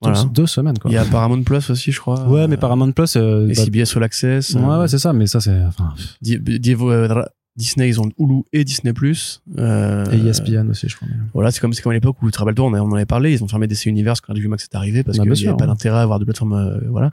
[0.00, 0.24] Voilà.
[0.24, 0.90] Deux, semaines, quoi.
[0.90, 2.28] Il y a Paramount Plus aussi, je crois.
[2.28, 4.54] Ouais, mais Paramount Plus, euh, Et bah, CBS All Access.
[4.54, 5.94] ouais, euh, ouais, c'est ça, mais ça, c'est, enfin,
[6.26, 7.24] euh,
[7.56, 9.40] Disney, ils ont Hulu et Disney Plus.
[9.58, 11.06] Euh, et ESPN aussi, je crois.
[11.34, 13.06] Voilà, c'est comme, c'est comme à l'époque où, tu te rappelles pas, on, en avait
[13.06, 15.46] parlé, ils ont fermé DC Universe quand HBO Max est arrivé parce Bah, qu'il n'y
[15.46, 15.68] avait pas ouais.
[15.68, 17.10] d'intérêt à avoir de plateforme, euh, voilà.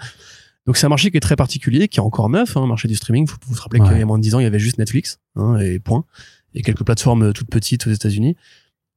[0.65, 2.95] Donc c'est un marché qui est très particulier, qui est encore neuf, hein, marché du
[2.95, 3.27] streaming.
[3.27, 3.89] Faut, faut se rappeler Ouais.
[3.89, 6.05] qu'il y a moins de 10 ans, il y avait juste Netflix, hein, et point.
[6.53, 8.35] Et quelques plateformes euh, toutes petites aux États-Unis.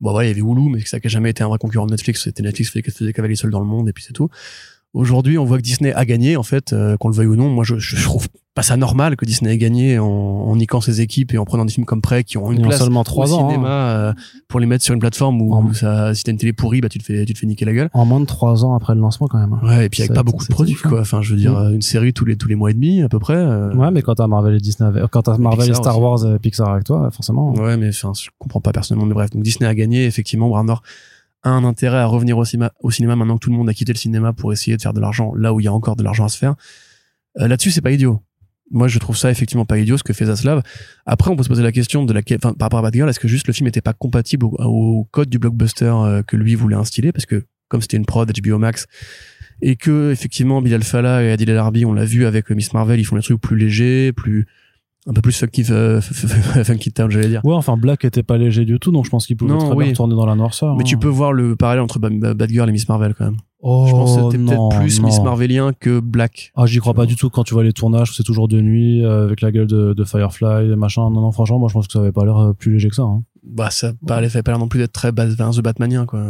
[0.01, 1.93] Bon, voilà, il y avait Hulu, mais ça n'a jamais été un vrai concurrent de
[1.93, 2.25] Netflix.
[2.25, 4.29] C'était Netflix qui faisait des cavaliers seuls dans le monde, et puis c'est tout.
[4.93, 7.49] Aujourd'hui, on voit que Disney a gagné, en fait, euh, qu'on le veuille ou non.
[7.51, 11.01] Moi, je, je trouve pas ça normal que Disney ait gagné en, en niquant ses
[11.01, 13.35] équipes et en prenant des films comme prêt qui ont une place seulement au trois
[13.35, 13.49] ans.
[13.51, 13.89] cinéma hein.
[13.97, 14.13] euh,
[14.47, 16.99] pour les mettre sur une plateforme où, ça, si t'as une télé pourrie, bah tu
[17.01, 17.91] te fais, tu te fais niquer la gueule.
[17.93, 19.59] En moins de trois ans après le lancement, quand même.
[19.65, 20.89] Ouais, et puis avec pas beaucoup de produits, hein.
[20.89, 21.01] quoi.
[21.01, 21.57] Enfin, je veux dire, Mm.
[21.57, 23.35] euh, une série tous les tous les mois et demi à peu près.
[23.37, 26.25] euh, Ouais, mais quand t'as Marvel et Disney, avec- quand t'as Marvel et Star aussi.
[26.25, 27.53] Wars et Pixar avec toi, forcément.
[27.55, 29.07] Ouais, mais enfin, je comprends pas personnellement.
[29.07, 30.05] Mais bref, donc Disney a gagné.
[30.07, 30.75] Effectivement, Warner
[31.43, 33.75] a un intérêt à revenir au cinéma, au cinéma maintenant que tout le monde a
[33.75, 35.97] quitté le cinéma pour essayer de faire de l'argent là où il y a encore
[35.97, 36.55] de l'argent à se faire.
[37.41, 38.21] Euh, Là-dessus, c'est pas idiot.
[38.75, 40.63] Moi, je trouve ça effectivement pas idiot ce que fait Zaslav.
[41.07, 43.09] Après, on peut se poser la question de la, enfin, par rapport à Bad Girl,
[43.09, 46.37] est-ce que juste le film était pas compatible au, au code du blockbuster euh, que
[46.37, 47.13] lui voulait instiller?
[47.13, 48.87] Parce que comme c'était une prod HBO Max
[49.63, 52.73] et que effectivement Bilal Fallah et Adil El Arbi, on l'a vu avec euh, Miss
[52.75, 54.47] Marvel, ils font des trucs plus légers, plus
[55.07, 56.01] un peu plus funky, euh,
[56.65, 57.45] funky town, j'allais dire.
[57.45, 59.69] Ouais, enfin, Black était pas léger du tout, donc je pense qu'il pouvait Non, très
[59.75, 59.85] oui.
[59.85, 60.75] bien retourner dans la noirceur.
[60.77, 60.87] Mais hein.
[60.87, 63.37] tu peux voir le parallèle entre Ba- Ba- Bad Girl et Miss Marvel quand même.
[63.67, 65.07] Oh, je pense que c'était non, peut-être plus non.
[65.07, 66.53] Miss Marvelien que Black.
[66.55, 68.61] Ah, j'y crois pas du tout quand tu vois les tournages, où c'est toujours de
[68.61, 71.09] nuit, euh, avec la gueule de, de Firefly, et machin.
[71.11, 72.95] Non, non, franchement, moi, je pense que ça avait pas l'air euh, plus léger que
[72.95, 73.05] ça.
[73.05, 73.23] Hein.
[73.47, 76.25] Bah ça pas fait pas l'air non plus d'être très enfin, The Batmanien quoi.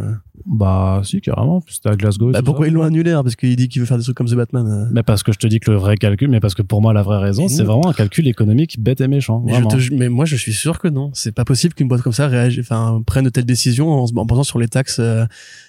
[0.47, 1.63] Bah, si, carrément.
[1.69, 2.33] C'était à Glasgow.
[2.33, 2.71] Bah pourquoi ça.
[2.71, 4.67] ils l'ont annulé hein, Parce qu'il dit qu'il veut faire des trucs comme The Batman.
[4.67, 4.91] euh.
[4.93, 6.93] Mais parce que je te dis que le vrai calcul, mais parce que pour moi,
[6.93, 9.43] la vraie raison, c'est vraiment un calcul économique bête et méchant.
[9.47, 11.11] Mais, je te mais moi je suis sûr que non.
[11.15, 14.27] C'est pas possible qu'une boîte comme ça réagisse, enfin prenne de telles décisions en, en
[14.27, 15.25] pensant sur les taxes euh,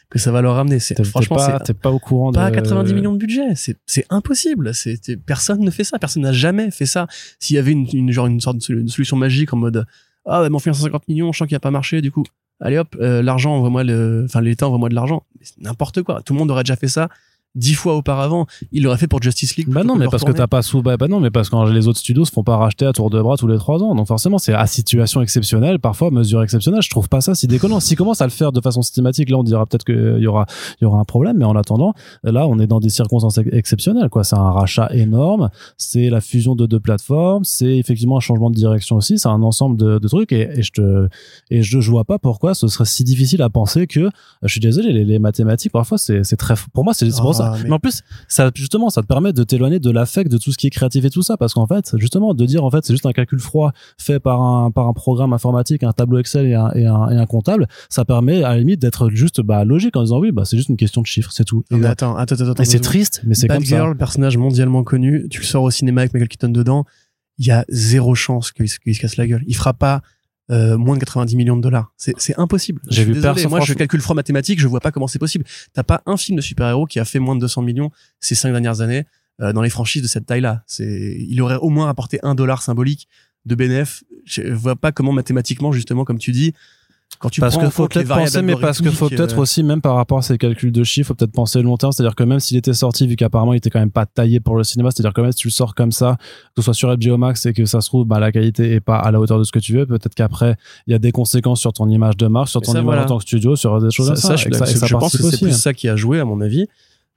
[0.09, 0.79] que ça va leur ramener.
[0.79, 2.55] C'est T'es- t'es franchement pas, pas au courant pas de...
[2.55, 3.53] 90 millions de budget.
[3.55, 4.73] C'est c'est impossible.
[4.73, 5.99] C'est personne ne fait ça.
[5.99, 7.05] Personne n'a jamais fait ça.
[7.39, 9.85] S'il y avait une, une genre une sorte de solution magique en mode
[10.25, 12.23] ah bah, mais on fait 150 millions, je sens qu'il a pas marché du coup.
[12.61, 15.23] Allez hop, euh, l'argent envoie-moi le, enfin l'État envoie-moi de l'argent.
[15.41, 16.21] C'est N'importe quoi.
[16.21, 17.09] Tout le monde aurait déjà fait ça
[17.55, 18.45] dix fois auparavant.
[18.71, 19.67] Il l'aurait fait pour Justice League.
[19.69, 21.87] Bah non, mais parce que t'as pas sous, bah, bah non, mais parce que les
[21.87, 23.95] autres studios se font pas racheter à tour de bras tous les trois ans.
[23.95, 26.81] Donc forcément, c'est à situation exceptionnelle, parfois mesure exceptionnelle.
[26.81, 27.79] Je trouve pas ça si déconnant.
[27.79, 30.45] S'ils commencent à le faire de façon systématique, là, on dira peut-être qu'il y aura,
[30.79, 31.37] il y aura un problème.
[31.37, 34.23] Mais en attendant, là, on est dans des circonstances ex- exceptionnelles, quoi.
[34.23, 35.49] C'est un rachat énorme.
[35.77, 37.43] C'est la fusion de deux plateformes.
[37.43, 39.17] C'est effectivement un changement de direction aussi.
[39.17, 40.31] C'est un ensemble de, de trucs.
[40.31, 41.07] Et, et je te,
[41.49, 44.09] et je, je vois pas pourquoi ce serait si difficile à penser que,
[44.41, 47.35] je suis désolé, les, les mathématiques, parfois, c'est, c'est très, pour moi, c'est c'est pour
[47.35, 47.44] ça.
[47.53, 50.51] Mais- mais en plus, ça justement ça te permet de t'éloigner de l'affect de tout
[50.51, 51.37] ce qui est créatif et tout ça.
[51.37, 54.41] Parce qu'en fait justement de dire en fait c'est juste un calcul froid fait par
[54.41, 57.67] un par un programme informatique un tableau Excel et un et un, et un comptable
[57.89, 60.69] ça permet à la limite d'être juste bah logique en disant oui bah c'est juste
[60.69, 61.63] une question de chiffres c'est tout.
[61.71, 62.51] Et, attends, attends, attends.
[62.51, 65.71] attends, et c'est triste mais c'est comme Girl, personnage mondialement connu, tu le sors au
[65.71, 66.85] cinéma avec Michael Keaton dedans,
[67.37, 69.43] il y a zéro chance qu'il se, qu'il se casse la gueule.
[69.47, 70.01] Il fera pas
[70.51, 71.91] euh, moins de 90 millions de dollars.
[71.97, 72.81] C'est, impossible.
[72.87, 75.45] J'ai vu désolé, personne, Moi, je calcule froid mathématique, je vois pas comment c'est possible.
[75.73, 78.51] T'as pas un film de super-héros qui a fait moins de 200 millions ces cinq
[78.51, 79.05] dernières années
[79.41, 80.63] euh, dans les franchises de cette taille-là.
[80.67, 83.07] C'est, il aurait au moins apporté un dollar symbolique
[83.45, 84.03] de bénéf.
[84.23, 86.53] Je vois pas comment mathématiquement, justement, comme tu dis,
[87.17, 89.79] quand tu parce en faut peut-être penser mais parce que faut peut-être euh, aussi même
[89.79, 91.93] par rapport à ces calculs de chiffres faut peut-être penser long terme.
[91.93, 94.57] C'est-à-dire que même s'il était sorti vu qu'apparemment il était quand même pas taillé pour
[94.57, 96.25] le cinéma c'est-à-dire que même si tu le sors comme ça que
[96.57, 98.97] ce soit sur HBO Max et que ça se trouve bah la qualité est pas
[98.97, 100.57] à la hauteur de ce que tu veux peut-être qu'après
[100.87, 103.03] il y a des conséquences sur ton image de marque sur ton ça, image voilà.
[103.03, 105.39] en tant que studio sur des choses ça, comme ça, je, ça pense que c'est
[105.39, 106.67] plus ça qui a joué à mon avis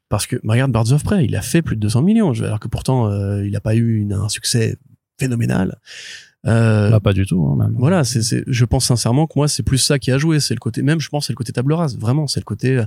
[0.08, 2.60] parce que bah, regarde Birds of Prey il a fait plus de 200 millions alors
[2.60, 4.76] que pourtant euh, il a pas eu une- un succès
[5.18, 5.78] phénoménal
[6.46, 9.48] euh, Bah, pas du tout hein, même voilà c'est c'est je pense sincèrement que moi
[9.48, 11.52] c'est plus ça qui a joué c'est le côté même je pense c'est le côté
[11.52, 12.84] table rase vraiment c'est le côté euh,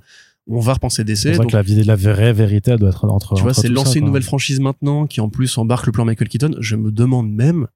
[0.47, 3.43] on va repenser c'est ça donc que la, vraie vérité elle doit être entre tu
[3.43, 6.29] vois c'est ça, lancer une nouvelle franchise maintenant qui en plus embarque le plan Michael
[6.29, 7.67] Keaton je me demande même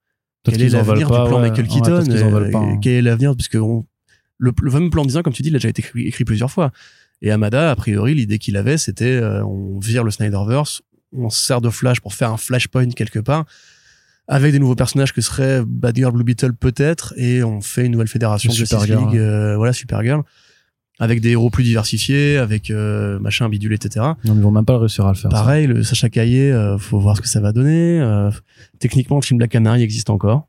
[0.43, 1.49] quel est l'avenir du plan ouais.
[1.49, 2.79] Michael Keaton pas, euh, hein.
[2.81, 3.85] Quel est l'avenir Parce que on-
[4.37, 6.51] le, le fameux plan design, comme tu dis, il a déjà été écrit, écrit plusieurs
[6.51, 6.71] fois.
[7.21, 10.81] Et Amada, a priori, l'idée qu'il avait, c'était euh, on vire le Snyderverse,
[11.13, 13.45] on se sert de Flash pour faire un Flashpoint quelque part,
[14.27, 18.07] avec des nouveaux personnages que seraient Batgirl, Blue Beetle peut-être, et on fait une nouvelle
[18.07, 20.23] fédération de Supergirl, League, euh, voilà, Supergirl,
[20.99, 24.05] avec des héros plus diversifiés, avec euh, machin, bidule, etc.
[24.23, 25.37] non ils vont même pas réussir à le faire ça.
[25.37, 27.99] Pareil, le Sacha Caillé, euh, faut voir ce que ça va donner.
[28.01, 28.31] Euh,
[28.79, 30.47] techniquement, le film Black Canary existe encore,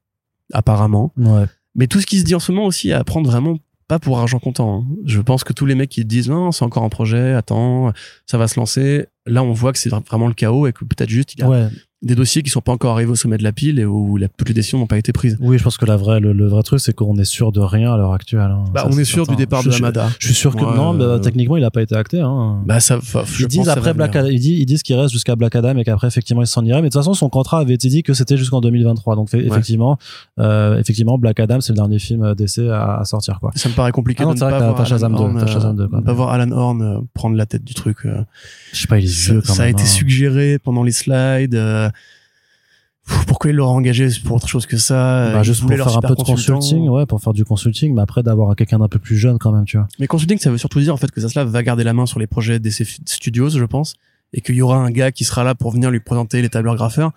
[0.52, 1.12] apparemment.
[1.16, 3.58] ouais Mais tout ce qui se dit en ce moment aussi à prendre vraiment
[3.88, 4.80] pas pour argent comptant.
[4.80, 4.96] hein.
[5.04, 7.92] Je pense que tous les mecs qui disent non, c'est encore un projet, attends,
[8.26, 9.06] ça va se lancer.
[9.26, 11.48] Là, on voit que c'est vraiment le chaos et que peut-être juste il y a
[11.48, 11.68] ouais
[12.02, 14.28] des dossiers qui sont pas encore arrivés au sommet de la pile et où la-
[14.28, 15.38] toutes les décisions n'ont pas été prises.
[15.40, 17.60] oui je pense que la vraie le, le vrai truc c'est qu'on est sûr de
[17.60, 18.64] rien à l'heure actuelle hein.
[18.74, 19.32] Bah, Ça, on est sûr certain.
[19.32, 20.08] du départ Je de Hamada.
[20.18, 22.62] je suis sûr que Ouais, non bah, euh, techniquement il a pas été acté hein
[22.66, 24.14] Bah ça, je ils disent après Black.
[24.14, 26.62] Adam, ils disent, ils disent qu'il reste jusqu'à Black Adam et qu'après effectivement il s'en
[26.66, 26.82] irait.
[26.82, 29.16] Mais de toute façon son contrat avait été dit que c'était jusqu'en 2023.
[29.16, 29.96] Donc effectivement,
[30.38, 33.52] euh, effectivement Black Adam c'est le dernier film d'essai à, à sortir quoi.
[33.54, 35.50] Ça me paraît compliqué Ah non, de ne pas t'as Shazam Alan 2, Horn, t'as
[35.50, 37.98] Shazam 2, euh, pas voir Alan Horn euh, prendre la tête du truc.
[38.04, 38.20] euh.
[38.74, 39.74] Je sais pas il est ça, vieux quand ça a même.
[39.74, 39.86] été hein.
[39.86, 41.54] suggéré pendant les slides.
[41.86, 46.00] Euh, Pourquoi ils l'auraient engagé pour autre chose que ça Bah, juste pour faire un
[46.00, 49.16] peu de consulting, ouais, pour faire du consulting, mais après d'avoir quelqu'un d'un peu plus
[49.16, 49.88] jeune quand même, tu vois.
[49.98, 52.18] Mais consulting, ça veut surtout dire en fait que Zaslav va garder la main sur
[52.18, 53.94] les projets d'essai studios, je pense,
[54.32, 56.76] et qu'il y aura un gars qui sera là pour venir lui présenter les tableurs
[56.76, 57.12] graffeurs.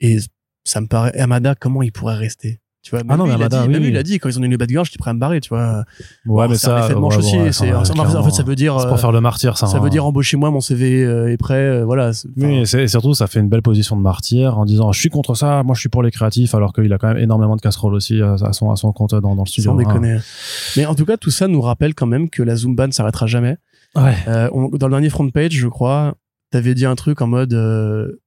[0.00, 0.18] Et
[0.64, 2.60] ça me paraît Amada comment il pourrait rester?
[2.82, 4.18] Tu vois, Ah non, lui, mais il a dit, oui, même lui, il a dit
[4.18, 5.78] quand ils ont donné Bad Girl, j'étais prêt à me barrer, tu vois.
[5.78, 5.82] Ouais,
[6.24, 6.88] Bon, mais c'est ça.
[6.94, 7.36] manche ouais, aussi.
[7.38, 9.66] ouais, c'est- en fait, ça veut dire, C'est pour euh, faire le martyr, ça.
[9.66, 9.80] ça hein.
[9.80, 12.12] veut dire embauchez-moi, mon CV est prêt, euh, voilà.
[12.12, 15.00] c'est- Oui, et c'est- surtout, ça fait une belle position de martyr en disant je
[15.00, 17.56] suis contre ça, moi je suis pour les créatifs, alors qu'il a quand même énormément
[17.56, 19.72] de casseroles aussi euh, à son, à son compte dans, dans le studio.
[19.72, 19.82] sans hein.
[19.84, 20.18] déconner.
[20.76, 23.26] Mais en tout cas, tout ça nous rappelle quand même que la Zumba ne s'arrêtera
[23.26, 23.56] jamais.
[23.96, 24.14] Ouais.
[24.28, 26.14] Euh, on- dans le dernier front page, je crois,
[26.52, 28.20] t'avais dit un truc en mode euh,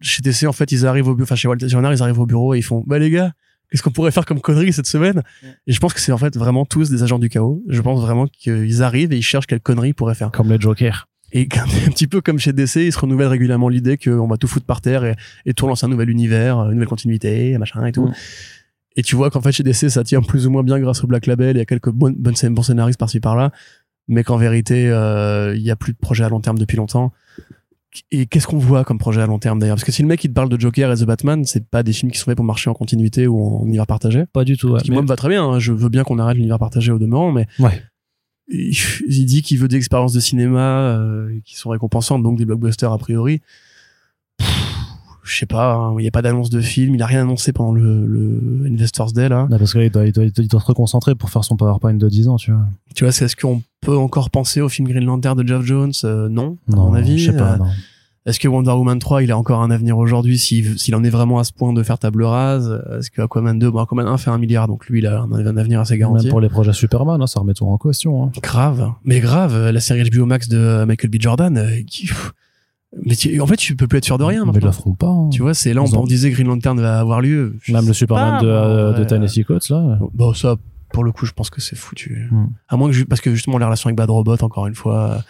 [0.00, 2.54] chez TC, en fait, ils arrivent au bureau, enfin chez Walter ils arrivent au bureau
[2.54, 3.32] et ils font bah les gars,
[3.70, 5.22] qu'est-ce qu'on pourrait faire comme connerie cette semaine
[5.66, 7.62] Et je pense que c'est en fait vraiment tous des agents du chaos.
[7.68, 10.30] Je pense vraiment qu'ils arrivent et ils cherchent quelle connerie ils pourraient faire.
[10.30, 11.08] Comme les Jokers.
[11.32, 11.48] Et
[11.86, 14.66] un petit peu comme chez DC, ils se renouvellent régulièrement l'idée qu'on va tout foutre
[14.66, 15.14] par terre et,
[15.46, 18.10] et tout relancer un nouvel univers, une nouvelle continuité, machin et tout.
[18.96, 21.06] Et tu vois qu'en fait chez DC, ça tient plus ou moins bien grâce au
[21.06, 23.52] Black Label et à quelques bonnes, bonnes bons scénaristes par-ci par-là,
[24.08, 27.12] mais qu'en vérité, euh, il y a plus de projet à long terme depuis longtemps.
[28.12, 29.76] Et qu'est-ce qu'on voit comme projet à long terme d'ailleurs?
[29.76, 31.82] Parce que si le mec il te parle de Joker et The Batman, c'est pas
[31.82, 34.26] des films qui sont faits pour marcher en continuité ou en univers partagé?
[34.32, 34.68] Pas du tout.
[34.70, 34.78] Ouais.
[34.78, 35.44] Ce qui Mais- moi me va très bien.
[35.44, 35.58] hein.
[35.58, 37.82] Je veux bien qu'on arrête l'univers partagé au demeurant, mais Ouais.
[38.48, 38.72] il
[39.08, 40.60] il dit qu'il veut des expériences de cinéma
[40.98, 43.40] euh, qui sont récompensantes, donc des blockbusters a priori.
[44.38, 44.79] Pff,
[45.22, 47.52] Je sais pas, hein, il n'y a pas d'annonce de film, il a rien annoncé
[47.52, 49.46] pendant le, le Investors Day là.
[49.50, 51.56] Non, parce qu'il doit, il doit, il doit, il doit se reconcentrer pour faire son
[51.56, 52.62] PowerPoint de 10 ans, tu vois.
[52.94, 55.92] Tu vois, c'est est-ce qu'on peut encore penser au film Green Lantern de Geoff Jones?
[56.04, 57.18] Euh, Non, à mon avis.
[57.18, 57.52] je sais pas.
[57.54, 57.66] Euh, non.
[58.26, 61.38] Est-ce que Wonder Woman 3, il a encore un avenir aujourd'hui s'il en est vraiment
[61.38, 62.70] à ce point de faire table rase?
[62.98, 65.32] Est-ce que Aquaman 2, bon, Aquaman 1 fait un milliard, donc lui, il a un,
[65.32, 66.24] un avenir assez garanti.
[66.26, 68.24] Même pour les projets Superman, hein, ça remet tout en question.
[68.24, 68.30] Hein.
[68.42, 71.16] Grave, mais grave, la série HBO Max de euh, Michael B.
[71.18, 72.32] Jordan, euh, qui, pff,
[73.04, 74.44] mais tu- en fait, tu peux plus être sûr de rien.
[74.44, 75.06] mais ils feront pas.
[75.08, 75.28] hein.
[75.30, 77.56] Tu vois, c'est là, on, on disait Green Lantern va avoir lieu.
[77.62, 79.04] Je Même le Superman pas, de, euh, de.
[79.04, 79.98] Tennessee Coates, là.
[80.12, 80.56] Bon, ça,
[80.92, 82.28] pour le coup, je pense que c'est foutu.
[82.30, 82.46] Hmm.
[82.68, 85.22] À moins que, parce que justement, les relations avec Bad Robot, encore une fois.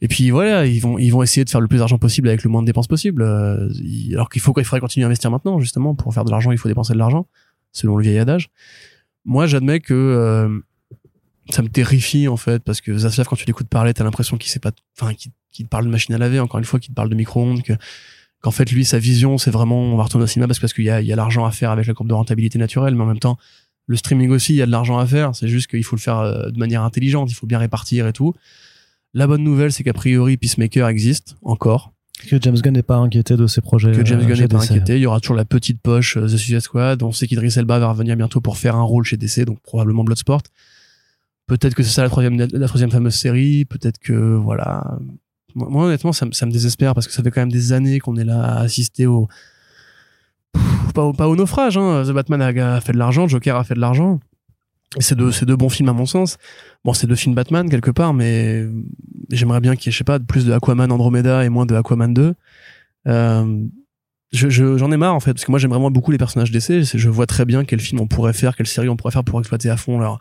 [0.00, 2.44] Et puis voilà, ils vont, ils vont essayer de faire le plus d'argent possible avec
[2.44, 3.22] le moins de dépenses possible.
[3.22, 3.68] euh,
[4.12, 6.58] Alors qu'il faut, il faudrait continuer à investir maintenant, justement, pour faire de l'argent, il
[6.58, 7.26] faut dépenser de l'argent,
[7.72, 8.50] selon le vieil adage.
[9.24, 10.58] Moi, j'admets que euh,
[11.50, 14.50] ça me terrifie en fait, parce que Zaslav, quand tu l'écoutes parler, t'as l'impression qu'il
[14.50, 16.90] sait pas, enfin, qu'il qu'il te parle de machine à laver, encore une fois, qu'il
[16.90, 17.72] te parle de micro-ondes, que
[18.42, 20.84] qu'en fait lui, sa vision, c'est vraiment, on va retourner au cinéma parce, parce qu'il
[20.84, 23.02] y a, il y a l'argent à faire avec la courbe de rentabilité naturelle, mais
[23.02, 23.38] en même temps,
[23.86, 25.34] le streaming aussi, il y a de l'argent à faire.
[25.34, 28.12] C'est juste qu'il faut le faire euh, de manière intelligente, il faut bien répartir et
[28.12, 28.34] tout.
[29.14, 31.92] La bonne nouvelle, c'est qu'a priori, Peacemaker existe encore.
[32.28, 33.92] Que James Gunn n'est pas inquiété de ses projets.
[33.92, 34.96] Que James euh, Gunn n'est pas inquiété.
[34.96, 37.02] Il y aura toujours la petite poche euh, The Suicide Squad.
[37.02, 40.04] On sait qu'Idris Elba va revenir bientôt pour faire un rôle chez DC, donc probablement
[40.04, 40.42] Bloodsport.
[41.46, 43.64] Peut-être que c'est ça la troisième, la troisième fameuse série.
[43.64, 44.98] Peut-être que, voilà.
[45.54, 48.00] Moi, honnêtement, ça, me- ça me désespère parce que ça fait quand même des années
[48.00, 49.28] qu'on est là à assister au,
[50.94, 52.02] pas au, pas au naufrage, hein.
[52.06, 54.20] The Batman a, fait de l'argent, Joker a fait de l'argent.
[55.00, 56.36] C'est deux, deux bons films à mon sens.
[56.84, 58.64] Bon, c'est deux films Batman quelque part, mais
[59.30, 61.74] j'aimerais bien qu'il y ait, je sais pas, plus de Aquaman Andromeda et moins de
[61.74, 62.34] Aquaman 2.
[63.08, 63.64] Euh,
[64.32, 66.50] je, je- j'en ai marre en fait, parce que moi j'aime vraiment beaucoup les personnages
[66.52, 66.82] d'essai.
[66.84, 69.38] Je vois très bien quel film on pourrait faire, quelle série on pourrait faire pour
[69.40, 70.18] exploiter à fond leur,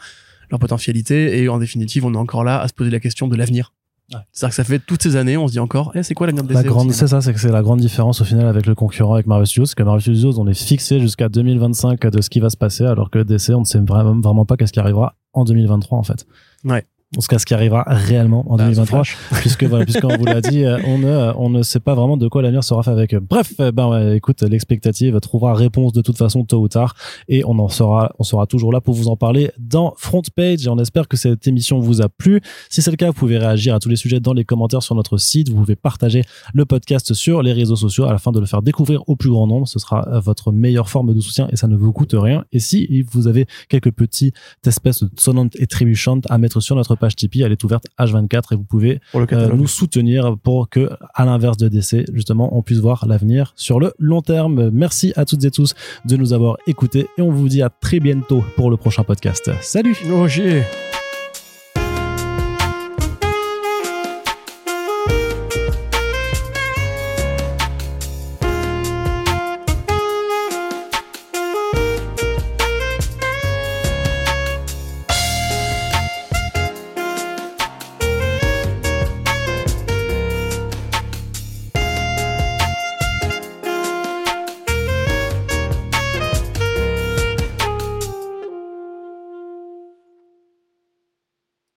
[0.49, 1.39] leur potentialité.
[1.41, 3.73] Et en définitive, on est encore là à se poser la question de l'avenir.
[4.12, 4.20] Ouais.
[4.32, 6.44] C'est-à-dire que ça fait toutes ces années, on se dit encore, eh, c'est quoi l'avenir
[6.44, 8.66] de La DC grande, c'est ça, c'est que c'est la grande différence au final avec
[8.66, 12.22] le concurrent, avec Marvel Studios, c'est que Marvel Studios, on est fixé jusqu'à 2025 de
[12.22, 14.74] ce qui va se passer, alors que DC, on ne sait vraiment, vraiment pas qu'est-ce
[14.74, 16.26] qui arrivera en 2023, en fait.
[16.64, 16.86] Ouais.
[17.15, 19.18] En tout cas, ce qui arrivera réellement en Bah, The 2023, Flash.
[19.41, 22.27] puisque voilà, puisqu'on vous l'a dit, euh, on ne, on ne sait pas vraiment de
[22.27, 23.19] quoi l'avenir sera fait avec eux.
[23.19, 26.95] Bref, euh, ben ouais, écoute, l'expectative trouvera réponse de toute façon tôt ou tard,
[27.27, 30.65] et on en sera, on sera toujours là pour vous en parler dans Front Page.
[30.65, 32.41] Et on espère que cette émission vous a plu.
[32.69, 34.95] Si c'est le cas, vous pouvez réagir à tous les sujets dans les commentaires sur
[34.95, 35.49] notre site.
[35.49, 36.23] Vous pouvez partager
[36.53, 39.68] le podcast sur les réseaux sociaux afin de le faire découvrir au plus grand nombre.
[39.68, 42.44] Ce sera euh, votre meilleure forme de soutien et ça ne vous coûte rien.
[42.52, 44.35] Et si vous avez quelques petites
[44.65, 48.56] espèces sonnantes et trébuchantes à mettre sur notre page Tipeee, elle est ouverte H24 et
[48.56, 53.06] vous pouvez euh, nous soutenir pour que, à l'inverse de DC, justement, on puisse voir
[53.10, 54.70] l'avenir sur le long terme.
[54.70, 55.74] Merci à toutes et tous
[56.06, 59.52] de nous avoir écoutés et on vous dit à très bientôt pour le prochain podcast.
[59.60, 59.98] Salut
[60.28, 60.64] j'ai.